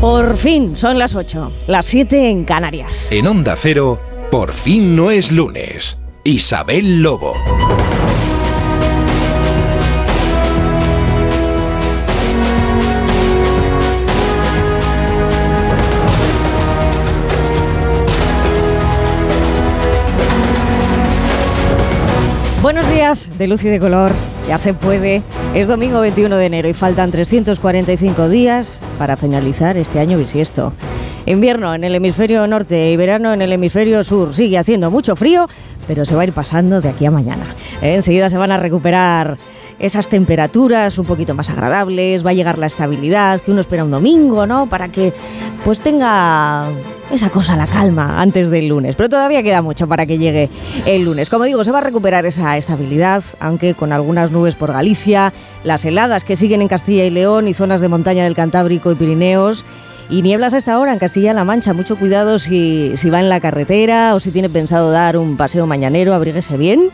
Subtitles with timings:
[0.00, 3.12] Por fin, son las 8, las 7 en Canarias.
[3.12, 6.00] En Onda Cero, por fin no es lunes.
[6.24, 7.34] Isabel Lobo.
[23.40, 24.12] De luz y de color,
[24.46, 25.22] ya se puede.
[25.54, 30.74] Es domingo 21 de enero y faltan 345 días para finalizar este año bisiesto.
[31.24, 34.34] Invierno en el hemisferio norte y verano en el hemisferio sur.
[34.34, 35.48] Sigue haciendo mucho frío,
[35.88, 37.54] pero se va a ir pasando de aquí a mañana.
[37.80, 39.38] Enseguida se van a recuperar
[39.80, 43.90] esas temperaturas un poquito más agradables, va a llegar la estabilidad que uno espera un
[43.90, 44.68] domingo, ¿no?
[44.68, 45.12] Para que
[45.64, 46.66] pues tenga
[47.10, 48.94] esa cosa, la calma, antes del lunes.
[48.94, 50.48] Pero todavía queda mucho para que llegue
[50.86, 51.28] el lunes.
[51.30, 55.32] Como digo, se va a recuperar esa estabilidad, aunque con algunas nubes por Galicia,
[55.64, 58.94] las heladas que siguen en Castilla y León y zonas de montaña del Cantábrico y
[58.94, 59.64] Pirineos
[60.10, 61.72] y nieblas a esta hora en Castilla-La Mancha.
[61.72, 65.66] Mucho cuidado si, si va en la carretera o si tiene pensado dar un paseo
[65.66, 66.90] mañanero, abríguese bien.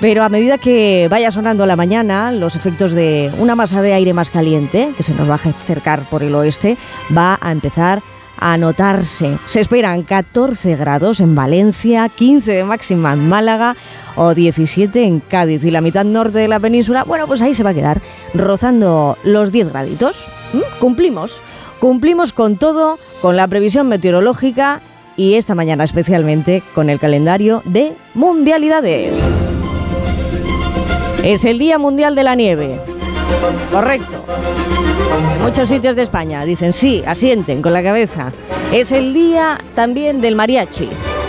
[0.00, 4.12] Pero a medida que vaya sonando la mañana, los efectos de una masa de aire
[4.12, 6.76] más caliente, que se nos va a acercar por el oeste,
[7.16, 8.02] va a empezar
[8.38, 9.38] a notarse.
[9.46, 13.76] Se esperan 14 grados en Valencia, 15 de máxima en Málaga
[14.14, 15.64] o 17 en Cádiz.
[15.64, 18.00] Y la mitad norte de la península, bueno, pues ahí se va a quedar
[18.34, 20.28] rozando los 10 graditos.
[20.52, 20.78] ¿Mm?
[20.80, 21.42] Cumplimos.
[21.80, 24.80] Cumplimos con todo, con la previsión meteorológica
[25.16, 29.20] y esta mañana especialmente con el calendario de mundialidades.
[31.22, 32.80] Es el Día Mundial de la Nieve.
[33.72, 34.24] Correcto.
[35.34, 38.32] En muchos sitios de España dicen sí, asienten con la cabeza.
[38.72, 40.88] Es el día también del mariachi.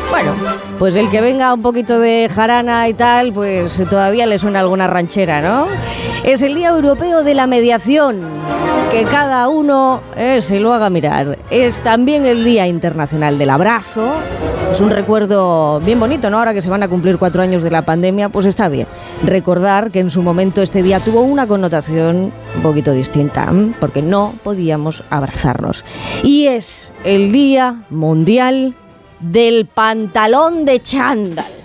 [0.09, 0.34] Bueno,
[0.80, 4.88] pues el que venga un poquito de jarana y tal, pues todavía le suena alguna
[4.88, 5.67] ranchera, ¿no?
[6.23, 8.22] Es el Día Europeo de la Mediación.
[8.91, 11.37] Que cada uno eh, se lo haga mirar.
[11.52, 14.14] Es también el Día Internacional del Abrazo.
[14.71, 16.39] Es un recuerdo bien bonito, ¿no?
[16.39, 18.87] Ahora que se van a cumplir cuatro años de la pandemia, pues está bien.
[19.23, 24.33] Recordar que en su momento este día tuvo una connotación un poquito distinta, porque no
[24.43, 25.83] podíamos abrazarnos.
[26.23, 28.73] Y es el Día Mundial
[29.20, 31.57] del Pantalón de Chándal.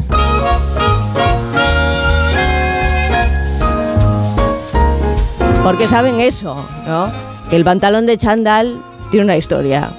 [5.65, 7.11] Porque saben eso, ¿no?
[7.49, 8.79] Que el pantalón de chándal
[9.13, 9.91] tiene una historia.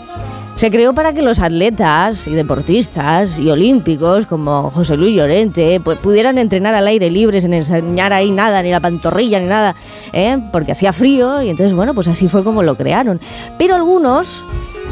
[0.58, 5.98] Se creó para que los atletas y deportistas y olímpicos como José Luis Llorente pues,
[6.00, 9.74] pudieran entrenar al aire libre sin enseñar ahí nada, ni la pantorrilla, ni nada,
[10.12, 10.38] ¿eh?
[10.52, 13.22] porque hacía frío y entonces, bueno, pues así fue como lo crearon.
[13.58, 14.44] Pero algunos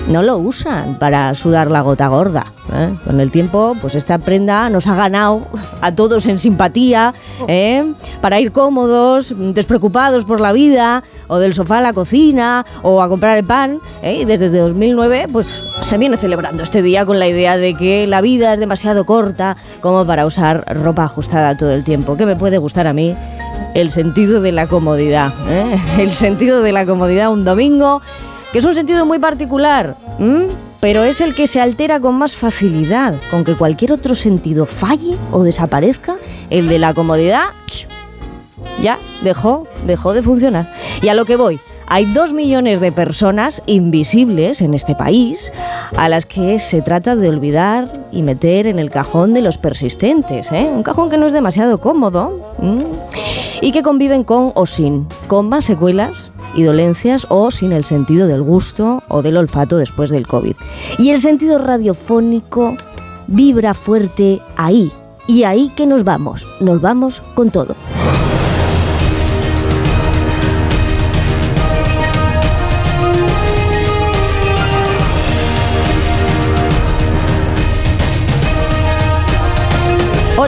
[0.07, 2.53] no lo usan para sudar la gota gorda.
[2.73, 2.93] ¿eh?
[3.05, 5.47] Con el tiempo, pues esta prenda nos ha ganado
[5.81, 7.13] a todos en simpatía,
[7.47, 7.93] ¿eh?
[8.21, 13.09] para ir cómodos, despreocupados por la vida, o del sofá a la cocina, o a
[13.09, 13.79] comprar el pan.
[14.01, 14.19] ¿eh?
[14.21, 18.21] Y desde 2009, pues se viene celebrando este día con la idea de que la
[18.21, 22.17] vida es demasiado corta como para usar ropa ajustada todo el tiempo.
[22.17, 23.15] ¿Qué me puede gustar a mí?
[23.73, 25.31] El sentido de la comodidad.
[25.97, 28.01] El sentido de la comodidad un domingo
[28.51, 29.95] que es un sentido muy particular,
[30.79, 35.15] pero es el que se altera con más facilidad, con que cualquier otro sentido falle
[35.31, 36.15] o desaparezca,
[36.49, 37.49] el de la comodidad
[38.81, 40.73] ya dejó, dejó de funcionar.
[41.01, 41.59] Y a lo que voy,
[41.91, 45.51] hay dos millones de personas invisibles en este país
[45.97, 50.53] a las que se trata de olvidar y meter en el cajón de los persistentes.
[50.53, 50.71] ¿eh?
[50.73, 52.55] Un cajón que no es demasiado cómodo
[53.59, 58.25] y que conviven con o sin, con más secuelas y dolencias o sin el sentido
[58.25, 60.55] del gusto o del olfato después del COVID.
[60.97, 62.77] Y el sentido radiofónico
[63.27, 64.93] vibra fuerte ahí.
[65.27, 67.75] Y ahí que nos vamos, nos vamos con todo.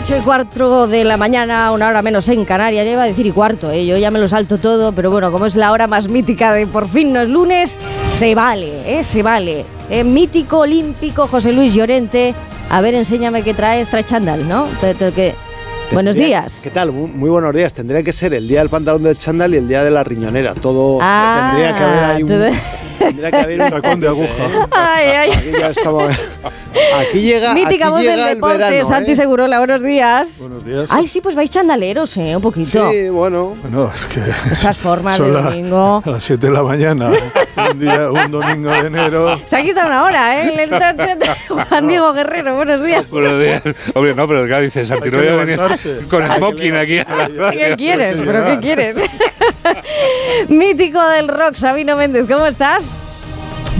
[0.03, 3.25] 8 y cuarto de la mañana, una hora menos en Canarias, ya iba a decir
[3.25, 3.85] y cuarto, ¿eh?
[3.85, 6.67] yo ya me lo salto todo, pero bueno, como es la hora más mítica de
[6.67, 9.01] por fin no es lunes, se vale, ¿eh?
[9.03, 9.63] se vale.
[9.89, 12.35] Eh, mítico, olímpico, José Luis Llorente,
[12.69, 14.67] a ver, enséñame qué traes, trae chándal, ¿no?
[14.81, 15.35] Que,
[15.93, 16.59] Buenos días.
[16.61, 16.91] ¿Qué tal?
[16.91, 17.71] Muy, buenos días.
[17.71, 20.53] Tendría que ser el día del pantalón del chándal y el día de la riñonera.
[20.53, 24.43] Todo ah, tendría que haber ahí un, tendría que haber un tacón de aguja.
[24.71, 25.31] Ay, ay.
[25.31, 26.13] Aquí ya estamos
[26.99, 29.15] Aquí llega, Mítica aquí voz llega del el deporte, verano, Santi ¿eh?
[29.15, 30.39] Segurola, buenos días.
[30.39, 30.89] Buenos días.
[30.91, 32.35] Ay, sí, pues vais chandaleros, ¿eh?
[32.35, 32.91] Un poquito.
[32.91, 33.55] Sí, bueno.
[33.61, 34.21] Bueno, es que.
[34.51, 36.01] Estas formas de la- domingo.
[36.05, 37.11] A las 7 de la mañana,
[37.71, 39.41] un, día, un domingo de enero.
[39.45, 40.69] Se ha quitado una hora, ¿eh?
[41.47, 43.09] Juan Diego Guerrero, buenos días.
[43.09, 43.61] Buenos días.
[43.93, 45.59] Hombre, no, pero claro, dice Santi, no que voy a venir
[46.09, 46.99] con smoking aquí.
[47.51, 48.19] ¿Qué quieres?
[48.23, 48.95] ¿Pero qué quieres?
[50.49, 52.92] Mítico del rock, Sabino Méndez, ¿cómo estás?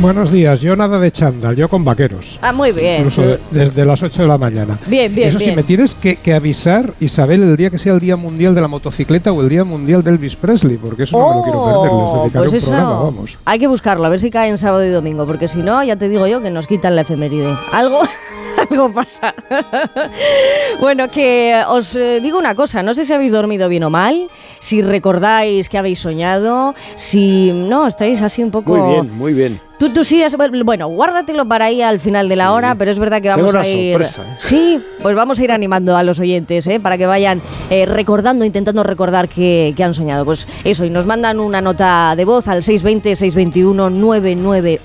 [0.02, 2.38] Buenos días, yo nada de chándal, yo con vaqueros.
[2.42, 2.98] Ah, muy bien.
[2.98, 4.78] Incluso de- desde las 8 de la mañana.
[4.88, 5.56] Bien, bien, Eso sí, bien.
[5.56, 8.68] me tienes que, que avisar, Isabel, el día que sea el Día Mundial de la
[8.68, 11.84] Motocicleta o el Día Mundial de Elvis Presley, porque eso no me lo quiero perder.
[11.84, 13.38] Les Oh, dedicaré pues un eso programa, vamos.
[13.46, 15.96] hay que buscarlo, a ver si cae en sábado y domingo, porque si no, ya
[15.96, 17.56] te digo yo que nos quitan la efeméride.
[17.72, 18.00] Algo,
[18.70, 19.34] algo pasa.
[20.82, 24.28] bueno, que os eh, digo una cosa, no sé si habéis dormido bien o mal,
[24.60, 28.76] si recordáis que habéis soñado, si no, estáis así un poco...
[28.76, 29.60] Muy bien, muy bien.
[29.80, 33.00] Tú, tú sí, has- bueno, guárdatelo para ahí al final de la hora, pero es
[33.00, 33.92] verdad que Tengo vamos una a ir...
[33.94, 34.36] sorpresa, ¿eh?
[34.38, 36.80] Sí, pues vamos a ir animando a los oyentes, ¿eh?
[36.80, 40.24] para que vayan eh, recordando, intentando recordar que, que han soñado.
[40.26, 44.80] Pues eso, y nos mandan una nota de voz al 620-621-991,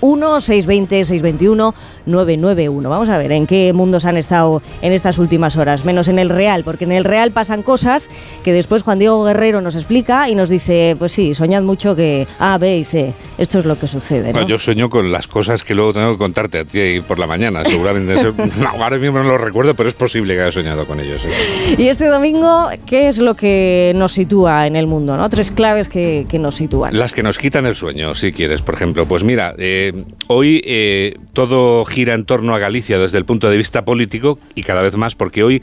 [2.06, 2.88] 620-621-991.
[2.88, 6.29] Vamos a ver en qué mundos han estado en estas últimas horas, menos en el
[6.31, 8.11] real, porque en el real pasan cosas
[8.43, 12.26] que después Juan Diego Guerrero nos explica y nos dice, pues sí, soñad mucho que
[12.38, 14.32] A, B y C, esto es lo que sucede.
[14.32, 14.41] ¿no?
[14.41, 17.26] No, yo sueño con las cosas que luego tengo que contarte a ti por la
[17.26, 17.64] mañana.
[17.64, 18.14] Seguramente.
[18.60, 21.25] no, ahora mismo no lo recuerdo, pero es posible que haya soñado con ellos.
[21.25, 21.75] ¿eh?
[21.76, 25.16] Y este domingo, ¿qué es lo que nos sitúa en el mundo?
[25.16, 25.28] ¿no?
[25.30, 26.96] Tres claves que, que nos sitúan.
[26.96, 29.06] Las que nos quitan el sueño, si quieres, por ejemplo.
[29.06, 29.92] Pues mira, eh,
[30.28, 34.62] hoy eh, todo gira en torno a Galicia desde el punto de vista político y
[34.62, 35.60] cada vez más porque hoy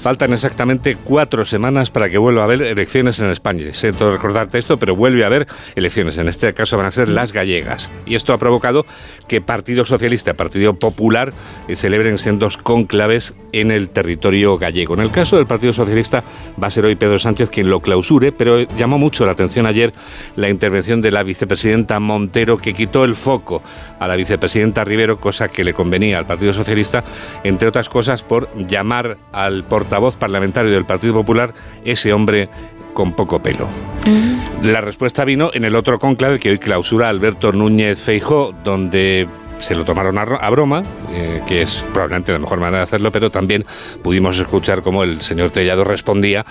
[0.00, 3.66] faltan exactamente cuatro semanas para que vuelva a haber elecciones en España.
[3.72, 6.16] Siento recordarte esto, pero vuelve a haber elecciones.
[6.18, 7.90] En este caso van a ser las gallegas.
[8.06, 8.86] Y esto ha provocado
[9.28, 11.32] que Partido Socialista Partido Popular
[11.68, 14.94] eh, celebren sendos cónclaves en el territorio gallego.
[14.94, 16.24] En el caso del Partido Socialista
[16.60, 19.92] va a ser hoy Pedro Sánchez quien lo clausure, pero llamó mucho la atención ayer
[20.36, 23.62] la intervención de la vicepresidenta Montero que quitó el foco
[23.98, 27.04] a la vicepresidenta Rivero, cosa que le convenía al Partido Socialista,
[27.44, 31.54] entre otras cosas por llamar al portavoz parlamentario del Partido Popular
[31.84, 32.48] ese hombre
[32.94, 33.68] con poco pelo.
[34.62, 39.26] La respuesta vino en el otro cónclave que hoy clausura Alberto Núñez Feijó, donde
[39.60, 43.12] se lo tomaron a, a broma, eh, que es probablemente la mejor manera de hacerlo,
[43.12, 43.64] pero también
[44.02, 46.44] pudimos escuchar cómo el señor Tellado respondía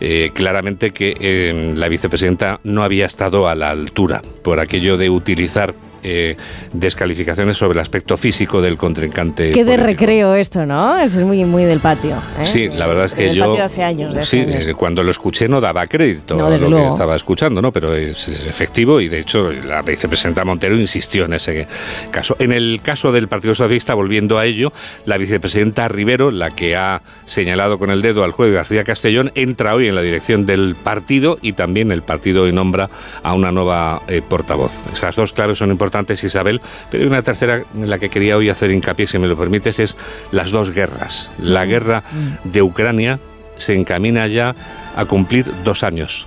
[0.00, 5.10] eh, claramente que eh, la vicepresidenta no había estado a la altura por aquello de
[5.10, 6.36] utilizar eh,
[6.72, 9.52] descalificaciones sobre el aspecto físico del contrincante.
[9.52, 9.86] Qué de político.
[9.86, 10.98] recreo esto, ¿no?
[10.98, 12.16] Eso es muy, muy del patio.
[12.40, 12.44] ¿eh?
[12.44, 13.48] Sí, la verdad es que Del yo.
[13.50, 14.14] patio hace años.
[14.14, 14.66] de hace sí, años.
[14.66, 16.88] eh, cuando lo escuché no daba crédito No, a lo que luego.
[16.92, 17.72] estaba escuchando, ¿no?
[17.72, 21.66] Pero es, es efectivo y de hecho la vicepresidenta Montero insistió en ese
[22.10, 22.36] caso.
[22.38, 24.72] En el caso del Partido Socialista, volviendo a ello,
[25.04, 29.74] la vicepresidenta Rivero, la que ha señalado con el dedo al juez García Castellón, entra
[29.74, 32.90] hoy en la dirección del partido y también el partido hoy nombra
[33.22, 34.84] a una nueva eh, portavoz.
[34.92, 35.85] Esas dos claves son importantes,
[36.24, 36.60] Isabel,
[36.90, 39.78] pero hay una tercera en la que quería hoy hacer hincapié, si me lo permites,
[39.78, 39.96] es
[40.32, 41.30] las dos guerras.
[41.38, 42.02] La guerra
[42.44, 43.18] de Ucrania
[43.56, 44.54] se encamina ya
[44.94, 46.26] a cumplir dos años.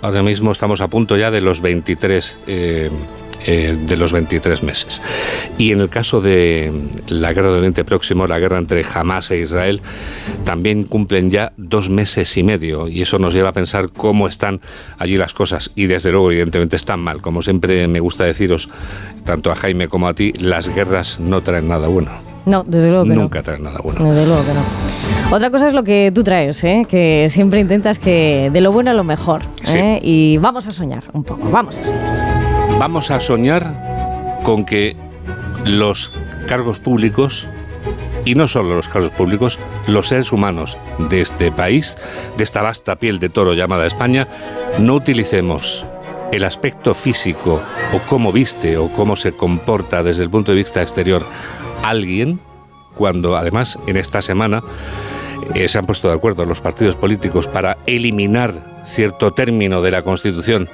[0.00, 2.90] Ahora mismo estamos a punto ya de los 23 eh,
[3.46, 5.02] eh, de los 23 meses.
[5.58, 6.72] Y en el caso de
[7.08, 9.80] la guerra del Oriente Próximo, la guerra entre Hamas e Israel,
[10.44, 12.88] también cumplen ya dos meses y medio.
[12.88, 14.60] Y eso nos lleva a pensar cómo están
[14.98, 15.70] allí las cosas.
[15.74, 17.20] Y desde luego, evidentemente, están mal.
[17.20, 18.68] Como siempre me gusta deciros,
[19.24, 22.10] tanto a Jaime como a ti, las guerras no traen nada bueno.
[22.46, 24.00] No, desde luego que Nunca traen nada bueno.
[24.00, 24.10] no.
[24.10, 25.36] Desde luego que no.
[25.36, 26.86] Otra cosa es lo que tú traes, ¿eh?
[26.88, 29.42] que siempre intentas que de lo bueno a lo mejor.
[29.62, 29.76] Sí.
[29.76, 30.00] ¿eh?
[30.02, 32.47] Y vamos a soñar un poco, vamos a soñar.
[32.78, 34.96] Vamos a soñar con que
[35.64, 36.12] los
[36.46, 37.48] cargos públicos,
[38.24, 39.58] y no solo los cargos públicos,
[39.88, 40.78] los seres humanos
[41.10, 41.96] de este país,
[42.36, 44.28] de esta vasta piel de toro llamada España,
[44.78, 45.84] no utilicemos
[46.30, 47.60] el aspecto físico
[47.92, 51.26] o cómo viste o cómo se comporta desde el punto de vista exterior
[51.82, 52.38] alguien,
[52.94, 54.62] cuando además en esta semana
[55.54, 60.02] eh, se han puesto de acuerdo los partidos políticos para eliminar cierto término de la
[60.02, 60.70] Constitución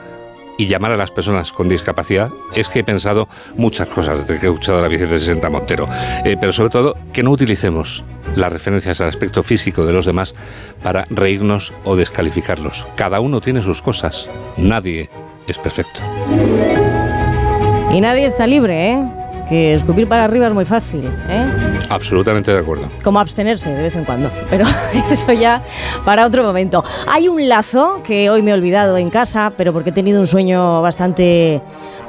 [0.59, 4.47] y llamar a las personas con discapacidad, es que he pensado muchas cosas desde que
[4.47, 5.89] he escuchado a la vicepresidenta Montero.
[6.25, 8.05] Eh, pero sobre todo, que no utilicemos
[8.37, 10.35] las referencias al aspecto físico de los demás
[10.83, 12.87] para reírnos o descalificarlos.
[12.97, 14.29] Cada uno tiene sus cosas.
[14.57, 15.11] Nadie
[15.47, 16.01] es perfecto.
[17.93, 19.24] Y nadie está libre, ¿eh?
[19.49, 21.47] Que escupir para arriba es muy fácil, ¿eh?
[21.91, 22.89] Absolutamente de acuerdo.
[23.03, 24.31] Como abstenerse de vez en cuando.
[24.51, 24.65] Pero
[25.11, 25.63] eso ya
[26.05, 26.83] para otro momento.
[27.07, 30.27] Hay un lazo que hoy me he olvidado en casa, pero porque he tenido un
[30.27, 31.61] sueño bastante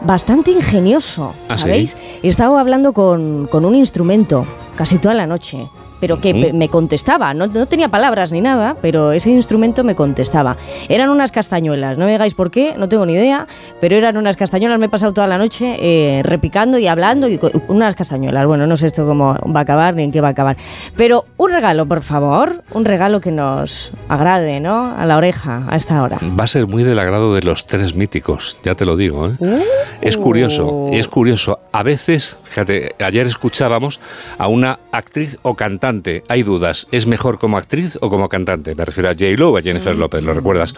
[0.02, 1.64] bastante ingenioso, ¿Ah, sí?
[1.64, 1.98] ¿sabéis?
[2.22, 7.34] He estado hablando con, con un instrumento casi toda la noche, pero que me contestaba,
[7.34, 10.58] no, no tenía palabras ni nada, pero ese instrumento me contestaba.
[10.90, 13.48] Eran unas castañuelas, no me digáis por qué, no tengo ni idea,
[13.80, 17.40] pero eran unas castañuelas, me he pasado toda la noche eh, repicando y hablando, y
[17.68, 20.32] unas castañuelas, bueno, no sé esto cómo va a acabar ni en qué va a
[20.32, 20.58] acabar.
[20.96, 24.96] Pero un regalo, por favor, un regalo que nos agrade, ¿no?
[24.96, 26.20] A la oreja, a esta hora.
[26.40, 29.28] Va a ser muy del agrado de los tres míticos, ya te lo digo.
[29.28, 29.36] ¿eh?
[29.40, 29.60] Uh.
[30.02, 31.60] Es curioso, es curioso.
[31.72, 34.00] A veces, fíjate, ayer escuchábamos
[34.38, 35.95] a una actriz o cantante.
[36.28, 38.76] Hay dudas, ¿es mejor como actriz o como cantante?
[38.76, 40.74] Me refiero a J-Lo o a Jennifer López, ¿lo recuerdas?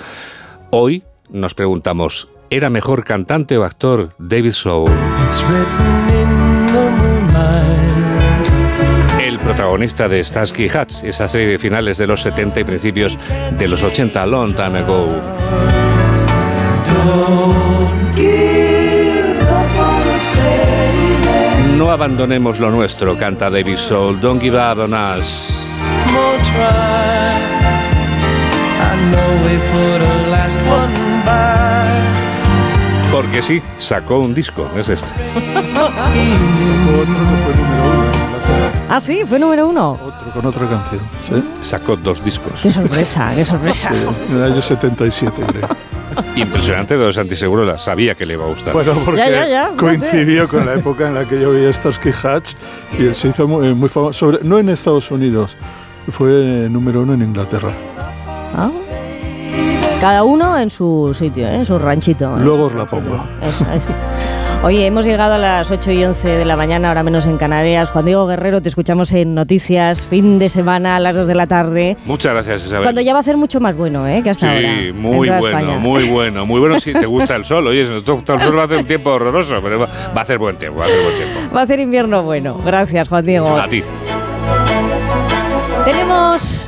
[0.69, 4.91] Hoy nos preguntamos, ¿era mejor cantante o actor David Soul?
[9.21, 13.17] El protagonista de Starsky y Hutch, esa serie de finales de los 70 y principios
[13.57, 15.07] de los 80, long time ago.
[21.77, 24.19] No abandonemos lo nuestro, canta David Soul.
[24.19, 25.71] Don't give up on us.
[33.11, 35.11] Porque sí, sacó un disco, es este.
[35.75, 36.35] Otro que
[37.45, 38.71] fue número uno en Inglaterra.
[38.89, 39.91] Ah, sí, fue número uno.
[39.91, 41.01] Otro con otra canción.
[41.21, 41.43] ¿sí?
[41.61, 42.59] Sacó dos discos.
[42.59, 43.91] Qué sorpresa, qué sorpresa.
[43.91, 45.67] Sí, en el año 77, creo.
[46.35, 47.77] Impresionante de los Antisegurola.
[47.77, 48.73] Sabía que le iba a gustar.
[48.73, 49.77] Bueno, porque Ya, ya, ya, fíjate.
[49.77, 52.53] coincidió con la época en la que yo veía Starsky Hatch
[52.99, 55.55] y él se hizo muy, muy famoso, sobre, no en Estados Unidos,
[56.09, 57.71] fue número uno en Inglaterra.
[58.55, 58.69] Ah.
[59.99, 61.55] Cada uno en su sitio, ¿eh?
[61.55, 62.37] en su ranchito.
[62.37, 62.41] ¿eh?
[62.41, 63.15] Luego os la pongo.
[63.41, 63.87] Eso, eso.
[64.63, 67.89] Oye, hemos llegado a las 8 y 11 de la mañana, ahora menos en Canarias.
[67.89, 71.45] Juan Diego Guerrero, te escuchamos en Noticias, fin de semana a las 2 de la
[71.45, 71.95] tarde.
[72.05, 72.83] Muchas gracias, Isabel.
[72.83, 74.21] Cuando ya va a hacer mucho más bueno, ¿eh?
[74.23, 74.67] Que hasta ahora.
[74.67, 75.77] Sí, muy bueno, España.
[75.77, 77.67] muy bueno, muy bueno si te gusta el sol.
[77.67, 79.85] Oye, si no te gusta el sol va a hacer un tiempo horroroso, pero va
[79.85, 81.55] va a hacer buen tiempo, va a hacer buen tiempo.
[81.55, 82.57] Va a hacer invierno bueno.
[82.65, 83.55] Gracias, Juan Diego.
[83.57, 83.83] A ti.
[85.85, 86.67] Tenemos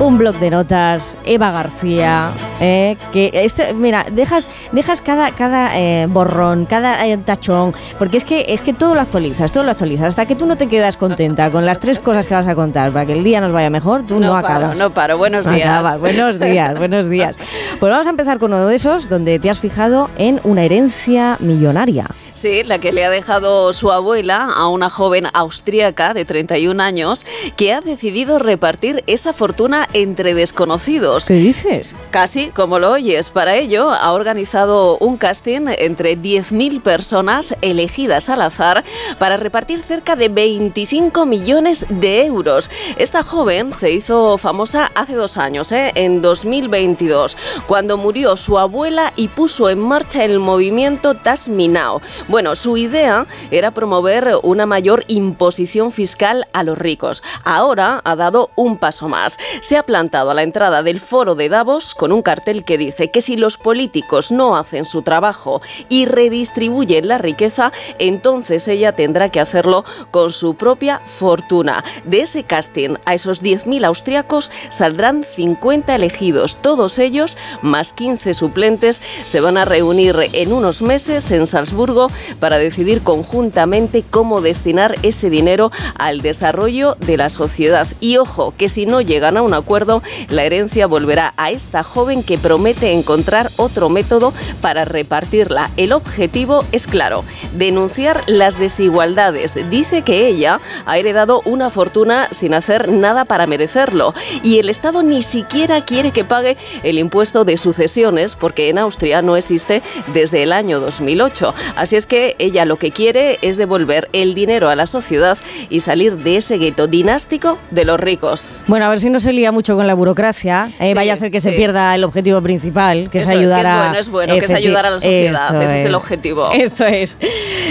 [0.00, 6.06] un blog de notas, Eva García, eh, que este, mira, dejas, dejas cada, cada eh,
[6.08, 10.06] borrón, cada eh, tachón, porque es que, es que todo lo actualizas, todo lo actualizas,
[10.08, 12.90] hasta que tú no te quedas contenta con las tres cosas que vas a contar
[12.90, 14.76] para que el día nos vaya mejor, tú no, No paro, acabas.
[14.76, 15.18] no paro.
[15.18, 15.68] Buenos No días.
[15.68, 16.00] acabas.
[16.00, 17.36] Buenos días, buenos días.
[17.78, 21.36] Pues vamos a empezar con uno de esos donde te has fijado en una herencia
[21.40, 22.06] millonaria.
[22.42, 27.24] Sí, la que le ha dejado su abuela a una joven austríaca de 31 años
[27.54, 31.26] que ha decidido repartir esa fortuna entre desconocidos.
[31.26, 31.94] ¿Qué dices?
[32.10, 33.30] Casi como lo oyes.
[33.30, 38.82] Para ello ha organizado un casting entre 10.000 personas elegidas al azar
[39.20, 42.72] para repartir cerca de 25 millones de euros.
[42.96, 45.92] Esta joven se hizo famosa hace dos años, ¿eh?
[45.94, 47.36] en 2022,
[47.68, 52.02] cuando murió su abuela y puso en marcha el movimiento Tasminao.
[52.32, 57.22] Bueno, su idea era promover una mayor imposición fiscal a los ricos.
[57.44, 59.38] Ahora ha dado un paso más.
[59.60, 63.10] Se ha plantado a la entrada del foro de Davos con un cartel que dice
[63.10, 65.60] que si los políticos no hacen su trabajo
[65.90, 71.84] y redistribuyen la riqueza, entonces ella tendrá que hacerlo con su propia fortuna.
[72.06, 76.56] De ese casting a esos 10.000 austriacos saldrán 50 elegidos.
[76.62, 82.08] Todos ellos, más 15 suplentes, se van a reunir en unos meses en Salzburgo
[82.40, 87.86] para decidir conjuntamente cómo destinar ese dinero al desarrollo de la sociedad.
[88.00, 92.22] Y ojo, que si no llegan a un acuerdo, la herencia volverá a esta joven
[92.22, 95.70] que promete encontrar otro método para repartirla.
[95.76, 97.24] El objetivo es claro,
[97.54, 99.58] denunciar las desigualdades.
[99.70, 105.02] Dice que ella ha heredado una fortuna sin hacer nada para merecerlo y el Estado
[105.02, 110.42] ni siquiera quiere que pague el impuesto de sucesiones porque en Austria no existe desde
[110.42, 111.54] el año 2008.
[111.76, 115.38] Así es que ella lo que quiere es devolver el dinero a la sociedad
[115.70, 118.50] y salir de ese gueto dinástico de los ricos.
[118.66, 120.70] Bueno, a ver si no se lía mucho con la burocracia.
[120.78, 121.56] eh, Sí, vaya a ser que se sí.
[121.56, 123.76] pierda el objetivo principal, que Eso es es, que ayudar es a.
[123.78, 126.50] bueno, es bueno, que es ayudar a la sociedad, ese es el objetivo.
[126.52, 127.16] Esto es.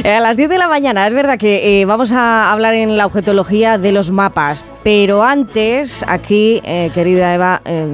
[0.04, 2.98] Eh, A las 10 de la mañana, es verdad que eh, vamos a hablar en
[2.98, 7.86] la objetología de los mapas, pero antes, aquí, eh, querida Eva, eh,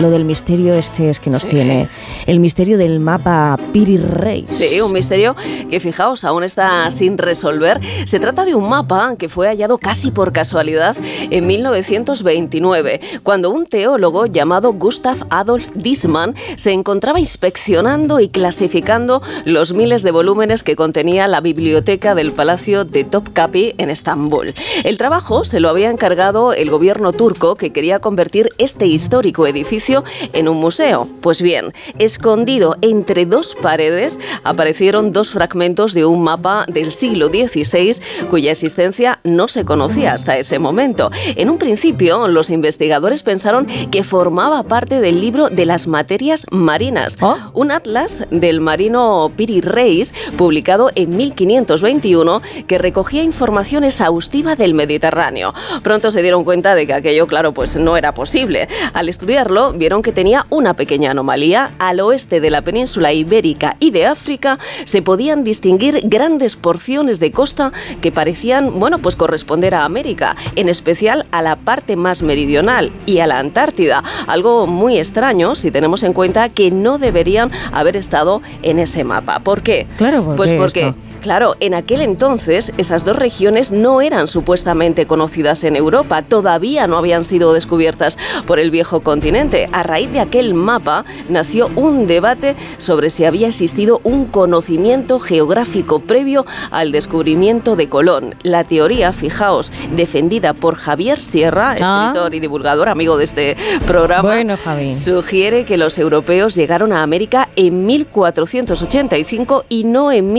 [0.00, 1.48] lo del misterio este es que nos Sí.
[1.48, 1.88] tiene.
[2.26, 4.50] El misterio del mapa Piri Reis.
[4.50, 5.36] Sí, un misterio
[5.70, 7.80] que fijaos aún está sin resolver.
[8.04, 10.96] Se trata de un mapa que fue hallado casi por casualidad
[11.30, 19.72] en 1929, cuando un teólogo llamado Gustav Adolf Diesmann se encontraba inspeccionando y clasificando los
[19.72, 24.54] miles de volúmenes que contenía la biblioteca del Palacio de Topkapi en Estambul.
[24.82, 30.04] El trabajo se lo había encargado el gobierno turco que quería convertir este histórico edificio
[30.32, 31.06] en un museo.
[31.20, 38.00] Pues bien, escondido entre dos paredes aparecieron dos fragmentos de un mapa del siglo XVI
[38.30, 41.10] cuya existencia no se conocía hasta ese momento.
[41.36, 47.18] En un principio, los investigadores pensaron que formaba parte del libro de las materias marinas,
[47.20, 47.36] Oh.
[47.52, 55.52] un atlas del marino Piri Reis, publicado en 1521, que recogía información exhaustiva del Mediterráneo.
[55.82, 58.68] Pronto se dieron cuenta de que aquello, claro, pues no era posible.
[58.94, 61.72] Al estudiarlo, vieron que tenía una pequeña anomalía.
[61.78, 67.32] Al oeste de la península ibérica y de África se podían distinguir grandes porciones de
[67.32, 72.92] costa que parecían, bueno, pues corresponder a América, en especial a la parte más meridional
[73.04, 74.02] y a la Antártida.
[74.26, 79.40] Algo muy extraño si tenemos en cuenta que no deberían haber estado en ese mapa.
[79.40, 79.86] ¿Por qué?
[79.98, 81.13] Claro, ¿por pues qué porque esto?
[81.24, 86.98] Claro, en aquel entonces esas dos regiones no eran supuestamente conocidas en Europa, todavía no
[86.98, 89.70] habían sido descubiertas por el viejo continente.
[89.72, 96.00] A raíz de aquel mapa nació un debate sobre si había existido un conocimiento geográfico
[96.00, 98.34] previo al descubrimiento de Colón.
[98.42, 102.10] La teoría, fijaos, defendida por Javier Sierra, Ah.
[102.10, 104.58] escritor y divulgador, amigo de este programa, Bueno,
[104.94, 110.34] sugiere que los europeos llegaron a América en 1485 y no en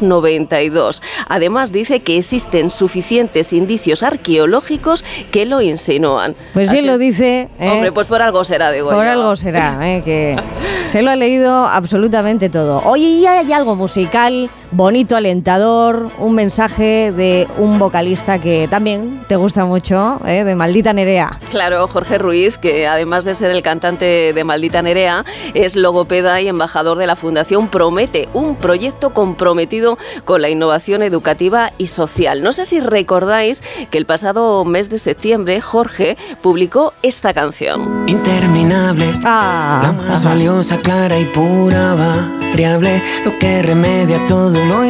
[0.00, 1.02] 1492.
[1.28, 6.34] Además dice que existen suficientes indicios arqueológicos que lo insinúan.
[6.54, 7.48] Pues si Así- él lo dice...
[7.58, 7.70] ¿eh?
[7.70, 9.10] Hombre, pues por algo será, digo Por yo.
[9.10, 10.02] algo será, ¿eh?
[10.04, 10.36] que
[10.86, 12.82] se lo ha leído absolutamente todo.
[12.84, 19.36] Oye, y hay algo musical, bonito, alentador, un mensaje de un vocalista que también te
[19.36, 20.44] gusta mucho, ¿eh?
[20.44, 21.38] de Maldita Nerea.
[21.50, 25.24] Claro, Jorge Ruiz, que además de ser el cantante de Maldita Nerea,
[25.54, 31.72] es logopeda y embajador de la Fundación Promete, un proyecto comprometido con la innovación educativa
[31.76, 32.42] y social.
[32.42, 38.04] No sé si recordáis que el pasado mes de septiembre Jorge publicó esta canción.
[38.06, 39.04] Interminable.
[39.24, 40.30] Ah, La más ajá.
[40.30, 44.84] valiosa, clara y pura variable, lo que remedia todo lo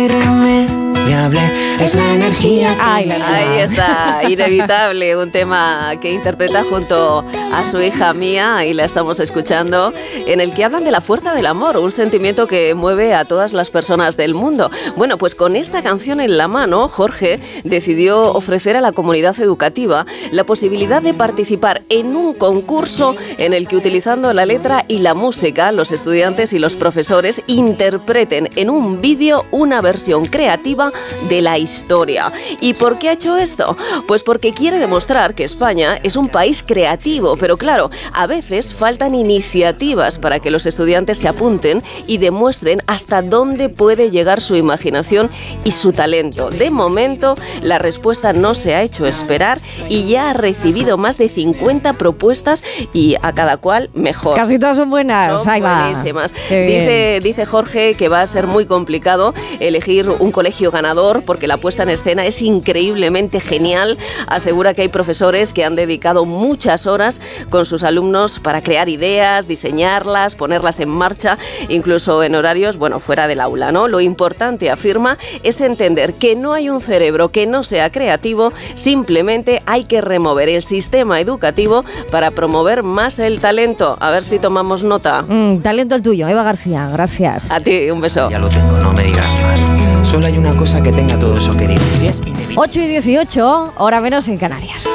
[1.80, 2.75] es la energía.
[2.75, 8.73] que Ay, Ahí está, inevitable, un tema que interpreta junto a su hija Mía, y
[8.73, 9.92] la estamos escuchando,
[10.26, 13.52] en el que hablan de la fuerza del amor, un sentimiento que mueve a todas
[13.52, 14.71] las personas del mundo.
[14.97, 20.06] Bueno, pues con esta canción en la mano, Jorge decidió ofrecer a la comunidad educativa
[20.30, 25.14] la posibilidad de participar en un concurso en el que utilizando la letra y la
[25.14, 30.92] música, los estudiantes y los profesores interpreten en un vídeo una versión creativa
[31.28, 32.33] de la historia.
[32.61, 33.76] ¿Y por qué ha hecho esto?
[34.07, 39.15] Pues porque quiere demostrar que España es un país creativo, pero claro, a veces faltan
[39.15, 45.31] iniciativas para que los estudiantes se apunten y demuestren hasta dónde puede llegar su imaginación
[45.65, 46.50] y su talento.
[46.50, 51.28] De momento, la respuesta no se ha hecho esperar y ya ha recibido más de
[51.28, 54.37] 50 propuestas y a cada cual mejor.
[54.37, 55.43] Casi todas son buenas.
[55.45, 56.33] Son buenísimas.
[56.50, 60.81] Dice, dice Jorge que va a ser muy complicado elegir un colegio ganador
[61.25, 63.99] porque la puesta en escena es increíblemente genial.
[64.26, 69.47] Asegura que hay profesores que han dedicado muchas horas con sus alumnos para crear ideas,
[69.47, 73.86] diseñarlas, ponerlas en marcha, incluso en horarios, bueno, fuera del aula, ¿no?
[73.86, 79.62] Lo importante, afirma, es entender que no hay un cerebro que no sea creativo, simplemente
[79.66, 83.97] hay que remover el sistema educativo para promover más el talento.
[84.00, 85.23] A ver si tomamos nota.
[85.23, 87.50] Mm, talento el tuyo, Eva García, gracias.
[87.52, 88.28] A ti, un beso.
[88.30, 89.92] Ya lo tengo, no me digas más.
[90.02, 92.54] Solo hay una cosa que tenga todo eso que dices y es inevitable.
[92.56, 94.88] 8 y 18, hora menos en Canarias.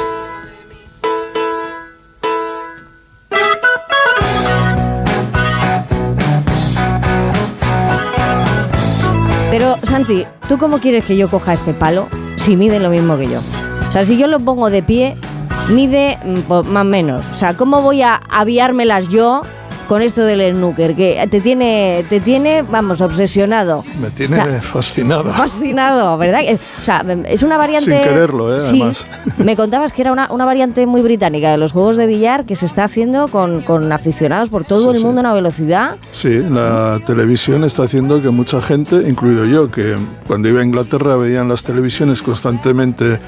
[9.50, 13.28] Pero, Santi, ¿tú cómo quieres que yo coja este palo si mide lo mismo que
[13.28, 13.40] yo?
[13.88, 15.16] O sea, si yo lo pongo de pie,
[15.70, 17.24] mide mm, más o menos.
[17.32, 19.42] O sea, ¿cómo voy a aviármelas yo
[19.88, 20.94] con esto del snooker?
[20.94, 23.84] Que te tiene, te tiene, vamos, obsesionado.
[24.00, 25.24] Me tiene O sea, fascinado.
[25.32, 26.42] Fascinado, ¿verdad?
[26.80, 27.90] O sea, es una variante...
[27.90, 28.60] Sin quererlo, ¿eh?
[28.60, 28.80] Sí.
[28.82, 29.06] Además.
[29.38, 32.54] Me contabas que era una, una variante muy británica de los juegos de billar que
[32.54, 35.04] se está haciendo con, con aficionados por todo Sí, el sí.
[35.04, 35.96] mundo a una velocidad.
[36.12, 39.96] Sí, la televisión está haciendo que mucha gente, incluido yo, que
[40.26, 43.18] cuando iba a Inglaterra veían las televisiones constantemente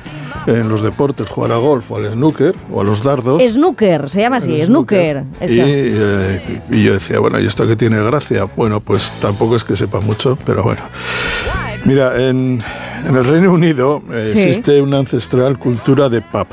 [0.46, 3.42] en los deportes jugar a golf o al snooker o a los dardos.
[3.42, 5.24] Snooker, se llama así, snooker.
[5.40, 8.44] Y, eh, y yo decía, bueno, ¿y esto qué tiene gracia?
[8.44, 10.82] Bueno, pues tampoco es que sepa mucho, pero bueno.
[11.84, 12.62] Mira, en,
[13.06, 14.38] en el Reino Unido eh, Sí.
[14.40, 16.46] existe una ancestral cultura de pub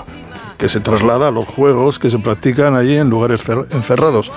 [0.57, 4.31] que se traslada a los juegos que se practican allí en lugares cer- encerrados.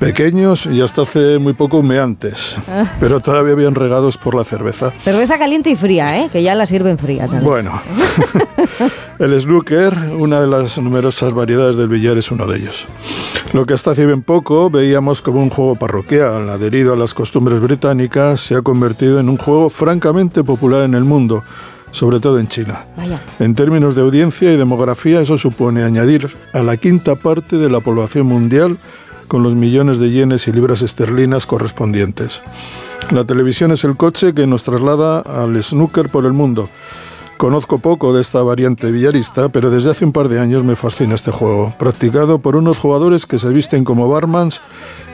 [0.00, 2.56] Pequeños y hasta hace muy poco humeantes,
[2.98, 4.92] pero todavía bien regados por la cerveza.
[5.04, 6.30] Cerveza caliente y fría, ¿eh?
[6.32, 7.44] que ya la sirven fría también.
[7.44, 7.82] Bueno,
[9.18, 12.86] el snooker, una de las numerosas variedades del billar, es uno de ellos.
[13.52, 17.60] Lo que hasta hace bien poco veíamos como un juego parroquial, adherido a las costumbres
[17.60, 21.44] británicas, se ha convertido en un juego francamente popular en el mundo,
[21.90, 22.86] sobre todo en China.
[22.96, 23.20] Vaya.
[23.38, 27.80] En términos de audiencia y demografía, eso supone añadir a la quinta parte de la
[27.80, 28.78] población mundial
[29.30, 32.42] con los millones de yenes y libras esterlinas correspondientes.
[33.12, 36.68] La televisión es el coche que nos traslada al snooker por el mundo.
[37.36, 41.14] Conozco poco de esta variante villarista, pero desde hace un par de años me fascina
[41.14, 44.60] este juego, practicado por unos jugadores que se visten como barmans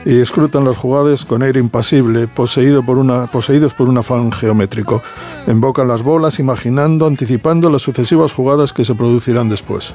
[0.03, 5.03] y escrutan las jugadas con aire impasible, poseídos por un afán geométrico.
[5.45, 9.93] Embocan las bolas imaginando, anticipando las sucesivas jugadas que se producirán después.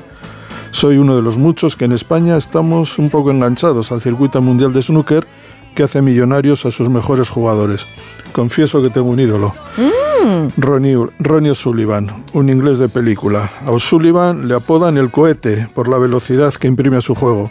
[0.73, 4.73] Soy uno de los muchos que en España estamos un poco enganchados al circuito mundial
[4.73, 5.27] de snooker
[5.75, 7.87] que hace millonarios a sus mejores jugadores.
[8.33, 9.53] Confieso que tengo un ídolo.
[10.57, 13.51] Ronnie, Ronnie O'Sullivan, un inglés de película.
[13.67, 17.51] A O'Sullivan le apodan el cohete por la velocidad que imprime a su juego.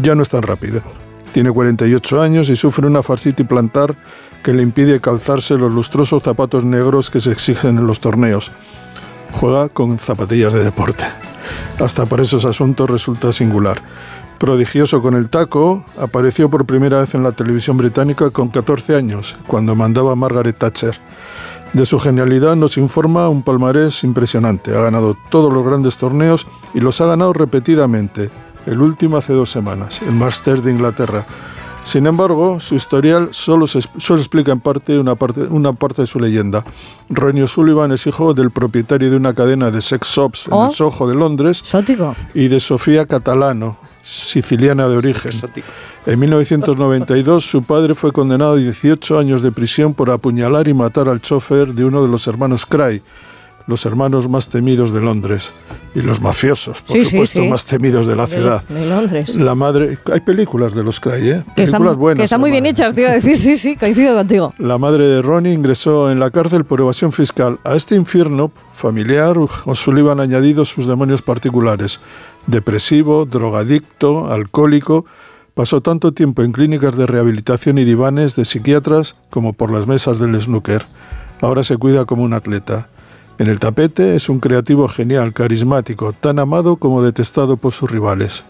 [0.00, 0.82] Ya no es tan rápido.
[1.32, 3.96] Tiene 48 años y sufre una fascitis plantar
[4.42, 8.52] que le impide calzarse los lustrosos zapatos negros que se exigen en los torneos.
[9.32, 11.06] Juega con zapatillas de deporte.
[11.80, 13.82] Hasta por esos asuntos resulta singular.
[14.38, 19.36] Prodigioso con el taco, apareció por primera vez en la televisión británica con 14 años,
[19.46, 21.00] cuando mandaba Margaret Thatcher.
[21.72, 24.76] De su genialidad nos informa un palmarés impresionante.
[24.76, 28.30] Ha ganado todos los grandes torneos y los ha ganado repetidamente.
[28.66, 31.26] El último hace dos semanas, el Masters de Inglaterra.
[31.82, 36.06] Sin embargo, su historial solo, se, solo explica en parte una, parte una parte de
[36.06, 36.64] su leyenda.
[37.08, 40.68] Ronnie O'Sullivan es hijo del propietario de una cadena de sex shops en Oh.
[40.68, 41.62] el Soho de Londres
[42.34, 45.32] y de Sofía Catalano, siciliana de origen.
[46.06, 51.08] En 1992 su padre fue condenado a 18 años de prisión por apuñalar y matar
[51.08, 53.02] al chofer de uno de los hermanos Cray,
[53.70, 55.50] los hermanos más temidos de Londres
[55.94, 57.48] y los mafiosos, por Sí, sí, supuesto, sí.
[57.48, 58.62] más temidos de la De- ciudad.
[58.68, 59.34] De, Londres.
[59.36, 61.44] La madre, hay películas de los Cray, ¿eh?
[61.56, 62.18] que están, películas buenas.
[62.20, 63.08] que están muy bien hechas, tío.
[63.08, 64.52] Decir, sí, sí, coincido contigo.
[64.58, 67.58] La madre de Ronnie ingresó en la cárcel por evasión fiscal.
[67.64, 72.00] A este infierno familiar, O'Sullivan ha añadido sus demonios particulares.
[72.46, 75.06] Depresivo, drogadicto, alcohólico.
[75.54, 80.18] Pasó tanto tiempo en clínicas de rehabilitación y divanes de psiquiatras como por las mesas
[80.18, 80.84] del snooker.
[81.40, 82.88] Ahora se cuida como un atleta.
[83.40, 88.44] En el tapete es un creativo genial, carismático, tan amado como detestado por sus rivales.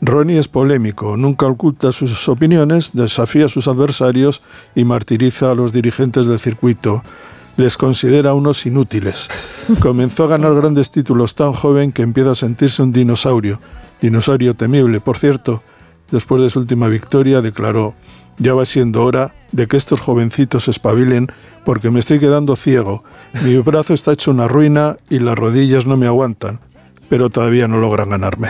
[0.00, 4.42] Ronnie es polémico, nunca oculta sus opiniones, desafía a sus adversarios
[4.74, 7.04] y martiriza a los dirigentes del circuito.
[7.56, 9.28] Les considera unos inútiles.
[9.80, 13.60] Comenzó a ganar grandes títulos tan joven que empieza a sentirse un dinosaurio.
[14.00, 15.62] Dinosaurio temible, por cierto.
[16.10, 17.94] Después de su última victoria declaró,
[18.38, 21.28] ya va siendo hora de que estos jovencitos se espabilen
[21.64, 23.04] porque me estoy quedando ciego.
[23.44, 26.60] Mi brazo está hecho una ruina y las rodillas no me aguantan,
[27.08, 28.48] pero todavía no logran ganarme.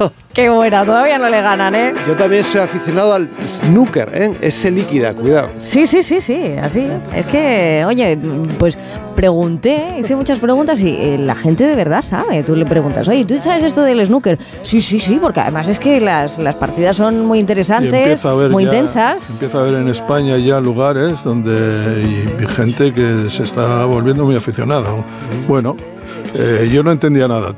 [0.32, 1.92] Qué buena, todavía no le ganan, ¿eh?
[2.06, 4.32] Yo también soy aficionado al snooker, ¿eh?
[4.40, 5.50] Ese líquida, cuidado.
[5.58, 6.86] Sí, sí, sí, sí, así.
[7.14, 8.16] Es que, oye,
[8.58, 8.78] pues
[9.16, 12.42] pregunté, hice muchas preguntas y eh, la gente de verdad sabe.
[12.44, 14.38] Tú le preguntas, oye, ¿tú sabes esto del snooker?
[14.62, 18.70] Sí, sí, sí, porque además es que las, las partidas son muy interesantes, muy ya-
[18.70, 19.22] intensas.
[19.22, 24.24] se empieza a ver en España ya lugares donde hay gente que se está volviendo
[24.24, 24.88] muy aficionada.
[25.48, 25.76] Bueno,
[26.34, 27.52] eh, yo no entendía nada,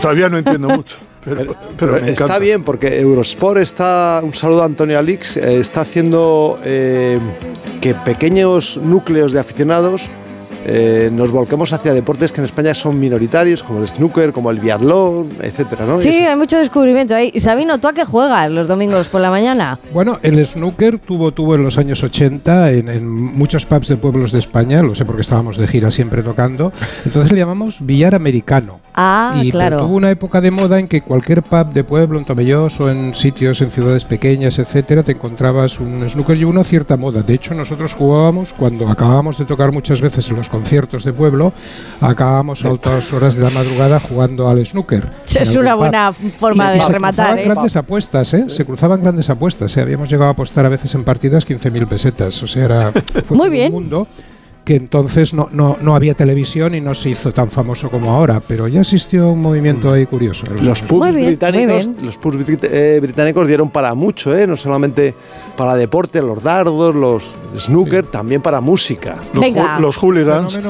[0.00, 4.62] todavía no entiendo mucho, pero, pero Pero me está bien porque Eurosport está, un saludo
[4.62, 7.18] a Antonio Alix, eh, está haciendo eh,
[7.80, 10.10] que pequeños núcleos de aficionados
[10.64, 14.60] eh, nos volquemos hacia deportes que en España son minoritarios, como el snooker, como el
[14.60, 16.00] biatlón, etcétera, ¿no?
[16.00, 17.32] Sí, hay mucho descubrimiento ahí.
[17.38, 19.78] Sabino, ¿tú a qué juegas los domingos por la mañana?
[19.92, 24.32] Bueno, el snooker tuvo, tuvo en los años 80 en, en muchos pubs de pueblos
[24.32, 26.72] de España, lo sé porque estábamos de gira siempre tocando,
[27.04, 28.80] entonces le llamamos billar americano.
[28.94, 29.78] Ah, y claro.
[29.78, 33.14] tuvo una época de moda en que cualquier pub de pueblo, en Tomelloso, o en
[33.14, 37.22] sitios, en ciudades pequeñas, etcétera, te encontrabas un snooker y una cierta moda.
[37.22, 41.52] De hecho, nosotros jugábamos cuando acabábamos de tocar muchas veces en los conciertos de pueblo,
[42.00, 45.10] acabábamos a altas horas de la madrugada jugando al snooker.
[45.34, 47.44] Es una buena forma Y de se rematar, cruzaban ¿eh?
[47.54, 48.44] grandes apuestas, ¿eh?
[48.48, 49.76] Se cruzaban grandes apuestas.
[49.76, 49.80] ¿eh?
[49.80, 52.40] Habíamos llegado a apostar a veces en partidas 15.000 pesetas.
[52.42, 52.92] O sea, era
[53.26, 53.66] fue Muy bien.
[53.74, 54.06] un mundo.
[54.64, 58.40] Que entonces no, no, no había televisión y no se hizo tan famoso como ahora,
[58.46, 60.44] pero ya existió un movimiento ahí curioso.
[60.60, 64.46] Los pubs británicos, los pubs eh, británicos dieron para mucho, ¿eh?
[64.46, 65.14] no solamente
[65.56, 69.16] para deporte, los dardos, los snooker, también para música.
[69.32, 70.60] Los, los hooligans.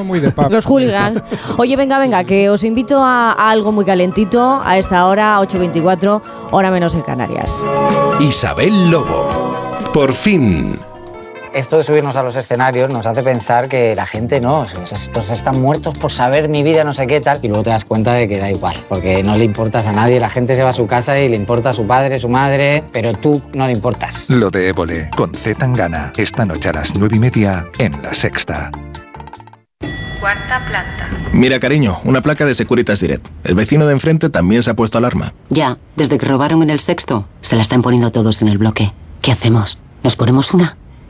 [0.49, 1.21] los hooligans.
[1.57, 6.21] Oye, venga, venga, que os invito a, a algo muy calentito a esta hora, 8.24,
[6.51, 7.63] hora menos en Canarias.
[8.19, 9.53] Isabel Lobo.
[9.93, 10.79] Por fin
[11.53, 15.61] esto de subirnos a los escenarios nos hace pensar que la gente no, estos están
[15.61, 18.27] muertos por saber mi vida, no sé qué tal, y luego te das cuenta de
[18.27, 20.87] que da igual, porque no le importas a nadie, la gente se va a su
[20.87, 24.29] casa y le importa a su padre, su madre, pero tú no le importas.
[24.29, 28.13] Lo de Évole, con Z Tangana, esta noche a las nueve y media en La
[28.13, 28.71] Sexta.
[30.19, 31.09] Cuarta planta.
[31.33, 33.27] Mira, cariño, una placa de Securitas Direct.
[33.43, 35.33] El vecino de enfrente también se ha puesto alarma.
[35.49, 38.93] Ya, desde que robaron en el sexto, se la están poniendo todos en el bloque.
[39.21, 39.79] ¿Qué hacemos?
[40.01, 40.77] ¿Nos ponemos una?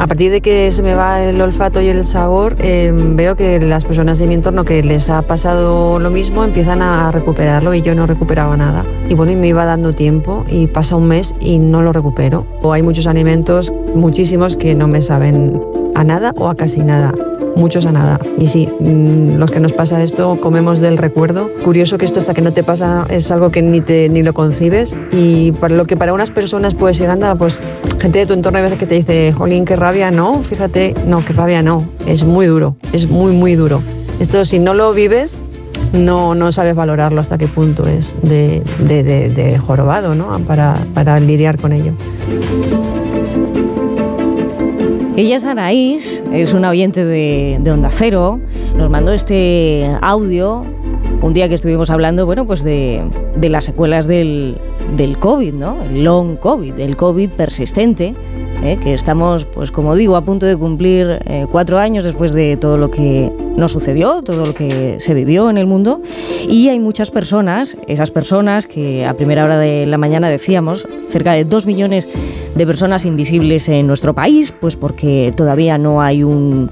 [0.00, 3.60] a partir de que se me va el olfato y el sabor, em, veo que
[3.60, 7.82] las personas de mi entorno que les ha pasado lo mismo empiezan a recuperarlo y
[7.82, 8.82] yo no recuperaba nada.
[9.10, 12.46] Y bueno, me iba dando tiempo y pasa un mes y no lo recupero.
[12.62, 15.60] O hay muchos alimentos, muchísimos, que no me saben
[15.94, 17.12] a nada o a casi nada
[17.56, 18.18] muchos a nada.
[18.38, 21.50] Y sí, mm, los que nos pasa esto comemos del recuerdo.
[21.64, 24.34] Curioso que esto hasta que no te pasa es algo que ni, te, ni lo
[24.34, 27.62] concibes y para lo que para unas personas puede ser anda, pues
[27.98, 31.24] gente de tu entorno a veces que te dice, jolín, qué rabia, no, fíjate, no,
[31.24, 33.82] qué rabia no, es muy duro, es muy, muy duro.
[34.20, 35.38] Esto si no lo vives,
[35.92, 40.38] no, no sabes valorarlo hasta qué punto es de, de, de, jorobado ¿no?
[40.40, 41.92] para, para lidiar con ello.
[45.16, 48.40] Ella es Anaís, es una oyente de, Onda Cero.
[48.76, 50.62] Nos mandó este audio
[51.20, 53.02] un día que estuvimos hablando, bueno, pues de,
[53.36, 54.56] de las secuelas del,
[54.96, 55.82] del COVID, ¿no?
[55.82, 58.14] El long COVID, el COVID persistente
[58.62, 58.78] ¿eh?
[58.82, 62.76] que estamos, pues como digo, a punto de cumplir eh, cuatro años después de todo
[62.76, 66.00] lo que nos sucedió, todo lo que se vivió en el mundo.
[66.48, 71.32] Y hay muchas personas, esas personas que a primera hora de la mañana decíamos, cerca
[71.32, 72.08] de dos millones
[72.54, 76.70] de personas invisibles en nuestro país, pues porque todavía no hay un,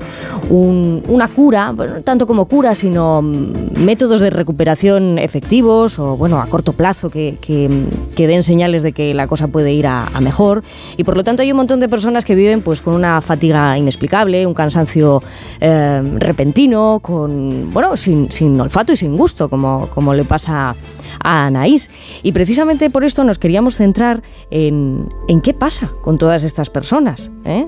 [0.51, 7.11] una cura, tanto como cura, sino métodos de recuperación efectivos o, bueno, a corto plazo
[7.11, 10.63] que, que, den señales de que la cosa puede ir a, a mejor.
[10.97, 13.79] Y por lo tanto hay un montón de personas que viven pues con una fatiga
[13.79, 15.23] inexplicable, un cansancio
[15.61, 16.68] eh, repentino,
[17.03, 20.75] con bueno, sin, sin, olfato y sin gusto, como, como le pasa
[21.23, 21.91] a Anaís.
[22.23, 27.31] Y precisamente por esto nos queríamos centrar en, en qué pasa con todas estas personas.
[27.45, 27.67] ¿eh?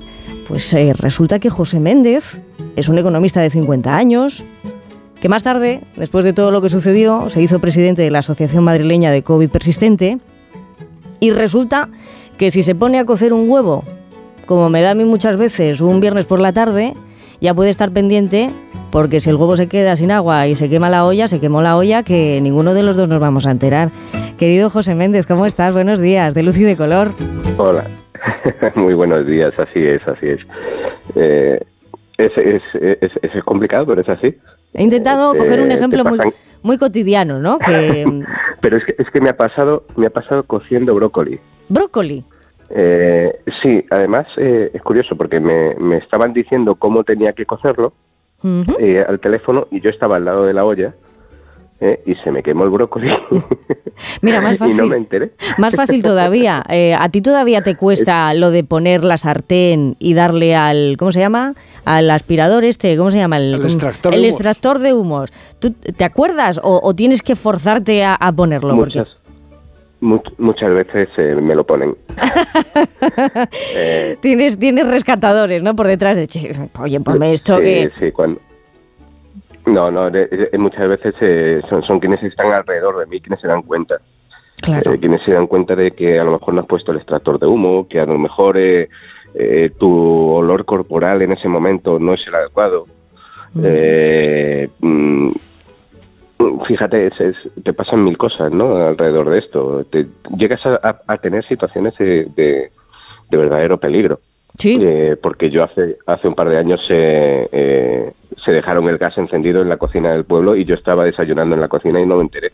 [0.48, 2.40] Pues eh, resulta que José Méndez
[2.76, 4.44] es un economista de 50 años,
[5.20, 8.64] que más tarde, después de todo lo que sucedió, se hizo presidente de la Asociación
[8.64, 10.18] Madrileña de COVID Persistente
[11.18, 11.88] y resulta
[12.38, 13.84] que si se pone a cocer un huevo
[14.50, 16.94] como me da a mí muchas veces un viernes por la tarde,
[17.40, 18.50] ya puede estar pendiente
[18.90, 21.62] porque si el huevo se queda sin agua y se quema la olla, se quemó
[21.62, 23.90] la olla que ninguno de los dos nos vamos a enterar.
[24.38, 25.72] Querido José Méndez, ¿cómo estás?
[25.72, 27.12] Buenos días, de luz y de color.
[27.56, 27.84] Hola,
[28.74, 30.40] muy buenos días, así es, así es.
[31.14, 31.60] Eh,
[32.18, 34.34] es, es, es, complicado, pero es así.
[34.74, 36.18] He intentado coger un ejemplo muy,
[36.62, 37.58] muy cotidiano, ¿no?
[37.58, 38.24] Que...
[38.60, 41.40] pero es que, es que me ha pasado, me ha pasado cociendo brócoli.
[41.68, 42.24] ¿Brócoli?
[42.72, 47.92] Eh, sí, además eh, es curioso porque me, me, estaban diciendo cómo tenía que cocerlo
[48.78, 50.94] eh, al teléfono y yo estaba al lado de la olla
[51.80, 53.10] eh, y se me quemó el brócoli.
[54.22, 54.76] Mira, más fácil.
[54.76, 55.32] y no me enteré.
[55.58, 56.62] Más fácil todavía.
[56.98, 61.20] ¿A ti todavía te cuesta lo de poner la sartén y darle al, ¿cómo se
[61.20, 61.54] llama?
[61.84, 63.38] Al aspirador este, ¿cómo se llama?
[63.38, 65.32] El, extractor, el de extractor de humos.
[65.58, 68.76] ¿Tú te acuerdas o, tienes que forzarte a, ponerlo?
[68.76, 69.19] Muchas
[70.00, 71.94] muchas veces eh, me lo ponen.
[73.74, 75.76] eh, tienes, tienes rescatadores, ¿no?
[75.76, 76.26] Por detrás de,
[76.80, 77.90] oye, ponme esto sí, que...
[77.98, 78.40] Sí, cuando...
[79.66, 80.10] No, no,
[80.58, 83.96] muchas veces eh, son, son quienes están alrededor de mí quienes se dan cuenta.
[84.62, 84.94] Claro.
[84.94, 87.38] Eh, quienes se dan cuenta de que a lo mejor no has puesto el extractor
[87.38, 88.58] de humo, que a lo mejor
[89.78, 92.86] tu olor corporal en ese momento no es el adecuado.
[94.80, 95.30] Mm
[96.66, 97.10] fíjate,
[97.62, 98.76] te pasan mil cosas, ¿no?
[98.76, 99.84] Alrededor de esto.
[99.90, 104.20] Te, llegas a, tener situaciones de, de, verdadero peligro.
[104.56, 104.78] Sí.
[104.82, 108.12] Eh, porque yo hace hace un par de años eh,
[108.44, 111.60] se dejaron el gas encendido en la cocina del pueblo y yo estaba desayunando en
[111.60, 112.52] la cocina y no me enteré.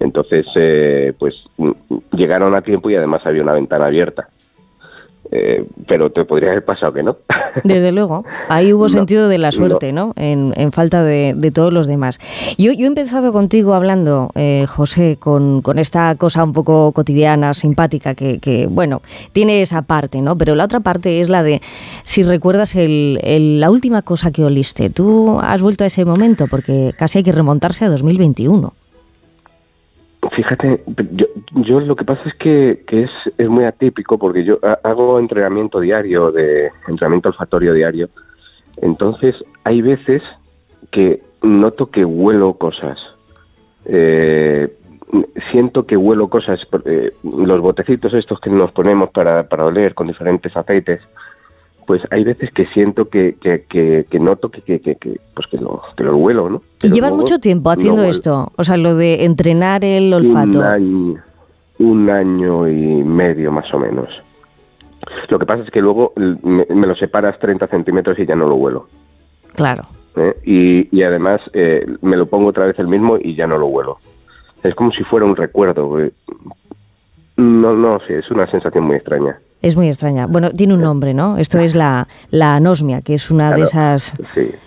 [0.00, 1.72] Entonces, eh, pues mm,
[2.12, 4.28] llegaron a tiempo y además había una ventana abierta.
[5.30, 7.18] Eh, pero te podría haber pasado que no.
[7.64, 10.14] Desde luego, ahí hubo sentido de la suerte, ¿no?
[10.16, 12.18] En, falta de, todos los demás.
[12.56, 18.14] Yo, yo he empezado contigo hablando, eh, José, con, esta cosa un poco cotidiana, simpática,
[18.14, 20.36] que, bueno, tiene esa parte, ¿no?
[20.36, 21.60] Pero la otra parte es la de,
[22.02, 26.94] si recuerdas el, la última cosa que oliste, tú has vuelto a ese momento, porque
[26.96, 28.72] casi hay que remontarse a 2021.
[30.34, 35.18] Fíjate, yo, yo lo que pasa es que, es, es muy atípico porque yo hago
[35.18, 38.08] entrenamiento diario, de entrenamiento olfatorio diario.
[38.82, 40.22] Entonces, hay veces
[40.90, 42.98] que noto que huelo cosas.
[43.84, 44.72] Eh,
[45.52, 46.60] siento que huelo cosas.
[46.84, 51.00] Eh, los botecitos estos que nos ponemos para, para oler con diferentes aceites,
[51.88, 53.64] pues hay veces que siento que, que,
[54.10, 54.98] que, noto que, que,
[55.34, 56.62] pues que, lo, que lo vuelo, ¿no?
[56.82, 58.52] ¿Y llevas mucho tiempo haciendo esto?
[58.56, 60.58] O sea, lo de entrenar el olfato.
[60.58, 61.22] Un año,
[61.78, 64.06] un año y medio más o menos.
[65.30, 68.56] Lo que pasa es que luego me, lo separas 30 centímetros y ya no lo
[68.56, 68.88] vuelo.
[69.54, 69.84] Claro.
[70.14, 70.34] ¿Eh?
[70.44, 73.66] Y, y, además eh, me lo pongo otra vez el mismo y ya no lo
[73.68, 73.96] vuelo.
[74.62, 75.98] Es como si fuera un recuerdo.
[77.38, 79.38] No, no sé, es una sensación muy extraña.
[79.60, 80.26] Es muy extraña.
[80.26, 81.36] Bueno, tiene un nombre, ¿no?
[81.36, 84.12] Esto es la, la anosmia, que es una de esas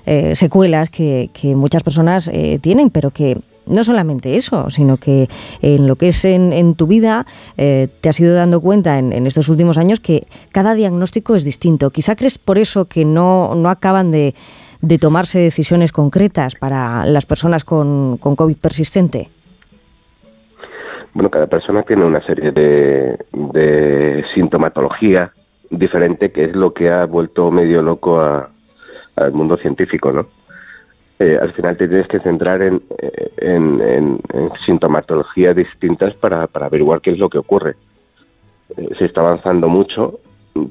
[0.05, 5.29] eh, secuelas que, muchas personas eh, tienen, pero que no solamente eso, sino que
[5.61, 7.25] en lo que es en, tu vida
[7.57, 11.89] eh, te has ido dando cuenta en, estos últimos años que cada diagnóstico es distinto.
[11.89, 14.35] Quizá crees por eso que no, no acaban de,
[14.81, 19.29] de tomarse decisiones concretas para las personas con, con COVID persistente.
[21.13, 25.31] Bueno, cada persona tiene una serie de, de sintomatología
[25.69, 30.27] diferente, que es lo que ha vuelto medio loco al mundo científico, ¿no?
[31.19, 32.81] Eh, al final te tienes que centrar en,
[33.37, 34.19] en,
[34.65, 37.75] sintomatologías distintas para, para, averiguar qué es lo que ocurre.
[38.75, 40.19] Eh, se está avanzando mucho,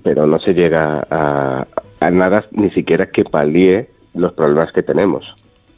[0.03, 1.67] pero no se llega a,
[2.01, 5.25] a nada ni siquiera que palíe los problemas que tenemos,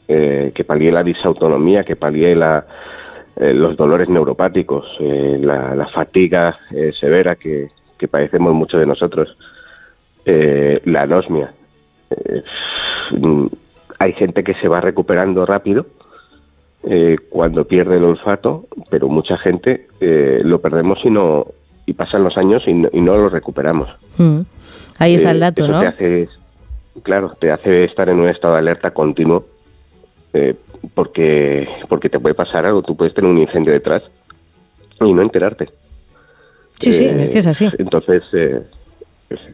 [0.07, 2.65] eh, que palíe la disautonomía, que palíe la,
[3.35, 7.69] eh, los dolores neuropáticos, eh, la, fatiga eh, severa que,
[8.11, 9.37] padecemos muchos de nosotros,
[10.25, 11.53] la anosmia.
[13.97, 15.85] hay gente que se va recuperando rápido
[17.29, 21.47] cuando pierde el olfato, pero mucha gente lo perdemos y no
[21.85, 23.89] y pasan los años y no, lo recuperamos.
[24.17, 24.41] Mm.
[24.99, 25.79] Ahí está el dato, ¿no?
[25.79, 26.29] Te hace,
[27.03, 29.45] claro, te hace estar en un estado de alerta continuo
[30.33, 30.55] eh,
[30.93, 34.03] porque, porque te puede pasar algo, tú puedes tener un incendio detrás
[35.01, 35.69] y no enterarte.
[36.79, 37.69] Sí, sí, es que es así.
[37.77, 38.61] Entonces, eh,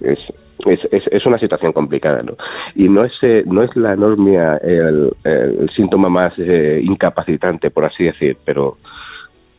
[0.02, 2.36] es, es, es, una situación complicada, ¿no?
[2.76, 8.06] Y no es, eh, no es la anormia el, el síntoma más incapacitante, por así
[8.06, 8.78] decir, pero,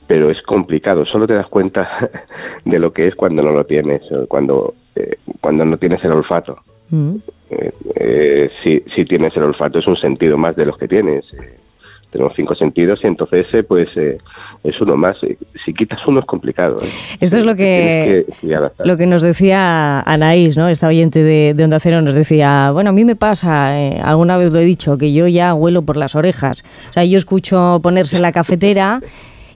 [0.06, 1.06] pero es complicado.
[1.06, 2.10] Solo te das cuenta
[2.64, 4.74] de lo que es cuando no lo tienes, cuando,
[5.40, 6.58] cuando no tienes el olfato.
[6.90, 7.16] Mm.
[7.50, 11.24] Eh, eh, si, si tienes el olfato es un sentido más de los que tienes.
[11.34, 11.58] Eh,
[12.10, 15.16] tenemos cinco sentidos y entonces pues es uno más.
[15.64, 16.76] Si quitas uno es complicado.
[17.20, 18.26] Esto es lo que,
[18.84, 20.66] lo que nos decía Anaís, ¿no?
[20.66, 24.52] esta oyente de, de, Onda Cero, nos decía, bueno, a mí me pasa, alguna vez
[24.52, 26.64] lo he dicho, que yo ya huelo por las orejas.
[26.88, 29.00] O sea, yo escucho ponerse en la cafetera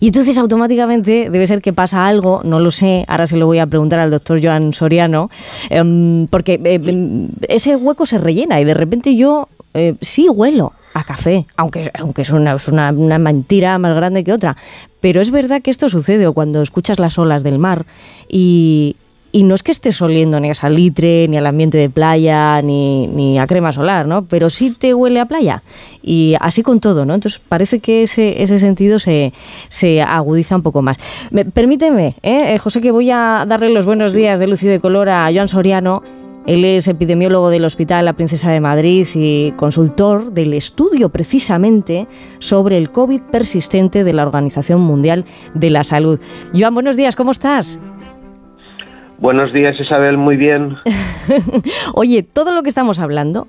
[0.01, 3.59] y entonces automáticamente debe ser que pasa algo, no lo sé, ahora se lo voy
[3.59, 5.31] a preguntar al doctor Joan Soriano,
[5.71, 10.73] em, porque eh, em, ese hueco se rellena y de repente yo eh, sí huelo
[10.95, 14.57] a café, aunque, aunque es, una, es una, una, mentira más grande que otra.
[15.01, 17.85] Pero es verdad que esto sucede cuando escuchas las olas del mar
[18.29, 18.97] y,
[19.35, 23.09] y no es que estés oliendo ni a salitre, ni al ambiente de playa, ni,
[23.09, 24.27] ni, a crema solar, ¿no?
[24.27, 25.65] Pero sí te huele a playa.
[26.05, 27.15] Y así con todo, ¿no?
[27.15, 29.33] Entonces parece que ese, ese sentido se,
[29.69, 30.99] se agudiza un poco más.
[31.53, 32.55] permíteme, ¿eh?
[32.55, 32.59] ¿eh?
[32.59, 35.49] José, que voy a darle los buenos días de luz y de color a Joan
[35.49, 36.05] Soriano.
[36.47, 42.07] Él es epidemiólogo del Hospital La Princesa de Madrid y consultor del estudio precisamente
[42.39, 46.21] sobre el COVID persistente de la Organización Mundial de la Salud.
[46.57, 47.81] Joan, buenos días, ¿cómo estás?
[49.19, 50.77] Buenos días, Isabel, muy bien.
[51.95, 53.47] Oye, todo lo que estamos hablando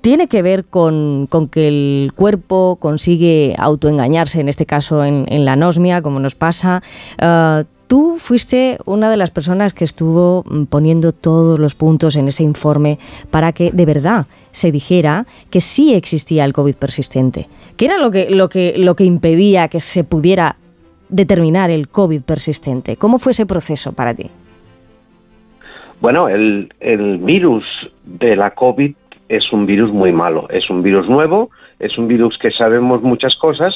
[0.00, 6.02] tiene que ver con, que el cuerpo consigue autoengañarse, en este caso en, la anosmia,
[6.02, 6.82] como nos pasa.
[7.18, 12.28] Ah, tú fuiste una de las personas que estuvo mm, poniendo todos los puntos en
[12.28, 12.98] ese informe
[13.30, 17.48] para que de verdad se dijera que sí existía el COVID persistente.
[17.78, 20.56] ¿Qué era lo que, lo que, lo que impedía que se pudiera
[21.08, 22.96] determinar el COVID persistente?
[22.96, 24.30] ¿Cómo fue ese proceso para ti?
[26.00, 26.68] Bueno, el,
[27.22, 27.64] virus
[28.04, 28.94] de la COVID
[29.28, 33.34] es un virus muy malo, es un virus nuevo, es un virus que sabemos muchas
[33.36, 33.74] cosas,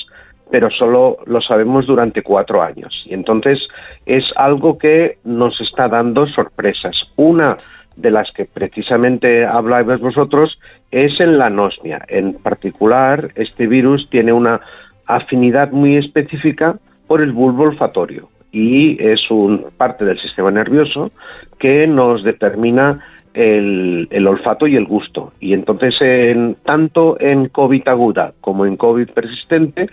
[0.50, 3.04] pero solo lo sabemos durante cuatro años.
[3.06, 3.58] Y entonces
[4.06, 6.94] es algo que nos está dando sorpresas.
[7.16, 7.56] Una
[7.96, 10.58] de las que precisamente habláis vosotros
[10.90, 12.04] es en la anosmia.
[12.08, 14.60] En particular, este virus tiene una
[15.06, 21.10] afinidad muy específica por el bulbo olfatorio y es un parte del sistema nervioso
[21.58, 23.00] que nos determina
[23.34, 25.32] el, el, olfato y el gusto.
[25.40, 29.88] Y entonces, en, tanto en COVID aguda como en COVID persistente,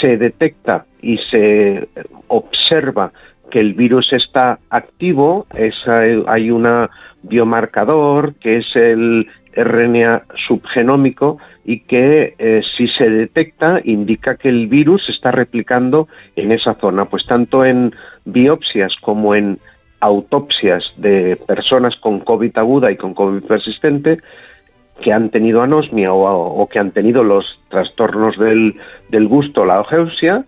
[0.00, 1.88] se detecta y se
[2.28, 3.12] observa
[3.50, 6.88] que el virus está activo, es, hay un
[7.22, 14.66] biomarcador que es el RNA subgenómico y que eh, si se detecta indica que el
[14.68, 17.06] virus está replicando en esa zona.
[17.06, 17.92] Pues tanto en
[18.24, 19.58] biopsias como en
[20.00, 24.18] autopsias de personas con COVID aguda y con COVID persistente
[25.02, 30.44] que han tenido anosmia o, que han tenido los trastornos del, gusto, la ogeusia,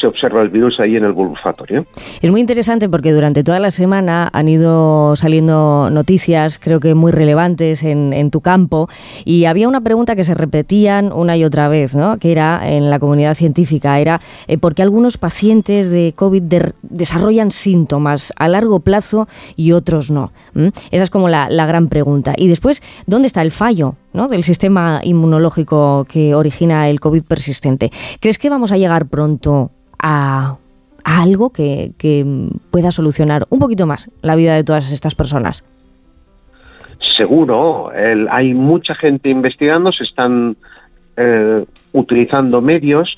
[0.00, 1.34] se observa el virus ahí en el bulbo
[2.20, 7.12] Es muy interesante porque durante toda la semana han ido saliendo noticias, creo que muy
[7.12, 8.88] relevantes en, tu campo,
[9.24, 12.18] y había una pregunta que se repetían una y otra vez, ¿no?
[12.18, 16.42] que era en la comunidad científica, era eh, por qué algunos pacientes de COVID
[16.82, 20.32] desarrollan síntomas a largo plazo y otros no.
[20.90, 22.34] Esa es como la, gran pregunta.
[22.36, 23.94] Y después, ¿dónde está el fallo?
[24.12, 27.92] del sistema inmunológico que origina el COVID persistente.
[28.18, 29.70] ¿Crees que vamos a llegar pronto
[30.02, 30.56] a,
[31.04, 31.92] algo que,
[32.70, 35.64] pueda solucionar un poquito más la vida de todas estas personas?
[37.16, 37.90] Seguro,
[38.30, 40.56] hay mucha gente investigando, se están
[41.16, 43.14] eh, utilizando medios.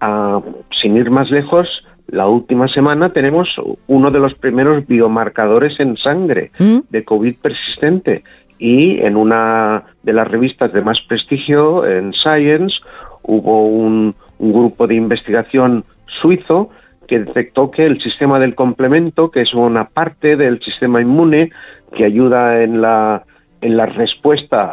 [0.00, 0.40] Ah,
[0.78, 1.66] sin ir más lejos,
[2.08, 3.48] la última semana tenemos
[3.86, 6.80] uno de los primeros biomarcadores en sangre ¿Mm?
[6.90, 8.22] de COVID persistente
[8.58, 12.74] y en una de las revistas de más prestigio, en Science,
[13.22, 15.84] hubo un grupo de investigación
[16.20, 16.70] suizo
[17.06, 21.50] que detectó que el sistema del complemento, que es una parte del sistema inmune
[21.94, 23.24] que ayuda en la,
[23.60, 24.72] en la respuesta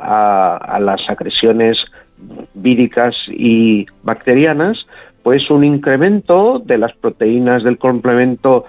[0.57, 1.77] a, las agresiones
[2.53, 4.77] víricas y bacterianas,
[5.21, 8.65] pues un incremento de las proteínas del complemento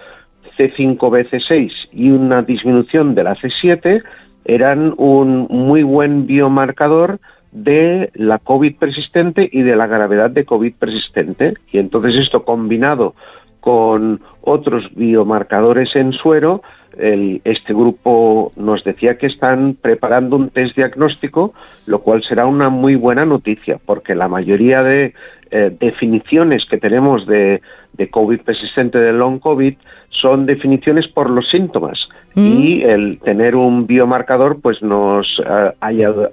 [0.58, 4.02] C5BC6 y una disminución de la C7
[4.44, 7.18] eran un muy buen biomarcador
[7.54, 11.54] de la COVID persistente y de la gravedad de COVID persistente.
[11.72, 13.14] Y entonces esto combinado
[13.60, 16.60] con otros biomarcadores en suero,
[16.98, 21.54] este grupo nos decía que están preparando un test diagnóstico,
[21.86, 25.14] lo cual será una muy buena noticia, porque la mayoría de
[25.50, 27.62] eh, definiciones que tenemos de,
[27.94, 29.74] de COVID persistente, de long COVID,
[30.10, 31.98] son definiciones por los síntomas.
[32.34, 32.46] Mm.
[32.46, 35.72] Y el tener un biomarcador pues nos eh,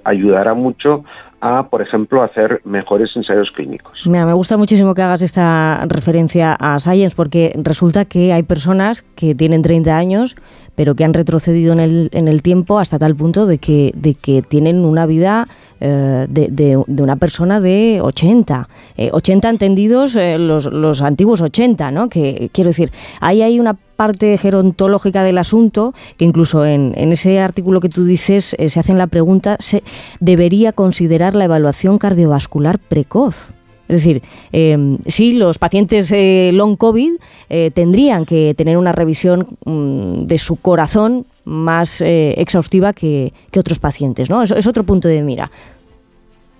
[0.04, 1.04] ayudará mucho
[1.40, 3.98] a, por ejemplo, hacer mejores ensayos clínicos.
[4.06, 9.02] Mira, me gusta muchísimo que hagas esta referencia a Science porque resulta que hay personas
[9.16, 10.36] que tienen 30 años
[10.74, 14.14] pero que han retrocedido en el, en el tiempo hasta tal punto de que, de
[14.14, 15.48] que tienen una vida
[15.84, 18.68] eh, de, de, una persona de 80.
[19.10, 22.08] 80 eh, entendidos eh, los, los antiguos 80, ¿no?
[22.08, 27.40] Que quiero decir, ahí hay una parte gerontológica del asunto, que incluso en, en ese
[27.40, 29.82] artículo que tú dices se hacen la pregunta, ¿se
[30.20, 33.52] debería considerar la evaluación cardiovascular precoz?
[33.92, 34.22] Es decir,
[34.52, 37.12] eh, sí, los pacientes eh, long COVID
[37.50, 44.30] eh, tendrían que tener una revisión mm, de su corazón más exhaustiva que, otros pacientes,
[44.30, 44.42] ¿no?
[44.42, 45.50] Es, otro punto de mira.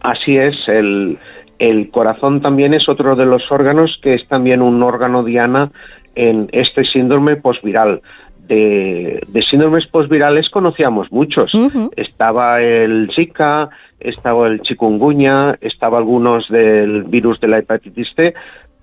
[0.01, 1.19] Así es, el,
[1.59, 5.71] el corazón también es otro de los órganos que es también un órgano diana
[6.15, 8.03] en este síndrome posviral.
[8.49, 11.53] De, de, síndromes posvirales conocíamos muchos.
[11.97, 13.71] Estaba el Zika,
[14.01, 18.35] estaba el chikungunya, estaba algunos del virus de la hepatitis C,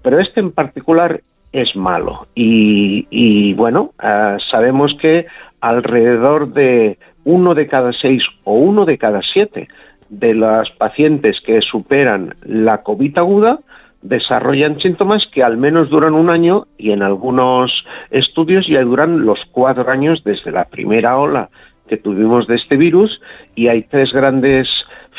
[0.01, 1.19] pero este en particular
[1.51, 2.27] es malo.
[2.35, 5.25] Y, bueno, ah, sabemos que
[5.61, 9.67] alrededor de uno de cada seis o uno de cada siete
[10.09, 13.59] de las pacientes que superan la COVID aguda
[14.01, 17.71] desarrollan síntomas que al menos duran un año y en algunos
[18.11, 21.49] estudios ya duran los cuatro años desde la primera ola
[21.87, 23.19] que tuvimos de este virus
[23.55, 24.67] y hay tres grandes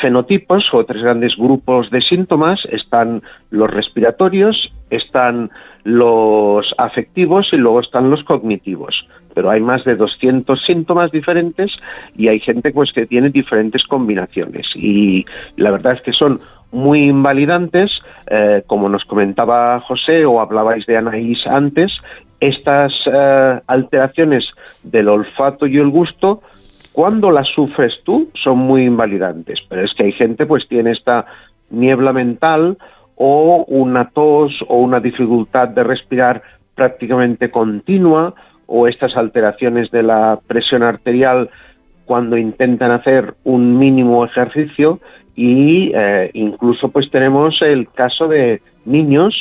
[0.00, 2.60] fenotipos o tres grandes grupos de síntomas.
[2.70, 5.50] Están los respiratorios, están
[5.84, 9.06] los afectivos y luego están los cognitivos.
[9.34, 11.72] Pero hay más de 200 síntomas diferentes
[12.16, 14.66] y hay gente pues que tiene diferentes combinaciones.
[14.74, 15.24] Y
[15.56, 16.40] la verdad es que son
[16.72, 17.90] muy invalidantes,
[18.28, 21.92] eh, como nos comentaba José o hablabais de Anaís antes,
[22.40, 24.44] estas eh, alteraciones
[24.82, 26.42] del olfato y el gusto
[26.92, 31.24] cuando las sufres tú son muy invalidantes, pero es que hay gente pues tiene esta
[31.70, 32.78] niebla mental
[33.14, 36.42] o una tos o una dificultad de respirar
[36.74, 38.34] prácticamente continua
[38.72, 41.50] o estas alteraciones de la presión arterial
[42.04, 45.00] cuando intentan hacer un mínimo ejercicio
[45.34, 49.34] y eh, incluso pues tenemos el caso de niños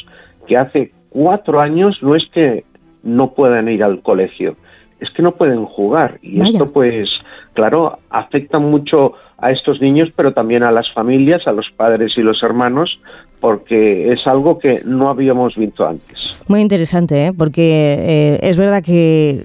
[0.47, 2.63] que hace cuatro años no es que
[3.03, 4.55] no puedan ir al colegio,
[4.99, 6.17] es que no pueden jugar.
[6.23, 7.07] Y esto pues
[7.53, 12.21] claro afecta mucho a estos niños pero también a las familias, a los padres y
[12.21, 12.99] los hermanos
[13.39, 16.43] porque es algo que no habíamos visto antes.
[16.47, 17.33] Muy interesante, ¿eh?
[17.33, 19.43] porque eh, es verdad que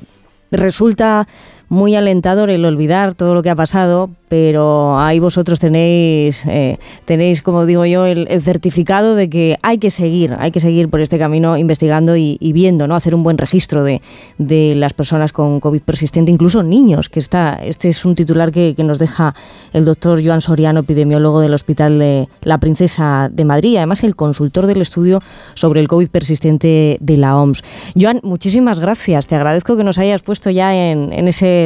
[0.51, 1.26] resulta
[1.69, 7.41] muy alentador el olvidar todo lo que ha pasado, pero ahí vosotros tenéis, eh, tenéis
[7.41, 11.19] como digo yo, el, certificado de que hay que seguir, hay que seguir por este
[11.19, 12.97] camino investigando y, viendo, ¿no?
[12.97, 14.03] Hacer un buen registro de,
[14.39, 18.75] de, las personas con COVID persistente, incluso niños, que está, este es un titular que,
[18.77, 19.35] que nos deja
[19.73, 24.67] el doctor Joan Soriano, epidemiólogo del Hospital de la Princesa de Madrid, además el consultor
[24.67, 25.21] del estudio
[25.55, 27.62] sobre el COVID persistente de la OMS.
[27.99, 31.64] Joan, muchísimas gracias, te agradezco que nos hayas puesto ya en, en ese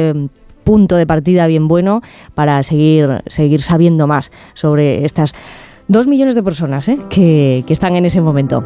[0.63, 2.01] punto de partida bien bueno
[2.35, 5.33] para seguir, seguir sabiendo más sobre estas
[5.87, 6.99] dos millones de personas ¿eh?
[7.09, 8.63] que, que están en ese momento.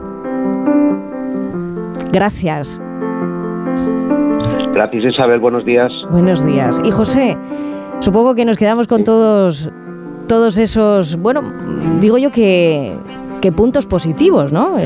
[2.12, 2.82] Gracias.
[4.74, 5.92] Gracias Isabel, buenos días.
[6.12, 6.82] Buenos días.
[6.84, 7.38] Y José,
[8.00, 9.70] supongo que nos quedamos con todos,
[10.28, 11.42] todos esos, bueno,
[12.00, 12.98] digo yo que
[13.44, 14.78] qué puntos positivos, ¿no?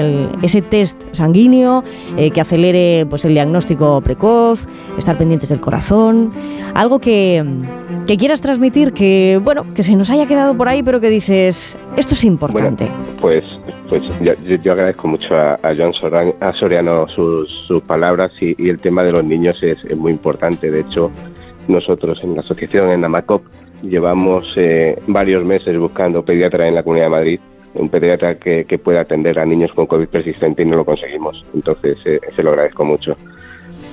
[0.41, 1.83] ese test sanguíneo
[2.17, 6.31] eh, que acelere pues, el diagnóstico precoz, estar pendientes del corazón,
[6.73, 7.45] algo que,
[8.17, 12.15] quieras transmitir, que bueno, que se nos haya quedado por ahí, pero que dices, esto
[12.15, 12.87] es importante.
[13.21, 13.43] pues,
[13.89, 15.93] pues yo, agradezco mucho a, Joan
[16.59, 20.71] Soriano sus, palabras y, el tema de los niños es, muy importante.
[20.71, 21.11] De hecho,
[21.67, 23.43] nosotros en la asociación, en Amacop,
[23.83, 27.39] llevamos eh, varios meses buscando pediatra en la Comunidad de Madrid
[27.77, 31.45] un pediatra que, pueda atender a niños con COVID persistente y no lo conseguimos.
[31.53, 33.17] Entonces, eh, se lo agradezco mucho.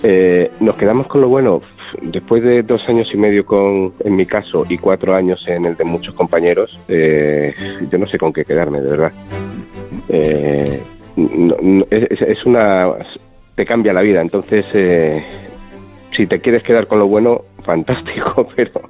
[0.02, 1.62] Eh, nos quedamos con lo bueno.
[2.02, 5.76] Después de dos años y medio con, en mi caso, y cuatro años en el
[5.76, 7.54] de muchos compañeros, eh,
[7.90, 9.12] yo no sé con qué quedarme, de verdad.
[11.90, 12.92] es, es, una...
[13.54, 14.20] te cambia la vida.
[14.20, 14.64] Entonces,
[16.16, 18.82] si te quieres quedar con lo bueno, fantástico, pero...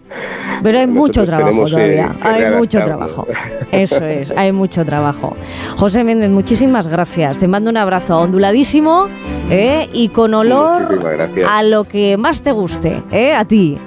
[0.62, 3.26] Pero hay mucho trabajo todavía, hay mucho trabajo.
[3.72, 5.36] Eso es, hay mucho trabajo.
[5.76, 7.38] José Méndez, muchísimas gracias.
[7.38, 9.08] Te mando un abrazo onduladísimo
[9.50, 9.88] ¿eh?
[9.92, 11.00] y con olor
[11.46, 13.34] a lo que más te guste, ¿eh?
[13.34, 13.78] a ti.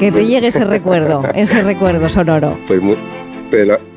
[0.00, 2.56] Que te llegue ese recuerdo, ese recuerdo sonoro.
[2.66, 2.96] Pues muy,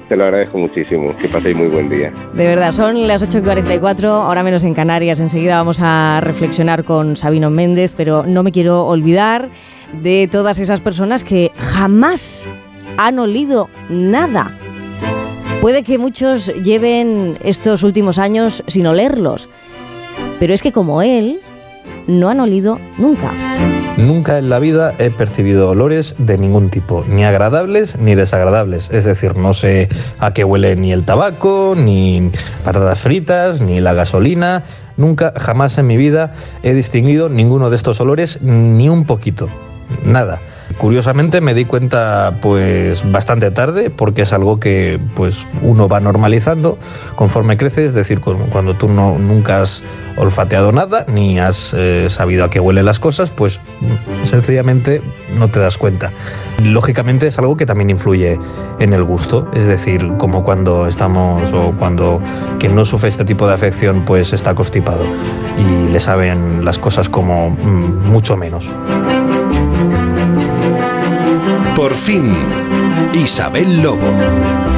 [0.10, 1.16] te lo agradezco muchísimo.
[1.18, 2.12] Que paséis muy buen día.
[2.34, 5.20] De verdad, son las 8.44, ahora menos en Canarias.
[5.20, 9.50] Enseguida vamos a reflexionar con Sabino Méndez, pero no me quiero olvidar
[9.94, 12.48] de todas esas personas que jamás
[12.98, 14.56] han olido nada.
[15.62, 19.50] Puede que muchos lleven estos últimos años sin olerlos,
[20.40, 21.42] pero es que como él,
[22.08, 23.32] no han olido nunca.
[23.98, 28.90] Nunca en la vida he percibido olores de ningún tipo, ni agradables ni desagradables.
[28.92, 32.32] Es decir, no sé a qué huele ni el tabaco, ni
[32.64, 34.64] patatas fritas, ni la gasolina.
[34.96, 36.34] Nunca, jamás en mi vida
[36.64, 39.50] he distinguido ninguno de estos olores, ni un poquito.
[40.04, 40.42] Nada.
[40.78, 46.78] Curiosamente me di cuenta pues bastante tarde porque es algo que pues uno va normalizando
[47.16, 49.84] conforme crece, es decir, cuando tú no, nunca has
[50.16, 53.60] olfateado nada ni has eh, sabido a qué huelen las cosas, pues
[54.26, 55.02] sencillamente
[55.38, 56.12] no te das cuenta.
[56.64, 58.40] Lógicamente es algo que también influye
[58.80, 62.22] en el gusto, es decir, como cuando estamos o cuando
[62.60, 65.04] quien no sufre este tipo de afección pues está constipado
[65.58, 68.72] y le saben las cosas como mm, mucho menos.
[71.80, 72.36] Por fin,
[73.14, 74.69] Isabel Lobo.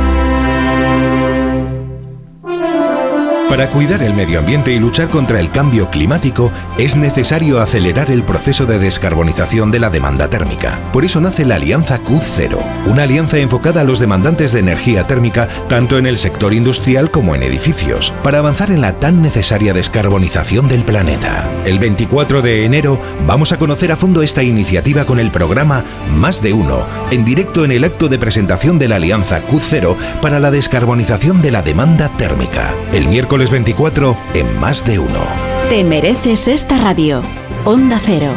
[3.52, 8.24] Para cuidar el medio ambiente y luchar contra el cambio climático es necesario acelerar el
[8.24, 10.80] proceso de descarbonización de la demanda térmica.
[10.94, 15.50] Por eso nace la Alianza Q0, una alianza enfocada a los demandantes de energía térmica
[15.68, 20.70] tanto en el sector industrial como en edificios, para avanzar en la tan necesaria descarbonización
[20.70, 21.50] del planeta.
[21.66, 25.84] El 24 de enero vamos a conocer a fondo esta iniciativa con el programa
[26.16, 30.40] Más de Uno, en directo en el acto de presentación de la Alianza Q0 para
[30.40, 32.74] la descarbonización de la demanda térmica.
[32.94, 35.26] El miércoles 24 en más de uno.
[35.70, 37.22] Te mereces esta radio.
[37.66, 38.34] Onda Cero,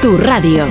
[0.00, 0.66] tu radio.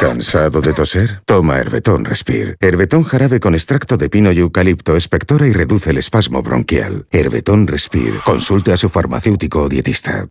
[0.00, 1.20] ¿Cansado de toser?
[1.26, 2.56] Toma Herbetón Respire.
[2.58, 7.06] Herbetón jarabe con extracto de pino y eucalipto espectora y reduce el espasmo bronquial.
[7.10, 8.18] Herbetón Respire.
[8.24, 10.26] Consulte a su farmacéutico o dietista.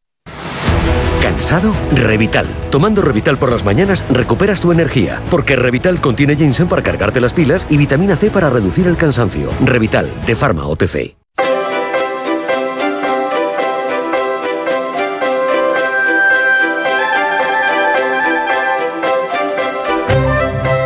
[1.21, 1.73] ¿Cansado?
[1.93, 2.47] Revital.
[2.71, 7.33] Tomando Revital por las mañanas recuperas tu energía, porque Revital contiene ginseng para cargarte las
[7.33, 9.49] pilas y vitamina C para reducir el cansancio.
[9.63, 11.15] Revital, de Pharma OTC.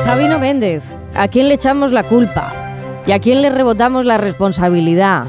[0.04, 0.84] Sabino Méndez,
[1.16, 2.52] ¿a quién le echamos la culpa?
[3.06, 5.26] ¿Y a quién le rebotamos la responsabilidad?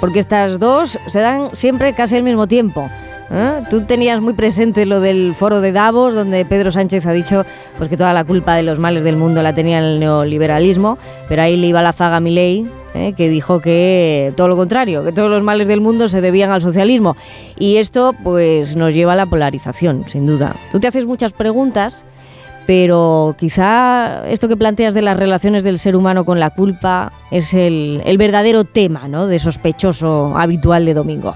[0.00, 2.88] Porque estas dos se dan siempre casi al mismo tiempo.
[3.30, 3.62] ¿Eh?
[3.70, 7.44] Tú tenías muy presente lo del foro de Davos, donde Pedro Sánchez ha dicho
[7.78, 11.42] pues, que toda la culpa de los males del mundo la tenía el neoliberalismo, pero
[11.42, 13.14] ahí le iba la zaga a Milei, ¿eh?
[13.16, 16.60] que dijo que todo lo contrario, que todos los males del mundo se debían al
[16.60, 17.16] socialismo.
[17.58, 20.56] Y esto pues, nos lleva a la polarización, sin duda.
[20.72, 22.04] Tú te haces muchas preguntas
[22.66, 27.52] pero quizá esto que planteas de las relaciones del ser humano con la culpa es
[27.52, 29.26] el, el verdadero tema ¿no?
[29.26, 31.34] de sospechoso habitual de domingo.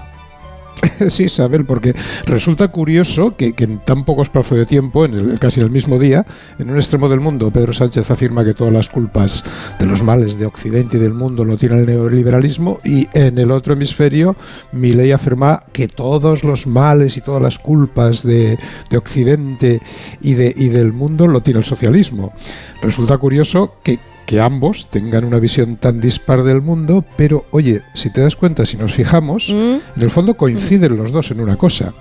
[1.09, 1.95] Sí, Isabel, porque
[2.25, 6.25] resulta curioso que, en tan poco espacio de tiempo, en el, casi el mismo día,
[6.59, 9.43] en un extremo del mundo, Pedro Sánchez afirma que todas las culpas
[9.79, 13.51] de los males de Occidente y del mundo lo tiene el neoliberalismo, y en el
[13.51, 14.35] otro hemisferio,
[14.71, 18.57] Milei afirma que todos los males y todas las culpas de,
[18.89, 19.81] de Occidente
[20.21, 22.33] y, de, y del mundo lo tiene el socialismo.
[22.81, 28.09] Resulta curioso que que ambos tengan una visión tan dispar del mundo, pero oye, si
[28.09, 29.97] te das cuenta, si nos fijamos, mm.
[29.97, 31.93] en el fondo coinciden los dos en una cosa,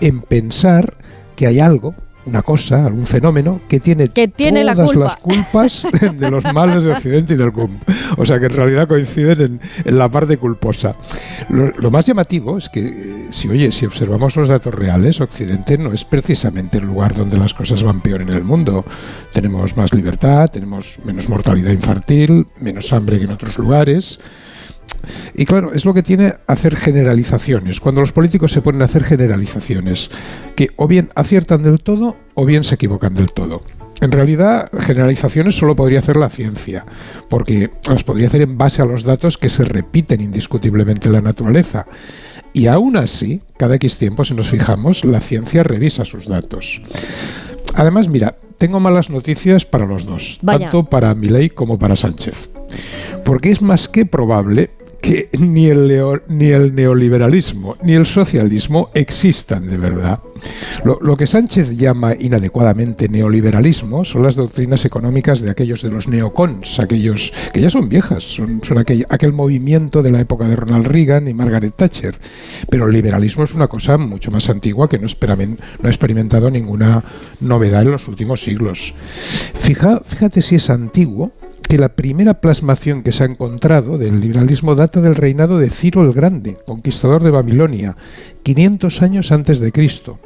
[0.00, 0.94] en pensar
[1.34, 1.94] que hay algo,
[2.26, 5.04] una cosa, algún fenómeno que tiene, que tiene todas la culpa.
[5.04, 7.70] las culpas de los males de Occidente y del CUM.
[8.16, 10.96] O sea que en realidad coinciden en, en la parte culposa.
[11.48, 15.92] Lo, lo, más llamativo es que, si oye, si observamos los datos reales, Occidente no
[15.92, 18.84] es precisamente el lugar donde las cosas van peor en el mundo.
[19.32, 24.18] Tenemos más libertad, tenemos menos mortalidad infantil, menos hambre que en otros lugares.
[25.34, 27.80] Y claro, es lo que tiene hacer generalizaciones.
[27.80, 30.10] Cuando los políticos se ponen a hacer generalizaciones,
[30.54, 33.62] que o bien aciertan del todo o bien se equivocan del todo.
[34.00, 36.84] En realidad, generalizaciones solo podría hacer la ciencia,
[37.30, 41.22] porque las podría hacer en base a los datos que se repiten indiscutiblemente en la
[41.22, 41.86] naturaleza.
[42.52, 46.80] Y aún así, cada X tiempo, si nos fijamos, la ciencia revisa sus datos.
[47.74, 50.58] Además, mira, tengo malas noticias para los dos, Vaya.
[50.60, 52.50] tanto para Milei como para Sánchez.
[53.24, 54.70] Porque es más que probable
[55.00, 60.20] que ni el, leo, ni el neoliberalismo ni el socialismo existan de verdad.
[60.84, 66.08] Lo, lo, que Sánchez llama inadecuadamente neoliberalismo son las doctrinas económicas de aquellos de los
[66.08, 70.56] neocons, aquellos que ya son viejas, son, son aquel, aquel, movimiento de la época de
[70.56, 72.16] Ronald Reagan y Margaret Thatcher.
[72.70, 77.02] Pero el liberalismo es una cosa mucho más antigua que no, no ha experimentado ninguna
[77.40, 78.94] novedad en los últimos siglos.
[79.60, 81.32] Fija, fíjate si es antiguo
[81.68, 86.02] que la primera plasmación que se ha encontrado del liberalismo data del reinado de Ciro
[86.02, 87.96] el Grande, conquistador de Babilonia,
[88.42, 90.18] 500 años antes de Cristo.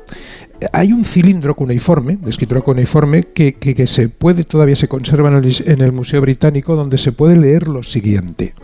[0.72, 5.80] Hay un cilindro cuneiforme, de escritura cuneiforme, que, que, se puede, todavía se conserva en
[5.80, 8.55] el Museo Británico, donde se puede leer lo siguiente.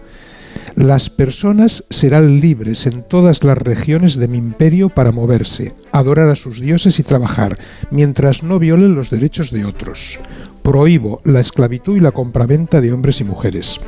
[0.77, 6.37] Las personas serán libres en todas las regiones de mi imperio para moverse, adorar a
[6.37, 7.59] sus dioses y trabajar,
[7.91, 10.19] mientras no violen los derechos de otros
[10.67, 13.81] prohíbo la esclavitud y la compraventa de hombres y mujeres.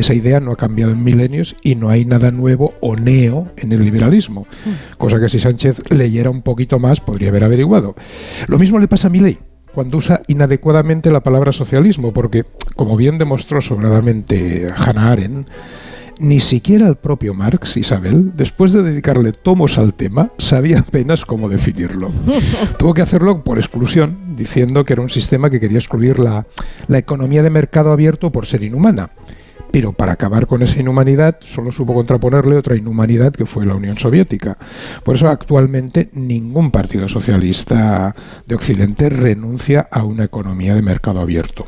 [0.00, 3.70] Esa idea no ha cambiado en milenios y no hay nada nuevo o neo en
[3.70, 4.48] el liberalismo,
[4.96, 7.94] cosa que si Sánchez leyera un poquito más podría haber averiguado.
[8.48, 9.38] Lo mismo le pasa a Milei
[9.72, 15.48] cuando usa inadecuadamente la palabra socialismo, porque, como bien demostró sobradamente Hannah Arendt,
[16.18, 21.48] ni siquiera el propio Marx, Isabel, después de dedicarle tomos al tema, sabía apenas cómo
[21.48, 22.10] definirlo.
[22.78, 26.46] Tuvo que hacerlo por exclusión, diciendo que era un sistema que quería excluir la,
[26.86, 29.10] la economía de mercado abierto por ser inhumana.
[29.70, 33.98] Pero para acabar con esa inhumanidad solo supo contraponerle otra inhumanidad que fue la Unión
[33.98, 34.56] Soviética.
[35.04, 38.14] Por eso actualmente ningún partido socialista
[38.46, 41.66] de Occidente renuncia a una economía de mercado abierto.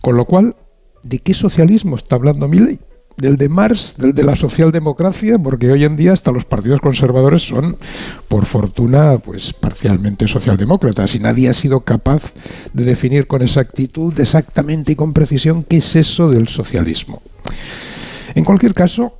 [0.00, 0.56] Con lo cual,
[1.02, 2.78] ¿de qué socialismo está hablando Milley?
[3.16, 7.46] Del de Marx, del de la socialdemocracia, porque hoy en día hasta los partidos conservadores
[7.46, 7.76] son,
[8.28, 12.32] por fortuna, pues parcialmente socialdemócratas y nadie ha sido capaz
[12.72, 17.22] de definir con exactitud, exactamente y con precisión qué es eso del socialismo.
[18.34, 19.14] En cualquier caso,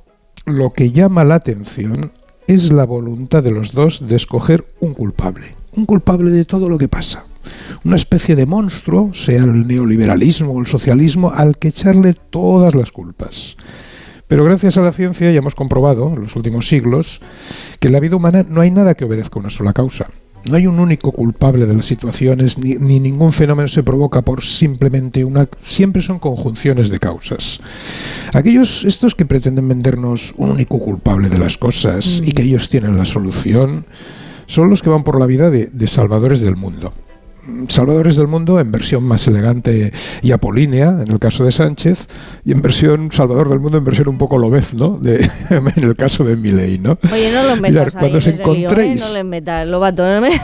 [0.45, 2.11] lo que llama la atención
[2.47, 6.77] es la voluntad de los dos de escoger un culpable, un culpable de todo lo
[6.77, 7.25] que pasa
[7.83, 12.91] una especie de monstruo, sea el neoliberalismo o el socialismo, al que echarle todas las
[12.91, 13.55] culpas.
[14.27, 17.21] Pero gracias a la ciencia ya hemos comprobado en los últimos siglos
[17.79, 20.07] que en la vida humana no hay nada que obedezca a una sola causa.
[20.49, 24.43] No hay un único culpable de las situaciones, ni, ni, ningún fenómeno se provoca por
[24.43, 25.47] simplemente una...
[25.63, 27.59] Siempre son conjunciones de causas.
[28.31, 32.95] Aquellos, estos que pretenden vendernos un único culpable de las cosas y que ellos tienen
[32.95, 33.85] la solución,
[34.45, 36.93] son los que van por la vida de, de salvadores del mundo.
[37.67, 39.91] Salvadores del Mundo en versión más elegante
[40.21, 42.07] y apolínea, en el caso de Sánchez,
[42.43, 44.97] y en versión Salvador del Mundo en versión un poco lobez, ¿no?
[44.97, 46.97] De, en el caso de Milei, ¿no?
[47.11, 48.61] Oye, no lo metas Mirad, ahí cuando os ese lío, ¿eh?
[48.61, 50.39] encontréis, No metas, Lobato, no le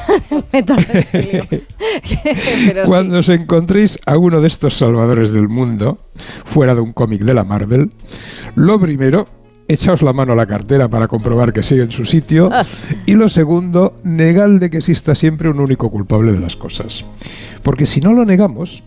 [0.54, 1.48] metas en ese lío.
[2.68, 2.88] Pero sí.
[2.88, 6.00] cuando os encontréis a uno de estos Salvadores del Mundo,
[6.46, 7.90] fuera de un cómic de la Marvel,
[8.56, 9.28] lo primero
[9.68, 12.50] echaos la mano a la cartera para comprobar que sigue en su sitio.
[13.06, 17.06] Y lo segundo, negad de que exista siempre un único culpable de las cosas.
[17.64, 18.84] Porque si no lo negamos,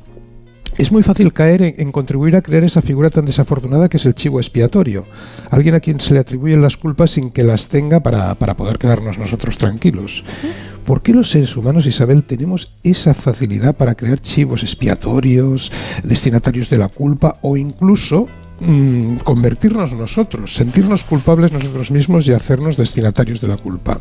[0.76, 4.06] es muy fácil caer en, en contribuir a crear esa figura tan desafortunada que es
[4.06, 5.06] el chivo expiatorio.
[5.50, 8.78] Alguien a quien se le atribuyen las culpas sin que las tenga para, para poder
[8.78, 10.24] quedarnos nosotros tranquilos.
[10.84, 15.72] ¿Por qué los seres humanos, Isabel, tenemos esa facilidad para crear chivos expiatorios,
[16.02, 18.28] destinatarios de la culpa o incluso
[18.64, 24.00] mm, convertirnos nosotros, sentirnos culpables nosotros mismos y hacernos destinatarios de la culpa?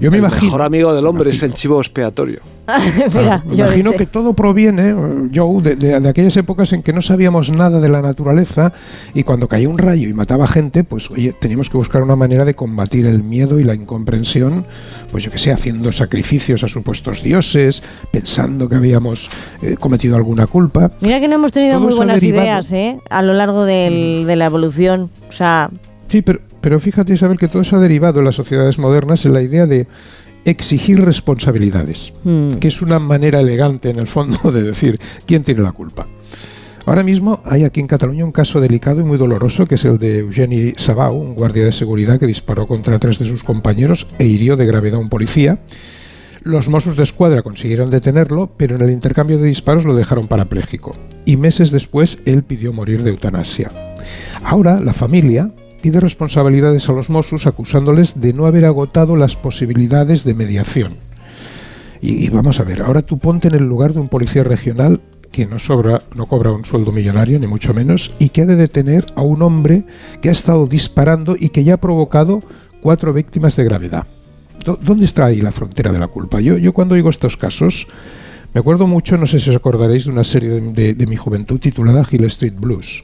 [0.00, 0.42] Yo me el imagino.
[0.44, 2.40] mejor amigo del hombre es el chivo expiatorio.
[3.14, 4.94] Mira, Me yo imagino que todo proviene, eh,
[5.34, 8.72] Joe, de, de- de aquellas épocas en que no sabíamos nada de la naturaleza
[9.12, 12.44] y cuando caía un rayo y mataba gente, pues oye, teníamos que buscar una manera
[12.46, 14.64] de combatir el miedo y la incomprensión,
[15.12, 19.28] pues yo que sé, haciendo sacrificios a supuestos dioses, pensando que habíamos
[19.62, 20.90] eh, cometido alguna culpa.
[21.02, 22.98] Mira que no hemos tenido Todo muy buenas derivado- ideas ¿eh?
[23.10, 25.10] a lo largo del- de la evolución.
[25.28, 25.68] O sea,
[26.08, 29.34] Sí, pero, pero fíjate, Isabel, que todo eso ha derivado en las sociedades modernas en
[29.34, 29.86] la idea de
[30.46, 32.52] exigir responsabilidades, Mm.
[32.54, 36.08] que es una manera elegante, en el fondo, de decir quién tiene la culpa.
[36.86, 39.98] Ahora mismo hay aquí en Cataluña un caso delicado y muy doloroso, que es el
[39.98, 44.24] de Eugeni Sabau, un guardia de seguridad que disparó contra tres de sus compañeros e
[44.24, 45.58] hirió de gravedad a un policía.
[46.44, 50.96] Los Mossos de Escuadra consiguieron detenerlo, pero en el intercambio de disparos lo dejaron parapléjico.
[51.26, 53.70] Y meses después él pidió morir de eutanasia.
[54.42, 55.50] Ahora la familia
[55.84, 60.94] pide responsabilidades a los Mossos acusándoles de no haber agotado las posibilidades de mediación.
[62.00, 65.44] Y, vamos a ver, ahora tú ponte en el lugar de un policía regional que
[65.44, 69.04] no, sobra, no cobra un sueldo millonario, ni mucho menos, y que ha de detener
[69.14, 69.84] a un hombre
[70.22, 72.42] que ha estado disparando y que ya ha provocado
[72.80, 74.04] cuatro víctimas de gravedad.
[74.64, 76.40] ¿Dó- ¿Dónde está ahí la frontera de la culpa?
[76.40, 77.86] Yo, yo cuando oigo estos casos,
[78.54, 81.16] me acuerdo mucho, no sé si os acordaréis, de una serie de, de- de mi
[81.16, 83.02] juventud titulada Hill Street Blues.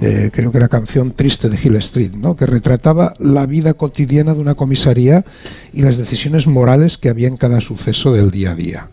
[0.00, 2.36] Eh, creo que era canción triste de Hill Street, ¿no?
[2.36, 5.24] que retrataba la vida cotidiana de una comisaría
[5.72, 8.88] y las decisiones morales que había en cada suceso del día a día.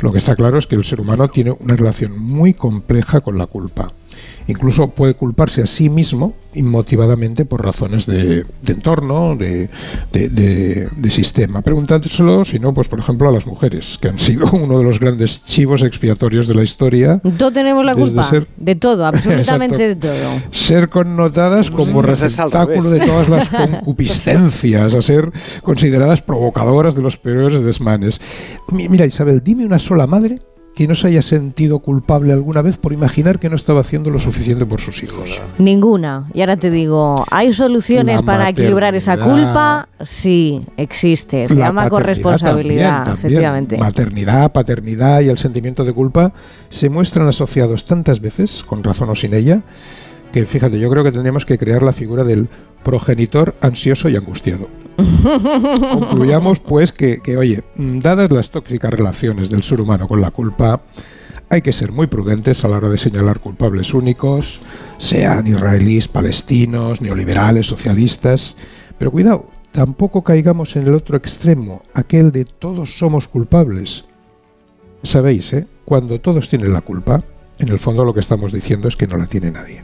[0.00, 3.36] Lo que está claro es que el ser humano tiene una relación muy compleja con
[3.36, 3.88] la culpa.
[4.48, 9.68] Incluso puede culparse a sí mismo inmotivadamente por razones de, de entorno, de,
[10.12, 11.60] de- de- de sistema.
[11.62, 14.98] Preguntándoselo, si no, pues por ejemplo a las mujeres, que han sido uno de los
[14.98, 17.20] grandes chivos expiatorios de la historia.
[17.36, 18.22] todos tenemos la culpa.
[18.22, 20.42] ser- De todo, absolutamente de todo.
[20.50, 25.30] ser connotadas como Pues es al receptáculo de todas las concupiscencias, a ser
[25.62, 28.20] consideradas provocadoras de los peores desmanes.
[28.72, 30.40] Mi- Mira, Isabel, dime una sola madre
[30.78, 34.20] que no se haya sentido culpable alguna vez por imaginar que no estaba haciendo lo
[34.20, 35.42] suficiente por sus hijos.
[35.58, 36.28] Ninguna.
[36.32, 39.88] Y ahora te digo, ¿hay soluciones La para equilibrar esa culpa?
[40.00, 41.48] Sí, existe.
[41.48, 43.18] Se La llama corresponsabilidad, también, también.
[43.18, 43.76] efectivamente.
[43.76, 46.32] Maternidad, paternidad y el sentimiento de culpa
[46.70, 49.62] se muestran asociados tantas veces, con razón o sin ella,
[50.30, 52.48] que fíjate, yo creo que tendríamos que crear la figura del
[52.82, 54.68] progenitor ansioso y angustiado.
[55.80, 60.30] Concluyamos, pues, que, que, oye, mm, dadas las tóxicas relaciones del ser humano con la
[60.30, 60.80] culpa,
[61.50, 64.60] hay que ser muy prudentes a la hora de señalar culpables únicos,
[64.98, 68.54] sean israelíes, palestinos, neoliberales, socialistas.
[68.98, 74.04] Pero cuidado, tampoco caigamos en el otro extremo, aquel de todos somos culpables.
[75.02, 75.66] Sabéis, ¿eh?
[75.84, 77.22] Cuando todos tienen la culpa,
[77.58, 79.82] en el fondo lo que estamos diciendo es que no la tiene nadie.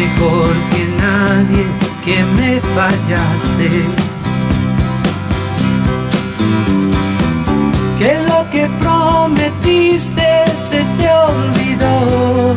[0.00, 1.64] Mejor que nadie
[2.04, 3.70] que me fallaste.
[7.98, 12.54] Que lo que prometiste se te olvidó.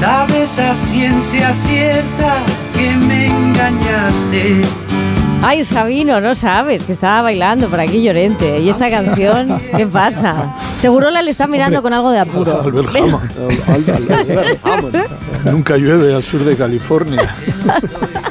[0.00, 2.32] Sabes a ciencia cierta
[2.74, 4.62] que me engañaste.
[5.42, 8.60] Ay, Sabino, no sabes que estaba bailando por aquí Llorente.
[8.60, 9.60] ¿Y esta canción?
[9.76, 10.34] ¿Qué pasa?
[10.78, 12.60] Seguro la le está mirando con algo de apuro.
[12.60, 14.96] Albert Hammond.
[15.50, 17.34] Nunca llueve al sur de California.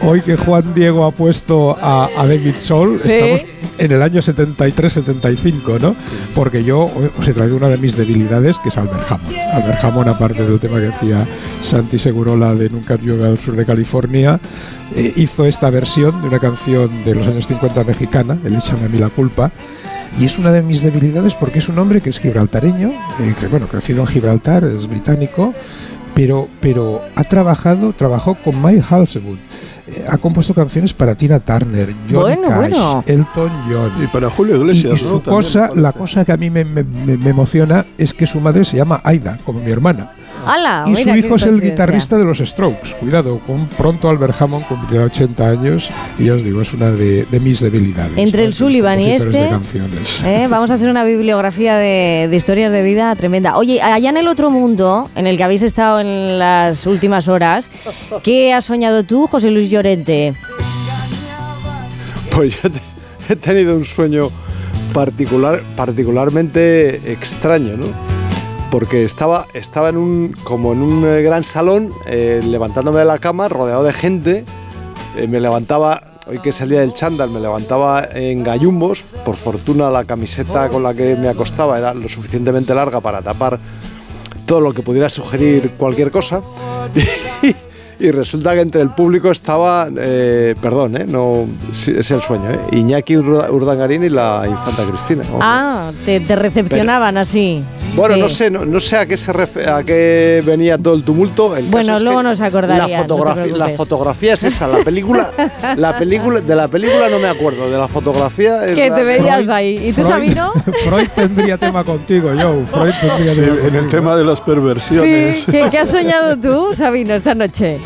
[0.02, 3.12] Hoy que Juan Diego ha puesto a, a David Soul, Sí.
[3.12, 3.46] estamos
[3.78, 5.96] en el año 73-75, ¿no?
[6.34, 6.90] Porque yo
[7.20, 9.36] os he traído una de mis debilidades, que es Albert Hammond.
[9.54, 11.26] Albert Hammond, aparte del tema que decía
[11.62, 14.40] Santi Segurola de Nunca llueve al sur de California,
[14.96, 18.90] eh, hizo esta versión de una canción de los años 50 mexicana, el Échame a
[18.90, 19.52] mí la culpa,
[20.20, 22.90] y es una de mis debilidades porque es un hombre que es gibraltareño,
[23.20, 25.54] eh, que bueno, crecido en Gibraltar, es británico,
[26.14, 29.38] pero, pero ha trabajado, trabajó con Mike Halsewood.
[29.88, 33.04] eh, ha compuesto canciones para Tina Turner, John Bueno, Cash, bueno.
[33.06, 33.92] Elton John.
[34.04, 36.84] Y para Julio Iglesias, Y, y su cosa, la cosa que a mí me, me-
[36.84, 40.12] me- me emociona es que su madre se llama Aida, como mi hermana.
[40.46, 40.84] ¡Hala!
[40.88, 42.96] y su hijo es el guitarrista de los Strokes.
[43.00, 45.90] Cuidado, con pronto Albert Hammond cumplirá 80 años
[46.20, 48.18] y ya os digo, es una de, de mis debilidades.
[48.18, 50.22] Entre el Sullivan y este, de canciones.
[50.24, 50.48] ¿eh?
[50.50, 53.58] vamos a hacer una bibliografía de, de historias de vida tremenda.
[53.58, 57.70] Oye, allá en el otro mundo, en el que habéis estado en las últimas horas,
[58.24, 60.34] ¿qué has soñado tú, José Luis Llorente?
[62.32, 62.80] Pues yo te-
[63.30, 64.30] he tenido un sueño
[64.94, 67.88] particular, particularmente extraño, ¿no?
[68.76, 73.20] Porque estaba, estaba en un, como en un eh, gran salón, eh, levantándome de la
[73.20, 74.44] cama, rodeado de gente.
[75.16, 79.16] Eh, me levantaba, hoy que día del chándal, me levantaba en gallumbos.
[79.24, 83.62] Por fortuna la camiseta con la que me acostaba era lo suficientemente larga para tapar
[84.46, 86.42] todo lo que pudiera sugerir cualquier cosa.
[88.00, 92.50] Y resulta que entre el público estaba, eh, perdón, eh, no, sí, es el sueño,
[92.52, 95.24] eh, Iñaki Urda- Urdangarín y la infanta Cristina.
[95.30, 95.40] Ojo.
[95.42, 97.64] Ah, te, te recepcionaban así.
[97.96, 98.20] Bueno, Sí.
[98.22, 101.56] no sé, no, no sé a qué se refe- a qué venía todo el tumulto.
[101.56, 104.68] El Bueno, caso es luego que nos acordarías, La, no fotografi- la fotografía es esa,
[104.68, 105.32] la película,
[105.78, 109.04] la película, de la película no me acuerdo, de la fotografía es Que la- te
[109.04, 109.78] veías ahí.
[109.88, 110.52] ¿Y tú, Freud- Sabino?
[110.86, 112.66] Freud tendría tema contigo, Joe.
[112.66, 114.44] Freud tendría Sí, tema en el tema de las Sí.
[114.46, 115.46] perversiones.
[115.46, 117.80] ¿Qué, qué has soñado tú, Sabino, esta noche?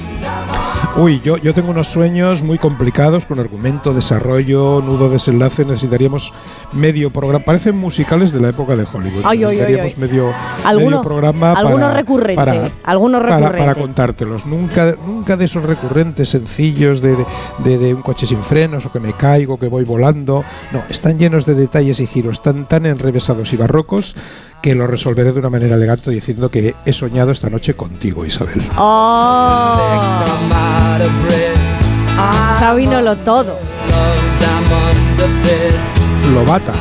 [0.97, 5.63] Uy, yo, yo tengo unos sueños muy complicados con argumento, desarrollo, nudo, desenlace.
[5.63, 6.33] Necesitaríamos
[6.73, 7.45] medio programa.
[7.45, 9.21] Parecen musicales de la época de Hollywood.
[9.23, 9.99] Ay, necesitaríamos ay.
[10.01, 10.31] medio,
[10.65, 13.59] Alguno- medio programa alguno para, recurrente, para- alguno para- recurrente.
[13.59, 14.45] para contártelos.
[14.45, 17.25] Nunca, nunca de esos recurrentes sencillos de, de-
[17.63, 20.43] de- de un coche sin frenos o que me caigo, que voy volando.
[20.73, 24.15] No, están llenos de detalles y giros tan, tan enrevesados y barrocos
[24.61, 28.61] que lo resolveré de una manera elegante diciendo que he soñado esta noche contigo, Isabel.
[28.77, 29.65] Oh.
[32.59, 33.57] Sabino lo todo.
[36.33, 36.73] Lobata.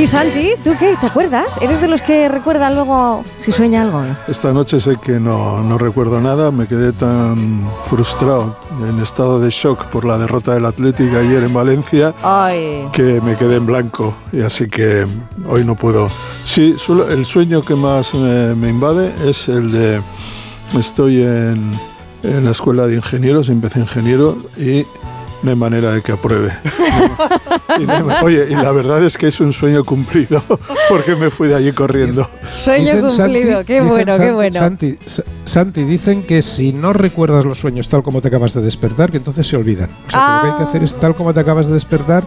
[0.00, 0.96] ¿Y Santi, tú qué?
[0.98, 1.58] ¿Te acuerdas?
[1.60, 4.02] ¿Eres de los que recuerda luego si sueña algo?
[4.28, 8.56] Esta noche sé que no, no recuerdo nada, me quedé tan frustrado,
[8.88, 12.88] en estado de shock por la derrota del Atlético ayer en Valencia, Ay.
[12.94, 15.06] que me quedé en blanco y así que
[15.46, 16.08] hoy no puedo.
[16.44, 16.76] Sí,
[17.10, 20.00] el sueño que más me, me invade es el de
[20.78, 21.72] estoy en,
[22.22, 24.86] en la escuela de ingenieros, empecé ingeniero y
[25.42, 26.52] no hay manera de que apruebe.
[27.78, 30.42] Y no hay- oye, y la verdad es que es un sueño cumplido
[30.88, 32.28] porque me fui de allí corriendo.
[32.52, 33.52] Sueño Dicen, cumplido.
[33.58, 34.58] Santi- qué bueno, qué bueno.
[34.58, 38.62] Santi, Sa- Santi, dicen que si no recuerdas los sueños tal como te acabas de
[38.62, 39.90] despertar, que entonces se olvidan.
[40.06, 42.24] O sea, que lo que hay que hacer es tal como te acabas de despertar,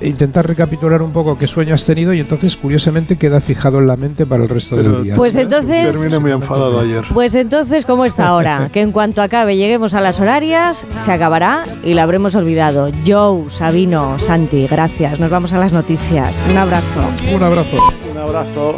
[0.00, 3.86] e intentar recapitular un poco qué sueño has tenido y entonces curiosamente queda fijado en
[3.86, 5.16] la mente para el resto del día.
[5.16, 7.04] Pues entonces- Terminé muy enfadado ayer.
[7.12, 8.68] Pues entonces, ¿cómo está ahora?
[8.72, 12.90] Que en cuanto acabe, lleguemos a las horarias, se acabará y la habremos olvidado.
[13.06, 15.20] Joe, Sabino, Santi, gracias.
[15.20, 16.44] Nos vamos a las noticias.
[16.50, 17.00] Un abrazo.
[17.34, 17.76] Un abrazo.
[18.10, 18.76] Un abrazo.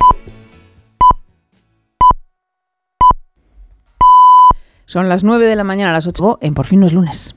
[4.86, 7.36] Son las 9 de la mañana a las 8 en Por fin no es lunes.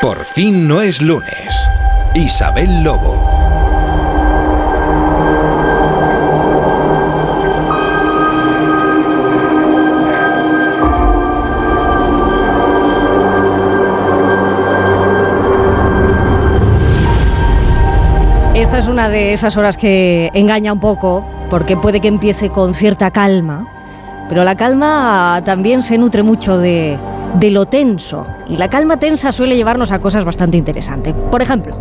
[0.00, 1.70] por fin no es lunes.
[2.14, 3.28] Isabel Lobo.
[18.54, 22.72] Esta es una de esas horas que engaña un poco, porque puede que empiece con
[22.72, 23.66] cierta calma,
[24.30, 26.98] pero la calma también se nutre mucho de,
[27.38, 31.14] de lo tenso, y la calma tensa suele llevarnos a cosas bastante interesantes.
[31.30, 31.76] Por ejemplo,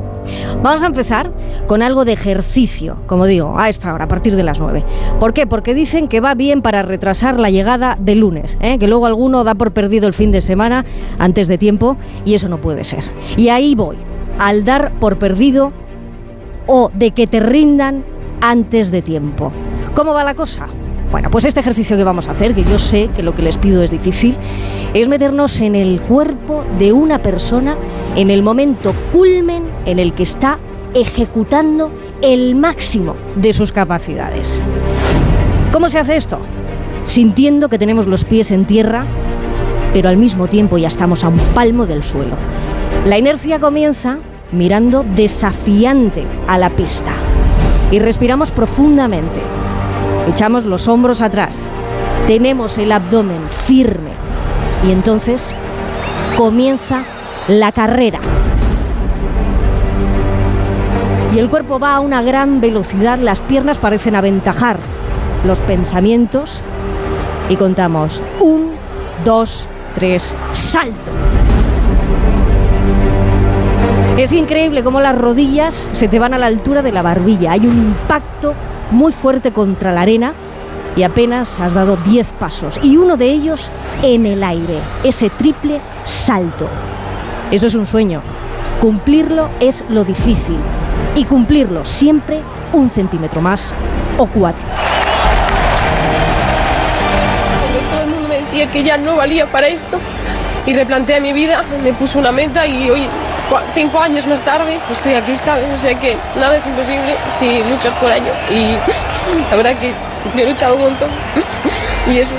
[0.62, 1.32] vamos a empezar
[1.68, 4.84] con algo de ejercicio, como digo, a esta hora, a partir de las 9.
[5.20, 5.48] ¿Por qué?
[5.48, 8.78] Porque dicen que va bien para retrasar la llegada del lunes, ¿eh?
[8.78, 10.86] que luego alguno da por perdido el fin de semana
[11.18, 13.04] antes de tiempo, y eso no puede ser.
[13.38, 13.98] Y ahí voy,
[14.38, 15.72] al dar por perdido
[16.68, 18.04] o de que te rindan
[18.42, 19.52] antes de tiempo.
[19.96, 20.68] ¿Cómo va la cosa?
[21.12, 23.58] Bueno, pues este ejercicio que vamos a hacer, que yo sé que lo que les
[23.58, 24.38] pido es difícil,
[24.94, 27.78] es meternos en el cuerpo de una persona
[28.16, 30.60] en el momento culmen en el que está
[30.94, 31.92] ejecutando
[32.22, 34.62] el máximo de sus capacidades.
[35.72, 36.40] ¿Cómo se hace esto?
[37.04, 39.06] Sintiendo que tenemos los pies en tierra,
[39.94, 42.36] pero al mismo tiempo ya estamos a un palmo del suelo.
[43.06, 44.20] La inercia comienza
[44.52, 47.14] mirando desafiante a la pista
[47.92, 49.40] y respiramos profundamente.
[50.30, 51.72] Echamos los hombros atrás,
[52.28, 54.12] tenemos el abdomen firme
[54.88, 55.56] y entonces
[56.38, 57.04] comienza
[57.48, 58.20] la carrera.
[61.34, 64.78] Y el cuerpo va a una gran velocidad, las piernas parecen aventajar
[65.46, 66.62] los pensamientos
[67.50, 68.74] y contamos un,
[69.26, 71.12] dos, tres, salto.
[74.20, 77.54] Es increíble cómo las rodillas se te van a la altura de la barbilla.
[77.54, 78.54] Hay un impacto
[78.92, 80.34] muy fuerte contra la arena
[80.98, 83.72] y apenas has dado 10 pasos y uno de ellos
[84.04, 86.68] en el aire, ese triple salto.
[87.50, 88.22] Eso es un sueño.
[88.82, 90.58] Cumplirlo es lo difícil
[91.16, 92.42] y cumplirlo siempre
[92.74, 93.74] un centímetro más
[94.18, 94.66] o cuatro.
[97.90, 99.98] Todo el mundo me decía que ya no valía para esto
[100.66, 103.08] y replanteé mi vida, me puse una meta y hoy,
[103.74, 105.66] cinco años más tarde, estoy aquí, ¿sabes?
[105.74, 108.32] O sea que nada es imposible si luchas por ello.
[108.50, 108.76] Y
[109.50, 109.94] la verdad que
[110.42, 111.10] he luchado un montón
[112.08, 112.34] y eso.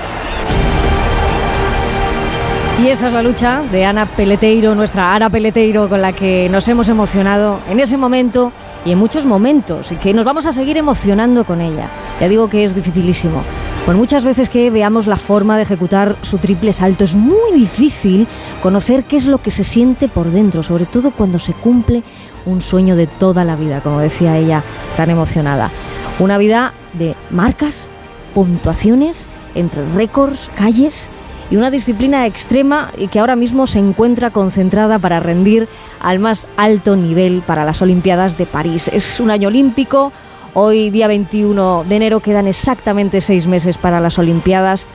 [2.83, 6.67] Y esa es la lucha de Ana Peleteiro, nuestra Ana Peleteiro, con la que nos
[6.67, 8.53] hemos emocionado en ese momento
[8.87, 11.89] y en muchos momentos, y que nos vamos a seguir emocionando con ella.
[12.19, 13.43] Ya digo que es dificilísimo.
[13.87, 18.29] Por muchas veces que veamos la forma de ejecutar su triple salto, es muy difícil
[18.63, 22.03] conocer qué es lo que se siente por dentro, sobre todo cuando se cumple
[22.47, 24.63] un sueño de toda la vida, como decía ella,
[24.97, 25.71] tan emocionada.
[26.19, 27.89] Una vida de marcas,
[28.35, 31.09] puntuaciones, entre récords, calles
[31.51, 35.69] y una disciplina extrema y que ahora mismo se encuentra concentrada para rendir
[36.01, 38.89] al más alto nivel para las Olimpiadas de París.
[38.93, 40.13] Es un año olímpico,
[40.55, 44.87] hoy día 21 de enero quedan exactamente seis meses para las Olimpiadas,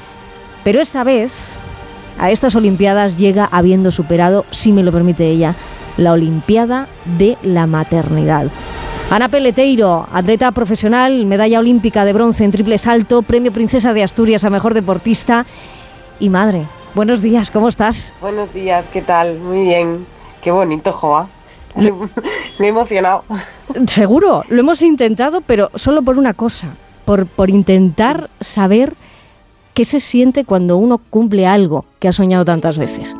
[0.63, 1.57] pero esta vez
[2.17, 5.55] a estas Olimpiadas llega habiendo superado, si me lo permite ella,
[5.97, 6.87] la Olimpiada
[7.17, 8.47] de la maternidad.
[9.11, 14.43] Ana Peleteiro, atleta profesional, medalla olímpica de bronce en triple salto, premio Princesa de Asturias
[14.43, 15.45] a mejor deportista
[16.19, 16.63] y madre.
[16.95, 18.13] Buenos días, ¿cómo estás?
[18.19, 19.37] Buenos días, ¿qué tal?
[19.39, 20.07] Muy bien.
[20.41, 21.27] Qué bonito, Joa.
[21.75, 23.23] Me he emocionado.
[23.87, 26.69] Seguro, lo hemos intentado, pero solo por una cosa,
[27.05, 28.95] por, por intentar saber
[29.73, 33.15] qué se siente cuando uno cumple algo que ha soñado tantas veces.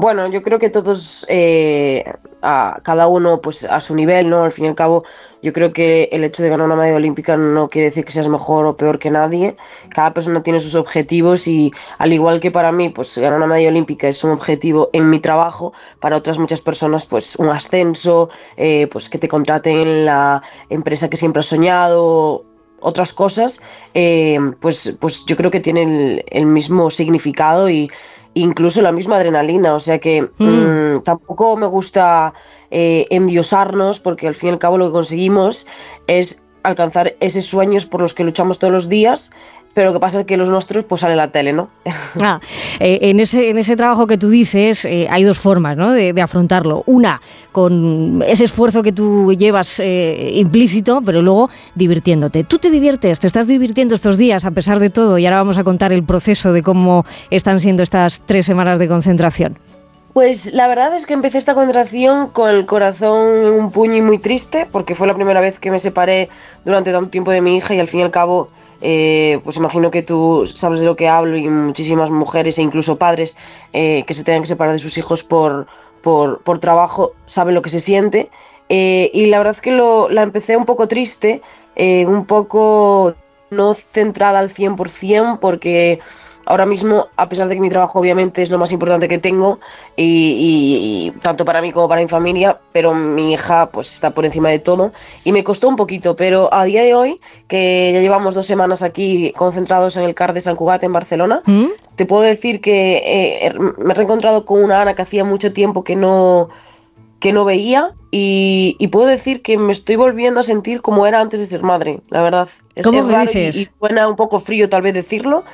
[0.00, 2.04] Bueno, yo creo que todos, eh,
[2.40, 4.44] a cada uno pues a su nivel, ¿no?
[4.44, 5.04] Al fin y al cabo,
[5.42, 8.28] yo creo que el hecho de ganar una medalla olímpica no quiere decir que seas
[8.28, 9.56] mejor o peor que nadie.
[9.90, 13.68] Cada persona tiene sus objetivos y al igual que para mí, pues ganar una medalla
[13.68, 18.88] olímpica es un objetivo en mi trabajo, para otras muchas personas, pues un ascenso, eh,
[18.90, 22.46] pues que te contraten en la empresa que siempre has soñado,
[22.80, 23.60] otras cosas,
[23.92, 27.90] eh, pues, pues yo creo que tienen el, el mismo significado y
[28.34, 29.74] incluso la misma adrenalina.
[29.74, 30.94] O sea que Mm.
[30.96, 32.32] mm, tampoco me gusta
[32.70, 35.66] eh, endiosarnos porque al fin y al cabo lo que conseguimos
[36.06, 39.30] es alcanzar esos sueños por los que luchamos todos los días.
[39.72, 41.68] Pero lo que pasa es que los nuestros pues sale en la tele, ¿no?
[42.20, 42.40] Ah,
[42.80, 45.92] eh, en, ese, en ese trabajo que tú dices eh, hay dos formas ¿no?
[45.92, 46.82] de, de afrontarlo.
[46.86, 47.20] Una,
[47.52, 52.42] con ese esfuerzo que tú llevas eh, implícito, pero luego divirtiéndote.
[52.44, 55.56] Tú te diviertes, te estás divirtiendo estos días a pesar de todo y ahora vamos
[55.56, 59.58] a contar el proceso de cómo están siendo estas tres semanas de concentración.
[60.12, 64.02] Pues la verdad es que empecé esta contracción con el corazón en un puño y
[64.02, 66.28] muy triste, porque fue la primera vez que me separé
[66.64, 68.48] durante tanto tiempo de mi hija y al fin y al cabo,
[68.80, 72.96] eh, pues imagino que tú sabes de lo que hablo y muchísimas mujeres e incluso
[72.96, 73.36] padres
[73.72, 75.66] eh, que se tengan que separar de sus hijos por,
[76.02, 78.30] por, por trabajo saben lo que se siente.
[78.68, 81.42] Eh, y la verdad es que lo, la empecé un poco triste,
[81.76, 83.14] un poco
[83.50, 85.98] no centrada al 100% porque
[86.46, 89.60] ahora mismo, a pesar de que mi trabajo obviamente es lo más importante que tengo,
[89.96, 94.10] y, y- y tanto para mí como para mi familia, pero mi hija pues está
[94.12, 94.92] por encima de todo
[95.24, 98.82] y me costó un poquito, pero a día de hoy, que ya llevamos dos semanas
[98.82, 101.42] aquí concentrados en el CAR de San Cugat en Barcelona,
[101.96, 103.02] te puedo decir que
[103.46, 106.48] eh, me he reencontrado con una Ana que hacía mucho tiempo que no
[107.20, 111.20] que no veía y, y puedo decir que me estoy volviendo a sentir como era
[111.20, 112.48] antes de ser madre, la verdad.
[112.74, 113.56] Es, ¿Cómo me raro y- dices?
[113.56, 115.44] y suena un poco frío tal vez decirlo,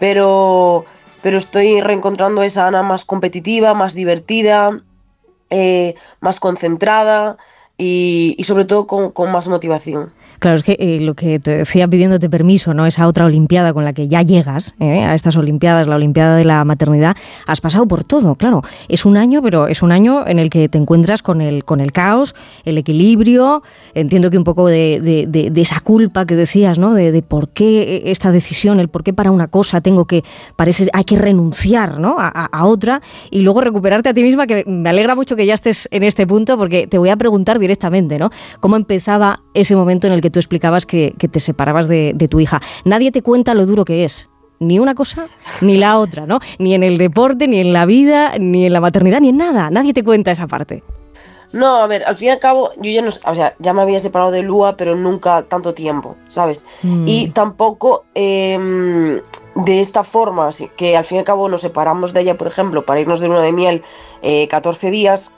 [0.00, 0.84] pero,
[1.22, 4.80] pero estoy reencontrando esa Ana más competitiva, más divertida,
[5.50, 7.36] eh, más concentrada
[7.78, 10.12] y, sobre todo con más motivación.
[10.40, 12.86] Claro, es que eh, lo que te decía pidiéndote permiso, ¿no?
[12.86, 15.04] Esa otra Olimpiada con la que ya llegas, ¿eh?
[15.04, 17.14] a estas Olimpiadas, la Olimpiada de la maternidad,
[17.46, 18.62] has pasado por todo, claro.
[18.88, 21.80] Es un año, pero es un año en el que te encuentras con el, con
[21.80, 22.34] el caos,
[22.64, 23.62] el equilibrio,
[23.92, 26.94] entiendo que un poco de, de, esa culpa que decías, ¿no?
[26.94, 30.24] De, por qué esta decisión, el por qué para una cosa tengo que,
[30.56, 32.16] parece, hay que renunciar, ¿no?
[32.18, 35.52] A, a otra y luego recuperarte a ti misma, que me alegra mucho que ya
[35.52, 38.30] estés en este punto, porque te voy a preguntar directamente, ¿no?
[38.60, 42.60] ¿Cómo empezaba ese momento en el que tú explicabas que, te separabas de, tu hija?
[42.84, 44.28] Nadie te cuenta lo duro que es
[44.58, 45.26] ni una cosa
[45.62, 46.38] ni la otra, ¿no?
[46.58, 49.70] Ni en el deporte, ni en la vida, ni en la maternidad, ni en nada.
[49.70, 50.82] Nadie te cuenta esa parte.
[51.52, 53.82] No, a ver, al fin y al cabo, yo ya no, o sea, ya me
[53.82, 56.64] había separado de Lua, pero nunca tanto tiempo, ¿sabes?
[56.82, 57.04] Mm.
[57.08, 59.20] Y tampoco em,
[59.56, 62.86] de esta forma, que al fin y al cabo nos separamos de ella, por ejemplo,
[62.86, 63.82] para irnos de luna de miel
[64.48, 65.32] 14 eh, días,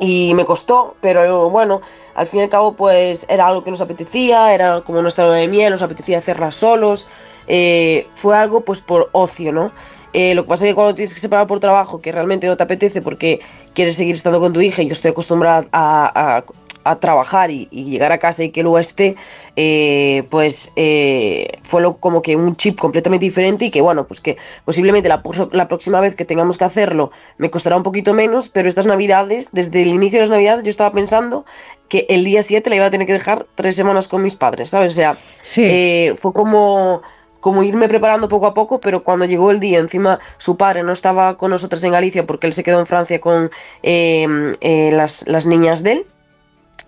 [0.00, 1.82] y me costó, pero bueno,
[2.14, 5.36] al fin y al cabo pues era algo que nos apetecía, era como nuestra luna
[5.36, 7.08] de miel, nos apetecía hacerla solos,
[7.46, 9.72] eh, fue algo pues por ocio, ¿no?
[10.12, 12.56] Eh, lo que pasa es que cuando tienes que separar por trabajo, que realmente no
[12.56, 13.40] te apetece porque
[13.74, 16.44] quieres seguir estando con tu hija y yo estoy acostumbrada a, a
[16.98, 19.16] trabajar y, llegar a casa y que luego esté,
[19.56, 24.20] eh, pues eh, fue lo, como que un chip completamente diferente y que bueno, pues
[24.20, 25.22] que posiblemente la,
[25.52, 29.50] la, próxima vez que tengamos que hacerlo me costará un poquito menos, pero estas navidades,
[29.52, 31.44] desde el inicio de las navidades yo estaba pensando
[31.88, 34.70] que el día 7 la iba a tener que dejar tres semanas con mis padres,
[34.70, 34.92] ¿sabes?
[34.92, 35.16] O sea,
[35.58, 37.02] eh, fue como
[37.40, 40.92] como irme preparando poco a poco, pero cuando llegó el día, encima su padre no
[40.92, 43.50] estaba con nosotros en Galicia porque él se quedó en Francia con
[43.82, 46.06] las, las niñas de él,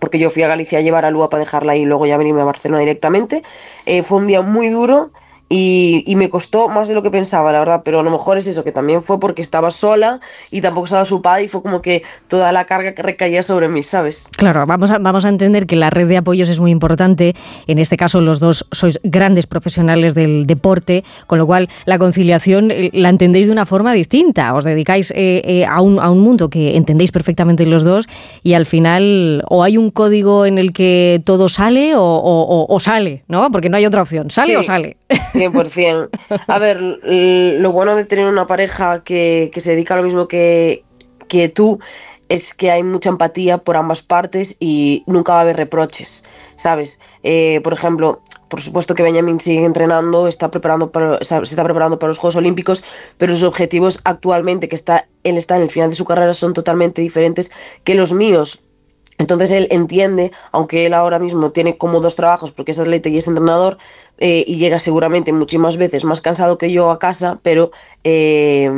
[0.03, 2.17] porque yo fui a Galicia a llevar a Lua para dejarla ahí y luego ya
[2.17, 3.41] venirme a Barcelona directamente.
[3.85, 5.11] Eh, fue un día muy duro
[5.55, 8.47] y, me costó más de lo que pensaba, la verdad, pero a lo mejor es
[8.47, 10.19] eso, que también fue porque estaba sola
[10.51, 13.67] y tampoco estaba su padre y fue como que toda la carga que recaía sobre
[13.67, 14.29] mí, ¿sabes?
[14.35, 17.35] Claro, vamos a, vamos a entender que la red de apoyos es muy importante.
[17.67, 22.71] En este caso, los dos sois grandes profesionales del deporte, con lo cual la conciliación
[22.71, 24.53] eh, la entendéis de una forma distinta.
[24.55, 28.07] Os dedicáis eh, eh, a, un, a un mundo que entendéis perfectamente los dos
[28.41, 33.51] y al final o hay un código en el que todo sale o, sale, ¿no?
[33.51, 34.31] Porque no hay otra opción.
[34.31, 34.97] ¿Sale o sale?
[35.51, 36.09] 100%.
[36.47, 40.83] A ver, lo bueno de tener una pareja que, se dedica a lo mismo que,
[41.27, 41.79] que tú
[42.29, 46.25] es que hay mucha empatía por ambas partes y nunca va a haber reproches,
[46.55, 46.99] ¿sabes?
[47.21, 51.99] Eh, por ejemplo, por supuesto que Benjamin sigue entrenando, está preparando para, se está preparando
[51.99, 52.83] para los Juegos Olímpicos,
[53.17, 56.53] pero sus objetivos actualmente, que está, él está en el final de su carrera, son
[56.53, 57.51] totalmente diferentes
[57.83, 58.63] que los míos.
[59.23, 63.17] Entonces él entiende, aunque él ahora mismo tiene como dos trabajos, porque es atleta y
[63.17, 63.77] es entrenador,
[64.17, 67.71] eh, y llega seguramente muchísimas veces más cansado que yo a casa, pero
[68.03, 68.69] eh,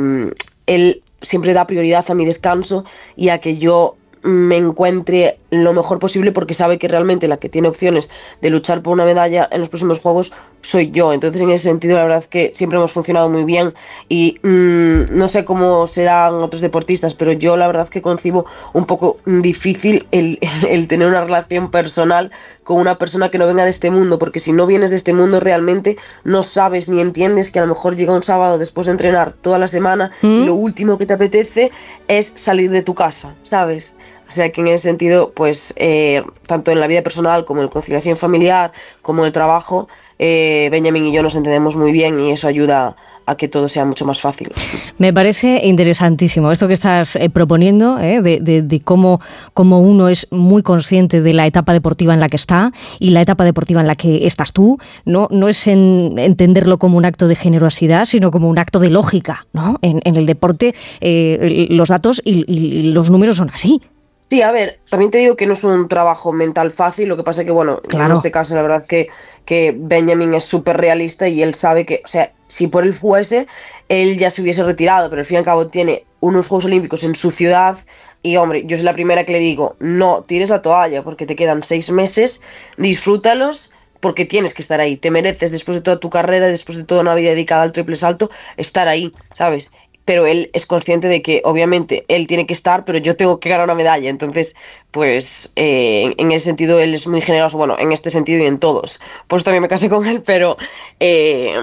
[0.66, 2.84] él siempre da prioridad a mi descanso
[3.16, 7.48] y a que yo me encuentre lo mejor posible porque sabe que realmente la que
[7.48, 11.12] tiene opciones de luchar por una medalla en los próximos juegos soy yo.
[11.12, 13.74] Entonces en ese sentido la verdad es que siempre hemos funcionado muy bien
[14.08, 18.46] y mm, no sé cómo serán otros deportistas, pero yo la verdad es que concibo
[18.72, 20.38] un poco difícil el,
[20.68, 22.32] el tener una relación personal
[22.64, 25.12] con una persona que no venga de este mundo, porque si no vienes de este
[25.12, 28.92] mundo realmente no sabes ni entiendes que a lo mejor llega un sábado después de
[28.92, 30.46] entrenar toda la semana y ¿Mm?
[30.46, 31.70] lo último que te apetece
[32.08, 33.96] es salir de tu casa, ¿sabes?
[34.28, 37.68] O sea que en ese sentido, pues eh, tanto en la vida personal como en
[37.68, 38.72] conciliación familiar,
[39.02, 42.96] como en el trabajo, eh, Benjamin y yo nos entendemos muy bien y eso ayuda
[43.26, 44.50] a que todo sea mucho más fácil.
[44.98, 49.20] Me parece interesantísimo esto que estás eh, proponiendo, de, cómo,
[49.52, 53.20] cómo, uno es muy consciente de la etapa deportiva en la que está y la
[53.20, 54.78] etapa deportiva en la que estás tú.
[55.04, 59.46] No, no es entenderlo como un acto de generosidad, sino como un acto de lógica.
[59.52, 59.78] ¿no?
[59.82, 63.80] En, el deporte los datos y los números son así.
[64.28, 67.22] Sí, a ver, también te digo que no es un trabajo mental fácil, lo que
[67.22, 69.06] pasa es que, bueno, en este caso la verdad es que,
[69.44, 73.46] que Benjamin es súper realista y él sabe que, o sea, si por él fuese,
[73.88, 77.04] él ya se hubiese retirado, pero al fin y al cabo tiene unos Juegos Olímpicos
[77.04, 77.78] en su ciudad
[78.24, 81.36] y, hombre, yo soy la primera que le digo, no tires la toalla porque te
[81.36, 82.42] quedan seis meses,
[82.78, 86.84] disfrútalos porque tienes que estar ahí, te mereces después de toda tu carrera, después de
[86.84, 89.70] toda una vida dedicada al triple salto, estar ahí, ¿sabes?
[90.06, 93.50] Pero él es consciente de que obviamente él tiene que estar, pero yo tengo que
[93.50, 94.08] ganar una medalla.
[94.08, 94.56] Entonces,
[94.92, 98.58] pues eh, en ese sentido él es muy generoso, bueno, en este sentido y en
[98.58, 99.00] todos.
[99.26, 100.56] Pues también me casé con él, pero
[101.00, 101.56] eh,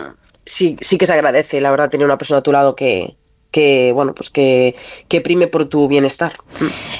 [0.46, 3.16] sí, sí que se agradece, la verdad, tener una persona a tu lado que,
[3.54, 4.76] que bueno, pues que,
[5.08, 6.34] que prime por tu bienestar.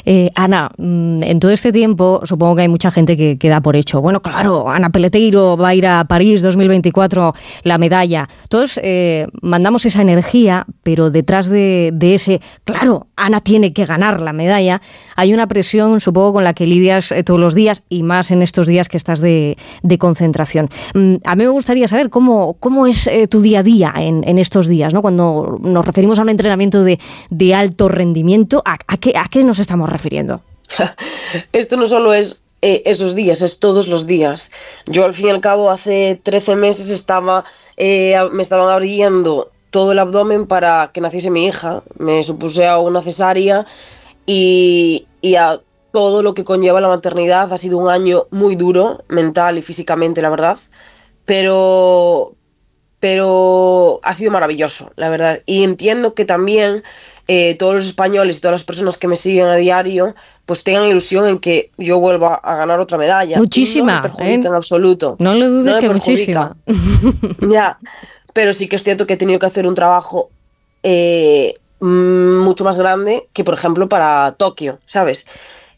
[0.06, 3.76] Eh, Ana, mm, en todo este tiempo supongo que hay mucha gente que queda por
[3.76, 4.02] hecho.
[4.02, 7.34] Bueno, claro, Ana Peleteiro va a ir a París 2024,
[7.64, 8.30] la medalla.
[8.50, 14.22] Todos eh, mandamos esa energía, pero detrás de, de, ese, claro, Ana tiene que ganar
[14.22, 14.80] la medalla,
[15.16, 18.44] hay una presión, supongo, con la que lidias eh, todos los días y más en
[18.44, 20.70] estos días que estás de, de concentración.
[20.94, 24.38] Mm, a mí me gustaría saber cómo, cómo es tu día a día en, en,
[24.38, 25.02] estos días, ¿no?
[25.02, 27.00] Cuando nos referimos a un entrenamiento de,
[27.30, 30.42] de alto rendimiento, ¿a, qué, ¿a qué nos estamos refiriendo?
[31.54, 34.52] Esto no solo es eh, esos días, es todos los días.
[34.86, 37.46] Yo al fin y al cabo hace 13 meses estaba,
[37.78, 41.84] eh, me estaban abriendo todo el abdomen para que naciese mi hija.
[41.98, 43.66] Me supuse a una cesárea
[44.26, 45.08] y
[45.38, 45.60] a
[45.94, 47.54] todo lo que conlleva la maternidad.
[47.54, 50.60] Ha sido un año muy duro, mental y físicamente, la verdad.
[51.24, 52.34] Pero,
[53.04, 55.42] pero ha sido maravilloso, la verdad.
[55.46, 56.84] Y entiendo que también
[57.28, 60.16] eh, todos los españoles y todas las personas que me siguen a diario,
[60.46, 63.40] pues tengan ilusión en que yo vuelva a ganar otra medalla.
[63.40, 63.96] Muchísima.
[63.96, 64.48] No me perjudica ¿eh?
[64.48, 65.18] en absoluto.
[65.20, 66.56] No lo dudes no que muchísima.
[67.42, 67.78] ya,
[68.32, 70.30] pero sí que es cierto que he tenido que hacer un trabajo
[70.82, 75.28] eh, mucho más grande que, por ejemplo, para Tokio, ¿sabes?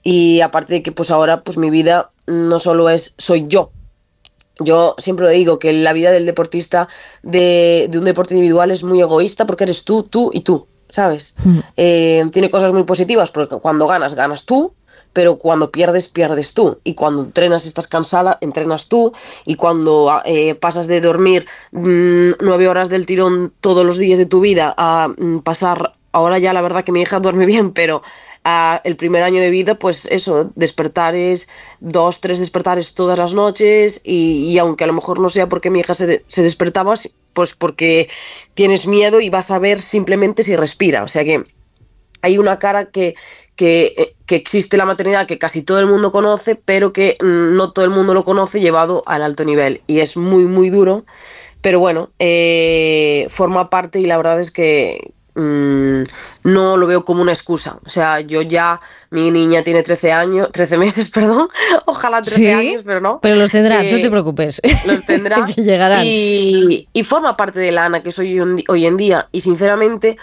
[0.03, 3.71] Y aparte de que, pues ahora, pues mi vida no solo es soy yo,
[4.59, 6.87] yo siempre lo digo que la vida del deportista
[7.23, 11.35] de, de, un deporte individual es muy egoísta porque eres tú, tú y tú, ¿sabes?
[11.43, 11.59] Mm.
[11.77, 14.73] Eh, tiene cosas muy positivas porque cuando ganas, ganas tú,
[15.15, 16.79] pero cuando pierdes, pierdes tú.
[16.83, 19.13] Y cuando entrenas, estás cansada, entrenas tú.
[19.45, 24.25] Y cuando eh, pasas de dormir mmm, nueve horas del tirón todos los días de
[24.25, 28.03] tu vida a mmm, pasar, ahora ya la verdad que mi hija duerme bien, pero
[28.45, 31.49] el primer año de vida, pues eso, despertares,
[31.79, 35.71] dos, tres despertares todas las noches y, y aunque a lo mejor no sea porque
[35.71, 36.93] mi hija se, se, despertaba,
[37.33, 38.07] pues porque
[38.53, 41.03] tienes miedo y vas a ver simplemente si respira.
[41.03, 41.43] O sea que
[42.21, 43.15] hay una cara que,
[43.55, 47.71] que, que existe la maternidad que casi todo el mundo conoce, pero que mm, no
[47.71, 51.05] todo el mundo lo conoce llevado al alto nivel y es muy, muy duro.
[51.61, 56.03] Pero bueno, eh, forma parte y la verdad es que, mmm,
[56.43, 57.77] no lo veo como una excusa.
[57.85, 58.79] O sea, yo ya,
[59.11, 61.49] mi niña tiene 13 años, 13 meses, perdón,
[61.85, 62.47] ojalá 13 ¿Sí?
[62.49, 63.19] años, pero no.
[63.21, 64.61] Pero los tendrá, Eh, no te preocupes.
[64.85, 65.45] Los tendrá.
[65.55, 66.03] que llegarán.
[66.05, 69.27] Y, y, forma parte de la Ana que soy hoy en día.
[69.31, 70.17] Y sinceramente,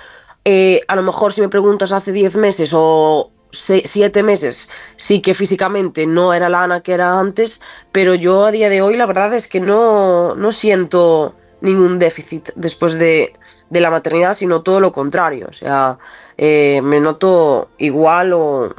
[0.45, 5.35] eh, a lo mejor si me preguntas hace 10 meses o 7 meses, sí que
[5.35, 7.63] físicamente no era la Ana que era antes,
[7.93, 12.49] pero yo a día de hoy la verdad es que no, no siento ningún déficit
[12.57, 13.35] después de,
[13.73, 15.47] de la maternidad, sino todo lo contrario.
[15.49, 15.99] O sea,
[16.37, 18.75] eh, me noto igual o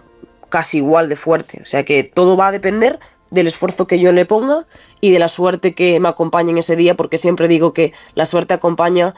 [0.50, 1.60] casi igual de fuerte.
[1.64, 3.00] O sea que todo va a depender
[3.32, 4.68] del esfuerzo que yo le ponga
[5.02, 8.28] y de la suerte que me acompañe en ese día, porque siempre digo que la
[8.28, 9.16] suerte acompaña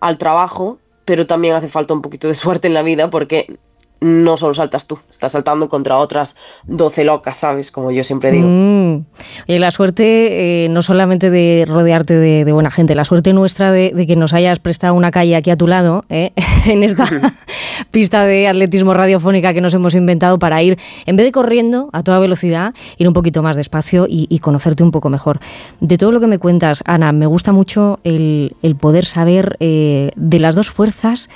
[0.00, 3.58] al trabajo, pero también hace falta un poquito de suerte en la vida, porque
[4.00, 7.72] no solo saltas tú, estás saltando contra otras 12 locas, ¿sabes?
[7.72, 8.46] Como yo siempre digo.
[8.48, 9.04] Mm.
[9.46, 13.72] Y la suerte eh, no solamente de rodearte de, de, buena gente, la suerte nuestra
[13.72, 16.32] de, de, que nos hayas prestado una calle aquí a tu lado, ¿eh?
[16.66, 17.06] en esta
[17.90, 22.02] pista de atletismo radiofónica que nos hemos inventado para ir, en vez de corriendo a
[22.02, 25.40] toda velocidad, ir un poquito más despacio y, y conocerte un poco mejor.
[25.80, 30.10] De todo lo que me cuentas, Ana, me gusta mucho el, el poder saber eh,
[30.16, 31.28] de las dos fuerzas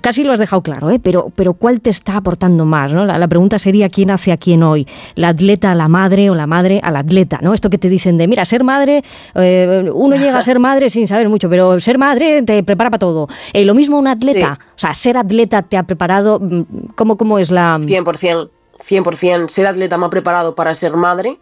[0.00, 0.98] casi lo has dejado claro, ¿eh?
[1.02, 2.92] pero, pero ¿cuál te está aportando más?
[2.92, 3.04] ¿no?
[3.04, 6.34] La, la, pregunta sería quién hace a quién hoy, la atleta a la madre o
[6.34, 7.54] la madre al atleta, ¿no?
[7.54, 9.02] Esto que te dicen de, mira, ser madre,
[9.34, 12.98] eh, uno llega a ser madre sin saber mucho, pero ser madre te prepara para
[12.98, 13.28] todo.
[13.52, 14.66] Eh, lo mismo un atleta, sí.
[14.74, 16.62] o sea, ser atleta te ha preparado, mm,
[16.94, 17.78] ¿cómo, cómo es la...?
[17.78, 18.48] 100%,
[18.78, 21.38] 100%, ser atleta me ha preparado para ser madre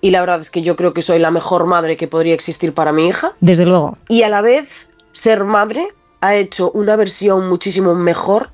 [0.00, 2.74] y la verdad es que yo creo que soy la mejor madre que podría existir
[2.74, 3.32] para mi hija.
[3.40, 3.96] Desde luego.
[4.08, 5.88] Y a la vez, ser madre
[6.24, 8.48] ha hecho una versión muchísimo mejor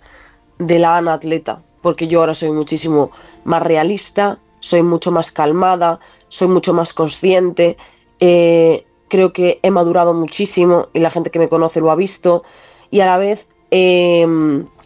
[0.59, 3.13] de la Ana atleta, porque yo ahora soy muchísimo
[3.45, 7.77] más realista, soy mucho más calmada, soy mucho más consciente,
[8.19, 12.43] eh, creo que he madurado muchísimo y la gente que me conoce lo ha visto
[12.91, 14.27] y a la vez eh,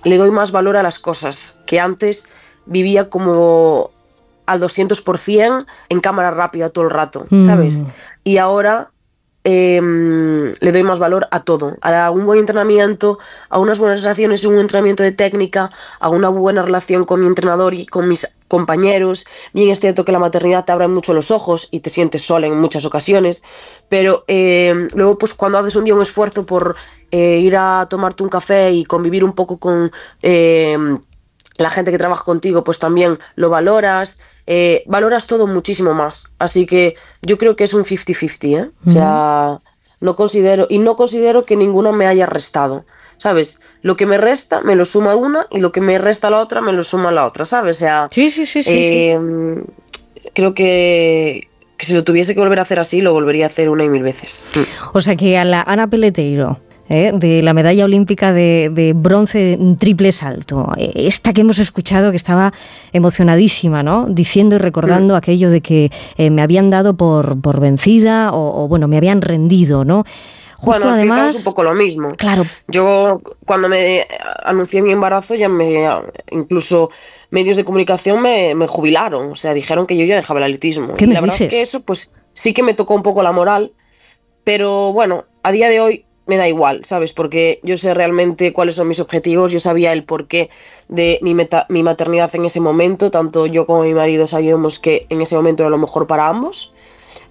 [0.04, 2.28] le doy más valor a las cosas que antes
[2.66, 3.92] vivía como
[4.44, 7.84] al 200% en cámara rápida todo el rato, ¿sabes?
[7.84, 7.88] Mm.
[8.24, 8.90] Y ahora
[9.44, 9.80] eh,
[10.58, 13.18] le doy más valor a todo, a un buen entrenamiento,
[13.50, 17.74] a unas buenas relaciones, un entrenamiento de técnica, a una buena relación con mi entrenador
[17.74, 19.26] y con mis compañeros.
[19.52, 22.46] Bien es cierto que la maternidad te abre mucho los ojos y te sientes sola
[22.46, 23.44] en muchas ocasiones,
[23.88, 26.74] pero eh, luego pues cuando haces un día un esfuerzo por
[27.10, 29.92] eh, ir a tomarte un café y convivir un poco con
[30.22, 30.76] eh,
[31.58, 36.32] la gente que trabaja contigo, pues también lo valoras eh, valoras todo muchísimo más.
[36.38, 38.70] Así que yo creo que es un 50-50, ¿eh?
[38.86, 39.58] O sea,
[40.00, 42.84] no considero, y no considero que ninguna me haya restado.
[43.16, 43.60] ¿sabes?
[43.82, 46.60] Lo que me resta me lo suma una y lo que me resta la otra
[46.60, 47.76] me lo suma la otra, ¿sabes?
[47.76, 49.18] O sea, sí, sí, sí, sí, eh,
[50.34, 53.68] creo que, que si lo tuviese que volver a hacer así, lo volvería a hacer
[53.68, 54.44] una y mil veces.
[54.92, 57.12] O sea que a la Ana Peleteiro, ¿eh?
[57.14, 60.70] de la medalla olímpica de, de, bronce en triple salto.
[60.76, 62.52] Eh, esta que hemos escuchado que estaba
[62.92, 64.06] emocionadísima, ¿no?
[64.08, 68.68] Diciendo y recordando aquello de que eh, me habían dado por, por vencida o, o,
[68.68, 70.04] bueno, me habían rendido, ¿no?
[70.56, 72.12] Justo bueno, además, un poco lo mismo.
[72.12, 72.44] Claro.
[72.68, 74.06] Yo cuando me
[74.44, 75.86] anuncié mi embarazo ya me
[76.30, 76.90] incluso
[77.30, 80.94] medios de comunicación me, me jubilaron, o sea, dijeron que yo ya dejaba el atletismo.
[80.94, 81.40] ¿Qué y me la dices?
[81.40, 83.72] verdad es que eso pues sí que me tocó un poco la moral,
[84.44, 87.12] pero bueno, a día de hoy me da igual, ¿sabes?
[87.12, 90.50] Porque yo sé realmente cuáles son mis objetivos, yo sabía el porqué
[90.88, 95.06] de mi, meta, mi maternidad en ese momento, tanto yo como mi marido sabíamos que
[95.10, 96.72] en ese momento era lo mejor para ambos.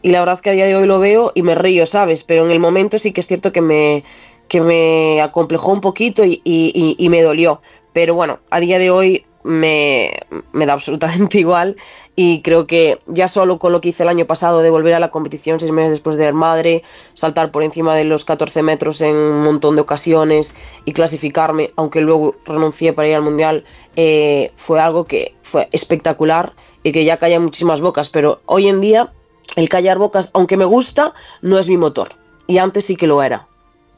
[0.01, 2.23] Y la verdad que a día de hoy lo veo y me río, ¿sabes?
[2.23, 4.03] Pero en el momento sí que es cierto que me,
[4.47, 7.61] que me acomplejó un poquito y, y, y me dolió.
[7.93, 10.11] Pero bueno, a día de hoy me,
[10.51, 11.75] me, da absolutamente igual
[12.15, 14.99] y creo que ya solo con lo que hice el año pasado de volver a
[14.99, 16.83] la competición seis meses después de ser madre,
[17.13, 22.01] saltar por encima de los 14 metros en un montón de ocasiones y clasificarme, aunque
[22.01, 23.63] luego renuncié para ir al Mundial,
[23.95, 26.53] eh, fue algo que fue espectacular
[26.83, 29.09] y que ya callan muchísimas bocas, pero hoy en día
[29.55, 32.09] el callar bocas, aunque me gusta, no es mi motor
[32.47, 33.47] y antes sí que lo era.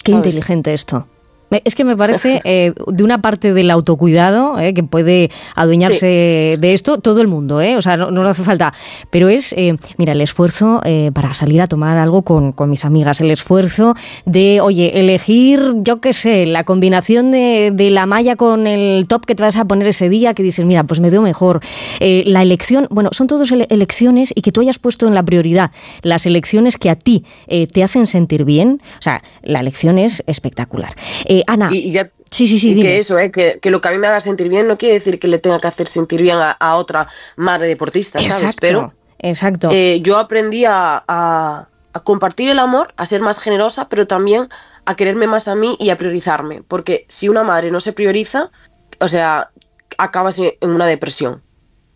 [0.04, 0.28] Qué ¿sabes?
[0.28, 1.08] inteligente esto.
[1.52, 6.62] Es que me parece eh, de una parte del autocuidado eh, que puede adueñarse sí.
[6.62, 8.74] de esto todo el mundo, eh, o sea, no, no hace falta.
[9.10, 12.86] Pero es, eh, mira, el esfuerzo eh, para salir a tomar algo con, con, mis
[12.86, 13.94] amigas, el esfuerzo
[14.26, 19.26] de, oye, elegir, yo qué sé, la combinación de, de, la malla con el top
[19.26, 21.62] que te vas a poner ese día, que dices, mira, pues me veo mejor.
[22.00, 25.72] La elección, bueno, son todas ele elecciones y que tú hayas puesto en la prioridad
[26.02, 27.24] las elecciones que a ti
[27.72, 28.82] te hacen sentir bien.
[29.00, 30.94] O sea, la elección es espectacular.
[31.36, 31.70] Eh, Ana.
[31.72, 32.72] Y, y ya, sí, sí, sí.
[32.72, 34.78] Y que eso, eh, que, que, lo que a mí me haga sentir bien no
[34.78, 38.36] quiere decir que le tenga que hacer sentir bien a, a otra madre deportista, ¿sabes?
[38.36, 39.70] Exacto, Pero exacto.
[39.72, 44.48] Eh, yo aprendí a, a, a, compartir el amor, a ser más generosa, pero también
[44.86, 46.64] a quererme más a mí y a priorizarme.
[46.68, 48.52] Porque si una madre no se prioriza,
[49.00, 49.50] o sea,
[49.98, 51.42] acabas en una depresión.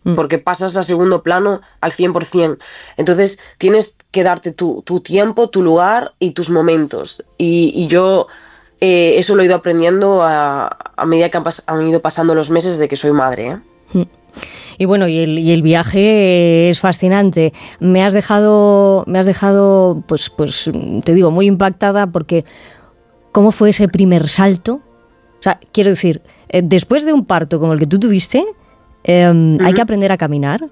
[0.04, 0.14] Mm.
[0.14, 2.58] Porque pasas a segundo plano al 100%.
[2.96, 7.24] Entonces tienes que darte tu, tu tiempo, tu lugar y tus momentos.
[7.38, 8.26] Y, y yo
[8.80, 12.50] eh, eso lo he ido aprendiendo a, a medida que han, han, ido pasando los
[12.50, 13.48] meses de que soy madre.
[13.48, 13.58] ¿eh?
[13.92, 14.02] Mm.
[14.78, 17.52] Y bueno, y el, y el, viaje es fascinante.
[17.80, 20.70] Me has dejado, me has dejado, pues, pues,
[21.04, 22.46] te digo, muy impactada porque
[23.30, 24.80] cómo fue ese primer salto.
[25.38, 28.44] O sea, quiero decir, eh, después de un parto como el que tú tuviste,
[29.04, 29.66] eh, uh -huh.
[29.66, 30.64] hay que aprender a caminar,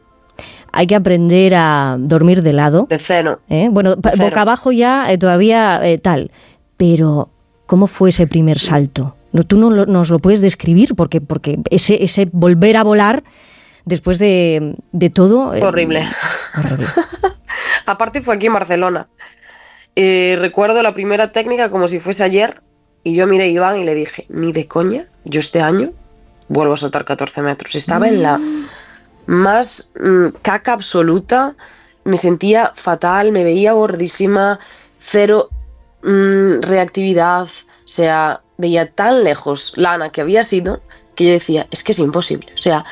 [0.72, 2.86] hay que aprender a dormir de lado.
[2.89, 3.40] De cero.
[3.48, 3.68] ¿Eh?
[3.70, 4.24] Bueno, de cero.
[4.24, 6.30] boca abajo ya eh, todavía tal.
[6.78, 7.28] Pero,
[7.69, 9.15] ¿cómo fue ese primer salto?
[9.31, 13.23] No, tú no lo, nos lo puedes describir porque, porque ese, ese volver a volar
[13.85, 15.51] después de, de todo.
[15.51, 16.09] Fue horrible.
[16.57, 16.86] horrible.
[17.86, 19.09] Aparte fue aquí en Barcelona.
[19.95, 22.62] Eh, recuerdo la primera técnica como si fuese ayer
[23.05, 25.93] y yo miré a Iván y le dije, ni de coña, yo este año
[26.49, 27.74] vuelvo a saltar 14 metros.
[27.74, 28.09] Estaba mm.
[28.09, 28.40] en la
[29.27, 31.55] más mmm, caca absoluta,
[32.05, 34.59] me sentía fatal, me veía gordísima,
[34.99, 35.51] cero
[36.02, 40.80] mmm, reactividad, o sea, veía tan lejos Lana que había sido
[41.14, 42.84] que yo decía, es que es imposible, o sea,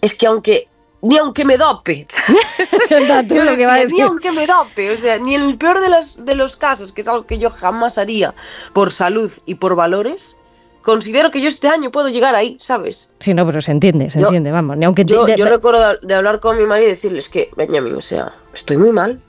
[0.00, 0.68] es que aunque
[1.02, 2.06] ni aunque me dope.
[2.90, 3.94] yo lo que va a decir.
[3.94, 4.92] Ni aunque me dope.
[4.92, 7.38] O sea, ni en el peor de los, de los casos, que es algo que
[7.38, 8.34] yo jamás haría
[8.72, 10.38] por salud y por valores,
[10.82, 13.12] considero que yo este año puedo llegar ahí, ¿sabes?
[13.20, 14.76] Sí, no, pero se entiende, se yo, entiende, vamos.
[14.76, 18.02] Ni aunque yo, yo recuerdo de hablar con mi marido y decirles que, Benjamin, o
[18.02, 19.20] sea, estoy muy mal.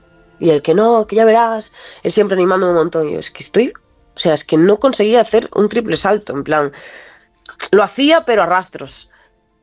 [0.41, 3.07] Y el que no, que ya verás, él siempre animando un montón.
[3.07, 3.71] Y yo, es que estoy,
[4.15, 6.71] o sea, es que no conseguía hacer un triple salto, en plan,
[7.71, 9.11] lo hacía, pero arrastros,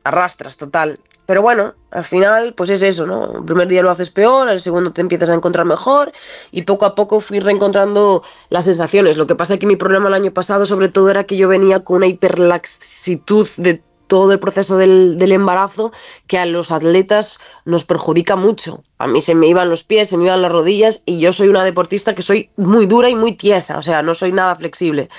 [0.05, 0.97] arrastras, total.
[1.25, 3.39] Pero bueno, al final, pues es eso, ¿no?
[3.39, 6.13] El primer día lo haces peor, el segundo te empiezas a encontrar mejor
[6.51, 9.17] y poco a poco fui reencontrando las sensaciones.
[9.17, 11.49] Lo que pasa es que mi problema el año pasado sobre todo era que yo
[11.49, 15.93] venía con una hiperlaxitud de todo el proceso del, embarazo
[16.27, 18.83] que a los atletas nos perjudica mucho.
[18.97, 21.47] A mí se me iban los pies, se me iban las rodillas y yo soy
[21.47, 25.09] una deportista que soy muy dura y muy tiesa, o sea, no soy nada flexible.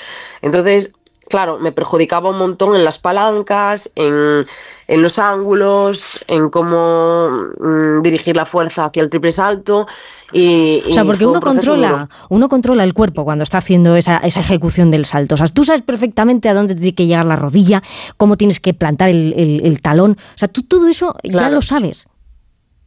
[0.43, 0.93] Entonces,
[1.29, 4.45] claro, me perjudicaba un montón en las palancas, en,
[4.89, 9.87] en los ángulos, en cómo mmm, dirigir la fuerza hacia el triple salto.
[10.33, 14.41] Y, o sea, porque uno controla, uno controla el cuerpo cuando está haciendo esa, esa,
[14.41, 15.35] ejecución del salto.
[15.35, 17.83] O sea, tú sabes perfectamente a dónde tiene que llegar la rodilla,
[18.17, 20.17] cómo tienes que plantar el, el, el talón.
[20.35, 21.39] O sea, tú todo eso claro.
[21.39, 22.07] ya lo sabes.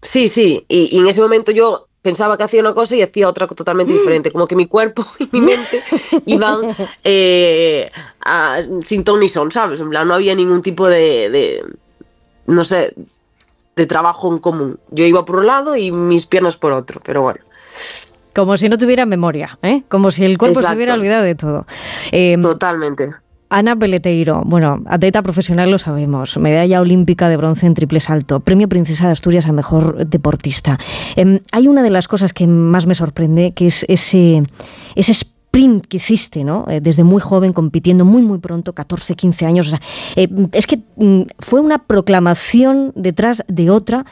[0.02, 0.66] Sí, sí.
[0.68, 3.94] Y, y, en ese momento yo pensaba que hacía una cosa y hacía otra totalmente
[3.94, 5.82] diferente, como que mi cuerpo y mi mente
[6.26, 7.90] iban eh,
[8.22, 9.80] a- sin ton ni son, ¿sabes?
[9.80, 11.64] En plan, no había ningún tipo de, de,
[12.46, 12.94] no sé,
[13.76, 14.80] de trabajo en común.
[14.92, 17.40] Yo iba por un lado y mis piernas por otro, pero bueno.
[18.36, 19.84] Como si no tuviera memoria, ¿eh?
[19.90, 20.78] Como si el cuerpo se Exacto.
[20.78, 21.66] hubiera olvidado de todo.
[22.12, 23.12] Eh, Totalmente.
[23.50, 28.68] Ana Peleteiro, bueno, atleta profesional lo sabemos, medalla olímpica de bronce en triple salto, premio
[28.68, 30.80] Princesa de Asturias a mejor deportista.
[31.16, 34.42] Em, hay una de las cosas que más me sorprende, que es ese,
[34.96, 35.14] ese
[35.54, 36.66] sprint que hiciste, ¿no?
[36.68, 39.68] Eh, desde muy joven, compitiendo muy, muy pronto, 14, 15 años.
[39.68, 39.82] O sea,
[40.16, 44.04] eh, es que mm, fue una proclamación detrás de otra.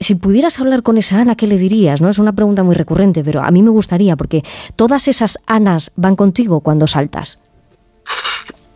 [0.00, 2.00] Si pudieras hablar con esa Ana, ¿qué le dirías?
[2.00, 2.08] ¿no?
[2.08, 4.42] Es una pregunta muy recurrente, pero a mí me gustaría, porque
[4.74, 7.38] todas esas Anas van contigo cuando saltas.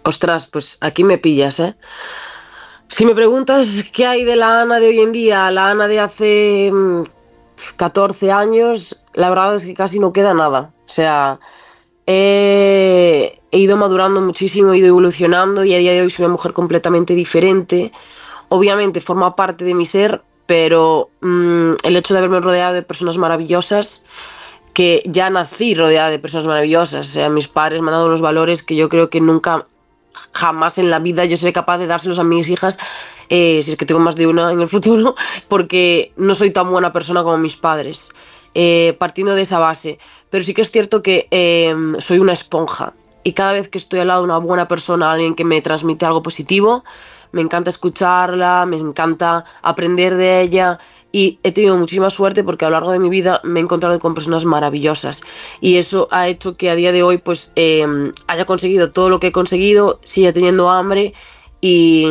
[0.04, 1.74] Ostras, pues aquí me pillas, ¿eh?
[2.86, 5.98] Si me preguntas qué hay de la Ana de hoy en día, la Ana de
[5.98, 7.02] hace mm,
[7.76, 10.72] 14 años, la verdad es que casi no queda nada.
[10.86, 11.38] O sea,
[12.10, 16.52] he, ido madurando muchísimo, he ido evolucionando y a día de hoy soy una mujer
[16.52, 17.92] completamente diferente.
[18.48, 23.16] Obviamente forma parte de mi ser, pero mm, el hecho de haberme rodeado de personas
[23.16, 24.06] maravillosas,
[24.74, 28.62] que ya nací rodeada de personas maravillosas, o mis padres me han dado unos valores
[28.62, 29.66] que yo creo que nunca
[30.32, 32.78] jamás en la vida yo seré capaz de dárselos a mis hijas,
[33.28, 35.14] eh, si es que tengo más de una en el futuro,
[35.48, 38.12] porque no soy tan buena persona como mis padres,
[38.54, 39.98] eh, partiendo de esa base.
[40.30, 42.94] Pero sí que es cierto que eh, soy una esponja.
[43.22, 46.06] Y cada vez que estoy al lado de una buena persona, alguien que me transmite
[46.06, 46.84] algo positivo,
[47.32, 50.78] me encanta escucharla, me encanta aprender de ella.
[51.12, 53.98] Y he tenido muchísima suerte porque a lo largo de mi vida me he encontrado
[53.98, 55.22] con personas maravillosas.
[55.60, 57.84] Y eso ha hecho que a día de hoy pues eh,
[58.28, 61.12] haya conseguido todo lo que he conseguido, siga teniendo hambre
[61.60, 62.06] y,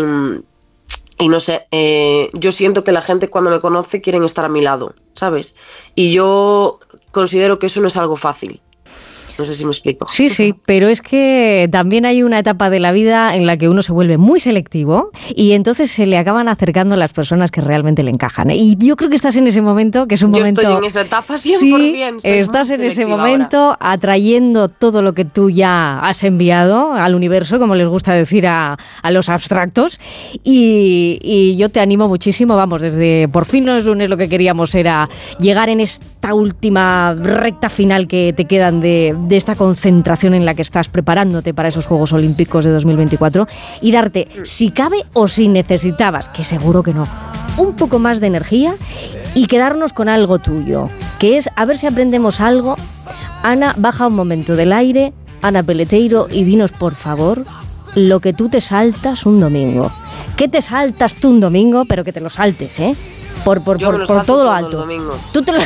[1.19, 4.49] y no sé, eh, yo siento que la gente cuando me conoce quieren estar a
[4.49, 5.57] mi lado, ¿sabes?
[5.93, 6.79] Y yo
[7.11, 8.61] considero que eso no es algo fácil.
[9.39, 10.05] No sé si me explico.
[10.09, 13.69] Sí, sí, pero es que también hay una etapa de la vida en la que
[13.69, 18.03] uno se vuelve muy selectivo y entonces se le acaban acercando las personas que realmente
[18.03, 18.51] le encajan.
[18.51, 20.59] Y yo creo que estás en ese momento, que es un Yo momento...
[20.59, 21.39] estoy en esa etapa 100%.
[21.39, 27.59] Sí, estás en ese momento atrayendo todo lo que tú ya has enviado al universo,
[27.59, 30.01] como les gusta decir a, a los abstractos.
[30.43, 34.75] Y, y yo te animo muchísimo, vamos, desde por fin los lunes lo que queríamos
[34.75, 35.07] era
[35.39, 40.55] llegar en esta última recta final que te quedan de, de esta concentración en la
[40.55, 43.47] que estás preparándote para esos Juegos Olímpicos de 2024
[43.79, 47.07] y darte, si cabe o si necesitabas, que seguro que no,
[47.57, 48.75] un poco más de energía
[49.35, 50.89] y quedarnos con algo tuyo,
[51.19, 52.75] que es a ver si aprendemos algo.
[53.43, 57.45] Ana, baja un momento del aire, Ana Peleteiro, y dinos por favor
[57.95, 59.91] lo que tú te saltas un domingo.
[60.37, 61.85] ¿Qué te saltas tú un domingo?
[61.85, 62.95] Pero que te lo saltes, ¿eh?
[63.43, 64.77] Por, por, por, todo lo alto.
[65.33, 65.59] Tú te lo...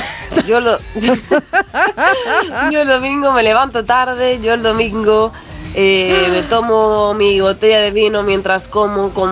[0.47, 0.77] Yo, lo-
[2.71, 5.31] yo el domingo me levanto tarde, yo el domingo
[5.75, 9.29] eh, me tomo mi botella de vino mientras como con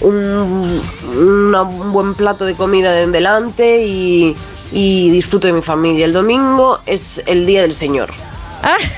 [0.00, 0.82] un,
[1.16, 4.36] una- un buen plato de comida de delante y,
[4.72, 6.04] y disfruto de mi familia.
[6.04, 8.10] El domingo es el día del Señor.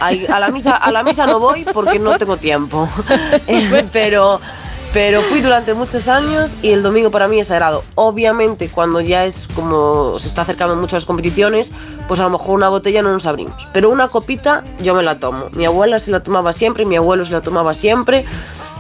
[0.01, 2.89] Ay, A la misa, a la misa no voy porque no tengo tiempo.
[3.93, 4.41] Pero,
[4.95, 7.83] pero fui durante muchos años y el domingo para mí es sagrado.
[7.97, 11.73] Obviamente, cuando ya es como se está acercando mucho a las competiciones,
[12.07, 13.69] pues a lo mejor una botella no nos abrimos.
[13.73, 15.51] Pero una copita yo me la tomo.
[15.51, 18.25] Mi abuela se la tomaba siempre, mi abuelo se la tomaba siempre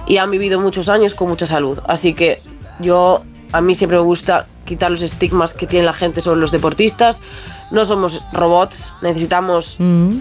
[0.06, 1.80] y han vivido muchos años con mucha salud.
[1.88, 2.40] Así que
[2.78, 6.52] yo, a mí siempre me gusta quitar los estigmas que tiene la gente sobre los
[6.52, 7.22] deportistas.
[7.72, 10.12] No somos robots, necesitamos mm,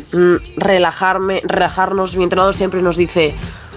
[0.57, 2.17] relajarme, relajarnos.
[2.17, 3.35] Mi entrenador siempre nos dice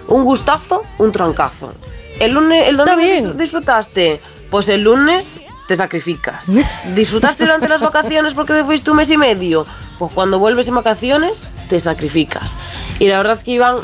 [0.08, 1.74] un gustazo, un trancazo.
[2.20, 3.02] El lunes, el domingo
[3.32, 4.20] dis- disfrutaste,
[4.50, 6.46] pues el lunes te sacrificas.
[6.94, 9.66] ¿Disfrutaste durante las vacaciones porque te fuiste un mes y medio?
[9.98, 12.56] Pues cuando vuelves en vacaciones te sacrificas.
[12.98, 13.78] Y la verdad que Iván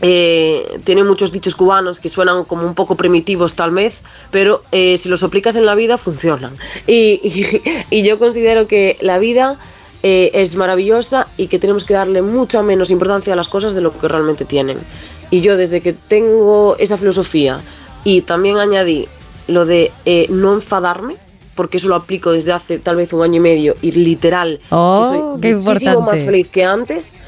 [0.00, 4.00] eh, tiene muchos dichos cubanos que suenan como un poco primitivos tal vez,
[4.30, 6.54] pero eh, si los aplicas en la vida funcionan.
[6.86, 7.62] Y, y-
[7.98, 9.56] y yo considero que la vida
[10.02, 13.80] eh, es maravillosa y que tenemos que darle mucha menos importancia a las cosas de
[13.80, 14.78] lo que realmente tienen.
[15.30, 17.60] Y yo desde que tengo esa filosofía
[18.04, 19.08] y también añadí
[19.46, 21.16] lo de eh, no enfadarme,
[21.54, 25.34] porque eso lo aplico desde hace tal vez un año y medio y literal Oh,
[25.36, 27.18] estoy muchísimo más feliz que antes.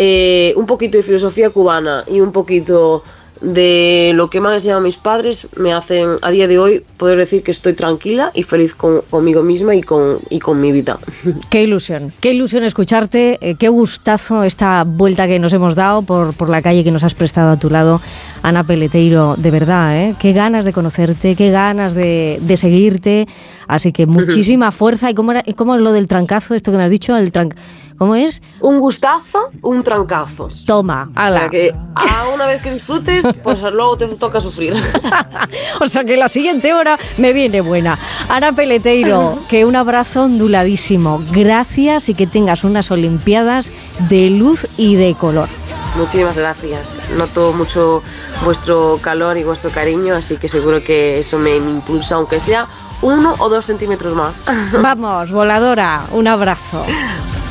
[0.00, 3.02] Eh, un poquito de filosofía cubana y un poquito
[3.40, 7.18] de lo que me han enseñado mis padres me hacen a día de hoy poder
[7.18, 10.98] decir que estoy tranquila y feliz con- conmigo misma y con, y con mi vida.
[11.50, 16.34] Qué ilusión, qué ilusión escucharte, eh, qué gustazo esta vuelta que nos hemos dado por,
[16.34, 18.00] por la calle que nos has prestado a tu lado,
[18.42, 20.14] Ana Peleteiro, de verdad, ¿eh?
[20.18, 23.26] qué ganas de conocerte, qué ganas de, de seguirte.
[23.66, 25.10] Así que muchísima fuerza.
[25.10, 26.54] ¿Y cómo, era, cómo es lo del trancazo?
[26.54, 27.54] Esto que me has dicho, el tran-
[27.98, 28.40] ¿cómo es?
[28.60, 30.48] Un gustazo, un trancazo.
[30.64, 31.40] Toma, O ala.
[31.40, 34.74] sea que a una vez que disfrutes, pues luego te toca sufrir.
[35.80, 37.98] O sea que la siguiente hora me viene buena.
[38.28, 41.22] Ana Peleteiro, que un abrazo onduladísimo.
[41.32, 43.70] Gracias y que tengas unas Olimpiadas
[44.08, 45.48] de luz y de color.
[45.96, 47.02] Muchísimas gracias.
[47.16, 48.02] Noto mucho
[48.44, 52.66] vuestro calor y vuestro cariño, así que seguro que eso me impulsa, aunque sea
[53.02, 54.42] uno o dos centímetros más.
[54.82, 56.84] Vamos, voladora, un abrazo.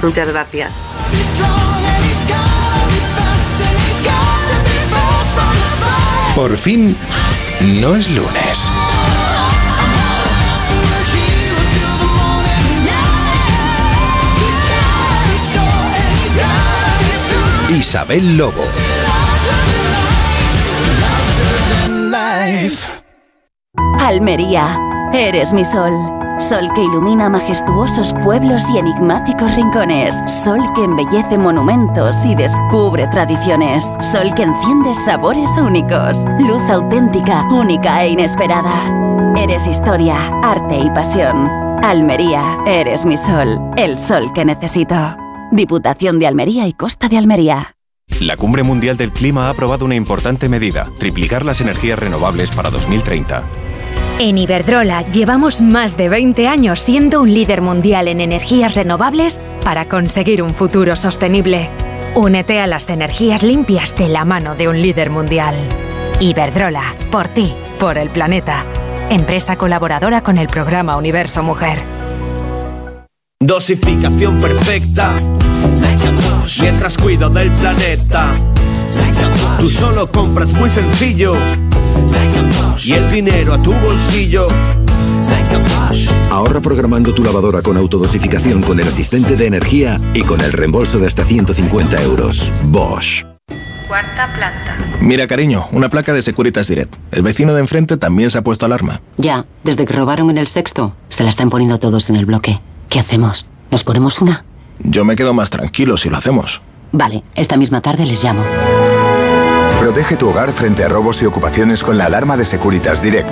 [0.02, 0.76] Muchas gracias.
[6.36, 6.95] Por fin,
[7.82, 8.69] no es lunes.
[17.69, 18.64] Isabel Lobo.
[23.99, 24.80] Almería,
[25.14, 25.94] eres mi sol.
[26.40, 30.16] Sol que ilumina majestuosos pueblos y enigmáticos rincones.
[30.28, 33.84] Sol que embellece monumentos y descubre tradiciones.
[34.02, 36.20] Sol que enciende sabores únicos.
[36.40, 39.34] Luz auténtica, única e inesperada.
[39.36, 41.50] Eres historia, arte y pasión.
[41.84, 43.60] Almería, eres mi sol.
[43.76, 44.96] El sol que necesito.
[45.52, 47.76] Diputación de Almería y Costa de Almería.
[48.20, 52.70] La Cumbre Mundial del Clima ha aprobado una importante medida, triplicar las energías renovables para
[52.70, 53.44] 2030.
[54.19, 59.88] En Iberdrola llevamos más de 20 años siendo un líder mundial en energías renovables para
[59.88, 61.69] conseguir un futuro sostenible.
[62.15, 65.56] Únete a las energías limpias de la mano de un líder mundial.
[66.19, 68.65] Iberdrola, por ti, por el planeta.
[69.11, 71.80] Empresa colaboradora con el programa Universo Mujer.
[73.39, 75.14] Dosificación perfecta.
[76.60, 78.31] Mientras cuido del planeta.
[79.60, 81.34] Tú solo compras muy sencillo.
[82.84, 84.48] Y el dinero a tu bolsillo.
[86.30, 91.00] Ahorra programando tu lavadora con autodosificación con el asistente de energía y con el reembolso
[91.00, 92.52] de hasta 150 euros.
[92.66, 93.26] Bosch.
[93.88, 94.78] Cuarta planta.
[95.02, 96.94] Mira, cariño, una placa de Securitas Direct.
[97.12, 99.02] El vecino de enfrente también se ha puesto alarma.
[99.18, 102.62] Ya, desde que robaron en el sexto, se la están poniendo todos en el bloque.
[102.90, 103.48] ¿Qué hacemos?
[103.72, 104.46] ¿Nos ponemos una?
[104.80, 106.62] Yo me quedo más tranquilo si lo hacemos.
[106.92, 108.44] Vale, esta misma tarde les llamo.
[109.80, 113.30] Protege tu hogar frente a robos y ocupaciones con la alarma de Securitas Direct.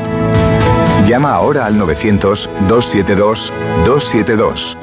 [1.08, 4.78] Llama ahora al 900-272-272.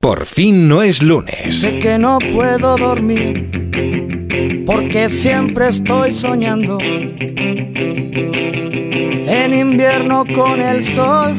[0.00, 1.60] Por fin no es lunes.
[1.60, 6.78] Sé que no puedo dormir porque siempre estoy soñando.
[9.30, 11.34] En invierno con el sol.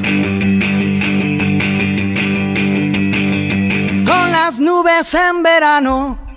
[4.05, 6.28] Con las nubes en verano.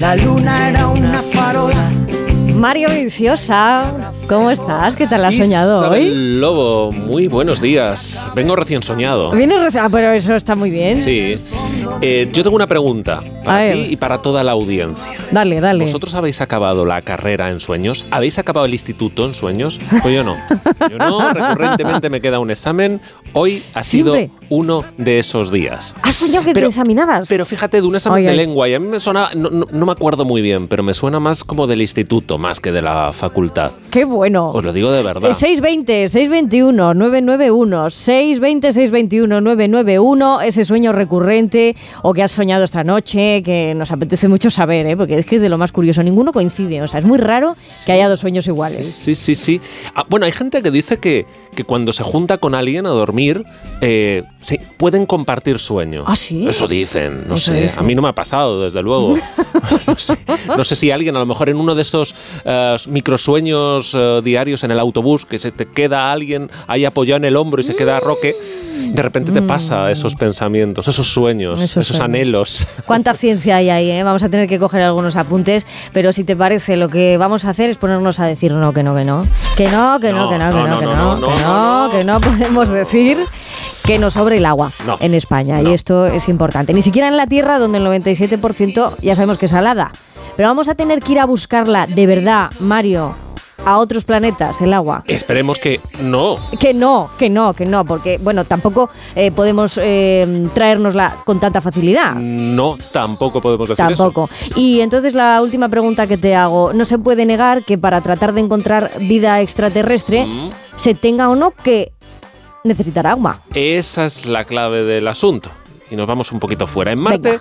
[0.00, 1.90] La luna era una farola.
[2.54, 4.94] Mario Viciosa, ¿cómo estás?
[4.94, 5.98] ¿Qué tal has soñado hoy?
[6.02, 8.30] Isabel Lobo, muy buenos días.
[8.34, 9.32] Vengo recién soñado.
[9.32, 9.82] Vienes recién.
[9.84, 11.00] Ah, pero eso está muy bien.
[11.00, 11.36] Sí.
[12.00, 15.10] Eh, yo tengo una pregunta para ti y para toda la audiencia.
[15.32, 15.84] Dale, dale.
[15.84, 18.06] ¿Vosotros habéis acabado la carrera en sueños?
[18.12, 19.80] ¿Habéis acabado el instituto en sueños?
[20.02, 20.36] Pues yo no.
[20.88, 23.00] Yo no, recurrentemente me queda un examen.
[23.32, 24.36] Hoy ha sido Siempre.
[24.48, 25.96] uno de esos días.
[26.02, 27.28] ¿Has soñado que Pero- te examinabas?
[27.28, 29.86] Pero fíjate, de un examen de lengua, y a mí me suena, no, no- no
[29.86, 33.12] me acuerdo muy bien, pero me suena más como del instituto, más que de la
[33.12, 33.72] facultad.
[33.90, 34.19] ¡Qué bueno!
[34.52, 35.30] Os lo digo de verdad.
[35.30, 42.84] Eh, 620, 621, 991, 620, 621, 991, ese sueño recurrente o que has soñado esta
[42.84, 44.96] noche, que nos apetece mucho saber, ¿eh?
[44.96, 47.54] porque es que es de lo más curioso, ninguno coincide, o sea, es muy raro
[47.86, 48.94] que haya dos sueños iguales.
[48.94, 49.60] Sí, sí, sí.
[49.94, 53.44] Ah, bueno, hay gente que dice que, que cuando se junta con alguien a dormir,
[53.80, 56.04] eh, sí, pueden compartir sueño.
[56.06, 56.46] ¿Ah, sí?
[56.46, 57.62] Eso dicen, no Eso sé.
[57.62, 57.78] dicen.
[57.78, 59.14] A mí no me ha pasado, desde luego.
[59.86, 60.16] no, sé,
[60.56, 62.14] no sé si alguien, a lo mejor en uno de estos
[62.44, 67.24] eh, microsueños eh, diarios en el autobús, que se te queda alguien ahí apoyado en
[67.24, 68.34] el hombro y se queda Roque,
[68.92, 72.66] de repente te pasa esos pensamientos, esos sueños, Esos anhelos.
[72.86, 73.90] ¿Cuánta ciencia hay ahí?
[73.90, 74.02] eh?
[74.02, 77.50] Vamos a tener que coger algunos apuntes, pero si te parece, lo que vamos a
[77.50, 79.26] hacer es ponernos a decir no, que no, que no.
[79.56, 82.20] Que no, que no, que no, que no, que no, que no, no, que no
[82.20, 83.18] podemos decir
[83.84, 84.96] que nos sobre el agua No.
[85.00, 85.60] en España.
[85.62, 86.72] Y esto es importante.
[86.72, 89.92] Ni siquiera en la Tierra, donde el 97% ya sabemos que es salada.
[90.36, 93.14] Pero vamos a tener que ir a buscarla de verdad, Mario,
[93.64, 95.04] a otros planetas, el agua.
[95.06, 96.38] Esperemos que no.
[96.58, 101.60] Que no, que no, que no, porque bueno, tampoco eh, podemos eh, traérnosla con tanta
[101.60, 102.14] facilidad.
[102.14, 104.04] No, tampoco podemos decir eso.
[104.04, 104.28] Tampoco.
[104.56, 108.32] Y entonces la última pregunta que te hago, no se puede negar que para tratar
[108.32, 110.50] de encontrar vida extraterrestre Mm.
[110.76, 111.92] se tenga o no que
[112.64, 113.38] necesitar agua.
[113.54, 115.50] Esa es la clave del asunto.
[115.90, 116.92] Y nos vamos un poquito fuera.
[116.92, 117.40] En Marte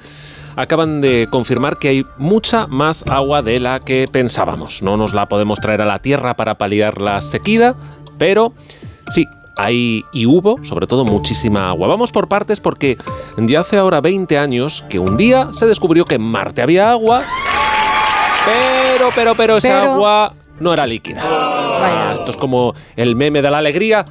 [0.62, 4.82] acaban de confirmar que hay mucha más agua de la que pensábamos.
[4.84, 7.76] No nos la podemos traer a la Tierra para paliar la sequía,
[8.18, 8.54] pero
[9.10, 9.26] Sí,
[9.58, 11.88] hay y hubo, sobre todo, muchísima agua.
[11.88, 12.96] Vamos por partes porque
[13.38, 17.24] ya hace ahora 20 años que un día se descubrió que en Marte había agua,
[18.46, 21.22] pero, pero, pero esa Pero- agua no era líquida.
[21.24, 24.06] Ah, Esto es como el meme de la alegría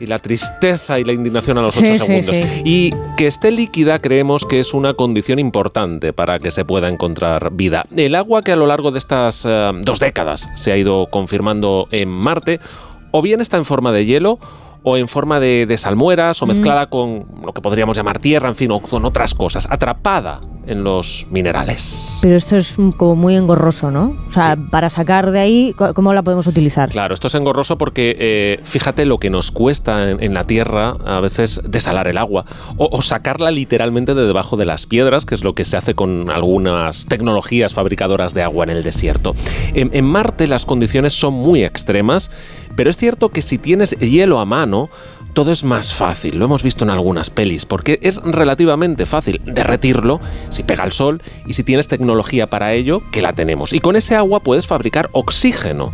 [0.00, 2.36] y la tristeza y la indignación a los Sí, 8 sí, segundos.
[2.36, 2.62] sí.
[2.64, 7.50] Y que esté líquida creemos que es una condición importante para que se pueda encontrar
[7.52, 7.86] vida.
[7.96, 11.86] El agua que a lo largo de estas eh, dos décadas se ha ido confirmando
[11.92, 12.58] en Marte,
[13.12, 14.38] o bien está en forma de hielo,
[14.84, 16.48] o en forma de, de salmueras, o Mm.
[16.50, 20.82] mezclada con lo que podríamos llamar tierra, en fin, o con otras cosas, atrapada en
[20.84, 22.18] los minerales.
[22.22, 24.16] Pero esto es como muy engorroso, ¿no?
[24.28, 26.88] O sea, para sacar de ahí, ¿cómo la podemos utilizar?
[26.88, 30.96] Claro, esto es engorroso porque eh, fíjate lo que nos cuesta en, en la tierra
[31.04, 32.46] a veces desalar el agua
[32.78, 35.94] o, o sacarla literalmente de debajo de las piedras, que es lo que se hace
[35.94, 39.34] con algunas tecnologías fabricadoras de agua en el desierto.
[39.74, 42.30] En, en Marte las condiciones son muy extremas,
[42.76, 44.90] pero es cierto que si tienes hielo a mano,
[45.34, 46.38] todo es más fácil.
[46.38, 51.20] Lo hemos visto en algunas pelis, porque es relativamente fácil derretirlo si pega el sol
[51.46, 53.72] y si tienes tecnología para ello, que la tenemos.
[53.72, 55.92] Y con ese agua puedes fabricar oxígeno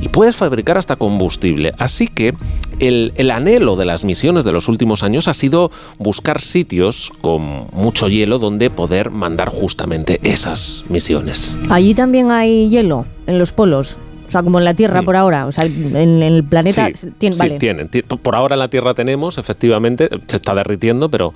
[0.00, 1.74] y puedes fabricar hasta combustible.
[1.78, 2.34] Así que
[2.78, 7.66] el, el anhelo de las misiones de los últimos años ha sido buscar sitios con
[7.72, 11.58] mucho hielo donde poder mandar justamente esas misiones.
[11.68, 13.98] Allí también hay hielo, en los polos.
[14.30, 15.46] O sea, como en la Tierra por ahora.
[15.46, 16.88] O sea, en, en el planeta.
[16.94, 17.58] Sí, tiene- sí, vale.
[17.58, 17.88] tienen.
[17.88, 21.32] Ti- Por ahora en la Tierra tenemos, efectivamente, se está derritiendo, pero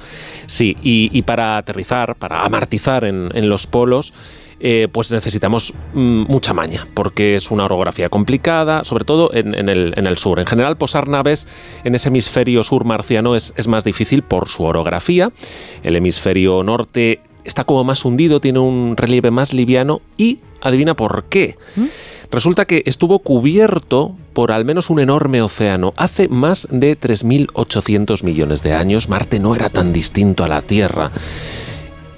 [0.47, 0.77] sí.
[0.83, 4.15] Y, y para aterrizar, para amartizar en, en los polos,
[4.61, 9.69] eh, pues necesitamos mm, mucha maña, porque es una orografía complicada, sobre todo en, en
[9.69, 10.39] el, en el sur.
[10.39, 11.49] En general, posar naves
[11.83, 15.33] en ese hemisferio sur marciano es, es más difícil por su orografía.
[15.83, 21.25] El hemisferio norte está como más hundido, tiene un relieve más liviano y adivina por
[21.25, 21.57] qué.
[22.31, 25.95] Resulta que estuvo cubierto por al menos un enorme océano.
[25.97, 31.11] Hace más de 3.800 millones de años, Marte no era tan distinto a la Tierra.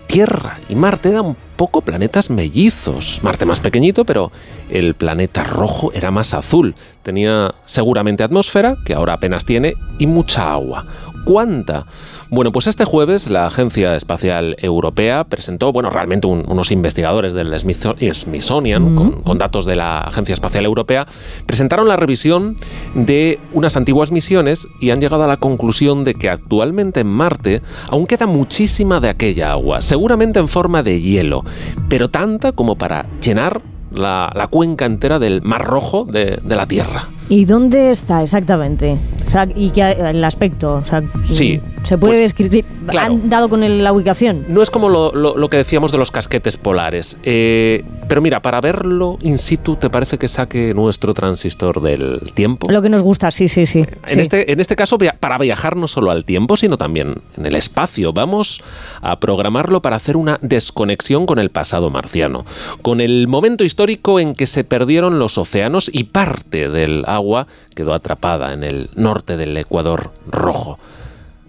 [0.07, 3.21] Tierra y Marte eran poco planetas mellizos.
[3.23, 4.31] Marte más pequeñito, pero
[4.71, 6.75] el planeta rojo era más azul.
[7.03, 10.87] Tenía seguramente atmósfera, que ahora apenas tiene, y mucha agua.
[11.25, 11.87] ¿Cuánta?
[12.31, 17.53] Bueno, pues este jueves la Agencia Espacial Europea presentó, bueno, realmente un- unos investigadores del
[17.55, 21.05] Smithso- Smithsonian, con, con datos de la Agencia Espacial Europea,
[21.47, 22.55] presentaron la revisión
[22.95, 27.61] de unas antiguas misiones y han llegado a la conclusión de que actualmente en Marte
[27.91, 31.43] aún queda muchísima de aquella agua, seguramente en forma de hielo,
[31.89, 33.63] pero tanta como para llenar
[33.93, 37.09] la, cuenca entera del Mar Rojo de la Tierra.
[37.29, 38.97] ¿Y dónde está exactamente?
[39.27, 40.75] O sea, y qué el aspecto.
[40.75, 42.65] O sea, Sí, ¿Se puede pues, describir?
[42.89, 43.15] claro.
[43.15, 44.45] ¿Han dado con el- la ubicación?
[44.49, 47.19] No es como lo, lo- lo que decíamos de los casquetes polares.
[47.25, 52.71] eh, pero mira, para verlo in situ, ¿te parece que saque nuestro transistor del tiempo?
[52.71, 53.81] Lo que nos gusta, sí, sí, sí.
[53.81, 54.21] En, sí.
[54.21, 58.13] este, en este caso, para viajar no solo al tiempo, sino también en el espacio.
[58.13, 58.63] Vamos
[59.01, 62.45] a programarlo para hacer una desconexión con el pasado marciano,
[62.83, 67.95] con el momento histórico en que se perdieron los océanos y parte del agua quedó
[67.95, 70.79] atrapada en el norte del Ecuador rojo.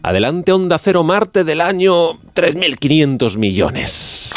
[0.04, 4.34] Adelante, Onda Cero Marte del año 3.500 millones.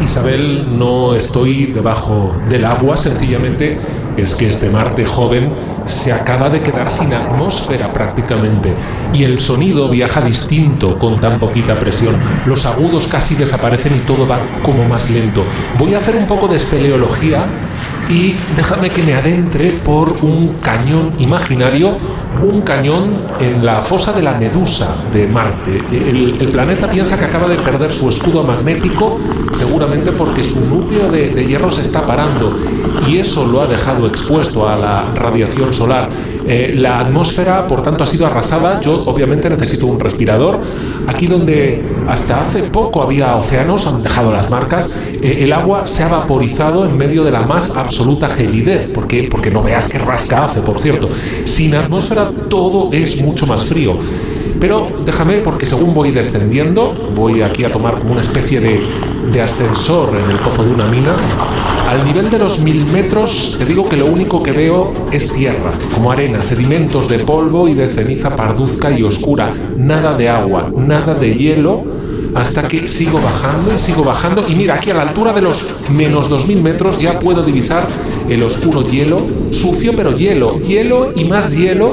[0.00, 3.78] Isabel, no estoy debajo del agua, sencillamente
[4.16, 5.52] es que este Marte joven
[5.86, 8.74] se acaba de quedar sin atmósfera prácticamente
[9.12, 12.16] y el sonido viaja distinto con tan poquita presión.
[12.46, 15.44] Los agudos casi desaparecen y todo va como más lento.
[15.78, 17.44] Voy a hacer un poco de espeleología
[18.08, 21.96] y déjame que me adentre por un cañón imaginario,
[22.42, 25.82] un cañón en la fosa de la Medusa de Marte.
[25.90, 29.18] El, planeta piensa que acaba de perder su escudo magnético,
[29.52, 32.54] seguramente porque su núcleo de, hierro se está parando
[33.06, 36.08] y eso lo ha dejado expuesto a la radiación solar.
[36.46, 38.80] Eh, la atmósfera, por tanto, ha sido arrasada.
[38.80, 40.60] Yo, obviamente, necesito un respirador.
[41.06, 46.04] Aquí donde hasta hace poco había océanos, han dejado las marcas, eh, el agua se
[46.04, 50.44] ha vaporizado en medio de la más absoluta gelidez, porque, porque no veas qué rasca
[50.44, 51.08] hace, por cierto.
[51.44, 53.98] Sin atmósfera todo es mucho más frío.
[54.60, 59.06] Pero déjame, porque según voy descendiendo, voy aquí a tomar como una especie de,
[59.42, 61.12] ascensor en el pozo de una mina.
[61.86, 65.72] Al nivel de los mil metros, te digo que lo único que veo es tierra,
[65.94, 69.52] como arena, sedimentos de polvo y de ceniza parduzca y oscura.
[69.76, 71.84] Nada de agua, nada de hielo,
[72.34, 74.46] hasta que sigo bajando y sigo bajando.
[74.48, 77.86] Y mira, aquí a la altura de los menos 2000 metros ya puedo divisar
[78.28, 79.18] el oscuro hielo,
[79.50, 81.92] sucio pero hielo, hielo y más hielo,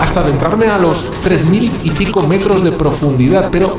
[0.00, 3.48] hasta adentrarme a los 3000 y pico metros de profundidad.
[3.50, 3.76] Pero,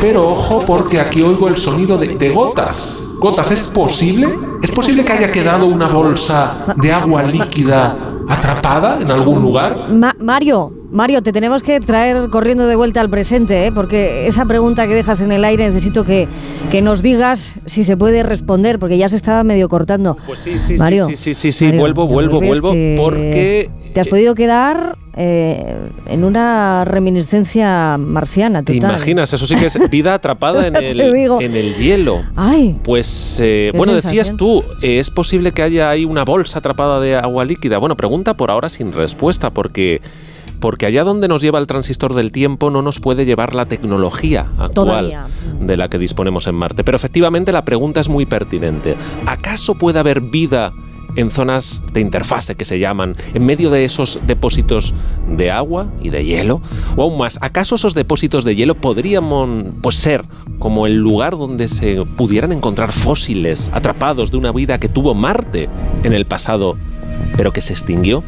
[0.00, 3.02] pero ojo, porque aquí oigo el sonido de, gotas.
[3.18, 3.50] gotas.
[3.50, 4.38] ¿Es posible?
[4.62, 7.96] ¿Es posible que haya quedado una bolsa de agua líquida
[8.28, 9.88] atrapada en algún lugar?
[9.90, 13.70] Ma- Mario, Mario, te tenemos que traer corriendo de vuelta al presente, ¿eh?
[13.72, 16.26] porque esa pregunta que dejas en el aire necesito que,
[16.70, 20.16] que nos digas si se puede responder, porque ya se estaba medio cortando.
[20.26, 24.00] Pues sí, sí, Mario, sí, sí, sí, sí, Mario, vuelvo, vuelvo, vuelvo, que porque Te
[24.00, 28.92] has podido quedar eh, en una reminiscencia marciana, ¿Te total.
[28.92, 29.32] imaginas?
[29.34, 32.24] Eso sí que es vida atrapada en te el, en el hielo.
[32.36, 34.18] Ay, Pues, eh, bueno, sensación.
[34.18, 37.76] decías tú, eh, ¿es posible que haya ahí una bolsa atrapada de agua líquida?
[37.78, 40.00] Bueno, pregunta por ahora sin respuesta, porque,
[40.60, 44.48] porque allá donde nos lleva el transistor del tiempo no nos puede llevar la tecnología
[44.58, 45.26] actual Todavía.
[45.60, 46.84] de la que disponemos en Marte.
[46.84, 48.96] Pero efectivamente la pregunta es muy pertinente.
[49.26, 50.72] ¿Acaso puede haber vida
[51.16, 54.94] en zonas de interfase que se llaman, en medio de esos depósitos
[55.28, 56.60] de agua y de hielo?
[56.96, 60.24] O aún más, ¿acaso esos depósitos de hielo podrían pues, ser
[60.58, 65.68] como el lugar donde se pudieran encontrar fósiles atrapados de una vida que tuvo Marte
[66.02, 66.76] en el pasado,
[67.36, 68.22] pero que se extinguió?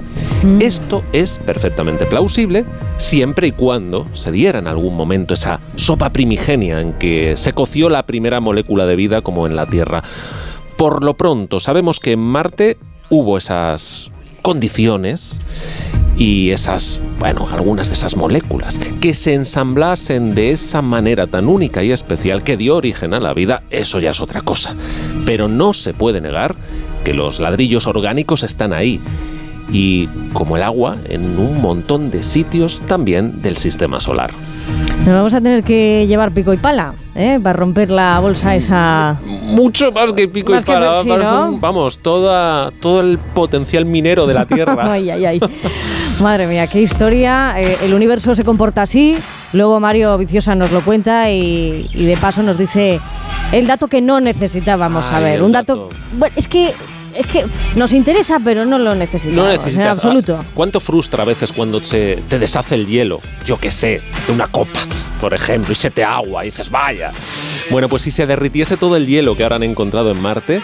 [0.60, 2.65] Esto es perfectamente plausible
[2.97, 7.89] siempre y cuando se diera en algún momento esa sopa primigenia en que se coció
[7.89, 10.02] la primera molécula de vida como en la Tierra.
[10.78, 12.78] Por lo pronto, sabemos que en Marte
[13.10, 15.40] hubo esas condiciones
[16.16, 21.82] y esas, bueno, algunas de esas moléculas que se ensamblasen de esa manera tan única
[21.82, 24.76] y especial que dio origen a la vida, eso ya es otra cosa.
[25.26, 26.55] Pero no se puede negar
[27.02, 29.00] que los ladrillos orgánicos están ahí
[29.70, 34.31] y como el agua en un montón de sitios también del sistema solar.
[35.05, 37.39] nos vamos a tener que llevar pico y pala ¿eh?
[37.43, 39.19] para romper la bolsa esa.
[39.24, 44.35] Mucho más que pico Más y que pala, vamos, toda, todo el potencial minero de
[44.35, 44.77] la Tierra.
[44.93, 45.40] ay, ay, ay.
[46.20, 47.61] Madre mía, qué historia.
[47.61, 49.16] Eh, el universo se comporta así.
[49.53, 53.01] Luego Mario Viciosa nos lo cuenta y, y de paso nos dice
[53.53, 55.43] el dato que no necesitábamos saber.
[55.43, 55.89] Un dato.
[56.12, 56.73] Bueno, es que.
[57.19, 57.45] Es que
[57.77, 59.36] nos interesa, pero no lo necesitamos.
[59.45, 59.97] No En necesitas.
[59.99, 60.39] absoluto.
[60.40, 63.20] ah, ¿Cuánto frustra a veces cuando se te deshace el hielo?
[63.45, 64.78] Yo qué sé, de una copa,
[65.20, 67.11] por ejemplo, y se te agua y dices, vaya.
[67.70, 70.61] Bueno, pues si se derritiese todo el hielo que ahora han encontrado en Marte,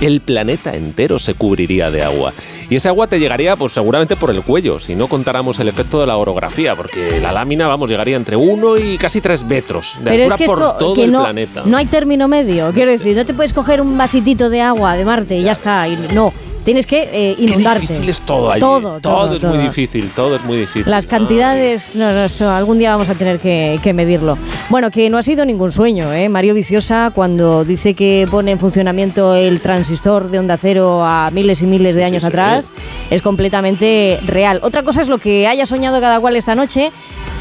[0.00, 2.32] el planeta entero se cubriría de agua.
[2.70, 6.00] Y ese agua te llegaría, pues seguramente por el cuello, si no contáramos el efecto
[6.00, 10.10] de la orografía, porque la lámina, vamos, llegaría entre 1 y casi 3 metros de
[10.10, 11.62] Pero es altura que por esto todo que el no, planeta.
[11.64, 12.70] no hay término medio.
[12.72, 15.86] Quiero decir, no te puedes coger un vasitito de agua de Marte y ya está.
[15.88, 16.32] y no,
[16.64, 17.80] tienes que eh, inundarte.
[17.82, 18.60] difícil es todo allí.
[18.60, 19.54] Todo, todo, es todo.
[19.54, 20.90] muy difícil, todo es muy difícil.
[20.90, 24.38] Las cantidades, no, no, esto algún día vamos a tener que, que medirlo.
[24.70, 26.28] Bueno, que no ha sido ningún sueño, ¿eh?
[26.28, 31.62] Mario Viciosa, cuando dice que pone en funcionamiento el transistor de onda cero a miles
[31.62, 32.28] y miles de Sí, años sí.
[32.28, 32.72] atrás,
[33.10, 34.60] es completamente real.
[34.62, 36.92] Otra cosa es lo que haya soñado cada cual esta noche,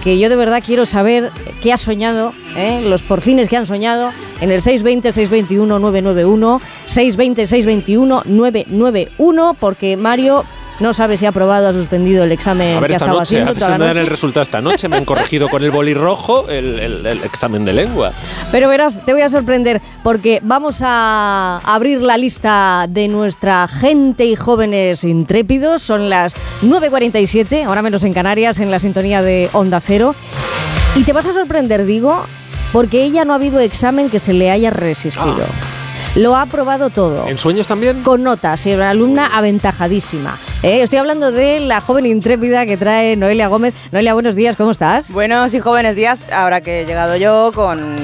[0.04, 1.32] que yo de verdad quiero saber
[1.62, 2.82] qué ha soñado, ¿eh?
[2.86, 4.12] los porfines que han soñado,
[4.42, 10.44] en el 620-621-991, 620-621-991, porque Mario
[10.80, 13.06] no sabe si ha aprobado o ha suspendido el examen A ver, que ha esta
[13.06, 14.88] estado noche, haciendo a ver si me dan el resultado esta noche.
[14.90, 18.12] Me han corregido con el boli rojo el, el- el examen de lengua.
[18.52, 24.26] Pero verás, te voy a sorprender porque vamos a abrir la lista de nuestra gente
[24.26, 25.82] y jóvenes intrépidos.
[25.82, 30.16] Son las 9.47, ahora menos en Canarias, en la sintonía de Onda Cero.
[30.96, 32.26] Y te vas a sorprender, digo,
[32.72, 35.46] porque ella no ha habido examen que se le haya resistido.
[36.16, 37.28] Lo ha aprobado todo.
[37.28, 38.04] ¿En sueños también?
[38.04, 40.36] Con notas, y una alumna aventajadísima.
[40.64, 40.82] ¿Eh?
[40.82, 43.74] Estoy hablando de la joven intrépida que trae Noelia Gómez.
[43.92, 45.12] Noelia, buenos días, ¿cómo estás?
[45.12, 47.96] Buenos y jóvenes días, ahora que he llegado yo con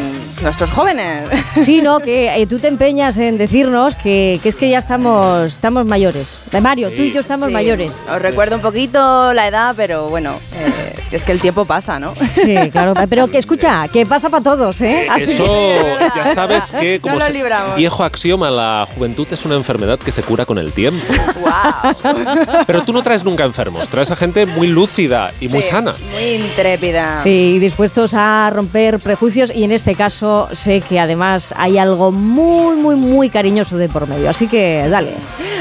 [0.41, 1.23] nuestros jóvenes.
[1.59, 5.47] Sí, no, que eh, tú te empeñas en decirnos que, que es que ya estamos,
[5.47, 6.27] estamos mayores.
[6.53, 7.91] Eh, Mario, tú y yo estamos Sí, mayores.
[8.09, 12.13] Os recuerdo un poquito la edad, pero bueno, eh, es que el tiempo pasa, ¿no?
[12.31, 15.07] Sí, claro, pero que escucha, que pasa para todos, ¿eh?
[15.09, 19.99] Así Eso que- ya sabes que como No viejo axioma, la juventud es una enfermedad
[19.99, 21.03] que se cura con el tiempo.
[22.65, 25.95] Pero tú no traes nunca enfermos, traes a gente muy lúcida y muy sana.
[26.13, 27.19] Muy intrépida.
[27.19, 32.75] Sí, dispuestos a romper prejuicios y en este caso sé que además hay algo muy,
[32.75, 34.29] muy, muy cariñoso de por medio.
[34.29, 35.13] Así que dale.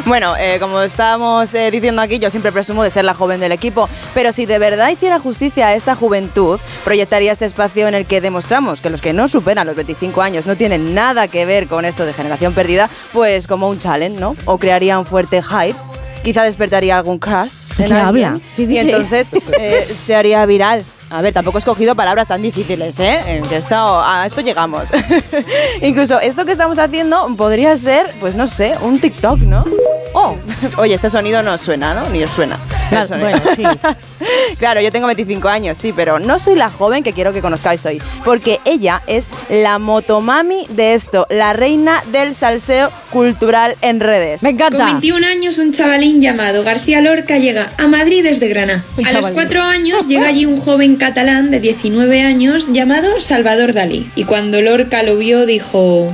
[0.07, 3.53] Bueno, eh, como estábamos eh, diciendo aquí, yo siempre presumo de ser la joven del
[3.53, 8.07] equipo, pero si de verdad hiciera justicia a esta juventud, proyectaría este espacio en el
[8.07, 11.67] que demostramos que los que no superan los 25 años no tienen nada que ver
[11.67, 14.37] con esto de generación perdida, pues como un challenge, ¿no?
[14.45, 15.98] O crearía un fuerte hype.
[16.29, 18.41] Quizá despertaría algún crush en ¿Qué alguien habla?
[18.55, 20.85] ¿Qué y entonces eh, se haría viral.
[21.11, 23.43] A ver, tampoco he escogido palabras tan difíciles, ¿eh?
[23.49, 24.89] Que esto, a esto llegamos.
[25.83, 29.65] Incluso esto que estamos haciendo podría ser, pues no sé, un TikTok, ¿no?
[30.13, 30.37] Oh.
[30.77, 32.09] Oye, este sonido no suena, ¿no?
[32.11, 32.59] Ni os suena.
[32.91, 33.31] El sonido.
[33.31, 33.65] bueno, sí.
[34.59, 37.85] claro, yo tengo 25 años, sí, pero no soy la joven que quiero que conozcáis
[37.87, 44.43] hoy, porque ella es la motomami de esto, la reina del salseo cultural en redes.
[44.43, 48.85] Me Con 21 años, un chavalín llamado García Lorca llega a Madrid desde Granada.
[48.97, 49.35] A los chavalín.
[49.35, 54.11] cuatro años llega allí un joven catalán de 19 años llamado Salvador Dalí.
[54.15, 56.13] Y cuando Lorca lo vio, dijo...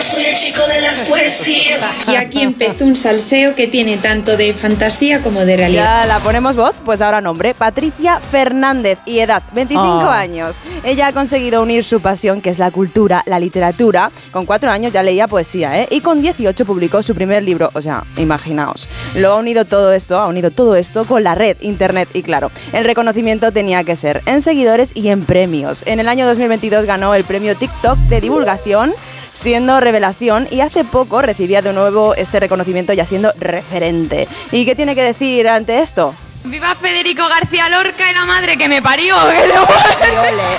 [0.00, 1.80] Soy el chico de las poesías.
[2.08, 6.02] Y aquí empezó un salseo que tiene tanto de fantasía como de realidad.
[6.02, 10.20] Ya la ponemos voz, pues ahora nombre, Patricia Fernández y edad 25 Ah.
[10.20, 10.60] años.
[10.84, 14.10] Ella ha conseguido unir su pasión, que es la cultura, la literatura.
[14.30, 15.88] Con 4 años ya leía poesía, ¿eh?
[15.90, 18.88] Y con 18 publicó su primer libro, o sea, imaginaos.
[19.16, 22.50] Lo ha unido todo esto, ha unido todo esto con la red, internet y claro,
[22.72, 25.82] el reconocimiento tenía que ser en seguidores y en premios.
[25.86, 28.94] En el año 2022 ganó el premio TikTok de divulgación
[29.38, 34.26] siendo revelación y hace poco recibía de nuevo este reconocimiento ya siendo referente.
[34.50, 36.12] ¿Y qué tiene que decir ante esto?
[36.50, 39.14] ¡Viva Federico García Lorca y la madre que me parió!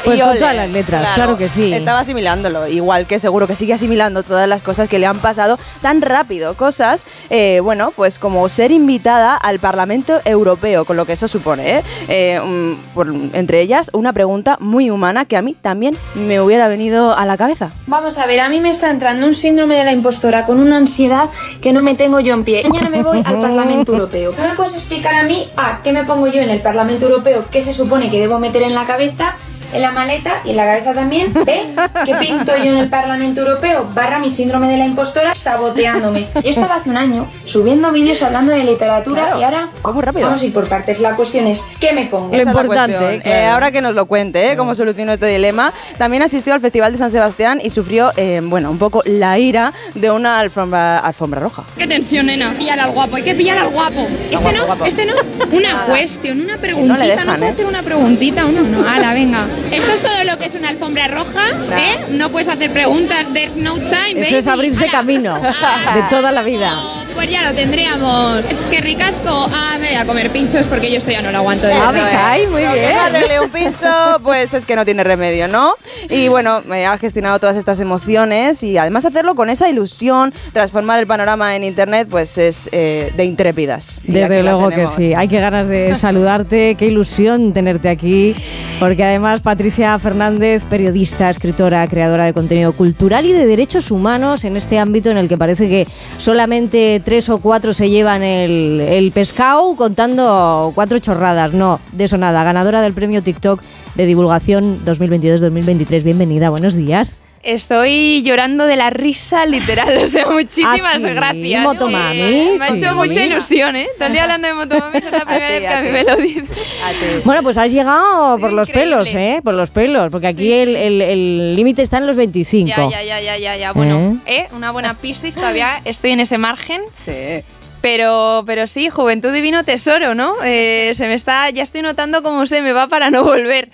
[0.03, 0.40] Pues Y con ole.
[0.40, 1.74] todas las letras, claro que sí.
[1.74, 5.60] Estaba asimilándolo, igual que seguro que sigue asimilando todas las cosas que le han pasado
[5.82, 6.53] tan rápido.
[6.56, 11.78] Cosas, eh, bueno, pues como ser invitada al Parlamento Europeo, con lo que eso supone,
[11.80, 11.84] ¿eh?
[12.07, 16.68] Eh, mm, por- entre ellas, una pregunta muy humana que a mí también me hubiera
[16.68, 17.70] venido a la cabeza.
[17.88, 20.78] Vamos a ver, a mí me está entrando un síndrome de la impostora con una
[20.78, 21.30] ansiedad
[21.61, 22.64] que no me tengo yo en pie.
[22.70, 24.32] Mañana me voy al Parlamento Europeo.
[24.32, 25.48] ¿Qué me puedes explicar a mí?
[25.57, 27.45] A, ¿qué me pongo yo en el Parlamento Europeo?
[27.51, 29.35] ¿Qué se supone que debo meter en la cabeza?
[29.74, 31.34] En la maleta y en la cabeza también.
[31.34, 31.44] ¿B?
[32.06, 33.88] ¿Qué pinto yo en el Parlamento Europeo?
[33.94, 36.28] Barra mi síndrome de la impostora saboteándome.
[36.36, 40.54] Yo estaba hace un año subiendo vídeos hablando de literatura y ahora vamos a ir
[40.54, 41.00] por partes.
[41.00, 42.36] La cuestión es, ¿qué me pongo?
[42.36, 43.22] La cuestión.
[43.24, 44.58] Eh, ahora que nos lo cuente, ¿eh?
[44.58, 45.74] cómo solucionó este dilema.
[45.98, 49.74] También asistió al Festival de San Sebastián y sufrió, eh, bueno, un poco la ira
[49.96, 51.64] de una alfombra, alfombra roja.
[51.78, 52.54] Qué tensión, nena.
[52.58, 54.08] Pillar al guapo, hay que pillar al guapo.
[54.24, 54.86] Este guapo, no, guapo.
[54.86, 55.14] este no.
[55.52, 56.94] Una cuestión, una preguntita.
[56.94, 57.50] No le dejan, puedo ¿eh?
[57.50, 58.62] hacer una preguntita uno?
[58.62, 59.48] No, ala, venga.
[59.72, 62.06] Esto es todo lo que es una alfombra roja, ¿eh?
[62.10, 64.53] No puedes hacer preguntas, there's no time, Eso es baby.
[64.57, 65.40] abrirse camino
[65.94, 66.72] de toda la vida.
[67.20, 68.46] Pues ya lo tendríamos.
[68.50, 69.28] Es que ricasco.
[69.30, 71.68] Ah, me voy a comer pinchos porque yo esto ya no lo aguanto.
[71.68, 72.40] de Eso verdad.
[72.40, 72.50] es.
[72.50, 73.88] Lo que no arregle un pincho,
[74.24, 75.74] pues es que no tiene remedio, ¿no?
[76.10, 80.98] Y bueno, me ha gestionado todas estas emociones y además hacerlo con esa ilusión, transformar
[81.00, 84.02] el panorama en internet, pues es eh, de intrépidas.
[84.06, 85.14] Desde luego que sí.
[85.14, 88.34] Hay que ganas de saludarte, qué ilusión tenerte aquí,
[88.80, 94.56] porque además Patricia Fernández, periodista, escritora, creadora de contenido cultural y de derechos humanos en
[94.56, 95.86] este ámbito en el que parece que
[96.16, 101.53] solamente tres o cuatro se llevan el, el pescado contando cuatro chorradas.
[101.53, 102.44] No, de eso nada.
[102.44, 103.64] Ganadora del premio TikTok
[103.95, 106.03] de divulgación 2022-2023.
[106.03, 107.18] Bienvenida, buenos días.
[107.44, 111.64] Estoy llorando de la risa literal, o sea, muchísimas Ah, sí, gracias.
[111.64, 112.74] Motomami, Eh, me ha sí.
[112.78, 113.88] hecho mucha ilusión, ¿eh?
[113.98, 116.16] Todo el día hablando de Motomami, es la primera vez que a mí me lo
[116.18, 116.44] dice.
[117.24, 119.41] Bueno, pues has llegado por los pelos, ¿eh?
[119.44, 122.68] Por los pelos, porque aquí el- el el límite está en los 25.
[122.68, 123.72] Ya, ya, ya, ya, ya, ya.
[123.74, 124.48] Bueno, ¿eh?
[124.52, 126.82] Una buena piscis, todavía estoy en ese margen.
[127.06, 127.44] Sí.
[127.82, 130.36] Pero, pero sí, juventud divino tesoro, ¿no?
[130.44, 133.70] Eh, se me está, ya estoy notando cómo se me va para no volver.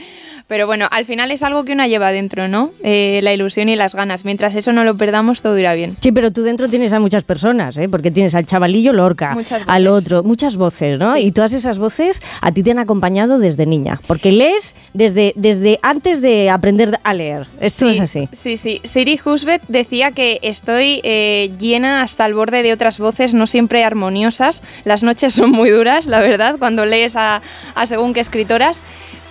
[0.48, 2.70] Pero bueno, al final es algo que una lleva dentro, ¿no?
[2.84, 4.26] Eh, la ilusión y las ganas.
[4.26, 5.96] Mientras eso no lo perdamos, todo irá bien.
[6.02, 7.90] Sí, pero tú dentro tienes a muchas personas, ¿eh?
[7.90, 9.36] porque tienes al chavalillo Lorca,
[9.66, 11.18] al otro, muchas voces, ¿no?
[11.18, 15.80] Y todas esas voces a ti te han acompañado desde niña, porque lees desde, desde
[15.82, 17.48] antes de aprender a leer.
[17.60, 18.30] Esto es así.
[18.32, 18.82] Sí, sí.
[18.84, 23.84] Siri Husbeth decía que estoy eh, llena hasta el borde de otras voces, no siempre
[23.84, 24.62] armoniosas.
[24.84, 27.42] Las noches son muy duras, la verdad, cuando lees a,
[27.74, 28.84] a según qué escritoras.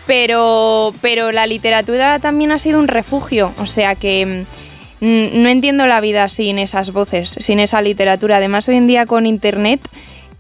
[0.07, 3.53] Pero, pero la literatura también ha sido un refugio.
[3.59, 4.45] O sea que
[5.01, 8.37] mm, no entiendo la vida sin esas voces, sin esa literatura.
[8.37, 9.81] Además, hoy en día con internet.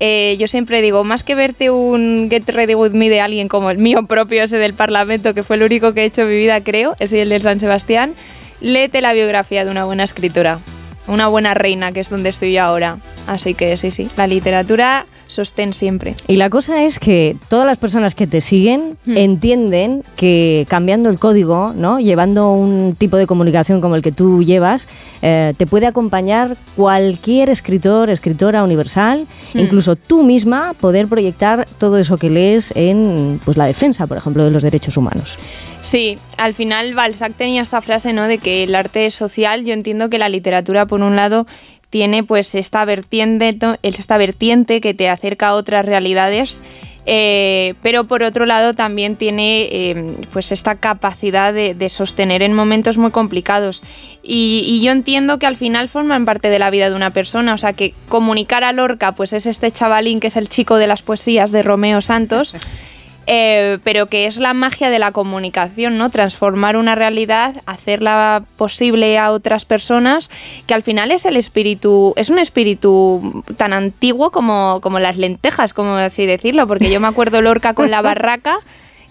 [0.00, 3.70] eh, yo siempre digo, más que verte un Get Ready With Me de alguien como
[3.70, 6.60] el mío propio, ese del Parlamento, que fue el único que he hecho mi vida,
[6.62, 8.14] creo, ese y el del San Sebastián,
[8.60, 10.58] léete la biografía de una buena escritora,
[11.06, 12.98] una buena reina, que es donde estoy yo ahora.
[13.26, 16.14] Así que sí, sí, la literatura sostén siempre.
[16.28, 19.16] Y la cosa es que todas las personas que te siguen Hmm.
[19.16, 21.98] entienden que cambiando el código, ¿no?
[22.00, 24.86] llevando un tipo de comunicación como el que tú llevas,
[25.20, 29.58] eh, te puede acompañar cualquier escritor, escritora universal, Hmm.
[29.58, 34.44] incluso tú misma poder proyectar todo eso que lees en pues, la defensa, por ejemplo,
[34.44, 35.38] de los derechos humanos.
[35.82, 38.26] Sí, al final Balzac tenía esta frase, ¿no?
[38.26, 39.64] De que el arte es social.
[39.64, 41.46] Yo entiendo que la literatura, por un lado,
[41.94, 46.60] tiene pues esta vertiente, esta vertiente que te acerca a otras realidades
[47.06, 52.96] Eh, pero por otro lado también tiene eh, pues esta capacidad de, sostener en momentos
[52.96, 53.82] muy complicados.
[54.22, 57.54] Y, y yo entiendo que al final forman parte de la vida de una persona.
[57.54, 60.86] O sea que comunicar a Lorca pues es este chavalín que es el chico de
[60.86, 62.54] las poesías de Romeo Santos.
[63.26, 66.10] eh, pero que es la magia de la comunicación, ¿no?
[66.10, 70.30] Transformar una realidad, hacerla posible a otras personas,
[70.66, 75.72] que al final es el espíritu, es un espíritu tan antiguo como, como las lentejas,
[75.72, 78.58] como así decirlo, porque yo me acuerdo Lorca con la barraca,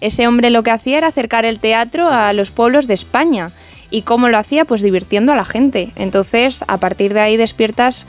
[0.00, 3.50] ese hombre lo que hacía era acercar el teatro a los pueblos de España.
[3.90, 4.64] ¿Y cómo lo hacía?
[4.64, 5.92] Pues divirtiendo a la gente.
[5.96, 8.06] Entonces, a partir de ahí despiertas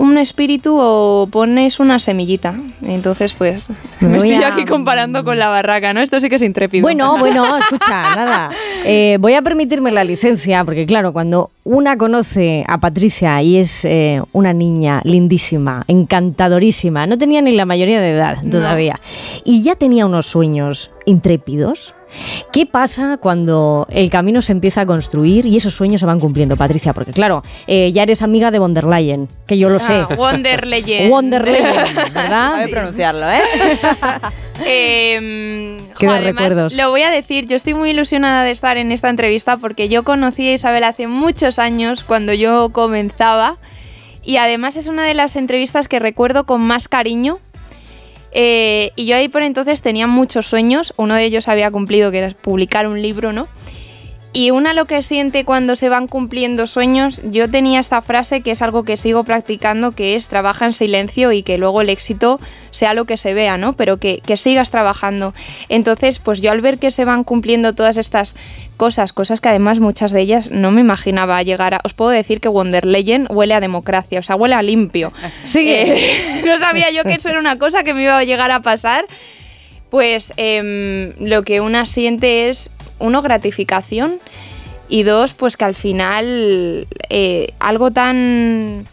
[0.00, 2.54] un espíritu o pones una semillita.
[2.82, 3.66] Entonces, pues,
[4.00, 6.00] Me estoy a- aquí comparando con la barraca, ¿no?
[6.00, 6.82] Esto sí que es intrépido.
[6.82, 8.50] Bueno, bueno, escucha, nada.
[8.86, 13.84] Eh, voy a permitirme la licencia, porque claro, cuando una conoce a Patricia y es
[13.84, 18.50] eh, una niña lindísima, encantadorísima, no tenía ni la mayoría de edad No.
[18.50, 18.98] todavía,
[19.44, 21.94] y ya tenía unos sueños intrépidos.
[22.52, 26.56] ¿Qué pasa cuando el camino se empieza a construir y esos sueños se van cumpliendo,
[26.56, 26.92] Patricia?
[26.92, 29.94] Porque claro, eh, ya eres amiga de von der Leyen, que yo lo sé.
[29.94, 31.10] Ah, Wonder Legend.
[31.10, 32.50] Wonder Legend, ¿verdad?
[32.50, 33.40] Sabe pronunciarlo, ¿eh?
[34.62, 36.76] Eh, Qué jo, de además, recuerdos.
[36.76, 40.02] Lo voy a decir, yo estoy muy ilusionada de estar en esta entrevista porque yo
[40.02, 43.56] conocí a Isabel hace muchos años cuando yo comenzaba
[44.22, 47.38] y además es una de las entrevistas que recuerdo con más cariño.
[48.32, 52.18] Eh, y yo ahí por entonces tenía muchos sueños, uno de ellos había cumplido que
[52.18, 53.48] era publicar un libro, ¿no?
[54.32, 58.52] Y una lo que siente cuando se van cumpliendo sueños, yo tenía esta frase que
[58.52, 62.38] es algo que sigo practicando, que es trabaja en silencio y que luego el éxito
[62.70, 63.72] sea lo que se vea, ¿no?
[63.72, 65.34] Pero que, que sigas trabajando.
[65.68, 68.36] Entonces, pues yo al ver que se van cumpliendo todas estas
[68.76, 71.80] cosas, cosas que además muchas de ellas no me imaginaba llegar a...
[71.82, 75.12] Os puedo decir que Wonder Legend huele a democracia, o sea, huele a limpio.
[75.44, 75.82] Sigue.
[75.92, 78.62] Eh, no sabía yo que eso era una cosa que me iba a llegar a
[78.62, 79.06] pasar.
[79.90, 82.70] Pues em, lo que una siente es,
[83.00, 84.20] uno, gratificación
[84.88, 88.86] y dos, pues que al final eh, algo tan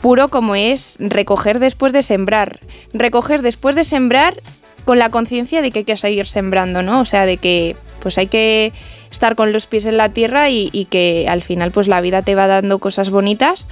[0.00, 2.60] puro como es recoger después de sembrar.
[2.92, 4.42] Recoger después de sembrar
[4.84, 7.00] con la conciencia de que hay que seguir sembrando, ¿no?
[7.00, 8.72] O sea, de que pues hay que
[9.10, 12.20] estar con los pies en la tierra y, y que al final pues la vida
[12.20, 13.66] te va dando cosas bonitas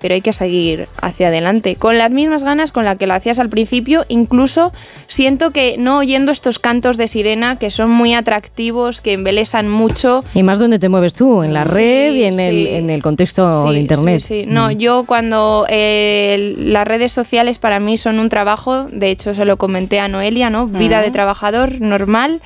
[0.00, 3.38] pero hay que seguir hacia adelante, con las mismas ganas con las que lo hacías
[3.38, 4.72] al principio, incluso
[5.06, 10.24] siento que no oyendo estos cantos de sirena que son muy atractivos, que embelesan mucho.
[10.34, 13.02] Y más donde te mueves tú, en la Sí, red y en, el, en el
[13.02, 14.20] contexto Sí, de Internet.
[14.20, 14.44] Sí.
[14.46, 19.44] No, yo cuando eh, las redes sociales para mí son un trabajo, de hecho se
[19.44, 20.66] lo comenté a Noelia, ¿no?
[20.66, 21.04] Vida Mm.
[21.04, 22.40] de trabajador normal.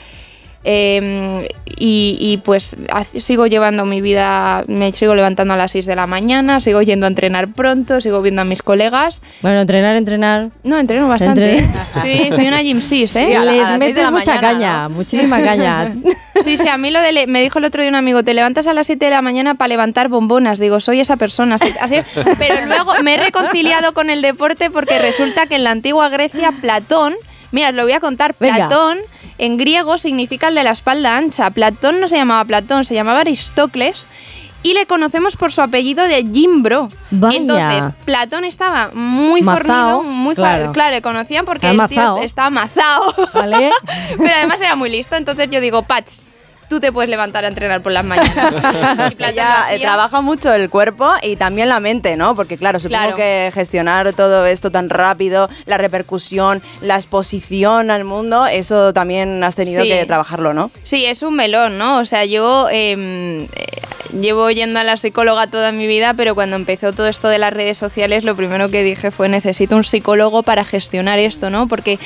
[0.65, 2.77] Eh, y, y, pues
[3.19, 7.07] sigo llevando mi vida, me sigo levantando a las 6 de la mañana, sigo yendo
[7.07, 9.23] a entrenar pronto, sigo viendo a mis colegas.
[9.41, 10.51] Bueno, entrenar, entrenar.
[10.63, 11.69] No, entreno bastante.
[12.03, 13.27] Sí, soy una gym sis, ¿eh?
[13.29, 14.91] Sí, a la- Les a la mucha mañana, caña, ¿no?
[14.91, 15.93] muchísima caña.
[16.41, 17.13] Sí, sí, a mí lo de...
[17.13, 19.23] le- me dijo el otro día un amigo, te levantas a las 7 de la
[19.23, 20.59] mañana para levantar bombonas.
[20.59, 21.57] Digo, soy esa persona.
[21.57, 22.01] así- así-
[22.39, 26.53] pero luego me he reconciliado con el deporte porque resulta que en la antigua Grecia
[26.61, 27.15] Platón...
[27.53, 28.35] Mira, os lo voy a contar.
[28.41, 28.55] Venga.
[28.67, 28.99] Platón
[29.43, 31.51] en griego significa el de la espalda ancha.
[31.51, 34.07] Platón no se llamaba Platón, se llamaba Aristócles.
[34.63, 36.89] Y le conocemos por su apellido de Gimbro.
[37.11, 37.37] Vaya.
[37.37, 40.71] Entonces, Platón estaba muy Mazao, fornido, muy claro.
[40.71, 40.95] claro.
[40.95, 42.19] le conocían porque el tío mazao.
[42.23, 43.13] está amazado.
[43.35, 43.73] ¿Vale?
[44.17, 46.25] Pero además era muy listo, entonces yo digo, Pats,
[46.73, 48.55] tú te puedes levantar a entrenar por las mañanas.
[49.73, 52.35] Eh, trabaja mucho el cuerpo y también la mente, ¿no?
[52.35, 53.17] Porque claro, supongo Claro.
[53.17, 59.55] que gestionar todo esto tan rápido, la repercusión, la exposición al mundo, eso también has
[59.55, 59.89] tenido Sí.
[59.91, 60.71] que trabajarlo, ¿no?
[60.83, 61.99] Sí, es un melón, ¿no?
[61.99, 63.49] O sea, yo em, eh,
[64.21, 67.53] llevo yendo a la psicóloga toda mi vida, pero cuando empezó todo esto de las
[67.53, 71.69] redes sociales, lo primero que dije fue necesito un psicólogo para gestionar esto, ¿no?
[71.69, 71.99] Porque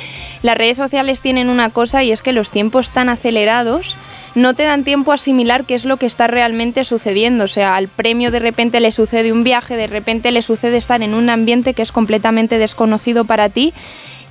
[0.43, 3.97] las redes sociales tienen una cosa y es que los tiempos tan acelerados
[4.37, 7.45] no te dan tiempo a asimilar qué es lo que está realmente sucediendo.
[7.45, 11.03] O sea, al premio de repente le sucede un viaje, de repente le sucede estar
[11.03, 13.73] en un ambiente que es completamente desconocido para ti.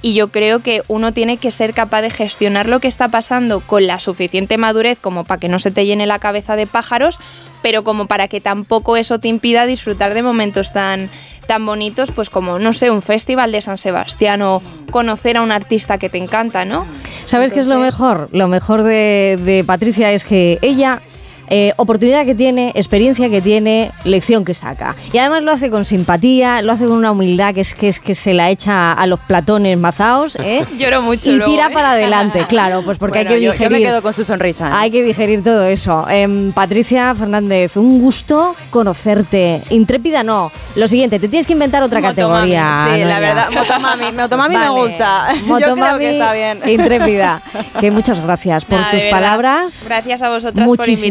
[0.04, 3.62] Y yo creo que uno tiene que ser capaz de gestionar lo que está pasando
[3.62, 7.20] con la suficiente madurez como para que no se te llene la cabeza de pájaros,
[7.64, 11.10] pero como para que tampoco eso te impida disfrutar de momentos tan,
[11.46, 14.62] tan bonitos, pues como, no sé, un festival de San Sebastián o
[14.92, 16.86] conocer a un artista que te encanta, ¿no?
[17.26, 18.30] ¿Sabes qué es lo mejor?
[18.32, 21.02] Lo mejor de, de Patricia es que ella
[21.50, 24.96] eh, oportunidad que tiene, experiencia que tiene, lección que saca.
[25.14, 28.00] Y además lo hace con simpatía, lo hace con una humildad que es que, es
[28.00, 30.36] que se la echa a los platones mazaos.
[30.38, 30.64] ¿eh?
[30.80, 31.74] Lloro mucho Y luego, tira ¿eh?
[31.74, 33.72] para adelante, claro, pues porque Bueno, hay que yo- digerir.
[33.72, 34.80] yo me quedo con su sonrisa.
[34.80, 36.08] Hay que digerir todo eso.
[36.10, 39.62] Em, Patricia Fernández, un gusto conocerte.
[39.70, 40.52] Intrépida no.
[40.76, 42.52] Lo siguiente, te tienes que inventar otra Motomami.
[42.52, 42.88] categoría.
[42.94, 44.12] Sí, la verdad, Motomami.
[44.12, 45.28] Motomami me gusta.
[45.34, 46.60] Yo creo Motomami que está bien.
[46.68, 47.42] Intrépida.
[47.80, 49.84] Que muchas gracias por Nada, tus palabras.
[49.86, 51.06] Gracias a vosotras por Muchísima,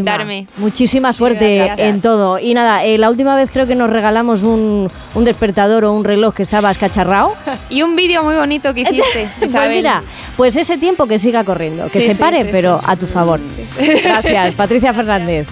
[0.57, 1.87] Muchísima suerte gracias.
[1.87, 2.39] en todo.
[2.39, 6.03] Y nada, eh, la última vez creo que nos regalamos un, un despertador o un
[6.03, 7.33] reloj que estaba escacharrado.
[7.69, 10.03] Y un vídeo muy bonito que hiciste, Pues mira,
[10.37, 13.39] pues ese tiempo que siga corriendo, que Sí, se pare, sí, pero a tu favor.
[14.03, 15.47] Gracias, Patricia Fernández.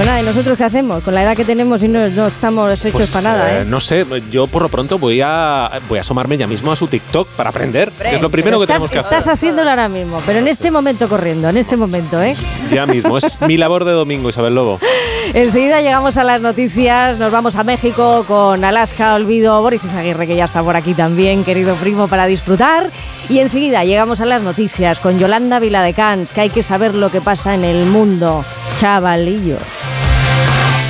[0.00, 1.04] Pues nada, ¿y nosotros qué hacemos?
[1.04, 3.64] Con la edad que tenemos y no, no estamos hechos Pues, para nada, eh, ¿eh?
[3.66, 6.86] No sé, yo por lo pronto voy a, voy a asomarme ya mismo a su
[6.86, 7.90] TikTok para aprender.
[7.90, 9.34] que es lo primero que estás, tenemos que estás hacer.
[9.34, 12.34] haciéndolo ahora mismo, pero en este momento corriendo, en este momento, ¿eh?
[12.72, 14.80] Ya mismo, es mi labor de domingo, Isabel Lobo.
[15.34, 20.34] Enseguida llegamos a las noticias, nos vamos a México con Alaska Olvido, Boris Izaguirre, que
[20.34, 22.88] ya está por aquí también, querido primo, para disfrutar.
[23.28, 27.20] Y enseguida llegamos a las noticias con Yolanda Viladecans, que hay que saber lo que
[27.20, 28.46] pasa en el mundo,
[28.80, 29.58] chavalillo.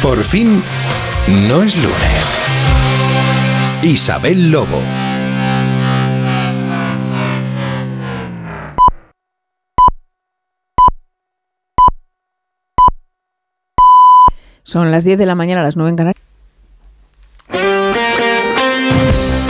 [0.02, 0.62] Por fin,
[1.47, 2.39] no es lunes.
[3.82, 4.81] Isabel Lobo.
[14.62, 16.24] Son las 10 de la mañana, las 9 en Canarias.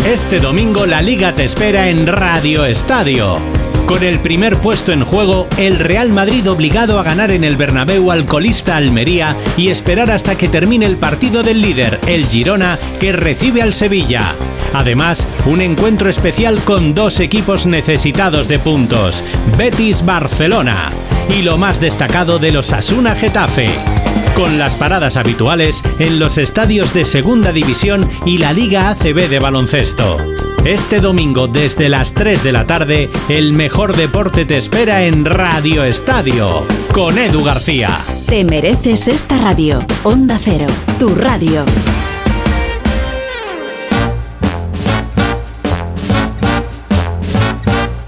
[0.05, 3.60] Este domingo la liga te espera en Radio Estadio.
[3.91, 8.13] Con el primer puesto en juego, el Real Madrid obligado a ganar en el Bernabéu
[8.13, 13.11] al colista Almería y esperar hasta que termine el partido del líder, el Girona, que
[13.11, 14.37] recibe al Sevilla.
[14.75, 19.25] Además, un encuentro especial con dos equipos necesitados de puntos,
[19.59, 20.91] Betis Barcelona
[21.37, 24.00] y lo más destacado de los Asuna Getafe
[24.41, 29.39] con las paradas habituales en los estadios de Segunda División y la Liga ACB de
[29.39, 30.17] baloncesto.
[30.65, 35.85] Este domingo desde las 3 de la tarde, el mejor deporte te espera en Radio
[35.85, 36.65] Estadio,
[36.95, 38.01] con Edu García.
[38.27, 39.85] Te mereces esta radio.
[40.05, 40.69] Onda Cero,
[40.99, 41.67] tu radio.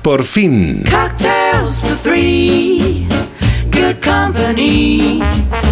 [0.01, 3.07] Por fin, Cocktails for three,
[3.73, 5.21] good company.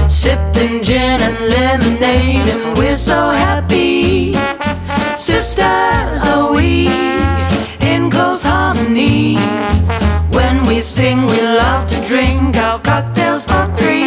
[0.08, 4.32] Sipping gin and lemonade, and we're so happy.
[5.14, 6.88] Sisters are we
[7.92, 9.36] in close harmony.
[10.36, 13.99] When we sing, we love to drink our cocktails for three.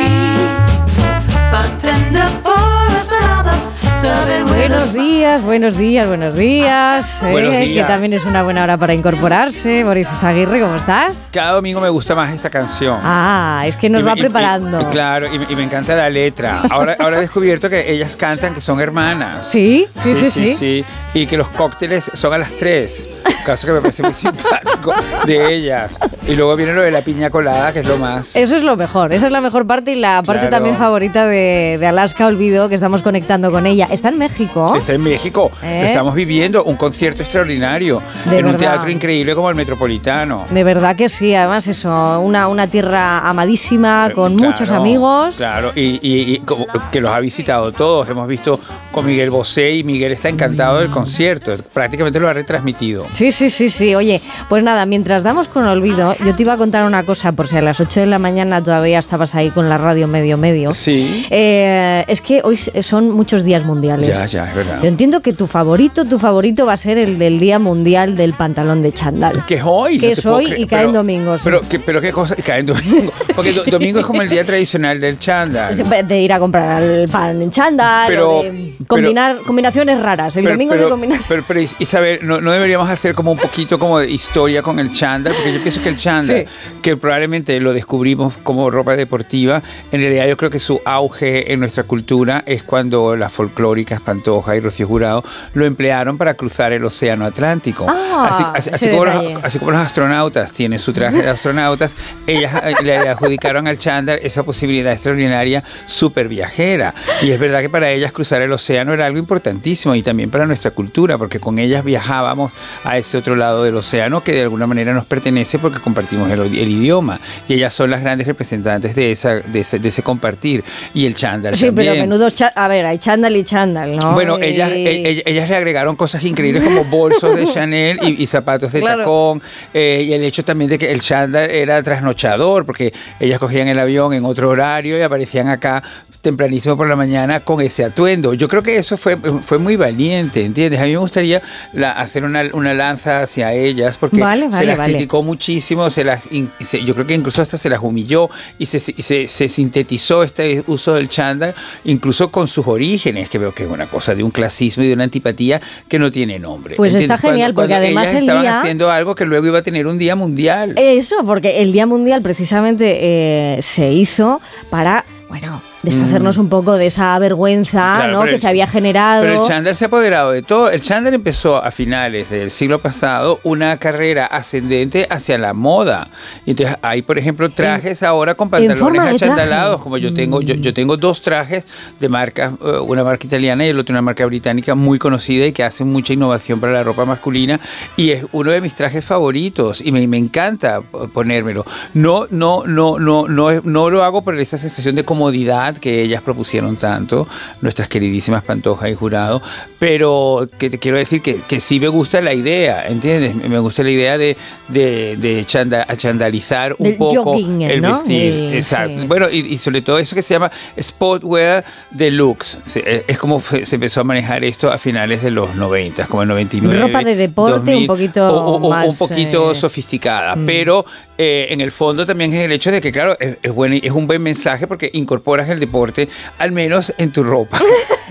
[4.48, 7.24] Buenos días, buenos días, buenos días.
[7.24, 7.88] eh, Buenos días.
[7.88, 9.84] Que también es una buena hora para incorporarse.
[9.84, 11.18] Boris Izaguirre, ¿cómo estás?
[11.32, 12.98] Cada domingo me gusta más esta canción.
[13.04, 14.82] Ah, es que nos Y va me- preparando.
[14.82, 16.62] y- claro, y, me- y me encanta la letra.
[16.70, 19.48] Ahora, ahora he descubierto que ellas cantan que son hermanas.
[19.48, 19.88] ¿Sí?
[20.00, 20.54] Sí, sí, sí.
[20.54, 20.86] sí.
[21.14, 23.08] Y que los cócteles son a las 3.
[23.46, 24.94] Caso que me parece muy simpático
[25.26, 26.00] de ellas.
[26.28, 28.36] Y luego viene lo de la piña colada, que es lo más.
[28.38, 30.56] Eso es lo mejor, esa es la mejor parte y la parte Claro.
[30.58, 33.88] también favorita de, de Alaska Olvido, que estamos conectando con ella.
[34.04, 34.76] Está en México.
[34.76, 35.50] Está en México.
[35.64, 35.86] ¿Eh?
[35.88, 40.44] Estamos viviendo un concierto extraordinario De en un teatro increíble como el Metropolitano.
[40.50, 45.38] De verdad que sí, además eso, una, una tierra amadísima, con muchos amigos.
[45.38, 48.10] Claro, y, y- y como que los ha visitado todos.
[48.10, 48.60] Hemos visto
[48.92, 51.56] con Miguel Bosé y Miguel está encantado del concierto.
[51.74, 53.06] Prácticamente lo ha retransmitido.
[53.14, 53.96] Sí, sí, sí, sí.
[53.96, 54.20] Oye,
[54.50, 57.56] pues nada, mientras damos con olvido, yo te iba a contar una cosa, por si
[57.56, 60.74] a las 8 de la mañana todavía estabas ahí con la radio medio medio.
[60.74, 61.26] Sí.
[61.30, 63.83] Eh, es que hoy son muchos días mundiales.
[63.84, 64.80] Ya, ya, es verdad.
[64.82, 68.34] Yo entiendo que tu favorito, tu favorito va a ser el del Día Mundial del
[68.34, 69.46] Pantalón de chándal.
[69.46, 69.98] Que es hoy.
[70.00, 71.42] Que no es hoy y cae pero- en domingos.
[71.44, 73.12] Pero, que- pero qué cosa, cae en domingo.
[73.36, 75.74] Porque do- domingo es como el día tradicional del chándal.
[76.08, 80.36] De ir a comprar el pan en chándal, Pero- o de combinar combinaciones raras.
[80.36, 81.20] El Pero- domingo pero, de combinar.
[81.28, 84.92] pero, pero, Isabel, ¿no, no deberíamos hacer como un poquito como de historia con el
[84.92, 85.34] chándal?
[85.34, 86.46] Porque yo pienso que el chándal,
[86.82, 89.62] que probablemente lo descubrimos como ropa deportiva,
[89.92, 93.32] en realidad yo creo que su auge en nuestra cultura es cuando las
[93.74, 95.24] folclóricas Pantoja y Rocío Jurado
[95.56, 97.86] lo emplearon para cruzar el océano Atlántico.
[97.90, 101.96] Ah, así, así- así como los, así como los astronautas tienen su traje de astronautas,
[102.28, 106.94] ellas eh, le adjudicaron al chándal esa posibilidad extraordinaria súper viajera.
[107.22, 110.46] Y es verdad que para ellas cruzar el océano era algo importantísimo y también para
[110.46, 112.52] nuestra cultura, porque con ellas viajábamos
[112.84, 116.42] a ese otro lado del océano que de alguna manera nos pertenece porque compartimos el,
[116.42, 117.20] el idioma.
[117.48, 120.64] Y ellas son las grandes representantes de, esa, de, ese, de ese compartir.
[120.94, 121.94] Y el chándal Sí, también.
[121.94, 122.28] pero menudo.
[122.56, 124.14] A ver, hay chándal y chándal, ¿no?
[124.14, 128.28] Bueno, ellas, y e- ellas le agregaron cosas increíbles como bolsos de Chanel y, y
[128.28, 129.00] zapatos de Claro.
[129.02, 129.42] tacón.
[129.74, 133.80] eh, y el hecho también de que el chándal era trasnochador, porque ellas cogían el
[133.80, 135.82] avión en otro horario y aparecían acá
[136.22, 138.34] tempranísimo por la mañana con ese atuendo.
[138.34, 140.80] Yo creo que eso fue, fue muy valiente, ¿entiendes?
[140.80, 141.42] A mí me gustaría
[141.74, 144.94] la- hacer una, una lanza hacia ellas porque Vale, se las vale.
[144.94, 148.68] criticó muchísimo, se las, in- se- yo creo que incluso hasta se las humilló y
[148.68, 151.54] se, se- se sintetizó este uso del chándal,
[151.84, 155.04] incluso con sus orígenes, que que es una cosa de un clasismo y de una
[155.06, 156.76] antipatía que no tiene nombre.
[156.76, 157.32] Pues está ¿entiendes?
[157.32, 159.98] genial, porque además ellas el estaban día- haciendo algo que luego iba a tener un
[159.98, 160.74] día mundial.
[160.78, 166.88] Eso, porque el Día Mundial precisamente eh, se hizo para, bueno, deshacernos un poco de
[166.88, 168.24] esa vergüenza Claro, ¿no?
[168.24, 169.22] que el- se había generado.
[169.22, 170.70] Pero el chándal se ha apoderado de todo.
[170.70, 176.08] El chándal empezó a finales del siglo pasado una carrera ascendente hacia la moda.
[176.46, 180.74] Entonces hay, por ejemplo, trajes ahora con en pantalones achandalados, como yo tengo, yo, yo
[180.74, 181.66] tengo dos trajes
[182.00, 185.52] de marcas, eh, una marca italiana y el otro una marca británica muy conocida y
[185.52, 187.60] que hace mucha innovación para la ropa masculina.
[187.98, 190.82] Y es uno de mis trajes favoritos y me, me encanta
[191.14, 191.66] ponérmelo.
[191.94, 196.22] No, no, no, no, no, no lo hago por esa sensación de comodidad que ellas
[196.22, 197.28] propusieron tanto,
[197.62, 199.42] nuestras queridísimas Pantoja y Jurado,
[199.80, 203.36] pero que te quiero decir que, que sí me gusta la idea, ¿entiendes?
[203.36, 204.38] Me gusta la idea de,
[204.70, 207.92] de, de chanda- achandalizar un Del poco jogging, el ¿no?
[207.94, 208.22] vestir.
[208.34, 209.02] El- Exacto.
[209.02, 209.08] sí.
[209.08, 212.58] Bueno, y, y sobre todo eso que se llama sportwear deluxe.
[212.66, 216.30] Sí, es- como se empezó a manejar esto a finales de los 90, como el
[216.30, 216.80] 99.
[216.80, 220.46] Ropa de deporte un poquito o- o más, un poquito eh, sofisticada, mm.
[220.46, 220.86] pero
[221.18, 223.92] eh, en el fondo también es el hecho de que, claro, es, es, buen- es
[223.92, 226.08] un buen mensaje porque incorporas el deporte
[226.40, 227.60] al menos en tu ropa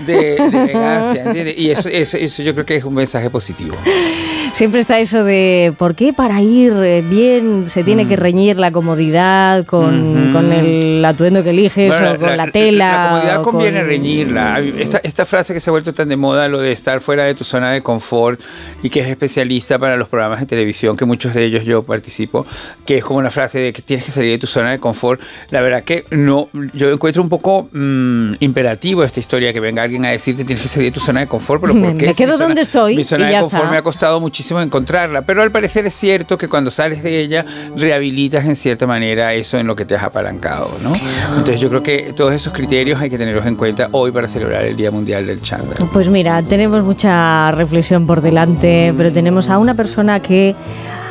[0.05, 1.55] de, de elegancia, ¿entiendes?
[1.57, 3.75] Y eso, eso, eso yo creo que es un mensaje positivo.
[4.53, 8.71] Siempre está eso de por qué para ir eh, bien se tiene que reñir la
[8.71, 12.91] comodidad con, con el atuendo que eliges Bueno, o con la, tela.
[12.91, 14.59] La comodidad conviene con- reñirla.
[14.59, 17.33] Esta, esta frase que se ha vuelto tan de moda, lo de estar fuera de
[17.33, 18.39] tu zona de confort
[18.83, 22.45] y que es especialista para los programas de televisión, que muchos de ellos yo participo,
[22.85, 25.19] que es como una frase de que tienes que salir de tu zona de confort.
[25.49, 30.05] La verdad que no, yo encuentro un poco mm, imperativo esta historia que venga alguien
[30.05, 32.05] a decirte tienes que salir de tu zona de confort, pero ¿por qué?
[32.05, 33.71] Me Si quedo zona- donde estoy Mi zona y de ya confort está.
[33.71, 37.45] me ha costado muchísimo encontrarla, pero al parecer es cierto que cuando sales de ella
[37.75, 40.93] rehabilitas en cierta manera eso en lo que te has apalancado, ¿no?
[41.29, 44.65] Entonces yo creo que todos esos criterios hay que tenerlos en cuenta hoy para celebrar
[44.65, 45.75] el Día Mundial del Chándal.
[45.91, 50.55] Pues mira, tenemos mucha reflexión por delante, pero tenemos a una persona que,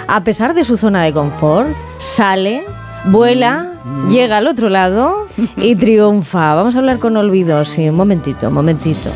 [0.07, 1.69] a pesar de su zona de confort,
[1.99, 2.65] sale,
[3.07, 3.73] vuela,
[4.11, 5.25] llega al otro lado
[5.57, 6.55] y triunfa.
[6.55, 9.11] Vamos a hablar con Olvido, sí, un momentito, un momentito.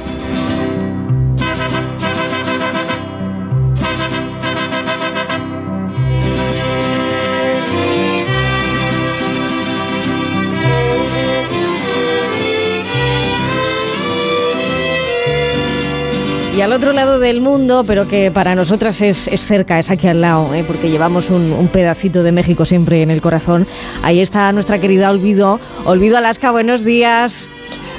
[16.66, 20.20] Al otro lado del mundo, pero que para nosotras es, es cerca, es aquí al
[20.20, 20.64] lado, ¿eh?
[20.66, 23.68] porque llevamos un, un pedacito de México siempre en el corazón.
[24.02, 25.60] Ahí está nuestra querida Olvido.
[25.84, 27.47] Olvido Alaska, buenos días.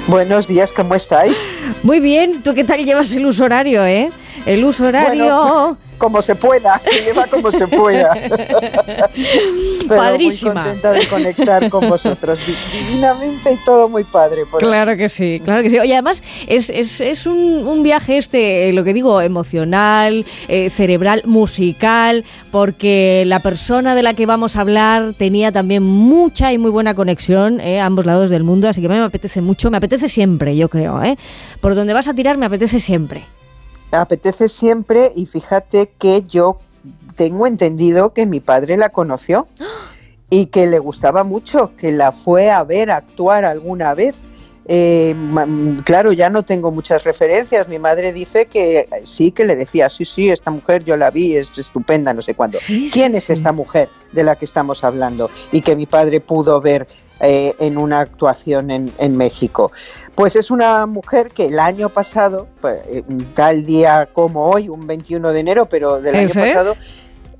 [0.06, 1.48] Buenos días, ¿cómo estáis?
[1.82, 4.10] Muy bien, ¿tú qué tal llevas el uso horario, eh?
[4.46, 5.36] El uso horario.
[5.42, 8.10] Bueno, como se pueda, se lleva como se pueda.
[9.88, 10.52] Pero Padrísima.
[10.54, 14.44] muy contenta de conectar con vosotros, di- divinamente y todo muy padre.
[14.46, 14.60] por.
[14.60, 15.78] Claro que sí, claro que sí.
[15.78, 20.70] Oye, además es, es, es un, un viaje este, eh, lo que digo, emocional, eh,
[20.70, 26.58] cerebral, musical, porque la persona de la que vamos a hablar tenía también mucha y
[26.58, 29.40] muy buena conexión eh, a ambos lados del mundo, así que a mí me apetece
[29.40, 31.02] mucho, me apetece siempre, yo creo.
[31.02, 31.16] ¿eh?
[31.60, 33.24] Por donde vas a tirar me apetece siempre.
[33.90, 36.58] Apetece siempre y fíjate que yo
[37.16, 39.48] tengo entendido que mi padre la conoció
[40.30, 44.20] y que le gustaba mucho, que la fue a ver actuar alguna vez.
[44.70, 47.66] Eh, mm, claro, ya no tengo muchas referencias.
[47.68, 51.10] Mi madre dice que eh, sí, que le decía, sí, sí, esta mujer yo la
[51.10, 52.58] vi, es estupenda, no sé cuándo.
[52.92, 55.30] ¿Quién es esta mujer de la que estamos hablando?
[55.52, 56.86] Y que mi padre pudo ver
[57.20, 59.72] eh, en una actuación en, en México.
[60.14, 62.82] Pues es una mujer que el año pasado, pues,
[63.34, 66.34] tal día como hoy, un 21 de enero, pero del año es.
[66.34, 66.76] pasado,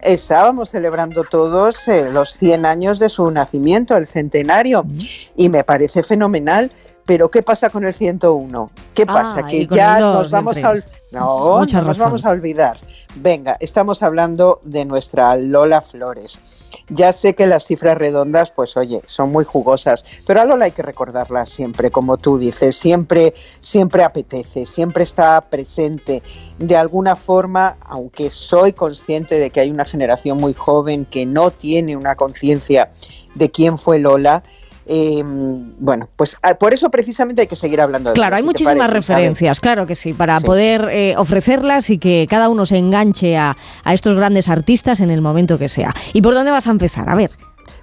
[0.01, 4.87] estábamos celebrando todos eh, los 100 años de su nacimiento, el centenario,
[5.37, 6.73] y me parece fenomenal.
[7.09, 8.71] Pero ¿qué pasa con el 101?
[8.93, 9.39] ¿Qué pasa?
[9.43, 10.75] Ah, y que ya nos vamos a...
[11.11, 11.97] No, nos razón.
[11.97, 12.79] vamos a olvidar.
[13.15, 16.71] Venga, estamos hablando de nuestra Lola Flores.
[16.91, 20.73] Ya sé que las cifras redondas, pues oye, son muy jugosas, pero a Lola hay
[20.73, 26.23] que recordarla siempre, como tú dices, siempre, siempre apetece, siempre está presente.
[26.59, 31.53] De alguna forma, aunque soy consciente de que hay una generación muy joven que no
[31.53, 32.91] tiene una conciencia
[33.35, 34.43] de quién fue Lola,
[34.89, 38.77] Eh, bueno, pues ah, por eso precisamente hay que seguir hablando de Claro, hay muchísimas
[38.79, 40.47] parece, referencias, claro que sí, para Sí.
[40.47, 45.11] poder eh, ofrecerlas y que cada uno se enganche a, a estos grandes artistas en
[45.11, 45.95] el momento que sea.
[46.15, 47.09] ¿Y por dónde vas a empezar?
[47.11, 47.31] A ver.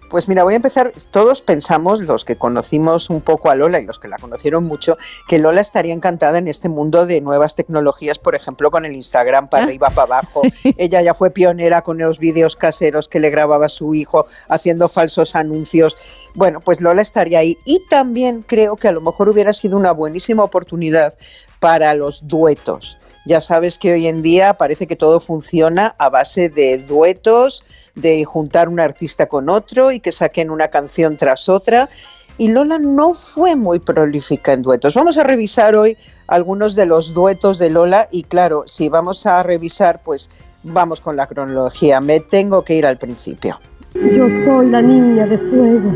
[0.10, 0.94] Pues mira, voy a empezar.
[1.11, 4.98] Todos pensamos, los que conocimos un poco a Lola y los que la conocieron mucho,
[5.27, 9.49] que Lola estaría encantada en este mundo de nuevas tecnologías, por ejemplo, con el Instagram
[9.49, 9.68] para Ah.
[9.68, 10.41] arriba, para abajo.
[10.77, 15.36] Ella ya fue pionera con los vídeos caseros que le grababa su hijo haciendo falsos
[15.36, 15.98] anuncios.
[16.36, 17.57] Bueno, pues Lola estaría ahí.
[17.65, 21.15] Y también creo que a lo mejor hubiera sido una buenísima oportunidad
[21.60, 22.98] para los duetos.
[23.26, 27.64] Ya sabes que hoy en día parece que todo funciona a base de duetos,
[27.96, 31.90] de juntar un artista con otro y que saquen una canción tras otra.
[32.38, 34.94] Y Lola no fue muy prolífica en duetos.
[34.94, 35.98] Vamos a revisar hoy
[36.28, 40.30] algunos de los duetos de Lola y claro, si vamos a revisar, pues
[40.64, 42.02] vamos con la cronología.
[42.02, 43.60] Me tengo que ir al principio.
[43.96, 45.92] Yo soy la niña de fuego.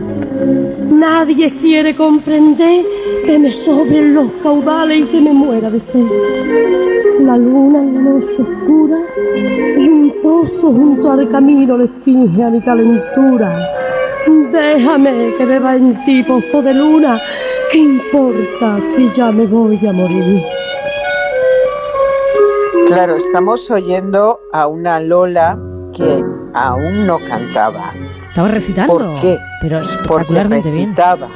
[0.90, 2.86] Nadie quiere comprender
[3.26, 6.06] que me sobren los caudales y que me muera de sed.
[7.22, 8.98] La luna en la noche oscura
[9.78, 13.70] y un pozo junto al camino le finge a mi calentura.
[14.52, 17.22] Déjame que beba en ti pozo de luna.
[17.72, 20.42] ¿Qué importa si ya me voy a morir?
[22.88, 25.60] Claro, estamos oyendo a una Lola
[25.96, 26.24] que
[26.54, 27.94] aún no cantaba.
[28.30, 28.94] Estaba recitando.
[28.94, 29.38] ¿Por qué?
[29.62, 30.90] Pero Porque espectacularmente bien.
[30.90, 31.28] recitaba.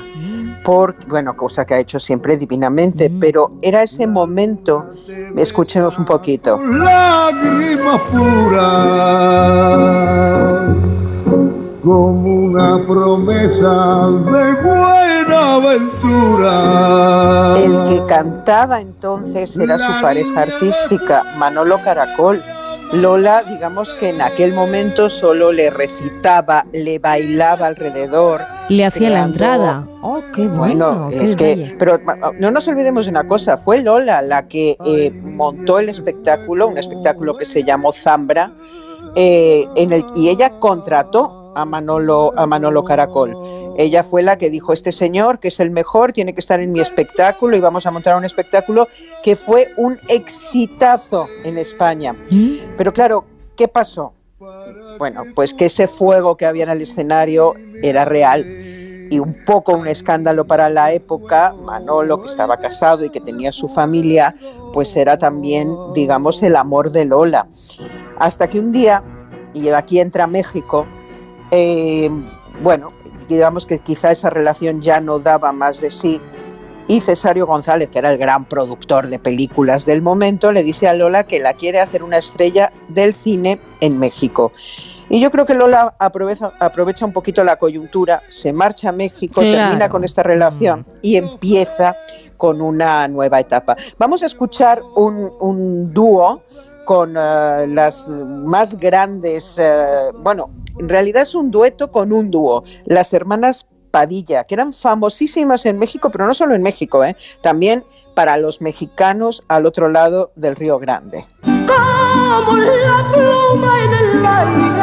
[0.63, 3.19] Por, bueno, cosa que ha hecho siempre divinamente, Mm.
[3.19, 4.91] pero era ese momento,
[5.35, 6.57] escuchemos un poquito.
[6.63, 8.01] lágrima
[9.73, 10.73] pura,
[11.83, 17.53] como una promesa de buena aventura.
[17.57, 22.41] El que cantaba entonces era su pareja artística, Manolo Caracol.
[22.93, 28.41] Lola, digamos que en aquel momento solo le recitaba, le bailaba alrededor.
[28.69, 29.87] Le hacía la entrada.
[30.01, 31.07] Oh, qué bueno.
[31.07, 31.99] Bueno, qué es que, pero
[32.39, 36.77] no nos olvidemos de una cosa, fue Lola la que eh, montó el espectáculo, un
[36.77, 38.53] espectáculo que se llamó Zambra,
[39.15, 43.35] eh, en el, y ella contrató a Manolo, a Manolo Caracol.
[43.77, 46.71] Ella fue la que dijo, este señor, que es el mejor, tiene que estar en
[46.71, 48.87] mi espectáculo y vamos a montar un espectáculo
[49.23, 52.15] que fue un exitazo en España.
[52.77, 53.25] Pero claro,
[53.55, 54.13] ¿qué pasó?
[54.99, 58.45] Bueno, pues que ese fuego que había en el escenario era real
[59.09, 61.53] y un poco un escándalo para la época.
[61.53, 64.35] Manolo, que estaba casado y que tenía su familia,
[64.71, 67.47] pues era también, digamos, el amor de Lola.
[68.19, 69.03] Hasta que un día,
[69.53, 70.87] y aquí entra México,
[71.55, 72.09] eh,
[72.61, 72.91] bueno,
[73.29, 76.19] digamos que quizá esa relación ya no daba más de sí.
[76.87, 80.93] Y Cesario González, que era el gran productor de películas del momento, le dice a
[80.93, 84.51] Lola que la quiere hacer una estrella del cine en México.
[85.09, 89.39] Y yo creo que Lola aprovecha, aprovecha un poquito la coyuntura, se marcha a México,
[89.41, 89.55] Claro.
[89.57, 91.95] termina con esta relación y empieza
[92.35, 93.77] con una nueva etapa.
[93.97, 96.41] Vamos a escuchar un, un dúo
[96.85, 100.49] con eh, las más grandes, eh, bueno,
[100.79, 105.77] en realidad es un dueto con un dúo, las hermanas Padilla, que eran famosísimas en
[105.77, 107.15] México, pero no solo en México, ¿eh?
[107.41, 107.85] también
[108.15, 111.27] para los mexicanos al otro lado del Río Grande.
[111.43, 114.73] como la pluma en el aire.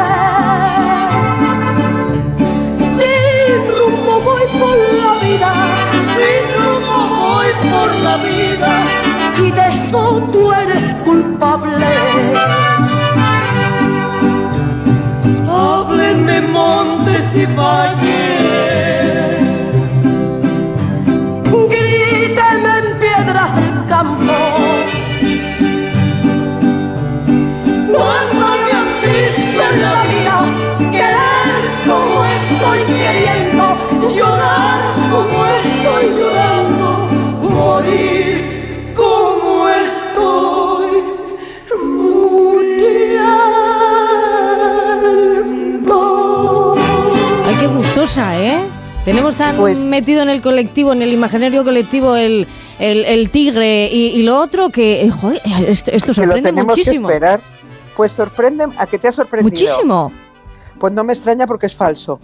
[7.61, 8.85] Por la vida,
[9.37, 11.85] y de eso tú eres culpable.
[15.49, 17.81] Háblenme montes y valles,
[21.69, 24.33] gríteme en piedras del campo.
[27.93, 30.37] Cuando me han visto en la vida
[30.91, 33.65] querer como estoy queriendo,
[34.15, 34.79] llorar
[35.11, 36.40] como estoy llorando,
[48.05, 48.63] ¿eh?
[49.05, 52.47] Tenemos tan Pues metido en el colectivo, en el imaginario colectivo, el,
[52.79, 56.49] el- el tigre y, y lo otro que, eh, joder, esto, esto que lo sorprende
[56.49, 57.07] tenemos muchísimo.
[57.07, 57.41] que esperar.
[57.95, 59.51] Pues sorprende, ¿a qué te ha sorprendido?
[59.51, 60.11] Muchísimo.
[60.79, 62.19] Pues no me extraña porque es falso.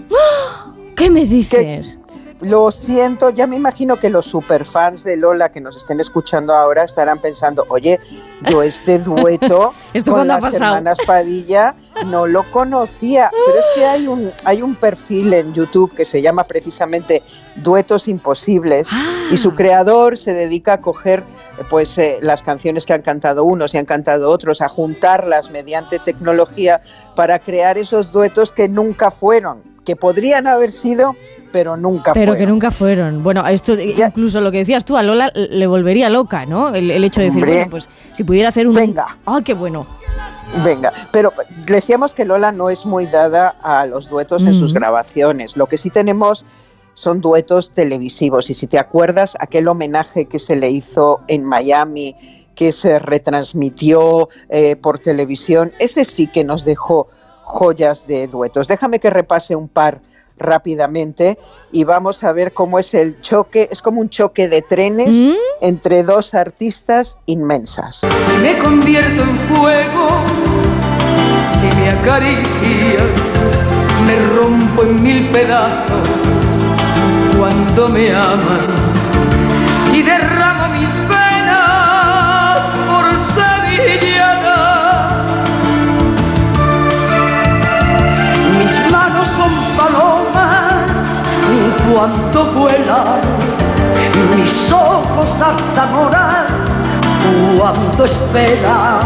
[0.95, 1.97] ¿Qué me dices?
[2.41, 6.83] Lo siento, ya me imagino que los superfans de Lola que nos estén escuchando ahora
[6.83, 7.99] estarán pensando, oye,
[8.43, 14.07] yo este dueto ¿Esto con las hermanas Padilla no lo conocía, pero es que hay
[14.07, 17.23] un, hay un perfil en YouTube que se llama precisamente
[17.55, 18.87] Duetos Imposibles
[19.31, 19.37] y Ah.
[19.37, 21.23] su creador se dedica a coger
[21.69, 25.99] pues eh, las canciones que han cantado unos y han cantado otros, a juntarlas mediante
[25.99, 26.81] tecnología
[27.15, 31.15] para crear esos duetos que nunca fueron, que podrían haber sido
[31.51, 32.37] pero nunca Pero fueron.
[32.37, 33.23] que nunca fueron.
[33.23, 36.73] Bueno, esto incluso lo que decías tú, a Lola le volvería loca, ¿no?
[36.73, 37.55] El, el hecho de decir, Hombre.
[37.55, 38.73] bueno, pues si pudiera hacer un...
[38.73, 39.17] Venga.
[39.25, 39.85] Ah, qué bueno.
[40.63, 41.33] Venga, pero
[41.65, 45.57] decíamos que Lola no es muy dada a los duetos en sus grabaciones.
[45.57, 46.45] Lo que sí tenemos
[46.93, 48.49] son duetos televisivos.
[48.49, 52.15] Y si te acuerdas, aquel homenaje que se le hizo en Miami,
[52.55, 57.07] que se retransmitió eh, por televisión, ese sí que nos dejó
[57.43, 58.67] joyas de duetos.
[58.67, 60.01] Déjame que repase un par
[60.37, 61.37] rápidamente
[61.71, 65.33] y vamos a ver cómo es el choque, es como un choque de trenes ¿Mm?
[65.61, 68.03] entre dos artistas inmensas.
[68.03, 70.09] y me convierto en fuego.
[71.59, 73.05] Si me acaricia,
[74.05, 76.09] me rompo en mil pedazos
[77.37, 78.86] cuando me aman
[91.97, 93.21] cuando vuelan,
[94.35, 96.45] mis ojos hasta morar
[97.57, 99.01] cuando esperan.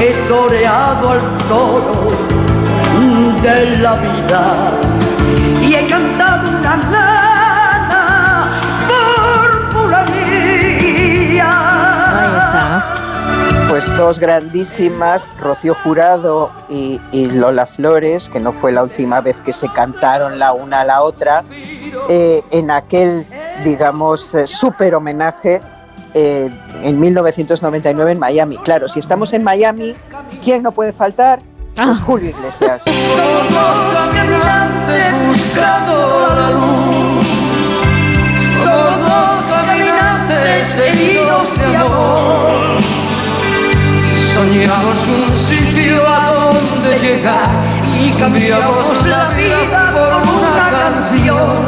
[0.00, 2.10] He toreado al toro
[3.42, 4.72] de la vida
[5.60, 6.49] y he cantado
[13.80, 19.40] Pues dos grandísimas, Rocío Jurado y, y Lola Flores, que no fue la última vez
[19.40, 21.44] que se cantaron la una a la otra,
[22.10, 23.26] eh, en aquel,
[23.64, 25.62] digamos, eh, súper homenaje
[26.12, 26.50] eh,
[26.82, 28.58] en 1999 en Miami.
[28.58, 29.96] Claro, si estamos en Miami,
[30.42, 31.40] ¿quién no puede faltar?
[31.74, 32.82] Pues Julio Iglesias.
[32.84, 37.26] Somos los caminantes buscando la luz.
[38.62, 42.99] Somos los caminantes heridos de amor.
[44.40, 47.46] Soñamos un sitio a donde llegar.
[48.00, 51.58] Y cambiamos la vida por una canción.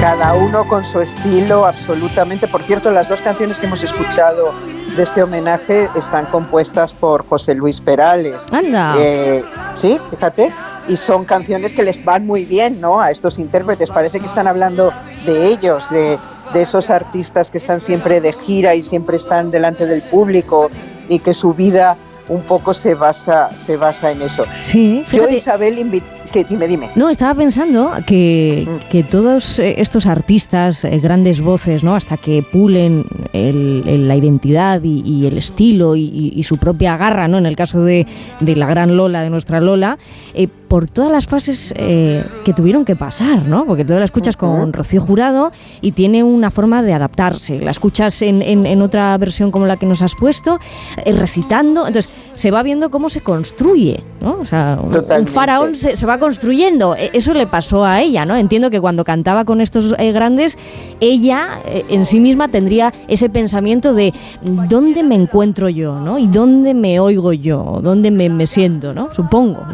[0.00, 2.48] Cada uno con su estilo, absolutamente.
[2.48, 4.54] Por cierto, las dos canciones que hemos escuchado
[4.96, 8.46] de este homenaje están compuestas por José Luis Perales.
[8.50, 8.94] Anda.
[8.96, 10.54] Eh, sí, fíjate.
[10.88, 13.02] Y son canciones que les van muy bien, ¿no?
[13.02, 13.90] A estos intérpretes.
[13.90, 14.94] Parece que están hablando
[15.26, 16.18] de ellos, de,
[16.52, 20.70] de esos artistas que están siempre de gira y siempre están delante del público
[21.08, 21.96] y que su vida
[22.28, 24.44] un poco se basa, se basa en eso.
[24.64, 25.28] Sí, Yo.
[25.28, 26.04] Isabel, invi-
[26.48, 26.90] dime, dime.
[26.96, 31.94] No, estaba pensando que, que todos eh, estos artistas, eh, grandes voces, ¿no?
[31.94, 36.56] hasta que pulen el- el- la identidad y, y el estilo y, y- y su
[36.58, 37.38] propia garra, ¿no?
[37.38, 38.06] en el caso de,
[38.40, 39.98] de la gran Lola, de nuestra Lola,
[40.34, 43.66] eh, por todas las fases eh, que tuvieron que pasar, ¿no?
[43.66, 45.50] porque tú la escuchas con Rocío Jurado
[45.80, 47.58] y tiene una forma de adaptarse.
[47.58, 50.58] La escuchas en, en- en otra versión como la que nos has puesto,
[51.06, 54.38] recitando, entonces se va viendo cómo se construye, ¿no?
[54.40, 54.90] O sea, un-
[55.26, 56.94] faraón se, se va construyendo.
[56.94, 58.36] E- Eso le pasó a ella, ¿no?
[58.36, 60.56] Entiendo que cuando cantaba con estos eh, grandes,
[61.00, 66.18] ella eh, en sí misma tendría ese pensamiento de dónde me encuentro yo, ¿no?
[66.18, 69.12] Y dónde me oigo yo, dónde me, siento, ¿no?
[69.14, 69.66] Supongo.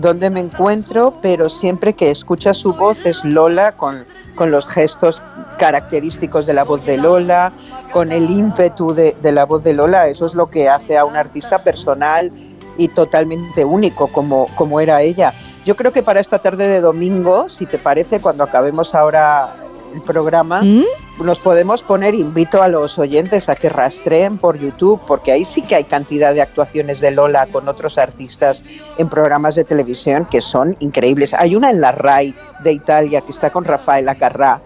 [0.00, 5.22] Donde me encuentro, pero siempre que escucha su voz es Lola con, con los gestos
[5.58, 7.52] característicos de la voz de Lola,
[7.92, 10.08] con el ímpetu de, de la voz de Lola.
[10.08, 12.32] Eso es lo que hace a un artista personal
[12.76, 15.34] y totalmente único como, como era ella.
[15.64, 19.56] Yo creo que para esta tarde de domingo, si te parece, cuando acabemos ahora
[19.94, 20.62] el programa,
[21.18, 25.62] nos podemos poner, invito a los oyentes a que rastreen por YouTube, porque ahí sí
[25.62, 28.64] que hay cantidad de actuaciones de Lola con otros artistas
[28.98, 31.32] en programas de televisión que son increíbles.
[31.34, 34.60] Hay una en la RAI de Italia que está con Rafaela Carrà,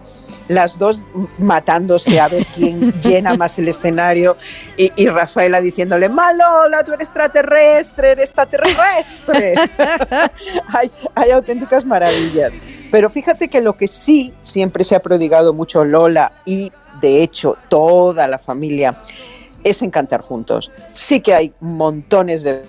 [0.47, 1.05] las dos
[1.37, 4.35] matándose a ver quién llena más el escenario
[4.75, 9.53] y, y Rafaela diciéndole, Malola, tú eres extraterrestre, eres extraterrestre.
[10.67, 12.55] hay, hay auténticas maravillas.
[12.91, 17.57] Pero fíjate que lo que sí siempre se ha prodigado mucho Lola y de hecho
[17.69, 18.99] toda la familia
[19.63, 20.71] es en cantar juntos.
[20.93, 22.63] Sí que hay montones de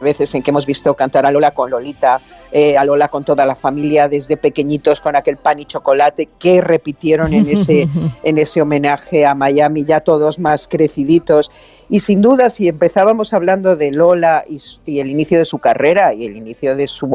[0.00, 2.20] veces en que hemos visto cantar a Lola con Lolita,
[2.52, 6.60] eh, a Lola con toda la familia, desde pequeñitos con aquel pan y chocolate que
[6.60, 7.88] repitieron en ese,
[8.22, 11.50] en ese homenaje a Miami, ya todos más creciditos.
[11.88, 16.12] Y sin duda, si empezábamos hablando de Lola y, y el inicio de su carrera
[16.12, 17.10] y el inicio de su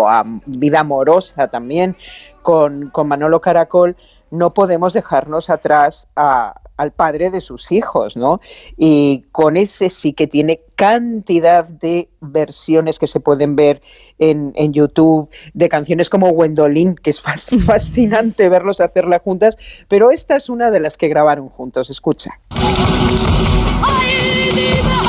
[0.46, 1.96] vida amorosa también
[2.42, 3.96] con, con Manolo Caracol,
[4.36, 8.42] no podemos dejarnos atrás a- al padre de sus hijos, ¿no?
[8.76, 13.82] Y con ese sí que tiene cantidad de versiones que se pueden ver
[14.20, 20.12] en, en YouTube, de canciones como Gwendolyn, que es fas- fascinante verlos hacerla juntas, pero
[20.12, 22.32] esta es una de las que grabaron juntos, escucha.
[24.84, 25.05] Ya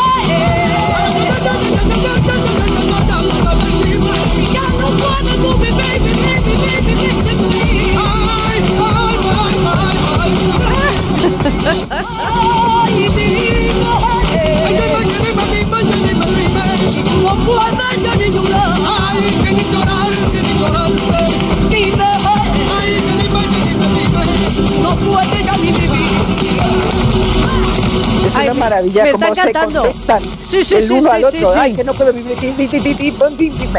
[28.26, 30.22] Es una maravilla cómo se contestan
[30.52, 31.52] el uno al otro.
[31.56, 32.36] Ay, que no puedo vivir.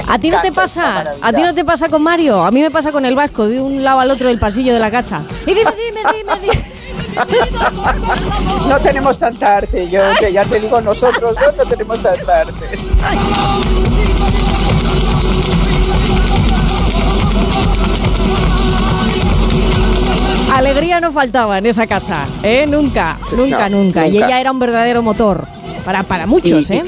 [0.07, 1.03] ¿A ti no te pasa?
[1.21, 2.43] ¿A ti no te pasa con Mario?
[2.43, 4.79] A mí me pasa con el vasco, de un lado al otro del pasillo de
[4.79, 5.21] la casa.
[5.45, 6.77] Y dime, dime, dime, dime.
[8.67, 12.79] No tenemos tanta arte, yo que ya te digo, nosotros dos no tenemos tanta arte.
[20.53, 22.65] Alegría no faltaba en esa casa, ¿eh?
[22.67, 24.07] Nunca, Sí, nunca, no, nunca.
[24.07, 25.45] Y ella era un verdadero motor
[25.85, 26.83] para, para muchos, Y- ¿eh?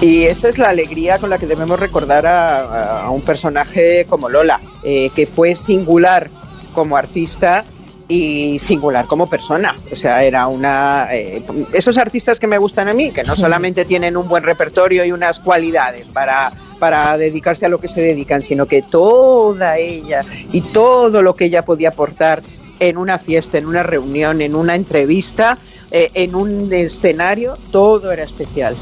[0.00, 4.60] Y esa es la alegría con la que debemos recordar a un personaje como Lola,
[4.84, 6.30] eh, que fue singular
[6.72, 7.64] como artista
[8.08, 9.76] y singular como persona.
[9.92, 11.08] O sea, era una...
[11.12, 11.44] eh,
[11.74, 15.12] esos artistas que me gustan a mí, que no solamente tienen un buen repertorio y
[15.12, 20.62] unas cualidades para, para dedicarse a lo que se dedican, sino que toda ella y
[20.62, 22.42] todo lo que ella podía aportar
[22.80, 25.58] en una fiesta, en una reunión, en una entrevista,
[25.90, 28.74] eh, en un escenario, todo era especial.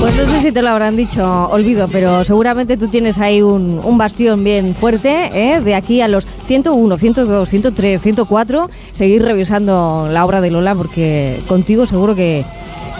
[0.00, 3.98] Pues no sé si te lo habrán dicho, olvido, pero seguramente tú tienes ahí un,
[3.98, 5.60] bastión bien fuerte, ¿eh?
[5.60, 11.40] de aquí a los 101, 102, 103, 104, seguir revisando la obra de Lola, porque
[11.48, 12.44] contigo seguro que,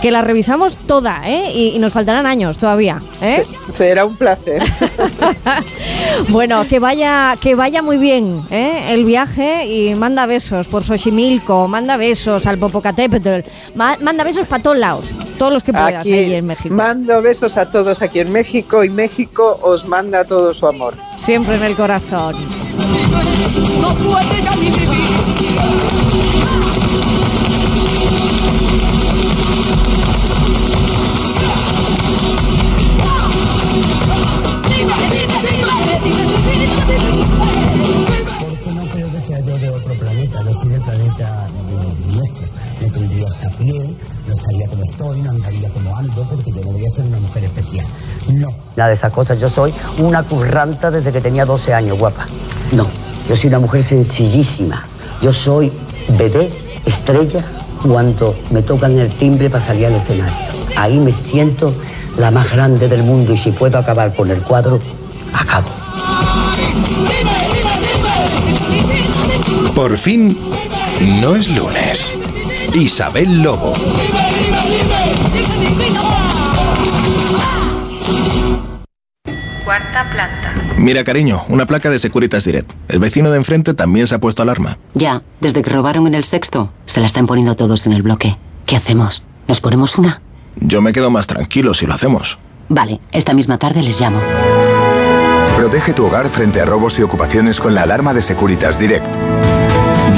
[0.03, 1.53] que la revisamos toda, ¿eh?
[1.55, 3.01] y, y nos faltarán años todavía.
[3.21, 3.45] ¿eh?
[3.67, 4.63] Se- será un placer.
[6.31, 8.89] Bueno, que vaya, que vaya muy bien ¿eh?
[8.93, 14.63] el viaje y manda besos por Xochimilco, manda besos al Popocatépetl, ma- manda besos para
[14.63, 15.05] todos lados,
[15.39, 16.75] todos los que puedas Aquí ahí en México.
[16.75, 20.95] mando besos a todos aquí en México y México os manda todo su amor.
[21.23, 22.35] Siempre en el corazón.
[23.81, 26.08] No puede ya ni vivir.
[40.49, 42.47] Yo soy del planeta eh, nuestro.
[42.81, 43.97] Me tendría esta piel,
[44.27, 47.19] no estaría como estoy, no andaría como ando, porque yo no voy a ser una
[47.21, 47.87] mujer especial.
[48.29, 48.49] No.
[48.77, 52.27] Nada de esas cosas, yo soy una curranta desde que tenía 12 años, guapa.
[52.73, 52.87] No,
[53.29, 54.85] yo soy una mujer sencillísima.
[55.21, 55.73] Yo soy
[56.17, 56.51] bebé,
[56.87, 57.45] estrella,
[57.83, 60.37] cuando me tocan el timbre para salir al escenario.
[60.77, 61.75] Ahí me siento
[62.17, 64.79] la más grande del mundo y si puedo acabar con el cuadro,
[65.33, 65.69] acabo.
[69.79, 70.37] Por fin,
[71.23, 72.13] no es lunes.
[72.75, 73.73] Isabel Lobo.
[79.65, 80.53] Cuarta planta.
[80.79, 82.73] Mira, cariño, una placa de Securitas Direct.
[82.89, 84.79] El vecino de enfrente también se ha puesto alarma.
[84.95, 88.37] Ya, desde que robaron en el sexto, se la están poniendo todos en el bloque.
[88.67, 89.25] ¿Qué hacemos?
[89.47, 90.21] ¿Nos ponemos una?
[90.57, 92.41] Yo me quedo más tranquilo si lo hacemos.
[92.69, 94.19] Vale, esta misma tarde les llamo.
[95.57, 99.07] Protege tu hogar frente a robos y ocupaciones con la alarma de Securitas Direct.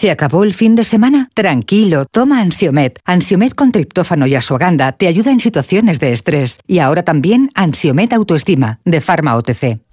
[0.00, 1.28] ¿Se acabó el fin de semana?
[1.34, 2.98] Tranquilo, toma Ansiomet.
[3.04, 6.58] Ansiomet con triptófano y asuaganda te ayuda en situaciones de estrés.
[6.66, 9.78] Y ahora también Ansiomet Autoestima, de Pharma OTC.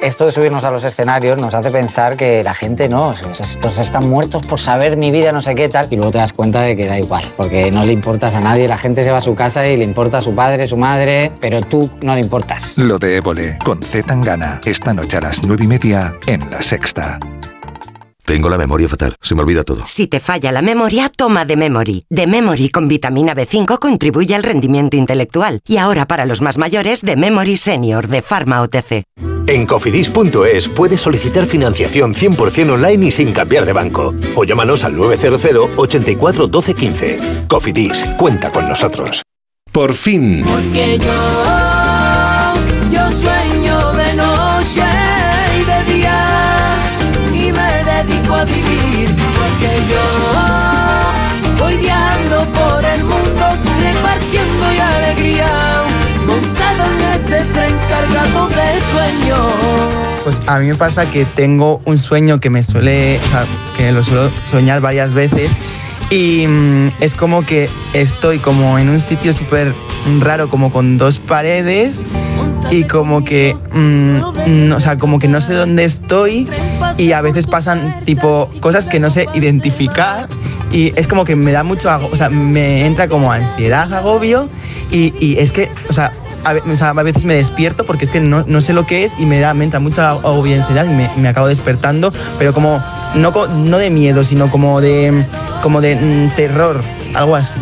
[0.00, 4.08] Esto de subirnos a los escenarios nos hace pensar que la gente no, estos están
[4.08, 6.76] muertos por saber mi vida, no sé qué tal, y luego te das cuenta de
[6.76, 9.34] que da igual, porque no le importas a nadie, la gente se va a su
[9.34, 12.78] casa y le importa a su padre, su madre, pero tú no le importas.
[12.78, 16.62] Lo de Évole, con Z Tangana, esta noche a las nueve y media en La
[16.62, 17.18] Sexta.
[18.28, 19.84] Tengo la memoria fatal, se me olvida todo.
[19.86, 22.04] Si te falla la memoria, toma de Memory.
[22.10, 25.60] De Memory con vitamina B5 contribuye al rendimiento intelectual.
[25.66, 29.04] Y ahora para los más mayores, de Memory Senior de Pharma OTC.
[29.46, 34.14] En cofidis.es puedes solicitar financiación 100% online y sin cambiar de banco.
[34.34, 37.20] O llámanos al 900 84 12 15.
[37.48, 39.22] Cofidis, cuenta con nosotros.
[39.72, 41.67] Por fin, Porque yo, yo
[51.80, 53.44] viajando por el mundo,
[53.80, 55.84] repartiendo y alegría,
[56.26, 59.52] montado en este tren cargado de sueños.
[60.24, 63.46] Pues a mí me pasa que tengo un sueño que me suele, o sea,
[63.76, 65.56] que lo suelo soñar varias veces
[66.10, 69.74] y mm, es como que estoy como en un sitio súper
[70.20, 72.06] raro, como con dos paredes
[72.70, 76.48] y como que, mm, mm, o sea, como que no sé dónde estoy
[76.96, 80.28] y a veces pasan tipo cosas que no sé identificar
[80.72, 84.48] y es como que me da mucho, o sea, me entra como ansiedad, agobio
[84.90, 86.12] y, y es que, o sea,
[86.44, 89.40] a, veces me despierto porque es que no, no sé lo que es y me
[89.40, 92.82] da me entra mucha agobio y ansiedad y me, me acabo despertando, pero como
[93.14, 95.24] no, no de miedo, sino como de,
[95.62, 96.82] como de mm, terror,
[97.14, 97.58] algo así.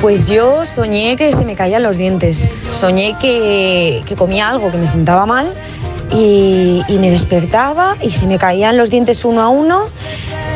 [0.00, 2.48] Pues yo soñé que se me caían los dientes.
[2.70, 5.46] Soñé que, que comía algo que me sentaba mal
[6.12, 9.86] y, y me despertaba y se me caían los dientes uno a uno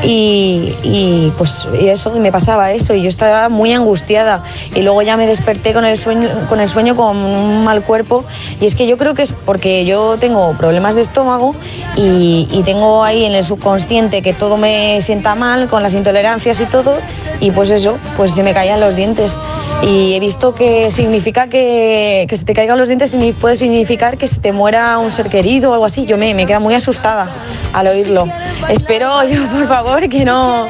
[0.03, 4.43] y, y, pues y eso y me pasaba eso y yo estaba muy angustiada.
[4.75, 8.25] Y luego ya me desperté con el sueño con el sueño con un mal cuerpo.
[8.61, 11.55] Y es que yo creo que es porque yo tengo problemas de estómago
[11.97, 16.61] y, y tengo ahí en el subconsciente que todo me sienta mal con las intolerancias
[16.61, 16.99] y todo.
[17.41, 19.41] Y pues eso pues se me caían los dientes
[19.86, 24.16] y he visto que significa que, que se te caigan los dientes y puede significar
[24.16, 26.06] que se te muera un ser querido o algo así.
[26.06, 27.28] Yo me, me queda muy asustada
[27.73, 28.28] al oírlo.
[28.69, 30.69] Espero yo, por favor, que no...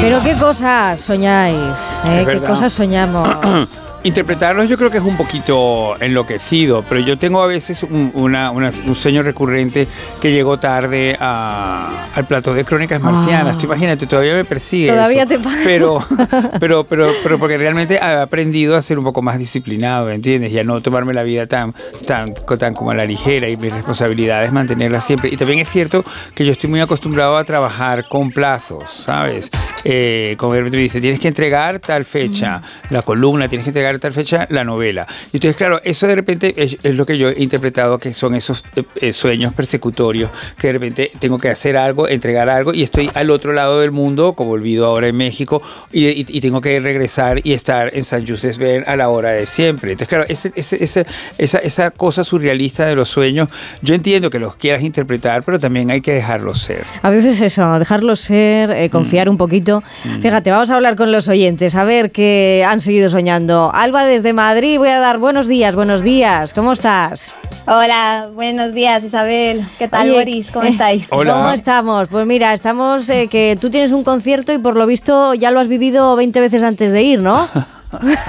[0.00, 2.24] Pero qué cosas soñáis, ¿eh?
[2.30, 3.68] Qué cosas soñamos.
[4.06, 8.52] Interpretarlos yo creo que es un poquito enloquecido, pero yo tengo a veces un, una-
[8.52, 9.88] una- un sueño recurrente
[10.20, 13.56] que llegó tarde a- al plato de crónicas marcianas.
[13.56, 13.58] Ah.
[13.60, 15.28] Tú imagínate, todavía me persigue Todavía eso.
[15.30, 15.58] te pasa.
[15.64, 15.98] pero,
[16.60, 20.52] pero, pero, pero porque realmente he aprendido a ser un poco más disciplinado, ¿entiendes?
[20.52, 21.74] Y a no tomarme la vida tan,
[22.06, 25.30] tan, tan como a la ligera y mis responsabilidades mantenerlas siempre.
[25.32, 29.50] Y también es cierto que yo estoy muy acostumbrado a trabajar con plazos, ¿sabes?
[29.82, 34.12] Eh, como me dice, tienes que entregar tal fecha la columna, tienes que entregar tal
[34.12, 35.06] fecha la novela.
[35.32, 38.64] Entonces, claro, eso de repente es, es lo que yo he interpretado que son esos
[38.76, 43.10] eh, eh, sueños persecutorios, que de repente tengo que hacer algo, entregar algo y estoy
[43.14, 45.62] al otro lado del mundo, como olvido ahora en México,
[45.92, 48.46] y, y- y tengo que regresar y estar en San José
[48.86, 49.92] a la hora de siempre.
[49.92, 51.06] Entonces, claro, ese- ese- ese-
[51.38, 53.48] esa, esa cosa surrealista de los sueños,
[53.82, 56.84] yo entiendo que los quieras interpretar, pero también hay que dejarlos ser.
[57.02, 59.82] A veces eso, dejarlo ser, eh, confiar un poquito.
[60.20, 63.70] Fíjate, vamos a hablar con los oyentes, a ver qué han seguido soñando.
[63.86, 66.52] Alba desde Madrid, voy a dar buenos días, buenos días.
[66.52, 67.32] ¿Cómo estás?
[67.68, 69.64] Hola, buenos días Isabel.
[69.78, 70.50] ¿Qué tal Oye, Boris?
[70.50, 71.06] ¿Cómo eh, estáis?
[71.06, 72.08] ¿Cómo estamos?
[72.08, 75.60] Pues mira, estamos eh, que tú tienes un concierto y por lo visto ya lo
[75.60, 77.46] has vivido 20 veces antes de ir, ¿no?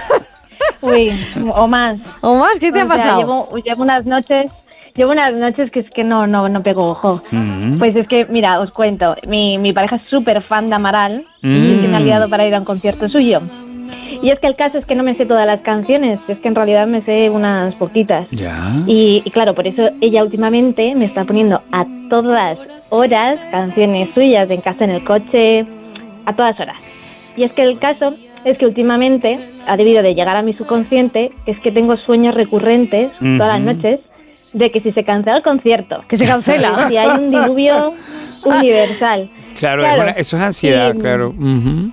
[0.82, 1.10] Uy,
[1.56, 1.98] o más.
[2.22, 2.60] ¿O más?
[2.60, 3.20] ¿Qué te O ha sea, pasado?
[3.22, 4.52] llevo, llevo unas noches,
[4.94, 7.20] llevo unas noches que es que no, no, no pego ojo.
[7.32, 7.80] Mm.
[7.80, 11.56] Pues es que, mira, os cuento, mi, mi pareja es súper fan de Amaral Mm.
[11.56, 13.42] y es que me ha liado para ir a un concierto suyo.
[14.22, 16.48] Y es que el caso es que no me sé todas las canciones, es que
[16.48, 18.28] en realidad me sé unas poquitas.
[18.32, 18.74] Ya.
[18.88, 22.58] Y, y claro, por eso ella últimamente me está poniendo a todas
[22.90, 25.66] horas canciones suyas en casa, en el coche,
[26.26, 26.78] a todas horas.
[27.36, 28.14] Y es que el caso
[28.46, 29.38] es que últimamente
[29.68, 33.64] ha debido de llegar a mi subconsciente, que es que tengo sueños recurrentes todas las
[33.64, 34.00] noches
[34.54, 36.88] de que si se cancela el concierto, que se cancela.
[36.88, 37.94] si hay un diluvio
[38.46, 39.30] universal.
[39.58, 39.98] Claro, Claro.
[39.98, 41.30] Es una- eso es ansiedad, Y, claro.
[41.30, 41.92] Ujú.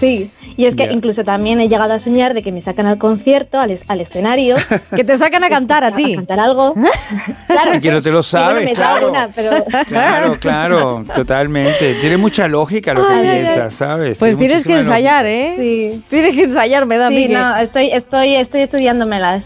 [0.00, 2.98] Sí, y es que incluso también he llegado a soñar de que me sacan al
[2.98, 4.56] concierto, al, es- al escenario.
[4.96, 6.12] que te sacan a cantar a ti.
[6.14, 6.74] A cantar algo.
[7.46, 7.80] claro.
[7.80, 8.94] Que no te lo bueno, sabes, claro.
[8.94, 9.50] sale una, pero...
[9.86, 11.94] Claro, claro, totalmente.
[12.00, 14.18] Tiene mucha lógica lo que Ay, piensas, ¿sabes?
[14.18, 15.54] Pues Tiene tienes que ensayar, ¿eh?
[15.58, 16.02] Sí.
[16.10, 19.42] Tienes que ensayar, me da Sí, que- no, estoy, estoy, estoy estudiándomelas.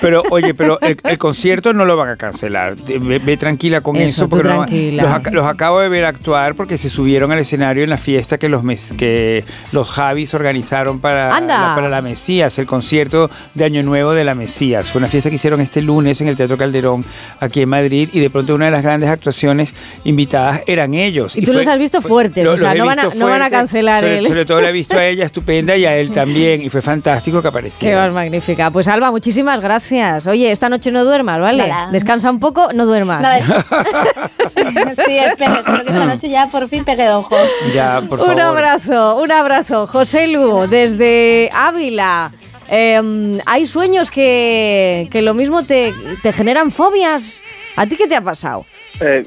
[0.00, 2.76] Pero oye, pero el, el concierto no lo van a cancelar.
[2.76, 4.66] Ve, ve tranquila con Eso, eso, porque no-
[5.02, 8.48] los, los acabo de ver actuar porque se subieron al escenario en la fiesta que
[8.48, 13.82] los mes- que los Javis organizaron para la, para la Mesías, el concierto de Año
[13.82, 14.90] Nuevo de la Mesías.
[14.90, 17.04] Fue una fiesta que hicieron este lunes en el Teatro Calderón
[17.40, 21.36] aquí en Madrid y de pronto una de las grandes actuaciones invitadas eran ellos.
[21.36, 23.26] Y tú los has visto fuertes, lo- o sea, los no van, a, visto no
[23.26, 23.58] van a fuertes.
[23.58, 24.26] cancelar sobre, el...
[24.26, 27.38] sobre todo la he visto a ella estupenda y a él también y fue fantástico
[27.38, 27.98] que Qué apareciera.
[28.04, 28.70] vas magnífica.
[28.70, 30.26] Pues Alba, muchísimas gracias.
[30.26, 31.68] Oye, esta noche no duermas, ¿vale?
[31.68, 31.90] Nada.
[31.90, 33.22] Descansa un poco, no duermas.
[34.56, 37.36] sí, espera, espero que esta noche ya por fin pegue ojo.
[37.74, 38.40] Ya, por un favor.
[38.40, 39.71] abrazo, un abrazo.
[39.72, 42.30] José Lu, desde Ávila.
[42.70, 45.92] Eh, hay sueños que, que lo mismo te,
[46.22, 47.42] te generan fobias.
[47.76, 48.64] ¿A ti qué te ha pasado?
[49.00, 49.22] Eh,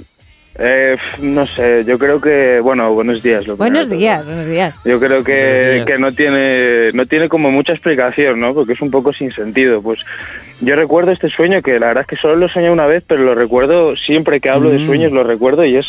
[0.58, 3.46] Eh, no sé, yo creo que, bueno, buenos días.
[3.46, 4.00] Lo Buenos primero.
[4.00, 4.74] días, buenos días.
[4.86, 5.86] Yo creo que, días.
[5.86, 8.54] que no tiene no tiene como mucha explicación, ¿no?
[8.54, 9.82] Porque es un poco sin sentido.
[9.82, 10.00] Pues
[10.62, 13.24] yo recuerdo este sueño que la verdad es que solo lo soñé una vez, pero
[13.24, 14.86] lo recuerdo siempre que hablo de Mm.
[14.86, 15.88] sueños, lo recuerdo y es...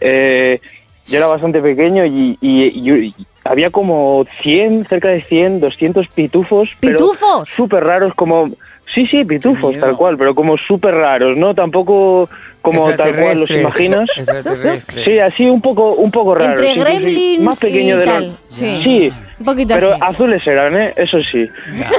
[0.00, 0.60] eh,
[1.06, 3.14] yo era bastante pequeño y, y- y- y
[3.48, 6.68] había como 100, cerca de 100, 200 pitufos.
[6.80, 7.48] pero ¿Pitufos?
[7.48, 8.48] Súper raros como...
[8.94, 11.54] Sí, sí, pitufos, tal cual, pero como súper raros, ¿no?
[11.54, 12.28] Tampoco
[12.62, 14.08] como tal cual los imaginas.
[15.04, 16.52] Sí, así un poco, un poco raro.
[16.52, 18.80] Entre sí, gremlins Más pequeño y de lo- tal, sí.
[18.84, 20.02] Sí, Un poquito pero así.
[20.02, 20.92] azules eran, ¿eh?
[20.96, 21.46] Eso sí.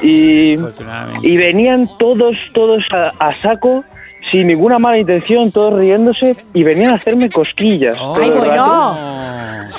[0.01, 0.55] Y,
[1.23, 3.83] y venían todos, todos a, a saco,
[4.31, 7.97] sin ninguna mala intención, todos riéndose, y venían a hacerme cosquillas.
[7.97, 8.47] todo ¡Ay, el rato.
[8.47, 8.97] bueno!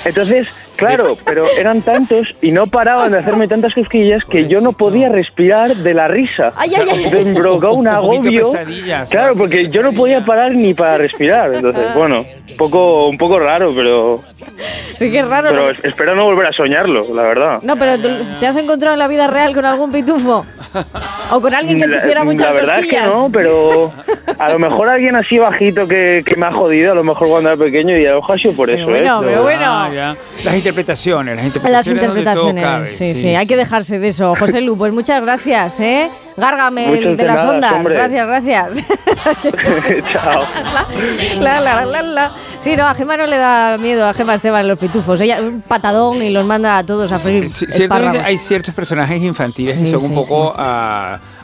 [0.05, 0.47] Entonces,
[0.79, 5.09] claro, pero eran tantos y no paraban de hacerme tantas cosquillas que yo no podía
[5.09, 6.53] respirar de la risa.
[6.55, 7.25] Ay, ay, ay.
[7.25, 8.47] Me un agobio.
[9.09, 11.53] Claro, porque yo no podía parar ni para respirar.
[11.53, 14.21] Entonces, bueno, un poco, un poco raro, pero,
[14.95, 15.49] Sí que es raro.
[15.49, 15.79] pero ¿no?
[15.83, 17.59] espero no volver a soñarlo, la verdad.
[17.61, 20.45] No, pero ¿tú- ¿te has encontrado en la vida real con algún pitufo?
[21.31, 23.13] ¿O con alguien que te hiciera muchas La verdad es que cosquillas?
[23.15, 23.91] no, pero
[24.37, 27.49] a lo mejor alguien así bajito que, que me ha jodido, a lo mejor cuando
[27.51, 29.25] era pequeño, y a lo mejor ha sido por eso, bueno, ¿eh?
[29.27, 29.65] pero bueno.
[29.65, 30.15] Ah, ya.
[30.69, 32.03] Las interpretaciones, las interpretaciones.
[32.03, 34.35] Las donde todo interpretaciones, cabe, sí, sí, hay que dejarse de eso.
[34.35, 36.09] José Lu, pues muchas gracias, ¿eh?
[36.37, 37.73] Gárgame de de las nada, ondas.
[37.73, 37.93] hombre.
[37.95, 38.85] Gracias, gracias.
[40.13, 40.43] Chao.
[41.41, 42.31] La, la, la, la.
[42.61, 45.19] Sí, no, a Gema no le da miedo a Gema Esteban los pitufos.
[45.21, 48.23] Ella un patadón y los manda a todos a freír Sí, Ciertamente espárragos.
[48.25, 50.53] hay ciertos personajes infantiles que son sí, un poco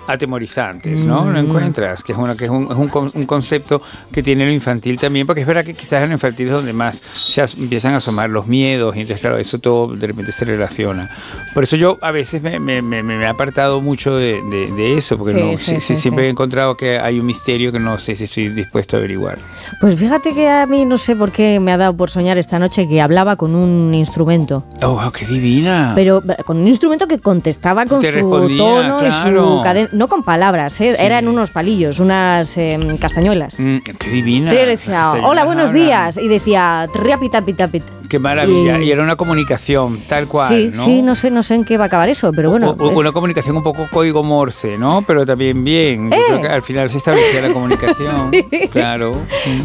[0.08, 1.25] atemorizantes, ¿no?
[1.25, 1.45] ¿Lo Mm.
[1.45, 2.03] encuentras?
[2.03, 5.25] Que es, una, que es, un, es un un concepto que tiene lo infantil también,
[5.27, 7.98] porque es verdad que quizás en lo infantil es donde más se as- empiezan a
[7.98, 11.09] asomar los miedos y entonces, claro, eso todo de repente se relaciona.
[11.53, 14.98] Por eso yo a veces me, me- me- me he apartado mucho de, de- de
[14.98, 17.98] eso, porque Sí, no, sí, sí- siempre he encontrado que hay un misterio que no
[18.00, 19.38] sé si estoy dispuesto a averiguar.
[19.82, 22.59] Pues fíjate que a mí no sé por qué me ha dado por soñar esta
[22.59, 24.66] noche que hablaba con un instrumento.
[24.84, 25.93] ¡Oh, qué divina!
[25.95, 29.58] Pero con un instrumento que contestaba con Te su tono y claro.
[29.58, 29.95] su cadencia.
[29.96, 30.96] No con palabras, ¿eh?
[30.96, 31.04] Sí.
[31.04, 33.60] eran unos palillos, unas em, castañuelas.
[33.60, 34.54] Mm, ¡Qué divina!
[34.54, 36.18] Yo decía, hola, buenos días.
[36.18, 37.84] Y decía, triapitapitapit.
[38.10, 38.78] ¡Qué maravilla!
[38.80, 40.86] Y- Y era una comunicación, tal cual, Sí, ¿no?
[40.86, 42.76] sí, no sé, no sé en qué va a acabar eso, pero bueno.
[42.80, 45.04] O- o es- una comunicación un poco código morse, ¿no?
[45.08, 46.12] Pero también bien.
[46.12, 46.22] Yo Eh.
[46.28, 48.32] creo que al final se establecía la comunicación.
[48.32, 48.68] Sí.
[48.72, 49.12] Claro.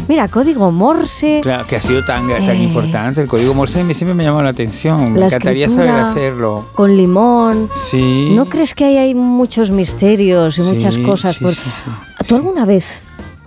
[0.07, 1.41] Mira, código Morse.
[1.43, 2.63] Claro, que ha sido tan, tan Eh.
[2.63, 3.21] importante.
[3.21, 5.13] El código morse a mí siempre me llama la atención.
[5.13, 5.93] Me La encantaría escritura.
[6.05, 6.65] saber hacerlo.
[6.73, 7.69] Con limón.
[7.73, 8.31] Sí.
[8.35, 10.20] ¿No crees que ahí hay muchos misterios
[10.57, 11.35] y Sí, muchas cosas?
[11.35, 11.91] sí, por- sí, sí.
[12.27, 13.01] ¿Tú alguna vez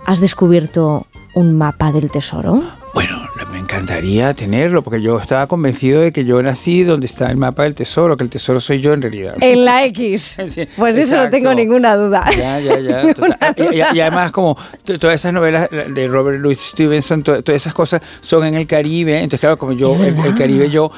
[0.05, 2.63] has descubierto un mapa del tesoro?
[2.93, 7.35] Bueno, me encantaría tenerlo, porque yo estaba convencido de que yo nací donde está el
[7.35, 9.35] mapa del tesoro, que el tesoro soy yo en realidad.
[9.41, 10.37] En la X.
[10.49, 12.23] Sí, Pues de eso no tengo ninguna duda.
[12.37, 13.13] Ya, ya, ya.
[13.13, 13.55] total.
[13.73, 14.57] Y, además, como
[14.99, 19.17] todas esas novelas de Robert Louis Stevenson, to- todas esas cosas son en el Caribe.
[19.17, 20.89] Entonces, claro, como yo, el, el Caribe, yo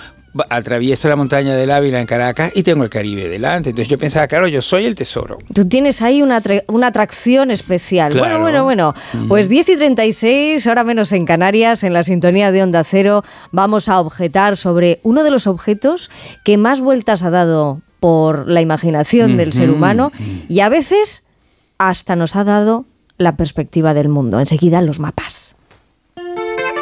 [0.49, 3.69] atravieso la montaña del Ávila en Caracas y tengo el Caribe delante.
[3.69, 5.37] Entonces yo pensaba, claro, yo soy el tesoro.
[5.53, 8.11] Tú tienes ahí una, una atracción especial.
[8.11, 8.39] Claro.
[8.39, 9.27] Bueno, bueno, bueno.
[9.27, 13.89] Pues 10 y 36, ahora menos en Canarias, en la sintonía de Onda Cero, vamos
[13.89, 16.09] a objetar sobre uno de los objetos
[16.43, 20.11] que más vueltas ha dado por la imaginación del ser humano
[20.47, 21.23] y a veces
[21.77, 22.85] hasta nos ha dado
[23.17, 24.39] la perspectiva del mundo.
[24.39, 25.46] Enseguida los mapas.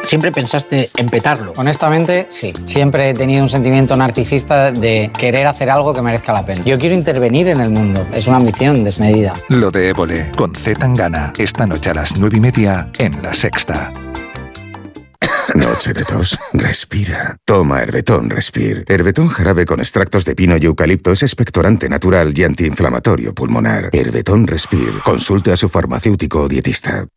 [0.05, 1.53] ¿Siempre pensaste en petarlo?
[1.57, 2.53] Honestamente, sí.
[2.65, 6.61] Siempre he tenido un sentimiento narcisista de querer hacer algo que merezca la pena.
[6.63, 8.05] Yo quiero intervenir en el mundo.
[8.13, 9.33] Es una ambición desmedida.
[9.49, 13.33] Lo de Évole, con Z Tangana, esta noche a las nueve y media en La
[13.33, 13.93] Sexta.
[15.55, 16.37] Noche de tos.
[16.53, 17.37] Respira.
[17.45, 18.83] Toma Herbetón Respir.
[18.87, 23.89] Herbetón jarabe con extractos de pino y eucalipto es expectorante natural y antiinflamatorio pulmonar.
[23.91, 24.99] Herbetón Respir.
[25.03, 27.07] Consulte a su farmacéutico o dietista.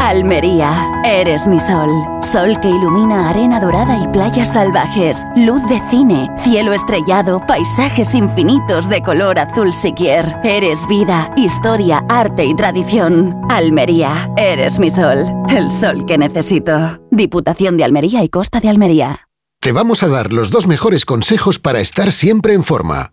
[0.00, 1.90] Almería, eres mi sol.
[2.22, 5.22] Sol que ilumina arena dorada y playas salvajes.
[5.36, 10.36] Luz de cine, cielo estrellado, paisajes infinitos de color azul siquier.
[10.44, 13.36] Eres vida, historia, arte y tradición.
[13.48, 15.24] Almería, eres mi sol.
[15.48, 17.00] El sol que necesito.
[17.10, 19.28] Diputación de Almería y Costa de Almería.
[19.60, 23.12] Te vamos a dar los dos mejores consejos para estar siempre en forma.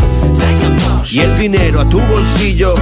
[1.11, 2.73] Y el dinero a tu bolsillo.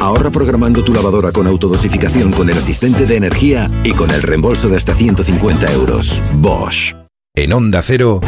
[0.00, 4.68] Ahorra programando tu lavadora con autodosificación con el asistente de energía y con el reembolso
[4.68, 6.20] de hasta 150 euros.
[6.34, 6.94] Bosch.
[7.34, 8.20] En Onda Cero.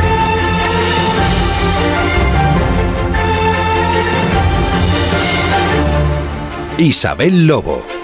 [6.78, 7.95] Isabel Lobo.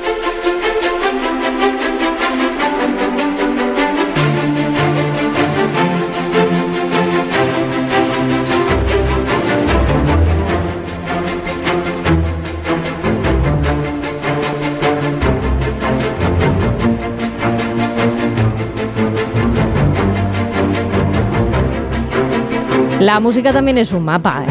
[23.02, 24.44] La música también es un mapa.
[24.44, 24.50] ¿eh?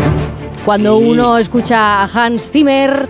[0.66, 3.08] Cuando uno escucha a Hans Zimmer,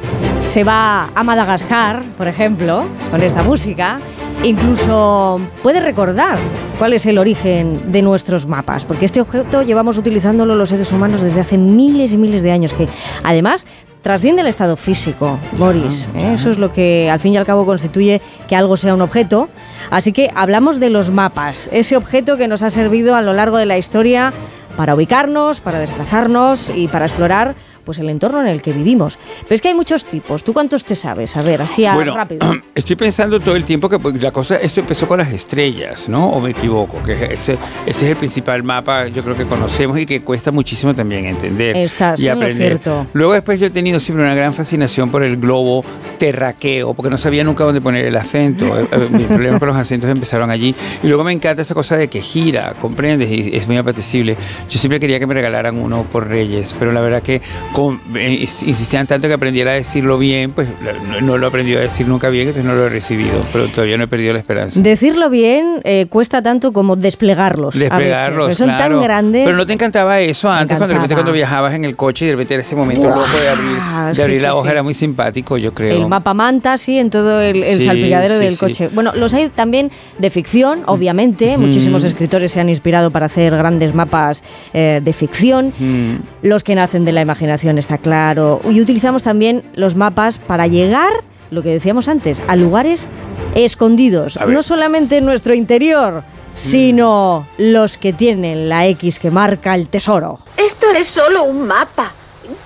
[0.48, 3.98] se va a Madagascar, por ejemplo, con esta música,
[4.44, 6.38] incluso puede recordar
[6.78, 11.22] cuál es el origen de nuestros mapas, porque este objeto llevamos utilizándolo los seres humanos
[11.22, 12.88] desde hace miles y miles de años, que
[13.24, 13.66] además
[14.03, 16.08] trasciende el estado físico, Boris.
[16.18, 16.34] ¿eh?
[16.36, 19.50] Eso es lo que al fin y al cabo constituye que algo sea un objeto.
[19.90, 23.58] Así que hablamos de los mapas, ese objeto que nos ha servido a lo largo
[23.58, 24.34] de la historia
[24.75, 29.18] para ubicarnos, para desplazarnos y para explorar pues el entorno en el que vivimos.
[29.43, 30.43] Pero es que hay muchos tipos.
[30.43, 31.35] ¿Tú cuántos te sabes?
[31.38, 32.51] A ver, así a- Bueno, rápido.
[32.76, 36.27] estoy pensando todo el tiempo que pues, la cosa, esto empezó con las estrellas, ¿no?
[36.30, 37.01] ¿O me equivoco?
[37.03, 40.93] Que ese, ese es el principal mapa, yo creo que conocemos y que cuesta muchísimo
[40.95, 42.56] también entender y aprender.
[42.56, 43.08] cierto.
[43.14, 45.84] Luego después yo he tenido siempre una gran fascinación por el globo
[46.18, 48.80] terraqueo, porque no sabía nunca dónde poner el acento.
[48.80, 50.76] Eh, eh, Mi problema con los acentos empezaron allí.
[51.03, 53.30] Y luego me encanta esa cosa de que gira, ¿comprendes?
[53.32, 54.38] Y es muy apetecible.
[54.69, 57.42] Yo siempre quería que me regalaran uno por Reyes, pero la verdad que
[57.74, 60.67] con- eh, insistían tanto que aprendiera a decirlo bien, pues
[61.09, 63.67] no, no lo he aprendido a decir nunca bien, entonces no lo he recibido, pero
[63.67, 64.80] todavía no he perdido la esperanza.
[64.82, 67.75] Decirlo bien eh, cuesta tanto como desplegarlos.
[67.75, 68.95] a veces, Desplegarlos, porque son claro.
[68.95, 69.45] tan grandes.
[69.45, 72.27] Pero no te encantaba eso antes, cuando de repente cuando viajabas en el coche y
[72.30, 73.72] de repente era ese momento Buah, loco de abrir,
[74.09, 74.72] de sí, abrir sí, la hoja, sí.
[74.72, 75.95] era muy simpático, yo creo.
[75.95, 78.90] El mapa manta, sí, en todo el, el salpicadero del coche.
[78.93, 81.51] Bueno, los hay también de ficción, obviamente.
[81.53, 81.61] Ujú.
[81.61, 84.43] Muchísimos escritores se han inspirado para hacer grandes mapas
[84.74, 85.74] eh, de ficción.
[85.80, 86.16] Mm.
[86.41, 88.62] Los que nacen de la imaginación, está claro.
[88.70, 91.12] Y utilizamos también los mapas para llegar,
[91.50, 93.08] lo que decíamos antes, a lugares
[93.56, 94.38] escondidos.
[94.38, 94.46] A.
[94.46, 96.24] No solamente en nuestro interior,
[96.56, 100.40] sino los que tienen la X que marca el tesoro.
[100.58, 102.12] Esto es solo un mapa.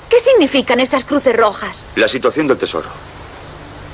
[0.09, 1.77] ¿Qué significan estas cruces rojas?
[1.95, 2.89] La situación del tesoro.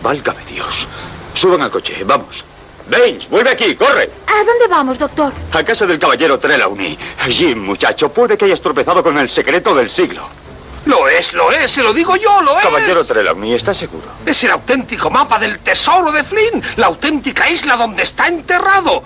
[0.04, 0.88] Válgame Dios.
[1.34, 2.44] Suban al coche, vamos.
[2.90, 4.10] Baines, vuelve aquí, corre.
[4.28, 5.32] ¿A dónde vamos, doctor?
[5.54, 6.98] A casa del caballero Trelawney.
[7.30, 10.41] Jim, muchacho, puede que hayas tropezado con el secreto del siglo.
[10.85, 12.64] Lo es, lo es, se lo digo yo, lo es.
[12.64, 14.06] Caballero Trelawney, ¿estás seguro?
[14.26, 19.03] Es el auténtico mapa del tesoro de Flynn, la auténtica isla donde está enterrado.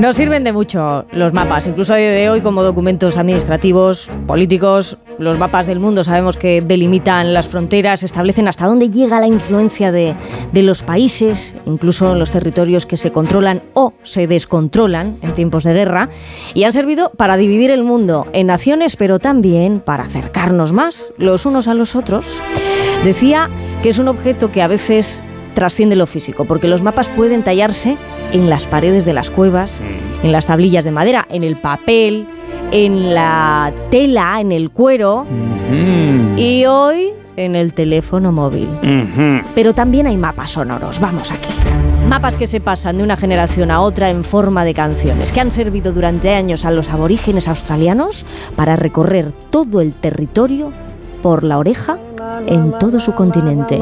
[0.00, 4.96] Nos sirven de mucho los mapas, incluso a día de hoy como documentos administrativos, políticos.
[5.18, 9.92] Los mapas del mundo sabemos que delimitan las fronteras, establecen hasta dónde llega la influencia
[9.92, 10.14] de,
[10.54, 15.74] de los países, incluso los territorios que se controlan o se descontrolan en tiempos de
[15.74, 16.08] guerra,
[16.54, 21.44] y han servido para dividir el mundo en naciones, pero también para acercarnos más los
[21.44, 22.40] unos a los otros.
[23.04, 23.50] Decía
[23.82, 25.22] que es un objeto que a veces
[25.52, 27.98] trasciende lo físico, porque los mapas pueden tallarse
[28.32, 29.82] en las paredes de las cuevas,
[30.22, 32.26] en las tablillas de madera, en el papel,
[32.70, 35.24] en la tela, en el cuero
[35.70, 36.38] Mm.
[36.38, 38.68] y hoy en el teléfono móvil.
[39.54, 41.48] Pero también hay mapas sonoros, vamos aquí.
[42.08, 45.50] Mapas que se pasan de una generación a otra en forma de canciones, que han
[45.50, 48.24] servido durante años a los aborígenes australianos
[48.56, 50.72] para recorrer todo el territorio
[51.22, 51.98] por la oreja
[52.46, 53.78] en todo su continente.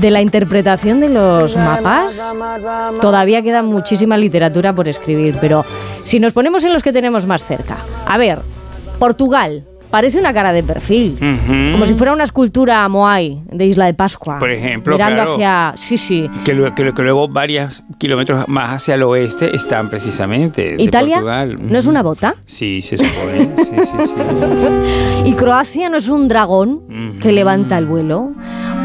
[0.00, 2.32] De la interpretación de los mapas
[3.00, 5.64] todavía queda muchísima literatura por escribir, pero
[6.02, 8.40] si nos ponemos en los que tenemos más cerca, a ver,
[8.98, 9.64] Portugal.
[9.90, 11.18] Parece una cara de perfil,
[11.72, 14.38] como si fuera una escultura Moai de Isla de Pascua.
[14.38, 15.32] Por ejemplo, mirando claro.
[15.34, 16.30] hacia, sí, sí.
[16.44, 21.16] Que, luego- que, que luego varios kilómetros más hacia el oeste están precisamente de Italia
[21.16, 21.56] Portugal.
[21.60, 23.50] no es una bota Sí, se supone.
[23.56, 24.14] sí, sí, sí.
[25.24, 28.30] y Croacia no es un dragón que levanta el vuelo.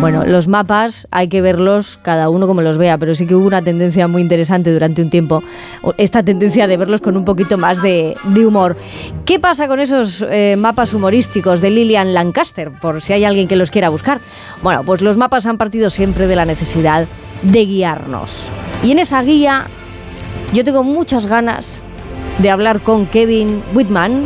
[0.01, 3.47] Bueno, los mapas hay que verlos cada uno como los vea, pero sí que hubo
[3.47, 5.41] una tendencia muy interesante durante un tiempo,
[5.97, 8.75] esta tendencia de verlos con un poquito más de, de humor.
[9.23, 13.55] ¿Qué pasa con esos eh, mapas humorísticos de Lillian Lancaster, por si hay alguien que
[13.55, 14.19] los quiera buscar?
[14.63, 17.05] Bueno, pues los mapas han partido siempre de la necesidad
[17.43, 18.47] de guiarnos.
[18.83, 19.67] Y en esa guía
[20.53, 21.81] yo tengo muchas ganas
[22.39, 24.23] de hablar con Kevin Whitman.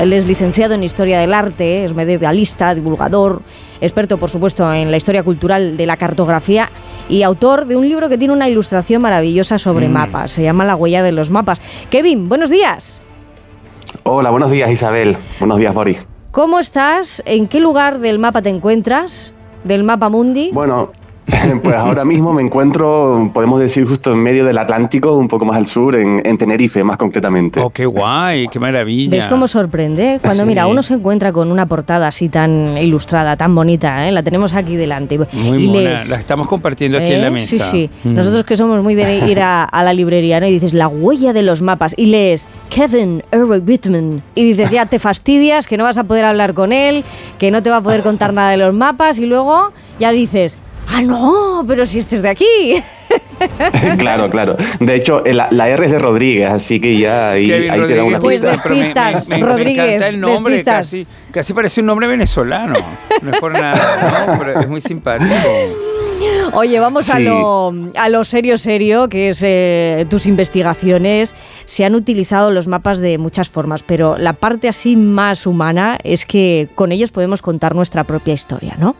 [0.00, 3.42] Él es licenciado en Historia del Arte, es medievalista, divulgador,
[3.80, 6.70] experto, por supuesto, en la historia cultural de la cartografía
[7.08, 9.92] y autor de un libro que tiene una ilustración maravillosa sobre Mm.
[9.92, 10.30] mapas.
[10.30, 11.60] Se llama La huella de los mapas.
[11.90, 13.00] Kevin, buenos días.
[14.04, 15.16] Hola, buenos días Isabel.
[15.38, 15.98] Buenos días Boris.
[16.32, 17.22] ¿Cómo estás?
[17.26, 19.34] ¿En qué lugar del mapa te encuentras?
[19.64, 20.50] ¿Del mapa mundi?
[20.50, 20.90] Bueno,
[21.62, 25.56] pues ahora mismo me encuentro, podemos decir, justo en medio del Atlántico, un poco más
[25.56, 27.60] al sur, en, en Tenerife, más concretamente.
[27.60, 29.16] Oh, qué guay, qué maravilla.
[29.16, 30.18] ¿Ves cómo sorprende?
[30.22, 30.48] Cuando Sí.
[30.48, 34.12] mira, uno se encuentra con una portada así tan ilustrada, tan bonita, ¿eh?
[34.12, 35.18] la tenemos aquí delante.
[35.32, 35.90] Muy y mona.
[36.08, 37.30] La estamos compartiendo aquí en la ¿eh?
[37.30, 37.64] mesa.
[37.66, 38.08] Sí, sí.
[38.08, 38.14] Mm.
[38.14, 40.46] Nosotros que somos muy de ir a, a la librería, ¿no?
[40.46, 41.94] Y dices, la huella de los mapas.
[41.96, 44.22] Y lees, Kevin Erwin Whitman.
[44.34, 47.04] Y dices, ya te fastidias, que no vas a poder hablar con él,
[47.38, 49.18] que no te va a poder contar nada de los mapas.
[49.18, 52.46] Y luego ya dices, ah, no, pero si este es de aquí.
[53.98, 54.56] claro, claro.
[54.80, 58.18] De hecho, la, la R es de Rodríguez, así que ya ahí, te da una
[58.20, 58.50] Pues pista.
[58.52, 60.76] despistas, Me- me Rodríguez, encanta el nombre, despistas.
[60.86, 62.74] casi, casi parece un nombre venezolano.
[63.22, 64.38] No es por nada, ¿no?
[64.38, 65.34] Pero es muy simpático.
[66.54, 71.34] Oye, vamos a, lo, a lo serio, serio, que es eh, tus investigaciones.
[71.64, 76.26] Se han utilizado los mapas de muchas formas, pero la parte así más humana es
[76.26, 78.94] que con ellos podemos contar nuestra propia historia, ¿no?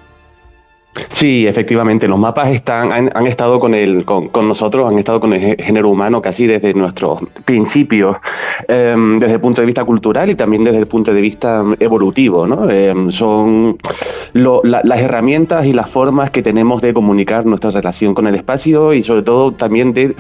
[1.15, 5.33] Sí, efectivamente, los mapas están, han, estado con, el, con, con nosotros, han estado con
[5.33, 8.17] el gé- género humano casi desde nuestros principios,
[8.69, 11.75] em, desde el punto de vista cultural y también desde el punto de vista em,
[11.81, 12.47] evolutivo.
[12.47, 12.69] ¿no?
[12.69, 13.79] Em, son
[14.35, 18.35] lo- la- las herramientas y las formas que tenemos de comunicar nuestra relación con el
[18.35, 20.15] espacio y sobre todo también de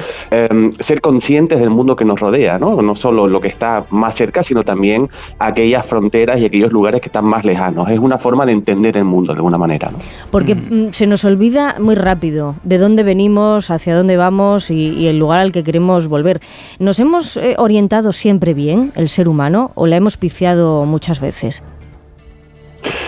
[0.80, 2.80] ser conscientes del mundo que nos rodea, ¿no?
[2.80, 7.08] no solo lo que está más cerca, sino también aquellas fronteras y aquellos lugares que
[7.08, 7.90] están más lejanos.
[7.90, 9.90] Es una forma de entender el mundo de alguna manera.
[9.90, 9.98] ¿no?
[10.30, 10.56] Porque
[10.92, 15.40] se nos olvida muy rápido de dónde venimos, hacia dónde vamos y, y el lugar
[15.40, 16.40] al que queremos volver.
[16.78, 21.62] ¿Nos hemos eh, orientado siempre bien, el ser humano, o la hemos pifiado muchas veces?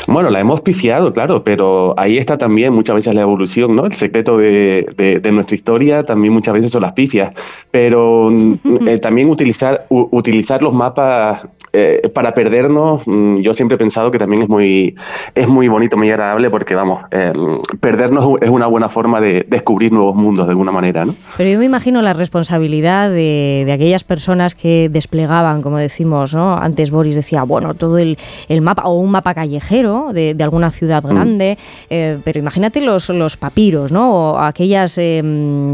[0.06, 3.86] Bueno, la hemos pifiado, claro, pero ahí está también muchas veces la evolución, ¿no?
[3.86, 7.32] El secreto de, de- de nuestra historia también muchas veces son las pifias,
[7.70, 8.54] pero mm,
[8.88, 14.10] eh, también utilizar, u- utilizar los mapas eh, para perdernos, mm, yo siempre he pensado
[14.10, 14.94] que también es muy,
[15.34, 17.32] es muy bonito, muy agradable, porque vamos, eh,
[17.80, 21.14] perdernos es una buena forma de descubrir nuevos mundos de alguna manera, ¿no?
[21.36, 26.54] Pero yo me imagino la responsabilidad de, de aquellas personas que desplegaban, como decimos, ¿no?
[26.56, 29.63] Antes Boris decía, bueno, todo el, el mapa, o un mapa callejero
[30.12, 31.08] de, de alguna ciudad Mm.
[31.08, 31.58] grande,
[31.90, 34.12] eh, pero imagínate los, los papiros, ¿no?
[34.12, 35.22] O aquellas eh,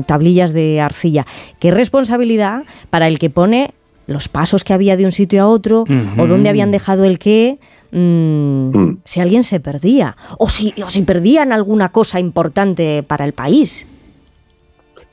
[0.07, 1.27] tablillas de arcilla.
[1.59, 3.73] Qué responsabilidad para el que pone
[4.07, 5.85] los pasos que había de un sitio a otro,
[6.19, 7.59] o dónde habían dejado el qué,
[7.93, 13.33] mm, si alguien se perdía, o si, o si perdían alguna cosa importante para el
[13.33, 13.87] país.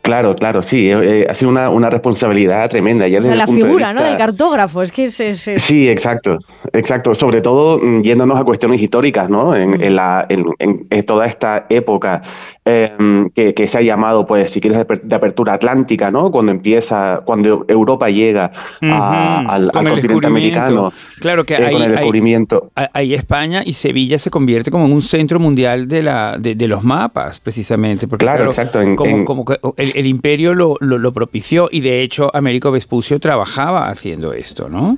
[0.07, 3.09] Claro, claro, sí, eh, eh, ha sido una, una responsabilidad tremenda.
[3.09, 4.01] Ya O sea, la punto de figura, ¿no?
[4.03, 5.19] Del cartógrafo, es que es...
[5.19, 6.37] es- es- Sí, exacto,
[6.71, 7.13] exacto.
[7.13, 9.53] Sobre todo mm, yéndonos a cuestiones históricas, ¿no?
[9.53, 10.45] En, en la, en-
[10.89, 12.21] en toda esta época
[12.67, 12.91] eh,
[13.33, 16.29] que, que se ha llamado, pues, si quieres, de aper- de apertura atlántica, ¿no?
[16.31, 20.91] Cuando empieza, cuando Europa llega a- Ujú, al, al continente americano.
[21.19, 22.71] Claro que eh, ahí, con el descubrimiento.
[22.93, 26.67] ahí España y Sevilla se convierte como en un centro mundial de, la, de, de
[26.67, 28.07] los mapas, precisamente.
[28.07, 31.69] Porque, Claro, exacto, en- como, en- como que el, el imperio lo, lo, lo propició
[31.71, 34.97] y de hecho Américo Vespucio trabajaba haciendo esto, ¿no?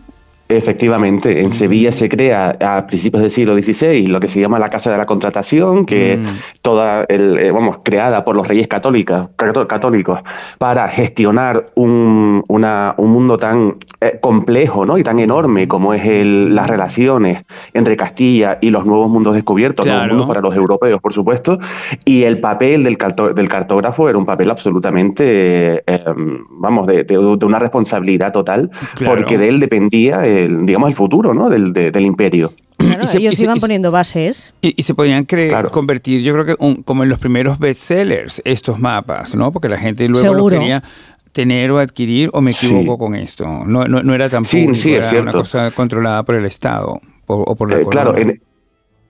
[0.51, 4.69] Efectivamente, en Sevilla se crea a principios del siglo XVI lo que se llama la
[4.71, 6.25] Casa de la Contratación, que Mm.
[6.25, 10.19] es toda, el, eh, vamos, creada por los reyes católicos, cató- católicos
[10.57, 14.97] para gestionar un, una- un mundo tan eh, complejo ¿no?
[14.97, 17.43] y tan enorme como es el- las relaciones
[17.75, 21.59] entre Castilla y los nuevos mundos descubiertos, nuevos mundos para los europeos, por supuesto,
[22.05, 26.03] y el papel del, carto- del cartógrafo era un papel absolutamente, eh,
[26.49, 29.15] vamos, de, de- de una responsabilidad total, Claro.
[29.17, 31.49] porque de él dependía, el, digamos, el futuro ¿no?
[31.49, 32.51] del, de- del imperio.
[32.77, 34.53] Claro, Y se- ellos y se- iban poniendo bases.
[34.61, 38.41] Y, y se podían cre- convertir, yo creo que un- como en los primeros bestsellers,
[38.45, 39.51] estos mapas, ¿no?
[39.51, 40.55] Porque la gente luego Seguro.
[40.55, 40.83] lo quería
[41.31, 43.45] tener o adquirir, o me equivoco con esto.
[43.65, 45.37] No, no, no era tan Sí, público, sí, es era una cierto.
[45.39, 48.41] cosa controlada por el Estado o, o por la Eh, claro, en,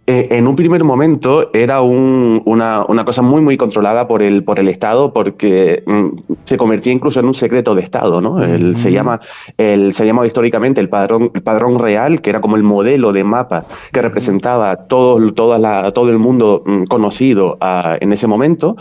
[0.10, 4.60] en un primer momento era un- una, una cosa muy, muy controlada por el, por
[4.60, 6.08] el Estado porque mm,
[6.46, 8.44] se convertía incluso en un secreto de Estado, ¿no?
[8.44, 9.20] El- se, llama,
[9.58, 13.24] el, se llamaba históricamente el padrón, el padrón real, que era como el modelo de
[13.24, 18.78] mapa que representaba todo, toda la- todo el mundo mm, conocido ah, en ese momento.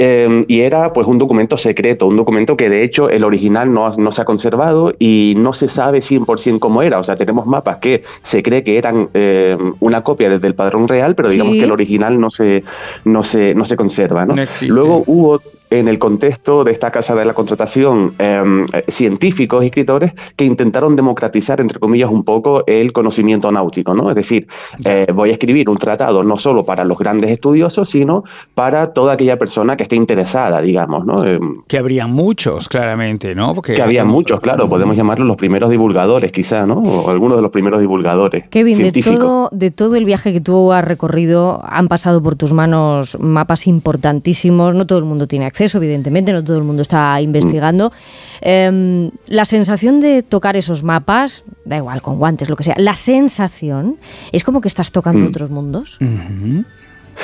[0.00, 3.90] Eh, y era pues un documento secreto, un documento que de hecho el original no,
[3.96, 7.00] no se ha conservado y no se sabe 100% cómo era.
[7.00, 10.86] O sea, tenemos mapas que se cree que eran eh, una copia desde el padrón
[10.86, 11.58] real, pero digamos Sí.
[11.58, 12.62] que el original no se,
[13.04, 14.24] no se, no se conserva.
[14.24, 14.34] ¿no?
[14.34, 14.72] No existe.
[14.74, 15.40] Luego hubo
[15.70, 20.44] en el contexto de esta casa de la contratación eh, eh, científicos y escritores que
[20.44, 24.08] intentaron democratizar, entre comillas, un poco el conocimiento náutico, ¿no?
[24.08, 24.46] Es decir,
[24.84, 28.24] eh, voy a escribir un tratado no solo para los grandes estudiosos, sino
[28.54, 31.24] para toda aquella persona que esté interesada, digamos, ¿no?
[31.24, 33.54] Eh, Que habrían muchos, claramente, ¿no?
[33.54, 36.78] Porque que había muchos, claro, podemos llamarlos los primeros divulgadores, quizá, ¿no?
[36.78, 39.18] O algunos de los primeros divulgadores Kevin, de científicos.
[39.18, 43.66] todo, de todo el viaje que tú has recorrido, han pasado por tus manos mapas
[43.66, 44.74] importantísimos.
[44.74, 47.92] No todo el mundo tiene acceso, evidentemente, no todo el mundo está investigando.
[48.40, 52.94] Em, la sensación de tocar esos mapas, da igual, con guantes, lo que sea, la
[52.94, 53.96] sensación
[54.32, 55.28] es como que estás tocando Mm.
[55.28, 55.98] otros mundos.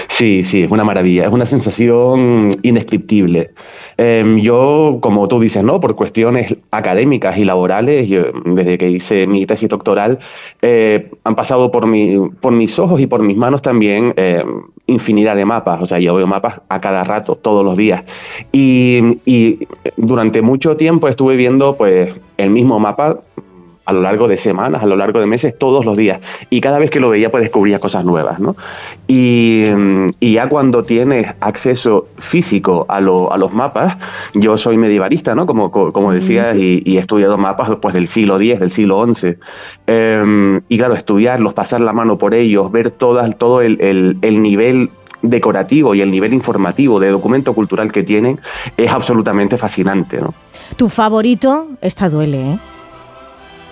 [0.08, 3.50] Sí, sí, es una maravilla, es una sensación indescriptible.
[3.96, 5.80] Em, yo, como tú dices, ¿no?
[5.80, 8.08] Por cuestiones académicas y laborales,
[8.44, 10.18] desde que hice mi tesis doctoral,
[10.62, 15.36] eh, han pasado por, mi, por mis ojos y por mis manos también em, infinidad
[15.36, 15.80] de mapas.
[15.82, 18.04] O sea, yo veo mapas a cada rato, todos los días.
[18.52, 19.66] Y, y
[19.96, 23.20] durante mucho tiempo estuve viendo, pues, el mismo mapa
[23.86, 26.20] a lo largo de semanas, a lo largo de meses, todos los días.
[26.50, 28.56] Y cada vez que lo veía, pues descubría cosas nuevas, ¿no?
[29.06, 33.96] Y, mm, y ya cuando tienes acceso físico a, lo- a los mapas,
[34.32, 35.44] yo soy medievalista, ¿no?
[35.46, 39.04] Como, co- como decías, y, y he estudiado mapas pues, del siglo X, del siglo
[39.14, 39.34] XI.
[39.86, 44.40] Em, y claro, estudiarlos, pasar la mano por ellos, ver todas, todo el, el- el
[44.42, 44.90] nivel
[45.20, 48.40] decorativo y el nivel informativo de documento cultural que tienen
[48.76, 50.34] es absolutamente fascinante, ¿no?
[50.76, 52.58] Tu favorito, esta duele, ¿eh?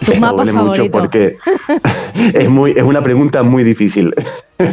[0.04, 0.98] Tu mapa duele mucho favorito.
[0.98, 1.36] porque
[2.34, 4.14] es, muy, es una pregunta muy difícil.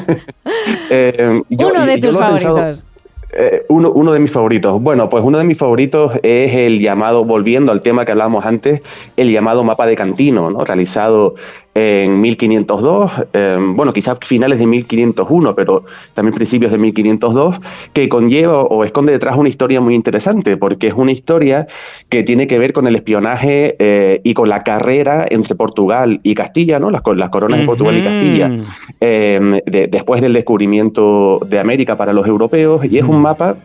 [0.90, 2.86] Eh, yo- Uno de tus favoritos.
[3.32, 4.82] eh, uno, uno de mis favoritos.
[4.82, 8.82] Bueno, pues uno de mis favoritos es el llamado, volviendo al tema que hablábamos antes,
[9.18, 10.64] el llamado mapa de Cantino, ¿no?
[10.66, 11.36] realizado
[11.76, 17.58] en 1502, eh, bueno, quizás finales de 1501, pero también principios de 1502,
[17.94, 21.68] que conlleva o esconde detrás una historia muy interesante, porque es una historia
[22.10, 26.34] que tiene que ver con el espionaje eh, y con la carrera entre Portugal y
[26.36, 26.90] Castilla, ¿no?
[26.90, 28.52] las, co- las coronas de Portugal y Castilla,
[29.00, 33.56] eh, de- después del descubrimiento de América para los europeos, y es un mapa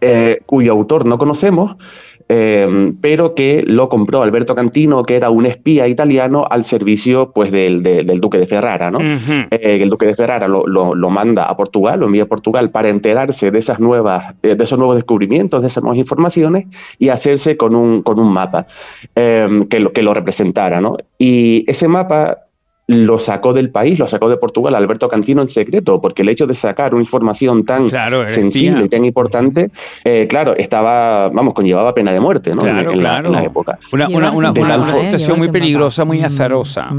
[0.00, 1.76] eh, cuyo autor no conocemos,
[2.28, 7.50] eh, pero que lo compró Alberto Cantino, que era un espía italiano al servicio pues,
[7.52, 8.90] del, de- del duque de Ferrara.
[8.90, 8.98] ¿no?
[9.50, 12.70] Eh, el duque de Ferrara lo, lo- lo manda a Portugal, lo envía a Portugal
[12.70, 16.66] para enterarse de esas nuevas, eh, de esos nuevos descubrimientos, de esas nuevas informaciones
[16.98, 18.66] y hacerse con un, con un mapa
[19.14, 20.80] eh, que, lo, que lo representara.
[20.80, 20.96] ¿no?
[21.18, 22.38] Y ese mapa
[22.88, 26.46] lo sacó del país, lo sacó de Portugal Alberto Cantino en secreto, porque el hecho
[26.46, 29.70] de sacar una información tan Claro, sensible y tan importante,
[30.04, 32.62] eh, claro, estaba, vamos, conllevaba pena de muerte, ¿no?
[32.66, 33.26] En- Claro, en, la- claro.
[33.28, 33.78] en la época.
[33.92, 36.90] Una, una, una, una- situación muy peligrosa, muy azarosa.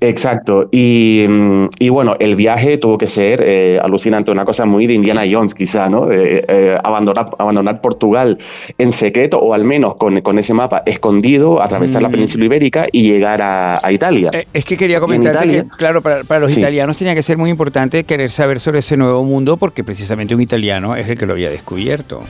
[0.00, 0.68] Exacto.
[0.70, 4.92] Y, mm, y bueno, el viaje tuvo que ser eh, alucinante, una cosa muy de
[4.94, 6.10] Indiana Jones, quizá, ¿no?
[6.12, 8.36] Eh, eh, abandonar, abandonar Portugal
[8.76, 12.12] en secreto, o al menos con, con ese mapa escondido, atravesar la Mm.
[12.12, 14.30] península ibérica y llegar a, a Italia.
[14.32, 16.58] Eh, Es que quería comentarte Italia- que, claro, para, para los Sí.
[16.60, 20.42] italianos tenía que ser muy importante querer saber sobre ese nuevo mundo porque precisamente un
[20.42, 22.20] italiano es el que lo había descubierto.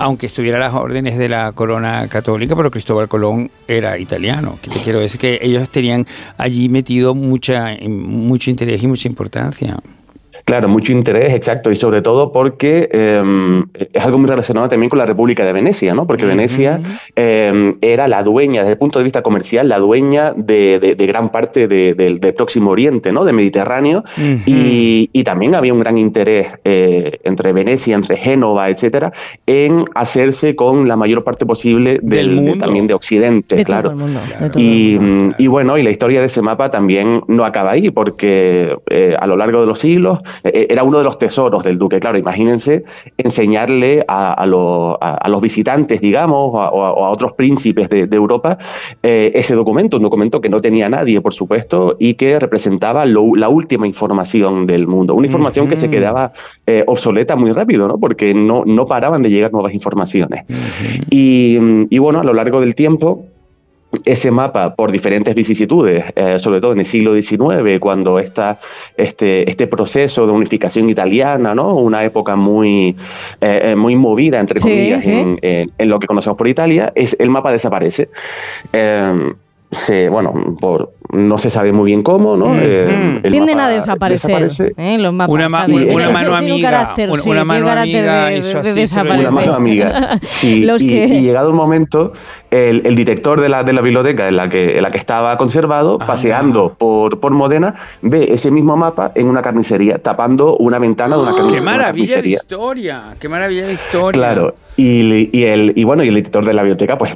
[0.00, 4.58] Aunque estuviera las órdenes de la corona católica, pero Cristóbal Colón era italiano.
[4.62, 6.06] Que te quiero decir que ellos tenían
[6.38, 9.76] allí metido mucha, mucho interés y mucha importancia.
[10.50, 13.62] Claro, mucho interés, exacto, y sobre todo porque eh,
[13.92, 16.06] es algo muy relacionado también con la República de Venecia, ¿no?
[16.08, 16.80] Porque Venecia
[17.14, 21.06] eh, era la dueña, desde el punto de vista comercial, la dueña de, de- de
[21.06, 23.24] gran parte de- del- del Próximo Oriente, ¿no?
[23.24, 24.02] Del Mediterráneo,
[24.46, 29.12] y, y también había un gran interés eh, entre Venecia, entre Génova, etcétera,
[29.46, 33.92] en hacerse con la mayor parte posible del, de- también de Occidente, De claro.
[33.92, 34.20] mundo.
[34.52, 34.98] de Y,
[35.38, 39.26] y bueno, y la historia de ese mapa también no acaba ahí, porque eh, a
[39.26, 42.00] lo largo de los siglos era uno de los tesoros del duque.
[42.00, 42.84] Claro, imagínense
[43.18, 48.16] enseñarle a, a lo- a- a los visitantes, digamos, o a, otros príncipes de, de
[48.16, 48.58] Europa
[49.02, 53.34] eh, ese documento, un documento que no tenía nadie, por supuesto, y que representaba lo-
[53.36, 55.14] la última información del mundo.
[55.14, 56.32] Una información que se quedaba
[56.66, 57.98] eh, obsoleta muy rápido, ¿no?
[57.98, 60.44] Porque no, no paraban de llegar nuevas informaciones.
[61.10, 61.58] y,
[61.90, 63.24] y bueno, a lo largo del tiempo
[64.04, 68.58] ese mapa por diferentes vicisitudes, eh, sobre todo en el siglo XIX, cuando esta,
[68.96, 71.74] este, este proceso de unificación italiana, ¿no?
[71.74, 72.96] una época muy,
[73.40, 75.10] eh, eh, muy movida, entre Sí, comillas, sí.
[75.12, 78.10] En, en- en lo que conocemos por Italia, es, el mapa desaparece.
[78.72, 79.32] Eh,
[79.70, 82.56] se, bueno, por, no se sabe muy bien cómo, ¿no?
[82.60, 84.74] Eh, el Tienden mapa a desaparecer desaparece.
[84.76, 84.98] ¿eh?
[84.98, 85.32] los mapas.
[85.32, 88.00] Una mano amiga, carácter, una- mano amiga.
[89.22, 90.20] Una mano amiga.
[90.62, 92.12] Los y, que- y llegado un momento,
[92.50, 95.36] el, el director de la, de la biblioteca en la que, en la que estaba
[95.38, 101.16] conservado, paseando por, por Modena, ve ese mismo mapa en una carnicería, tapando una ventana
[101.16, 102.36] de una, carni- ¡Qué de una maravilla de carnicería.
[102.38, 103.02] historia!
[103.20, 104.18] ¡Qué maravilla de historia!
[104.20, 107.14] Claro, y, y el, y bueno, y el editor de la biblioteca, pues